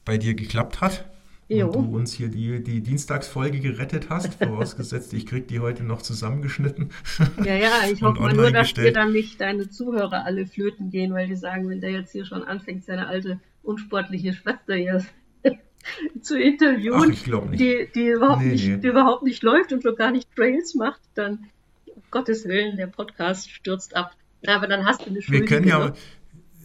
bei 0.05 0.19
dir 0.19 0.35
geklappt 0.35 0.81
hat. 0.81 1.07
Jo. 1.53 1.69
Und 1.69 1.93
du 1.93 1.97
uns 1.97 2.13
hier 2.13 2.29
die, 2.29 2.63
die 2.63 2.81
Dienstagsfolge 2.81 3.61
gerettet 3.61 4.09
hast, 4.09 4.35
vorausgesetzt, 4.35 5.13
ich 5.13 5.27
krieg 5.27 5.49
die 5.49 5.61
heute 5.61 5.85
noch 5.85 6.03
zusammengeschnitten. 6.03 6.91
Ja, 7.45 7.55
ja, 7.55 7.71
ich 7.91 8.03
hoffe 8.03 8.21
mal 8.21 8.33
nur, 8.33 8.51
dass 8.51 8.75
dir 8.75 8.93
dann 8.93 9.13
nicht 9.13 9.41
deine 9.41 9.69
Zuhörer 9.69 10.25
alle 10.25 10.47
flöten 10.47 10.91
gehen, 10.91 11.13
weil 11.13 11.27
die 11.29 11.37
sagen, 11.37 11.69
wenn 11.69 11.81
der 11.81 11.91
jetzt 11.91 12.13
hier 12.13 12.25
schon 12.25 12.43
anfängt, 12.43 12.85
seine 12.85 13.09
alte 13.09 13.41
unsportliche 13.63 14.33
Schwester 14.33 14.75
hier 14.75 15.05
zu 16.21 16.39
interviewen, 16.39 17.15
Ach, 17.15 17.57
die, 17.57 17.89
die, 17.95 18.07
überhaupt 18.09 18.43
nee, 18.43 18.53
nicht, 18.53 18.69
nee. 18.69 18.77
die 18.79 18.87
überhaupt 18.87 19.23
nicht 19.23 19.43
läuft 19.43 19.73
und 19.73 19.83
so 19.83 19.95
gar 19.95 20.11
nicht 20.11 20.35
Trails 20.35 20.75
macht, 20.75 21.01
dann, 21.15 21.47
um 21.87 22.03
Gottes 22.11 22.47
Willen, 22.47 22.77
der 22.77 22.87
Podcast 22.87 23.51
stürzt 23.51 23.97
ab. 23.97 24.13
Aber 24.47 24.67
dann 24.67 24.85
hast 24.87 25.03
du 25.03 25.11
eine 25.11 25.23
Schuld. 25.23 25.41
Wir 25.41 25.47
können 25.47 25.69
ja, 25.69 25.93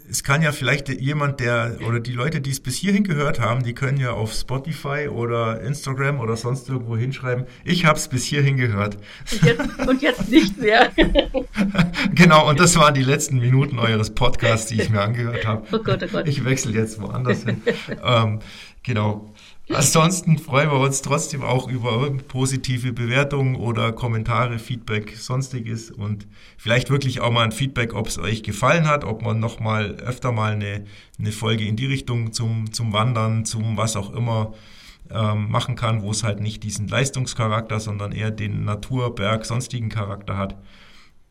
es 0.09 0.23
kann 0.23 0.41
ja 0.41 0.51
vielleicht 0.51 0.89
jemand, 0.89 1.39
der 1.39 1.77
oder 1.85 1.99
die 1.99 2.13
Leute, 2.13 2.41
die 2.41 2.51
es 2.51 2.59
bis 2.59 2.75
hierhin 2.75 3.03
gehört 3.03 3.39
haben, 3.39 3.63
die 3.63 3.73
können 3.73 3.99
ja 3.99 4.11
auf 4.11 4.33
Spotify 4.33 5.07
oder 5.09 5.61
Instagram 5.61 6.19
oder 6.19 6.37
sonst 6.37 6.69
irgendwo 6.69 6.95
hinschreiben, 6.97 7.45
ich 7.63 7.85
habe 7.85 7.97
es 7.97 8.07
bis 8.07 8.25
hierhin 8.25 8.57
gehört. 8.57 8.97
Und 9.31 9.43
jetzt, 9.43 9.87
und 9.87 10.01
jetzt 10.01 10.29
nicht 10.29 10.57
mehr. 10.57 10.91
genau, 12.15 12.49
und 12.49 12.59
das 12.59 12.77
waren 12.77 12.93
die 12.93 13.03
letzten 13.03 13.39
Minuten 13.39 13.79
eures 13.79 14.13
Podcasts, 14.13 14.67
die 14.67 14.81
ich 14.81 14.89
mir 14.89 15.01
angehört 15.01 15.45
habe. 15.45 15.67
Oh 15.71 15.79
Gott, 15.79 16.03
oh 16.03 16.07
Gott. 16.07 16.27
Ich 16.27 16.43
wechsle 16.45 16.73
jetzt 16.73 17.01
woanders 17.01 17.43
hin. 17.43 17.61
ähm, 18.03 18.39
Genau. 18.87 19.33
Ansonsten 19.69 20.37
freuen 20.37 20.71
wir 20.71 20.79
uns 20.79 21.01
trotzdem 21.01 21.43
auch 21.43 21.67
über 21.67 22.09
positive 22.29 22.93
Bewertungen 22.93 23.55
oder 23.55 23.91
Kommentare, 23.91 24.59
Feedback, 24.59 25.17
sonstiges 25.17 25.91
und 25.91 26.25
vielleicht 26.57 26.89
wirklich 26.89 27.19
auch 27.19 27.31
mal 27.31 27.43
ein 27.43 27.51
Feedback, 27.51 27.93
ob 27.93 28.07
es 28.07 28.17
euch 28.17 28.43
gefallen 28.43 28.87
hat, 28.87 29.03
ob 29.03 29.21
man 29.21 29.39
noch 29.39 29.59
mal 29.59 29.95
öfter 29.95 30.31
mal 30.31 30.53
eine, 30.53 30.85
eine 31.19 31.31
Folge 31.33 31.65
in 31.65 31.75
die 31.75 31.85
Richtung 31.85 32.31
zum, 32.31 32.71
zum 32.71 32.93
Wandern, 32.93 33.43
zum 33.43 33.75
was 33.75 33.97
auch 33.97 34.13
immer 34.13 34.53
ähm, 35.09 35.49
machen 35.49 35.75
kann, 35.75 36.01
wo 36.01 36.11
es 36.11 36.23
halt 36.23 36.39
nicht 36.39 36.63
diesen 36.63 36.87
Leistungscharakter, 36.87 37.81
sondern 37.81 38.13
eher 38.13 38.31
den 38.31 38.63
Natur, 38.63 39.15
Berg, 39.15 39.45
sonstigen 39.45 39.89
Charakter 39.89 40.37
hat. 40.37 40.55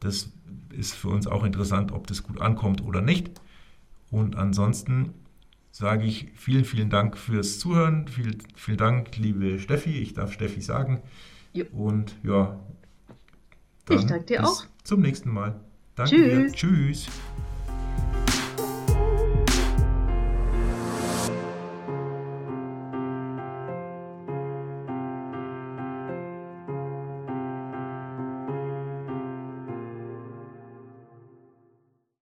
Das 0.00 0.30
ist 0.76 0.94
für 0.94 1.08
uns 1.08 1.26
auch 1.26 1.44
interessant, 1.44 1.90
ob 1.90 2.06
das 2.06 2.22
gut 2.22 2.40
ankommt 2.40 2.82
oder 2.82 3.00
nicht. 3.00 3.30
Und 4.10 4.36
ansonsten 4.36 5.14
sage 5.76 6.06
ich 6.06 6.28
vielen, 6.34 6.64
vielen 6.64 6.88
Dank 6.88 7.18
fürs 7.18 7.58
Zuhören. 7.58 8.08
Viel, 8.08 8.38
vielen 8.54 8.78
Dank, 8.78 9.14
liebe 9.18 9.58
Steffi. 9.58 9.98
Ich 9.98 10.14
darf 10.14 10.32
Steffi 10.32 10.62
sagen. 10.62 11.02
Jo. 11.52 11.66
Und 11.72 12.14
ja, 12.22 12.58
ich 13.90 14.06
danke 14.06 14.24
dir 14.24 14.40
bis 14.40 14.48
auch. 14.48 14.66
Zum 14.84 15.02
nächsten 15.02 15.30
Mal. 15.30 15.60
Danke 15.94 16.16
Tschüss. 16.16 16.52
dir. 16.52 16.56
Tschüss. 16.56 17.08